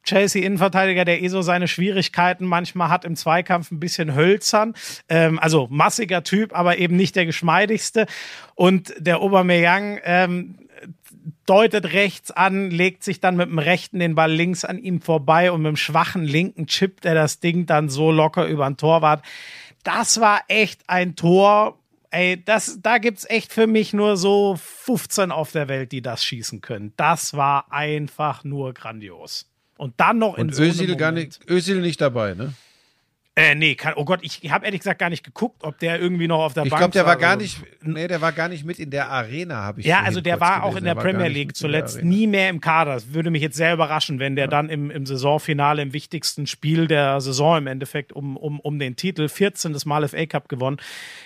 Chelsea-Innenverteidiger, 0.07 1.05
der 1.05 1.23
eh 1.23 1.29
so 1.29 1.43
seine 1.43 1.69
Schwierigkeiten 1.69 2.47
manchmal 2.47 2.89
hat 2.89 3.05
im 3.05 3.17
Zweikampf, 3.17 3.71
ein 3.71 3.81
bisschen 3.81 4.15
hölzern. 4.15 4.75
Ähm, 5.09 5.39
also 5.39 5.69
massiger 5.71 6.23
Typ, 6.23 6.57
aber 6.57 6.79
eben 6.79 6.97
nicht 6.97 7.17
der 7.17 7.27
geschmeidigste. 7.27 8.07
Und 8.55 8.95
der 8.99 9.21
Aubameyang 9.21 10.01
ähm, 10.05 10.59
deutet 11.47 11.93
rechts 11.93 12.31
an, 12.31 12.71
legt 12.71 13.05
sich 13.05 13.21
dann 13.21 13.37
mit 13.37 13.49
dem 13.49 13.59
rechten 13.59 13.99
den 13.99 14.15
Ball 14.15 14.33
links 14.33 14.65
an 14.65 14.79
ihm 14.79 15.01
vorbei 15.01 15.51
und 15.53 15.63
mit 15.63 15.71
dem 15.71 15.77
schwachen 15.77 16.25
linken 16.25 16.67
chippt 16.67 17.05
er 17.05 17.15
das 17.15 17.41
Ding 17.41 17.67
dann 17.67 17.89
so 17.89 18.11
locker 18.11 18.47
über 18.47 18.67
den 18.67 18.77
Torwart. 18.77 19.25
Das 19.83 20.21
war 20.21 20.43
echt 20.49 20.83
ein 20.89 21.17
Tor. 21.17 21.79
Ey, 22.11 22.43
das, 22.43 22.79
da 22.83 22.99
gibt's 22.99 23.29
echt 23.29 23.53
für 23.53 23.67
mich 23.67 23.93
nur 23.93 24.17
so 24.17 24.57
15 24.57 25.33
auf 25.33 25.53
der 25.53 25.69
Welt, 25.69 25.93
die 25.93 26.03
das 26.03 26.25
schießen 26.25 26.61
können. 26.61 26.93
Das 26.97 27.35
war 27.35 27.73
einfach 27.73 28.45
nur 28.45 28.75
grandios. 28.75 29.51
Und 29.77 29.95
dann 29.99 30.19
noch 30.19 30.37
in 30.39 30.49
Und 30.49 30.55
so 30.55 30.63
Özil 30.63 30.97
gar 30.97 31.13
nicht, 31.13 31.41
Özil 31.49 31.81
nicht 31.81 32.01
dabei, 32.01 32.35
ne? 32.35 32.55
Äh, 33.39 33.55
nee, 33.55 33.75
kann, 33.75 33.93
oh 33.97 34.07
Gott, 34.07 34.21
ich 34.23 34.51
habe 34.51 34.65
ehrlich 34.65 34.81
gesagt 34.81 34.99
gar 34.99 35.11
nicht 35.11 35.23
geguckt, 35.23 35.63
ob 35.63 35.79
der 35.79 36.01
irgendwie 36.01 36.27
noch 36.27 36.43
auf 36.43 36.55
der 36.55 36.65
ich 36.65 36.71
Bank 36.71 36.81
glaub, 36.81 36.93
der 36.93 37.05
war. 37.05 37.13
Ich 37.13 37.19
glaube, 37.19 37.37
der 37.37 37.53
war 37.53 37.61
gar 37.61 37.77
nicht, 37.77 37.83
nee, 37.83 38.09
der 38.09 38.21
war 38.23 38.33
gar 38.33 38.49
nicht 38.49 38.65
mit 38.65 38.79
in 38.79 38.91
der 38.91 39.11
Arena, 39.11 39.57
habe 39.57 39.81
ich 39.81 39.87
Ja, 39.87 40.01
also 40.01 40.23
der 40.23 40.41
war 40.41 40.61
gelesen. 40.61 40.73
auch 40.73 40.77
in 40.79 40.85
der 40.85 40.95
Premier 40.95 41.29
League 41.29 41.55
zuletzt 41.55 42.03
nie 42.03 42.27
mehr 42.27 42.49
im 42.49 42.63
Kader. 42.63 42.95
Das 42.95 43.13
würde 43.13 43.29
mich 43.29 43.43
jetzt 43.43 43.59
sehr 43.59 43.75
überraschen, 43.75 44.21
wenn 44.21 44.37
der 44.37 44.47
ja. 44.47 44.51
dann 44.51 44.71
im, 44.71 44.91
im 44.91 45.05
Saisonfinale, 45.05 45.83
im 45.83 45.93
wichtigsten 45.93 46.47
Spiel 46.47 46.87
der 46.87 47.21
Saison 47.21 47.59
im 47.59 47.67
Endeffekt 47.67 48.15
um, 48.15 48.39
um, 48.39 48.59
um 48.59 48.79
den 48.79 48.97
Titel, 48.97 49.29
14. 49.29 49.77
Mal 49.85 50.09
FA 50.09 50.25
Cup 50.25 50.49
gewonnen, 50.49 50.79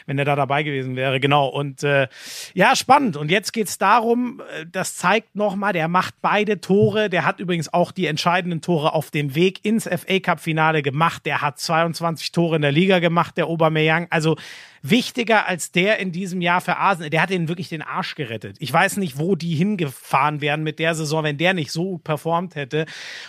wenn 0.07 0.19
er 0.19 0.25
da 0.25 0.35
dabei 0.35 0.65
gewesen 0.65 0.97
wäre. 0.97 1.21
Genau. 1.21 1.47
Und 1.47 1.85
äh, 1.85 2.09
ja, 2.55 2.75
spannend. 2.75 3.17
Und 3.19 3.31
jetzt 3.31 3.53
geht's 3.53 3.79
darum, 3.79 4.43
äh, 4.59 4.67
das 4.67 4.97
zeigt 4.97 5.37
nochmal, 5.37 5.75
der 5.75 5.87
macht 5.87 6.15
beide 6.23 6.61
Tore. 6.61 7.09
Der 7.09 7.25
hat 7.25 7.39
übrigens 7.39 7.73
auch 7.73 7.93
die 7.93 8.07
entscheidenden 8.07 8.63
Tore 8.63 8.95
auf 8.95 9.13
dem 9.13 9.37
Weg 9.37 9.65
ins 9.65 9.85
FA 9.85 10.19
Cup-Finale 10.19 10.83
gemacht. 10.83 11.25
Der 11.25 11.41
hat 11.41 11.61
22 11.61 12.00
Tore 12.33 12.57
in 12.57 12.63
der 12.63 12.73
Liga 12.73 12.99
gemacht, 12.99 13.37
der 13.37 13.47
Aubameyang. 13.47 14.09
Also 14.11 14.37
wichtiger 14.83 15.47
als 15.47 15.73
der 15.73 15.99
in 15.99 16.13
diesem 16.13 16.41
Jahr 16.41 16.61
für 16.61 16.77
Arsenal. 16.77 17.11
Der 17.11 17.23
hat 17.23 17.31
ihnen 17.31 17.49
wirklich 17.49 17.69
den 17.69 17.83
Arsch 17.83 18.15
gerettet. 18.15 18.55
Ich 18.61 18.73
weiß 18.73 18.97
nicht, 18.97 19.19
wo 19.19 19.35
die 19.37 19.55
hingefahren 19.55 20.41
wären 20.41 20.63
mit 20.63 20.79
der 20.79 20.95
Saison, 20.95 21.25
wenn 21.25 21.37
der 21.37 21.53
nicht 21.55 21.73
so 21.73 21.99
performt 21.99 22.55
hätte. 22.55 22.87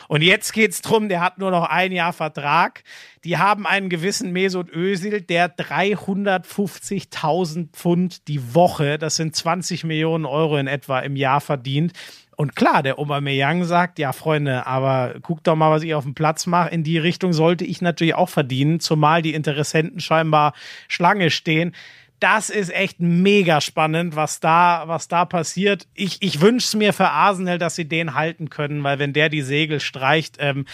Und 0.08 0.22
jetzt 0.22 0.54
geht's 0.54 0.82
drum, 0.82 1.10
der 1.10 1.20
hat 1.22 1.40
nur 1.40 1.52
noch 1.52 1.66
ein 1.66 1.92
Jahr 1.92 2.14
Vertrag. 2.14 2.84
Die 3.24 3.38
haben 3.38 3.68
einen 3.68 3.90
gewissen 3.90 4.32
Mesut 4.32 4.74
Özil, 4.74 5.22
der 5.22 5.56
350.000 5.56 7.70
Pfund 7.72 8.28
die 8.28 8.56
Woche, 8.56 8.98
das 8.98 9.16
sind 9.16 9.36
20 9.36 9.84
Millionen 9.84 10.26
Euro 10.26 10.58
in 10.58 10.66
etwa 10.68 11.00
im 11.00 11.16
Jahr 11.16 11.42
verdient. 11.42 11.94
Und 12.42 12.56
klar, 12.56 12.82
der 12.82 12.98
Aubameyang 12.98 13.66
sagt, 13.66 14.00
ja 14.00 14.14
Freunde, 14.14 14.66
aber 14.66 15.14
guckt 15.22 15.46
doch 15.46 15.56
mal, 15.56 15.70
was 15.70 15.84
ich 15.84 15.94
auf 15.94 16.06
dem 16.06 16.16
Platz 16.16 16.48
mache. 16.48 16.72
In 16.72 16.84
die 16.84 16.98
Richtung 16.98 17.34
sollte 17.34 17.66
ich 17.66 17.84
natürlich 17.84 18.16
auch 18.16 18.30
verdienen, 18.30 18.80
zumal 18.80 19.22
die 19.22 19.36
Interessenten 19.36 20.00
scheinbar 20.00 20.54
Schlange 20.88 21.30
stehen. 21.30 21.76
Das 22.20 22.50
ist 22.50 22.74
echt 22.74 23.00
mega 23.00 23.62
spannend, 23.62 24.16
was 24.16 24.40
da, 24.40 24.86
was 24.88 25.08
da 25.08 25.26
passiert. 25.26 25.88
Ich, 25.94 26.24
ich 26.24 26.42
wünsche 26.42 26.66
es 26.66 26.76
mir 26.76 26.94
für 26.94 27.10
Arsenal, 27.10 27.60
dass 27.60 27.76
sie 27.76 27.88
den 27.88 28.16
halten 28.16 28.50
können, 28.50 28.84
weil 28.84 28.98
wenn 28.98 29.14
der 29.14 29.30
die 29.30 29.44
Segel 29.44 29.80
streicht, 29.80 30.38
ähm, 30.40 30.66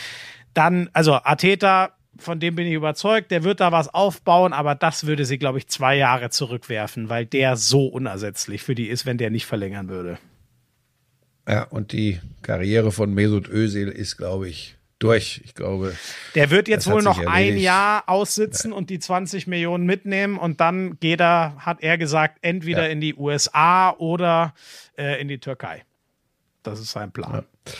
dann, 0.54 0.90
also 0.94 1.16
Ateta, 1.16 1.90
von 2.18 2.40
dem 2.40 2.56
bin 2.56 2.66
ich 2.66 2.76
überzeugt, 2.76 3.30
der 3.30 3.44
wird 3.44 3.60
da 3.60 3.74
was 3.74 3.94
aufbauen, 3.94 4.54
aber 4.54 4.74
das 4.74 5.06
würde 5.06 5.26
sie, 5.26 5.38
glaube 5.38 5.58
ich, 5.58 5.68
zwei 5.68 5.98
Jahre 5.98 6.30
zurückwerfen, 6.30 7.10
weil 7.10 7.26
der 7.26 7.58
so 7.58 7.88
unersetzlich 7.88 8.64
für 8.64 8.74
die 8.74 8.88
ist, 8.88 9.06
wenn 9.06 9.18
der 9.18 9.32
nicht 9.32 9.46
verlängern 9.46 9.90
würde. 9.90 10.18
Ja, 11.48 11.64
und 11.64 11.92
die 11.94 12.20
Karriere 12.42 12.92
von 12.92 13.14
Mesut 13.14 13.48
Özil 13.48 13.88
ist, 13.88 14.18
glaube 14.18 14.50
ich, 14.50 14.78
durch. 15.00 15.42
Ich 15.46 15.56
glaube. 15.56 15.96
Der 16.36 16.50
wird 16.50 16.68
jetzt 16.68 16.90
wohl 16.90 17.02
noch 17.02 17.26
ein 17.26 17.58
Jahr 17.58 18.04
aussitzen 18.08 18.72
ja. 18.72 18.78
und 18.78 18.90
die 18.90 19.00
20 19.00 19.48
Millionen 19.48 19.86
mitnehmen 19.86 20.38
und 20.38 20.60
dann 20.60 21.00
geht 21.00 21.22
er, 21.22 21.56
hat 21.60 21.82
er 21.82 21.98
gesagt, 21.98 22.40
entweder 22.42 22.86
ja. 22.86 22.90
in 22.90 23.02
die 23.02 23.16
USA 23.16 23.92
oder 23.92 24.54
äh, 24.98 25.22
in 25.22 25.28
die 25.28 25.40
Türkei. 25.40 25.84
Das 26.64 26.80
ist 26.80 26.92
sein 26.92 27.12
Plan. 27.12 27.46
Ja. 27.66 27.74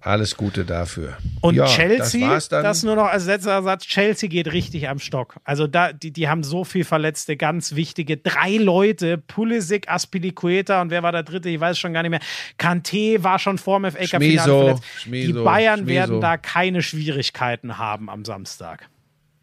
Alles 0.00 0.36
Gute 0.36 0.64
dafür. 0.64 1.16
Und 1.40 1.54
ja, 1.54 1.66
Chelsea, 1.66 2.28
das, 2.28 2.48
das, 2.48 2.82
nur 2.82 2.96
noch 2.96 3.06
als 3.06 3.26
letzter 3.26 3.62
Satz, 3.62 3.84
Chelsea 3.84 4.28
geht 4.28 4.52
richtig 4.52 4.88
am 4.88 4.98
Stock. 4.98 5.36
Also 5.44 5.68
da, 5.68 5.92
die, 5.92 6.10
die 6.10 6.28
haben 6.28 6.42
so 6.42 6.64
viel 6.64 6.84
Verletzte, 6.84 7.36
ganz 7.36 7.76
wichtige. 7.76 8.16
Drei 8.16 8.56
Leute, 8.56 9.18
Pulisic, 9.18 9.88
Aspilicueta 9.88 10.82
und 10.82 10.90
wer 10.90 11.04
war 11.04 11.12
der 11.12 11.22
dritte? 11.22 11.48
Ich 11.48 11.60
weiß 11.60 11.78
schon 11.78 11.92
gar 11.92 12.02
nicht 12.02 12.10
mehr. 12.10 12.20
Kanté 12.58 13.22
war 13.22 13.38
schon 13.38 13.58
vor 13.58 13.78
dem 13.80 13.92
FA 13.92 13.98
Cup 13.98 14.22
verletzt. 14.22 14.82
Die 15.06 15.32
Bayern 15.32 15.80
Schmieso. 15.80 15.94
werden 15.94 16.20
da 16.20 16.36
keine 16.36 16.82
Schwierigkeiten 16.82 17.78
haben 17.78 18.10
am 18.10 18.24
Samstag. 18.24 18.88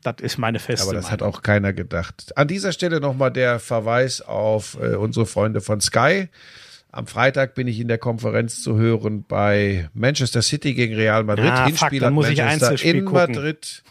Das 0.03 0.15
ist 0.21 0.37
meine 0.37 0.59
feste 0.59 0.85
Aber 0.85 0.93
das 0.93 1.05
Meinung. 1.05 1.27
hat 1.27 1.35
auch 1.35 1.41
keiner 1.41 1.73
gedacht. 1.73 2.37
An 2.37 2.47
dieser 2.47 2.71
Stelle 2.71 2.99
nochmal 2.99 3.31
der 3.31 3.59
Verweis 3.59 4.21
auf 4.21 4.77
äh, 4.81 4.95
unsere 4.95 5.25
Freunde 5.25 5.61
von 5.61 5.81
Sky. 5.81 6.29
Am 6.91 7.05
Freitag 7.05 7.53
bin 7.53 7.67
ich 7.67 7.79
in 7.79 7.87
der 7.87 7.99
Konferenz 7.99 8.63
zu 8.63 8.77
hören 8.77 9.23
bei 9.27 9.89
Manchester 9.93 10.41
City 10.41 10.73
gegen 10.73 10.95
Real 10.95 11.23
Madrid. 11.23 11.51
Ah, 11.51 11.65
Hinspiel 11.65 11.99
fuck, 11.99 12.07
hat 12.07 12.13
Manchester 12.13 12.83
in 12.83 13.05
gucken. 13.05 13.35
Madrid. 13.35 13.83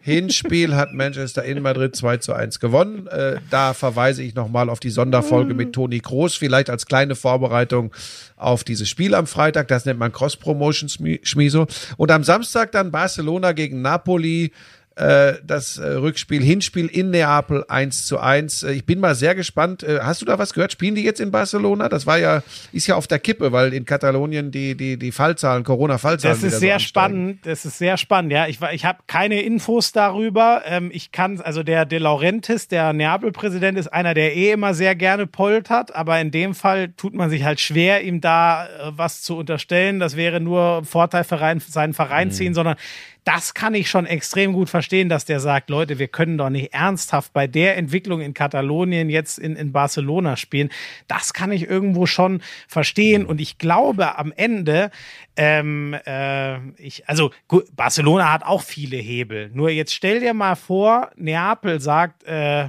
Hinspiel 0.00 0.74
hat 0.74 0.92
Manchester 0.92 1.44
in 1.44 1.62
Madrid 1.62 1.94
2 1.94 2.16
zu 2.16 2.32
1 2.32 2.60
gewonnen. 2.60 3.06
Äh, 3.06 3.36
da 3.50 3.74
verweise 3.74 4.22
ich 4.22 4.34
nochmal 4.34 4.68
auf 4.68 4.80
die 4.80 4.90
Sonderfolge 4.90 5.54
mit 5.54 5.72
Toni 5.72 6.00
Kroos, 6.00 6.34
vielleicht 6.34 6.68
als 6.68 6.86
kleine 6.86 7.14
Vorbereitung 7.14 7.92
auf 8.36 8.64
dieses 8.64 8.88
Spiel 8.88 9.14
am 9.14 9.26
Freitag. 9.26 9.68
Das 9.68 9.84
nennt 9.84 10.00
man 10.00 10.10
Cross-Promotion 10.10 10.88
Schmiso. 11.22 11.66
Und 11.96 12.10
am 12.10 12.24
Samstag 12.24 12.72
dann 12.72 12.90
Barcelona 12.90 13.52
gegen 13.52 13.82
Napoli 13.82 14.50
das 14.96 15.78
äh, 15.78 15.86
Rückspiel, 15.86 16.40
Hinspiel 16.40 16.86
in 16.86 17.10
Neapel 17.10 17.64
1 17.68 18.06
zu 18.06 18.20
1. 18.20 18.62
Äh, 18.62 18.72
ich 18.72 18.86
bin 18.86 19.00
mal 19.00 19.16
sehr 19.16 19.34
gespannt. 19.34 19.82
Äh, 19.82 20.00
hast 20.02 20.22
du 20.22 20.24
da 20.24 20.38
was 20.38 20.54
gehört? 20.54 20.70
Spielen 20.70 20.94
die 20.94 21.02
jetzt 21.02 21.20
in 21.20 21.32
Barcelona? 21.32 21.88
Das 21.88 22.06
war 22.06 22.18
ja, 22.18 22.42
ist 22.72 22.86
ja 22.86 22.94
auf 22.94 23.08
der 23.08 23.18
Kippe, 23.18 23.50
weil 23.50 23.74
in 23.74 23.84
Katalonien 23.86 24.52
die, 24.52 24.76
die, 24.76 24.96
die 24.96 25.10
Fallzahlen, 25.10 25.64
Corona-Fallzahlen. 25.64 26.40
Das 26.40 26.44
ist 26.44 26.60
sehr 26.60 26.78
so 26.78 26.84
spannend. 26.84 27.44
Das 27.44 27.64
ist 27.64 27.78
sehr 27.78 27.96
spannend, 27.96 28.32
ja. 28.32 28.46
Ich, 28.46 28.60
ich 28.72 28.84
habe 28.84 29.00
keine 29.08 29.42
Infos 29.42 29.90
darüber. 29.90 30.62
Ähm, 30.64 30.90
ich 30.92 31.10
kann, 31.10 31.40
also 31.40 31.64
der 31.64 31.86
De 31.86 31.98
Laurentiis, 31.98 32.68
der 32.68 32.92
Neapel-Präsident, 32.92 33.76
ist 33.76 33.88
einer, 33.88 34.14
der 34.14 34.36
eh 34.36 34.52
immer 34.52 34.74
sehr 34.74 34.94
gerne 34.94 35.26
poltert, 35.26 35.94
aber 35.94 36.20
in 36.20 36.30
dem 36.30 36.54
Fall 36.54 36.90
tut 36.90 37.14
man 37.14 37.30
sich 37.30 37.42
halt 37.42 37.58
schwer, 37.58 38.02
ihm 38.04 38.20
da 38.20 38.66
äh, 38.66 38.92
was 38.96 39.22
zu 39.22 39.36
unterstellen. 39.36 39.98
Das 39.98 40.16
wäre 40.16 40.40
nur 40.40 40.84
Vorteil 40.84 41.24
für 41.24 41.38
seinen 41.58 41.94
Verein 41.94 42.28
mhm. 42.28 42.32
ziehen, 42.32 42.54
sondern 42.54 42.76
das 43.24 43.54
kann 43.54 43.74
ich 43.74 43.88
schon 43.88 44.04
extrem 44.04 44.52
gut 44.52 44.68
verstehen, 44.68 45.08
dass 45.08 45.24
der 45.24 45.40
sagt, 45.40 45.70
Leute, 45.70 45.98
wir 45.98 46.08
können 46.08 46.36
doch 46.36 46.50
nicht 46.50 46.74
ernsthaft 46.74 47.32
bei 47.32 47.46
der 47.46 47.78
Entwicklung 47.78 48.20
in 48.20 48.34
Katalonien 48.34 49.08
jetzt 49.08 49.38
in, 49.38 49.56
in 49.56 49.72
Barcelona 49.72 50.36
spielen. 50.36 50.68
Das 51.08 51.32
kann 51.32 51.50
ich 51.50 51.68
irgendwo 51.68 52.04
schon 52.04 52.42
verstehen. 52.68 53.24
Und 53.24 53.40
ich 53.40 53.56
glaube 53.56 54.18
am 54.18 54.30
Ende, 54.36 54.90
ähm, 55.36 55.96
äh, 56.06 56.58
ich, 56.72 57.08
also 57.08 57.30
gut, 57.48 57.64
Barcelona 57.74 58.30
hat 58.30 58.44
auch 58.44 58.62
viele 58.62 58.98
Hebel. 58.98 59.50
Nur 59.54 59.70
jetzt 59.70 59.94
stell 59.94 60.20
dir 60.20 60.34
mal 60.34 60.54
vor, 60.54 61.10
Neapel 61.16 61.80
sagt, 61.80 62.24
äh, 62.24 62.68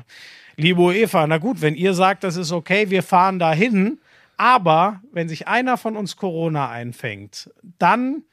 liebe 0.56 0.95
Eva, 0.95 1.27
na 1.27 1.38
gut, 1.38 1.61
wenn 1.61 1.76
ihr 1.76 1.94
sagt, 1.94 2.23
das 2.23 2.38
ist 2.38 2.53
okay, 2.53 2.90
wir 2.90 3.03
fahren 3.03 3.40
dahin. 3.40 3.99
Aber 4.38 5.02
wenn 5.11 5.27
sich 5.27 5.48
einer 5.48 5.77
von 5.77 5.98
uns 5.98 6.15
Corona 6.15 6.69
einfängt, 6.69 7.49
dann 7.77 8.23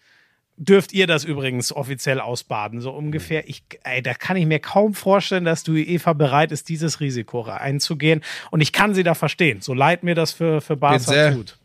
dürft 0.62 0.92
ihr 0.92 1.06
das 1.06 1.24
übrigens 1.24 1.72
offiziell 1.72 2.20
ausbaden, 2.20 2.80
so 2.80 2.92
ungefähr. 2.92 3.48
Ich, 3.48 3.64
ey, 3.82 4.02
da 4.02 4.14
kann 4.14 4.36
ich 4.36 4.46
mir 4.46 4.60
kaum 4.60 4.94
vorstellen, 4.94 5.44
dass 5.44 5.64
du 5.64 5.76
Eva 5.76 6.12
bereit 6.12 6.52
ist, 6.52 6.68
dieses 6.68 7.00
Risiko 7.00 7.42
einzugehen. 7.42 8.22
Und 8.50 8.60
ich 8.60 8.72
kann 8.72 8.94
sie 8.94 9.02
da 9.02 9.14
verstehen. 9.14 9.60
So 9.60 9.74
leid 9.74 10.04
mir 10.04 10.14
das 10.14 10.32
für, 10.32 10.60
für 10.60 10.76
Barca 10.76 11.32
tut. 11.32 11.58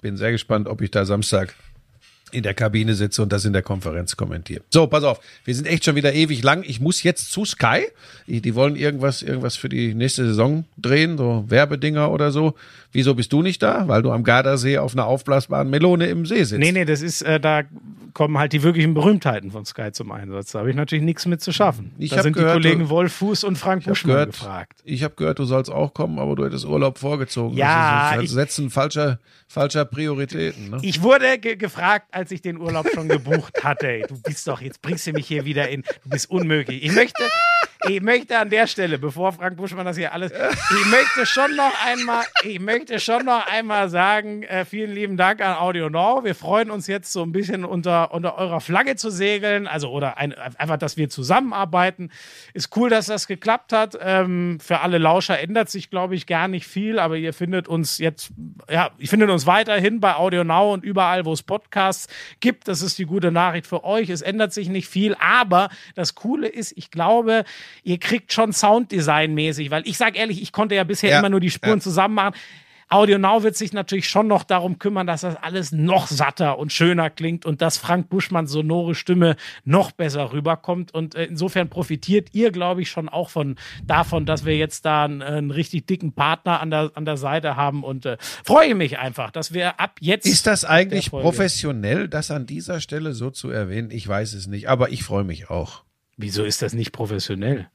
Bin 0.00 0.16
sehr 0.16 0.32
gespannt, 0.32 0.68
ob 0.68 0.80
ich 0.80 0.90
da 0.90 1.04
Samstag 1.04 1.54
in 2.32 2.42
der 2.42 2.54
Kabine 2.54 2.94
sitze 2.94 3.22
und 3.22 3.32
das 3.32 3.44
in 3.44 3.52
der 3.52 3.62
Konferenz 3.62 4.16
kommentiere. 4.16 4.62
So, 4.70 4.86
pass 4.86 5.04
auf, 5.04 5.20
wir 5.44 5.54
sind 5.54 5.66
echt 5.66 5.84
schon 5.84 5.96
wieder 5.96 6.12
ewig 6.12 6.42
lang. 6.42 6.64
Ich 6.66 6.80
muss 6.80 7.02
jetzt 7.02 7.32
zu 7.32 7.44
Sky. 7.44 7.86
Die 8.26 8.54
wollen 8.54 8.76
irgendwas, 8.76 9.22
irgendwas 9.22 9.56
für 9.56 9.68
die 9.68 9.94
nächste 9.94 10.26
Saison 10.26 10.64
drehen, 10.76 11.18
so 11.18 11.44
Werbedinger 11.48 12.10
oder 12.10 12.30
so. 12.30 12.54
Wieso 12.92 13.14
bist 13.14 13.32
du 13.32 13.42
nicht 13.42 13.62
da? 13.62 13.86
Weil 13.86 14.02
du 14.02 14.10
am 14.10 14.24
Gardasee 14.24 14.78
auf 14.78 14.94
einer 14.94 15.06
aufblasbaren 15.06 15.70
Melone 15.70 16.06
im 16.06 16.26
See 16.26 16.42
sitzt. 16.42 16.58
Nee, 16.60 16.72
nee, 16.72 16.84
das 16.84 17.02
ist, 17.02 17.22
äh, 17.22 17.38
da 17.38 17.62
kommen 18.14 18.38
halt 18.38 18.52
die 18.52 18.62
wirklichen 18.62 18.94
Berühmtheiten 18.94 19.50
von 19.50 19.64
Sky 19.64 19.92
zum 19.92 20.10
Einsatz. 20.12 20.52
Da 20.52 20.60
habe 20.60 20.70
ich 20.70 20.76
natürlich 20.76 21.04
nichts 21.04 21.26
mit 21.26 21.40
zu 21.40 21.52
schaffen. 21.52 21.92
Ich 21.98 22.10
da 22.10 22.22
sind 22.22 22.32
gehört, 22.32 22.56
die 22.56 22.68
Kollegen 22.68 22.88
Wolf 22.88 23.12
Fuß 23.14 23.44
und 23.44 23.56
Frank 23.56 23.84
Buschmann 23.84 24.12
gehört, 24.12 24.32
gefragt. 24.32 24.80
Ich 24.84 25.04
habe 25.04 25.14
gehört, 25.14 25.38
du 25.38 25.44
sollst 25.44 25.70
auch 25.70 25.94
kommen, 25.94 26.18
aber 26.18 26.34
du 26.34 26.44
hättest 26.44 26.64
Urlaub 26.64 26.98
vorgezogen. 26.98 27.56
Ja. 27.56 28.12
Das 28.14 28.24
ist 28.24 28.30
das 28.30 28.34
Setzen 28.34 28.70
falscher, 28.70 29.18
falscher 29.46 29.84
Prioritäten. 29.84 30.70
Ne? 30.70 30.78
Ich 30.82 31.02
wurde 31.02 31.38
ge 31.38 31.56
gefragt, 31.56 32.06
als 32.20 32.30
ich 32.30 32.42
den 32.42 32.58
Urlaub 32.58 32.86
schon 32.92 33.08
gebucht 33.08 33.64
hatte. 33.64 34.02
Du 34.06 34.20
bist 34.20 34.46
doch, 34.46 34.60
jetzt 34.60 34.82
bringst 34.82 35.06
du 35.06 35.12
mich 35.12 35.26
hier 35.26 35.46
wieder 35.46 35.70
in, 35.70 35.82
du 35.82 36.10
bist 36.10 36.30
unmöglich. 36.30 36.84
Ich 36.84 36.92
möchte, 36.92 37.26
ich 37.88 38.02
möchte 38.02 38.38
an 38.38 38.50
der 38.50 38.66
Stelle, 38.66 38.98
bevor 38.98 39.32
Frank 39.32 39.56
Buschmann 39.56 39.86
das 39.86 39.96
hier 39.96 40.12
alles, 40.12 40.32
ich 40.32 40.86
möchte 40.86 41.24
schon 41.24 41.56
noch 41.56 41.72
einmal, 41.84 42.24
ich 42.44 42.60
möchte 42.60 43.00
schon 43.00 43.24
noch 43.24 43.46
einmal 43.46 43.88
sagen, 43.88 44.42
äh, 44.42 44.64
vielen 44.64 44.92
lieben 44.92 45.16
Dank 45.16 45.40
an 45.40 45.56
Audio 45.56 45.88
Now. 45.88 46.22
Wir 46.22 46.34
freuen 46.34 46.70
uns 46.70 46.86
jetzt 46.86 47.12
so 47.12 47.22
ein 47.22 47.32
bisschen 47.32 47.64
unter, 47.64 48.12
unter 48.12 48.36
eurer 48.36 48.60
Flagge 48.60 48.96
zu 48.96 49.10
segeln, 49.10 49.66
also 49.66 49.90
oder 49.90 50.18
ein, 50.18 50.34
einfach, 50.34 50.76
dass 50.76 50.96
wir 50.96 51.08
zusammenarbeiten. 51.08 52.10
Ist 52.52 52.76
cool, 52.76 52.90
dass 52.90 53.06
das 53.06 53.26
geklappt 53.26 53.72
hat. 53.72 53.98
Ähm, 54.00 54.58
für 54.60 54.80
alle 54.80 54.98
Lauscher 54.98 55.40
ändert 55.40 55.70
sich, 55.70 55.88
glaube 55.88 56.14
ich, 56.14 56.26
gar 56.26 56.48
nicht 56.48 56.66
viel, 56.66 56.98
aber 56.98 57.16
ihr 57.16 57.32
findet 57.32 57.66
uns 57.66 57.98
jetzt, 57.98 58.32
ja, 58.68 58.90
ihr 58.98 59.08
findet 59.08 59.30
uns 59.30 59.46
weiterhin 59.46 60.00
bei 60.00 60.14
Audio 60.16 60.44
Now 60.44 60.74
und 60.74 60.84
überall, 60.84 61.24
wo 61.24 61.32
es 61.32 61.42
Podcasts 61.42 62.08
gibt. 62.40 62.68
Das 62.68 62.82
ist 62.82 62.98
die 62.98 63.06
gute 63.06 63.30
Nachricht 63.32 63.66
für 63.66 63.84
euch. 63.84 64.10
Es 64.10 64.20
ändert 64.20 64.52
sich 64.52 64.68
nicht 64.68 64.88
viel, 64.88 65.16
aber 65.18 65.70
das 65.94 66.14
Coole 66.14 66.48
ist, 66.48 66.76
ich 66.76 66.90
glaube, 66.90 67.44
ihr 67.82 67.98
kriegt 67.98 68.32
schon 68.32 68.52
Sounddesign-mäßig, 68.52 69.70
weil 69.70 69.86
ich 69.86 69.96
sage 69.96 70.18
ehrlich, 70.18 70.42
ich 70.42 70.52
konnte 70.52 70.74
ja 70.74 70.84
bisher 70.84 71.10
ja, 71.10 71.18
immer 71.18 71.30
nur 71.30 71.40
die 71.40 71.50
Spuren 71.50 71.78
ja. 71.78 71.80
zusammen 71.80 72.14
machen 72.14 72.34
Audio 72.92 73.18
Now 73.18 73.44
wird 73.44 73.56
sich 73.56 73.72
natürlich 73.72 74.08
schon 74.08 74.26
noch 74.26 74.42
darum 74.42 74.80
kümmern, 74.80 75.06
dass 75.06 75.20
das 75.20 75.36
alles 75.36 75.70
noch 75.70 76.08
satter 76.08 76.58
und 76.58 76.72
schöner 76.72 77.08
klingt 77.08 77.46
und 77.46 77.62
dass 77.62 77.78
Frank 77.78 78.08
Buschmanns 78.08 78.50
sonore 78.50 78.96
Stimme 78.96 79.36
noch 79.64 79.92
besser 79.92 80.32
rüberkommt. 80.32 80.92
Und 80.92 81.14
äh, 81.14 81.26
insofern 81.26 81.70
profitiert 81.70 82.30
ihr, 82.32 82.50
glaube 82.50 82.82
ich, 82.82 82.90
schon 82.90 83.08
auch 83.08 83.30
von 83.30 83.54
davon, 83.84 84.26
dass 84.26 84.44
wir 84.44 84.56
jetzt 84.56 84.86
da 84.86 85.04
einen, 85.04 85.22
einen 85.22 85.52
richtig 85.52 85.86
dicken 85.86 86.14
Partner 86.14 86.60
an 86.60 86.70
der, 86.72 86.90
an 86.94 87.04
der 87.04 87.16
Seite 87.16 87.54
haben 87.54 87.84
und 87.84 88.06
äh, 88.06 88.16
freue 88.18 88.74
mich 88.74 88.98
einfach, 88.98 89.30
dass 89.30 89.54
wir 89.54 89.78
ab 89.78 89.98
jetzt. 90.00 90.26
Ist 90.26 90.48
das 90.48 90.64
eigentlich 90.64 91.12
professionell, 91.12 92.08
das 92.08 92.32
an 92.32 92.44
dieser 92.44 92.80
Stelle 92.80 93.12
so 93.12 93.30
zu 93.30 93.50
erwähnen? 93.50 93.92
Ich 93.92 94.08
weiß 94.08 94.34
es 94.34 94.48
nicht, 94.48 94.68
aber 94.68 94.90
ich 94.90 95.04
freue 95.04 95.22
mich 95.22 95.48
auch. 95.48 95.84
Wieso 96.20 96.44
ist 96.44 96.62
das 96.62 96.72
nicht 96.72 96.92
professionell? 96.92 97.68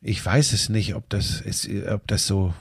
Ich 0.00 0.24
weiß 0.24 0.52
es 0.52 0.68
nicht, 0.68 0.94
ob 0.94 1.08
das 1.08 1.40
ist, 1.40 1.68
ob 1.88 2.06
das 2.06 2.26
so 2.26 2.54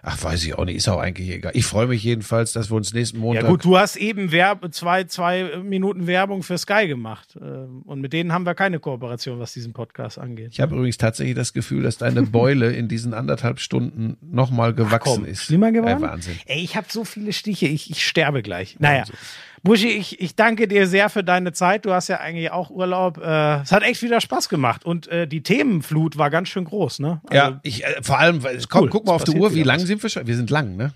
Ach, 0.00 0.22
weiß 0.22 0.44
ich 0.44 0.56
auch 0.56 0.64
nicht, 0.64 0.76
ist 0.76 0.88
auch 0.88 1.00
eigentlich 1.00 1.28
egal. 1.28 1.52
Ich 1.54 1.66
freue 1.66 1.88
mich 1.88 2.02
jedenfalls, 2.04 2.52
dass 2.52 2.70
wir 2.70 2.76
uns 2.76 2.94
nächsten 2.94 3.18
Montag. 3.18 3.44
Ja, 3.44 3.50
gut, 3.50 3.64
du 3.64 3.76
hast 3.76 3.96
eben 3.96 4.30
Werb 4.30 4.72
zwei, 4.72 5.04
zwei 5.04 5.58
Minuten 5.62 6.06
Werbung 6.06 6.42
für 6.42 6.56
Sky 6.56 6.86
gemacht. 6.86 7.36
Ähm, 7.40 7.82
und 7.84 8.00
mit 8.00 8.12
denen 8.12 8.32
haben 8.32 8.46
wir 8.46 8.54
keine 8.54 8.78
Kooperation, 8.78 9.40
was 9.40 9.52
diesen 9.52 9.72
Podcast 9.72 10.18
angeht. 10.18 10.50
Ich 10.52 10.60
habe 10.60 10.76
übrigens 10.76 10.98
tatsächlich 10.98 11.34
das 11.34 11.52
Gefühl, 11.52 11.82
dass 11.82 11.98
deine 11.98 12.22
Beule 12.22 12.72
in 12.72 12.88
diesen 12.88 13.12
anderthalb 13.12 13.58
Stunden 13.58 14.16
nochmal 14.22 14.72
gewachsen 14.72 15.10
Ach 15.10 15.16
komm, 15.16 15.24
ist. 15.24 15.42
Schlimmer 15.42 15.72
geworden? 15.72 16.02
Ey, 16.02 16.08
Wahnsinn. 16.08 16.38
Ey, 16.46 16.62
ich 16.62 16.76
habe 16.76 16.86
so 16.88 17.04
viele 17.04 17.32
Stiche, 17.32 17.66
ich, 17.66 17.90
ich 17.90 18.06
sterbe 18.06 18.42
gleich. 18.42 18.76
Naja. 18.78 19.00
Wahnsinn. 19.00 19.16
Buschi, 19.62 19.88
ich, 19.88 20.20
ich 20.20 20.36
danke 20.36 20.68
dir 20.68 20.86
sehr 20.86 21.08
für 21.08 21.24
deine 21.24 21.52
Zeit. 21.52 21.84
Du 21.84 21.92
hast 21.92 22.08
ja 22.08 22.20
eigentlich 22.20 22.50
auch 22.50 22.70
Urlaub. 22.70 23.18
Äh, 23.18 23.60
es 23.62 23.72
hat 23.72 23.82
echt 23.82 24.02
wieder 24.02 24.20
Spaß 24.20 24.48
gemacht. 24.48 24.84
Und 24.84 25.08
äh, 25.08 25.26
die 25.26 25.42
Themenflut 25.42 26.18
war 26.18 26.30
ganz 26.30 26.48
schön 26.48 26.64
groß, 26.64 27.00
ne? 27.00 27.20
Also, 27.28 27.34
ja, 27.34 27.60
ich, 27.62 27.84
äh, 27.84 28.02
vor 28.02 28.18
allem, 28.18 28.40
komm, 28.68 28.84
cool, 28.84 28.90
guck 28.90 29.06
mal 29.06 29.14
auf 29.14 29.24
die 29.24 29.32
Uhr, 29.32 29.54
wie 29.54 29.62
lang 29.62 29.80
sind 29.80 30.02
wir 30.02 30.10
schon? 30.10 30.26
Wir 30.26 30.36
sind 30.36 30.50
lang, 30.50 30.76
ne? 30.76 30.92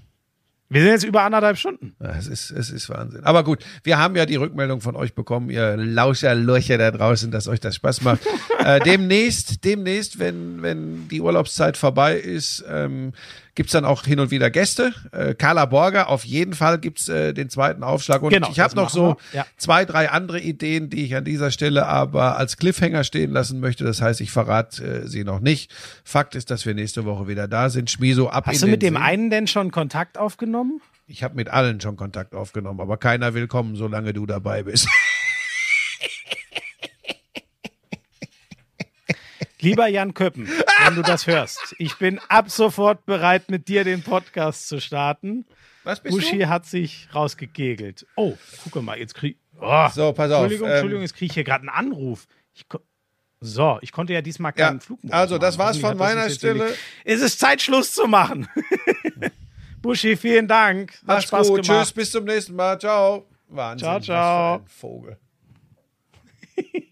Wir 0.73 0.81
sind 0.81 0.91
jetzt 0.91 1.05
über 1.05 1.21
anderthalb 1.21 1.59
Stunden. 1.59 1.95
Ja, 2.01 2.17
es, 2.17 2.27
ist, 2.27 2.51
es 2.51 2.71
ist 2.71 2.89
Wahnsinn. 2.89 3.25
Aber 3.25 3.45
gut, 3.45 3.63
wir 3.85 3.99
haben 3.99 4.17
ja 4.17 4.25
die 4.25 4.37
Rückmeldung 4.37 4.81
von 4.81 4.97
euch 4.97 5.15
bekommen, 5.15 5.51
ihr 5.51 5.77
Lauscherlöcher 5.77 6.79
da 6.79 6.91
draußen, 6.91 7.31
dass 7.31 7.47
euch 7.47 7.61
das 7.61 7.75
Spaß 7.75 8.01
macht. 8.01 8.21
äh, 8.65 8.81
demnächst, 8.81 9.67
demnächst, 9.67 10.19
wenn, 10.19 10.63
wenn 10.63 11.09
die 11.11 11.21
Urlaubszeit 11.21 11.77
vorbei 11.77 12.17
ist, 12.17 12.65
ähm, 12.67 13.13
gibt's 13.55 13.73
dann 13.73 13.85
auch 13.85 14.05
hin 14.05 14.21
und 14.21 14.31
wieder 14.31 14.51
Gäste. 14.51 14.93
Äh, 15.13 15.35
Carla 15.35 15.67
Borger, 15.67 16.09
auf 16.09 16.25
jeden 16.25 16.55
Fall 16.55 16.79
gibt's 16.79 17.09
äh, 17.09 17.35
den 17.35 17.51
zweiten 17.51 17.83
Aufschlag. 17.83 18.23
Und 18.23 18.31
genau, 18.33 18.49
ich 18.51 18.61
habe 18.61 18.75
noch 18.75 18.91
so 18.91 19.17
ja. 19.33 19.47
zwei, 19.57 19.85
drei 19.85 20.11
andere 20.11 20.41
Ideen, 20.41 20.89
die 20.89 21.05
ich 21.05 21.15
an 21.15 21.25
dieser 21.25 21.51
Stelle 21.51 21.87
aber 21.87 22.39
als 22.39 22.57
Cliffhanger 22.57 23.05
stehen 23.05 23.33
lassen 23.33 23.61
möchte. 23.61 23.85
Das 23.85 24.01
heißt, 24.01 24.21
ich 24.21 24.31
verrate 24.31 24.83
äh, 24.83 25.07
sie 25.07 25.25
noch 25.25 25.41
nicht. 25.41 25.73
Fakt 26.05 26.35
ist, 26.35 26.51
dass 26.51 26.65
wir 26.65 26.75
nächste 26.75 27.05
Woche 27.05 27.29
wieder 27.29 27.49
da 27.49 27.69
sind. 27.69 27.91
Schmiso 27.91 28.29
ab 28.29 28.47
Hast 28.47 28.63
du 28.63 28.67
mit 28.67 28.83
dem 28.83 28.95
See. 28.95 29.01
einen 29.01 29.31
denn 29.31 29.47
schon 29.47 29.71
Kontakt 29.71 30.17
aufgenommen? 30.17 30.81
Ich 31.07 31.23
habe 31.23 31.35
mit 31.35 31.49
allen 31.49 31.81
schon 31.81 31.97
Kontakt 31.97 32.35
aufgenommen, 32.35 32.81
aber 32.81 32.97
keiner 32.97 33.35
will 33.35 33.47
kommen, 33.47 33.77
solange 33.77 34.13
du 34.13 34.25
dabei 34.25 34.63
bist. 34.63 34.89
Lieber 39.63 39.87
Jan 39.87 40.13
Köppen, 40.13 40.49
wenn 40.85 40.97
du 40.97 41.03
das 41.03 41.29
hörst, 41.29 41.77
ich 41.79 41.97
bin 41.97 42.19
ab 42.29 42.51
sofort 42.51 43.07
bereit, 43.07 43.49
mit 43.49 43.69
dir 43.69 43.85
den 43.85 44.03
Podcast 44.03 44.67
zu 44.69 44.81
starten. 44.81 45.47
Was 45.85 46.01
bist 46.01 46.15
Buschi 46.17 46.39
du? 46.39 46.49
hat 46.49 46.67
sich 46.67 47.09
rausgekegelt. 47.15 48.05
Oh, 48.17 48.37
guck 48.71 48.83
mal, 48.83 48.99
jetzt 48.99 49.15
krieg 49.15 49.39
oh, 49.61 49.89
So, 49.93 50.13
pass 50.13 50.33
auf. 50.33 50.43
Entschuldigung, 50.43 50.67
ähm, 50.67 50.73
Entschuldigung, 50.75 51.03
jetzt 51.03 51.15
kriege 51.15 51.27
ich 51.27 51.35
hier 51.35 51.45
gerade 51.45 51.61
einen 51.61 51.69
Anruf. 51.69 52.27
Ich, 52.55 52.67
so, 53.41 53.79
ich 53.83 53.93
konnte 53.93 54.13
ja 54.13 54.21
diesmal 54.21 54.53
keinen 54.53 54.79
ja, 54.79 54.81
Flugmodus 54.81 55.13
Also, 55.13 55.39
das 55.39 55.57
machen. 55.57 55.67
war's 55.69 55.79
von 55.79 55.97
meiner 55.97 56.29
Stelle. 56.31 56.75
Es 57.05 57.21
ist 57.21 57.39
Zeit, 57.39 57.63
Schluss 57.63 57.95
zu 57.95 58.07
machen. 58.07 58.49
Buschi, 59.81 60.17
vielen 60.17 60.49
Dank. 60.49 60.93
Hat 60.93 61.03
Mach's 61.07 61.25
Spaß 61.25 61.49
gut. 61.49 61.63
gemacht. 61.63 61.87
Tschüss, 61.87 61.93
bis 61.93 62.11
zum 62.11 62.25
nächsten 62.25 62.57
Mal. 62.57 62.79
Ciao. 62.81 63.27
Wahnsinn. 63.49 63.87
Ciao, 63.87 64.01
ciao. 64.01 64.65
Vogel. 64.67 65.19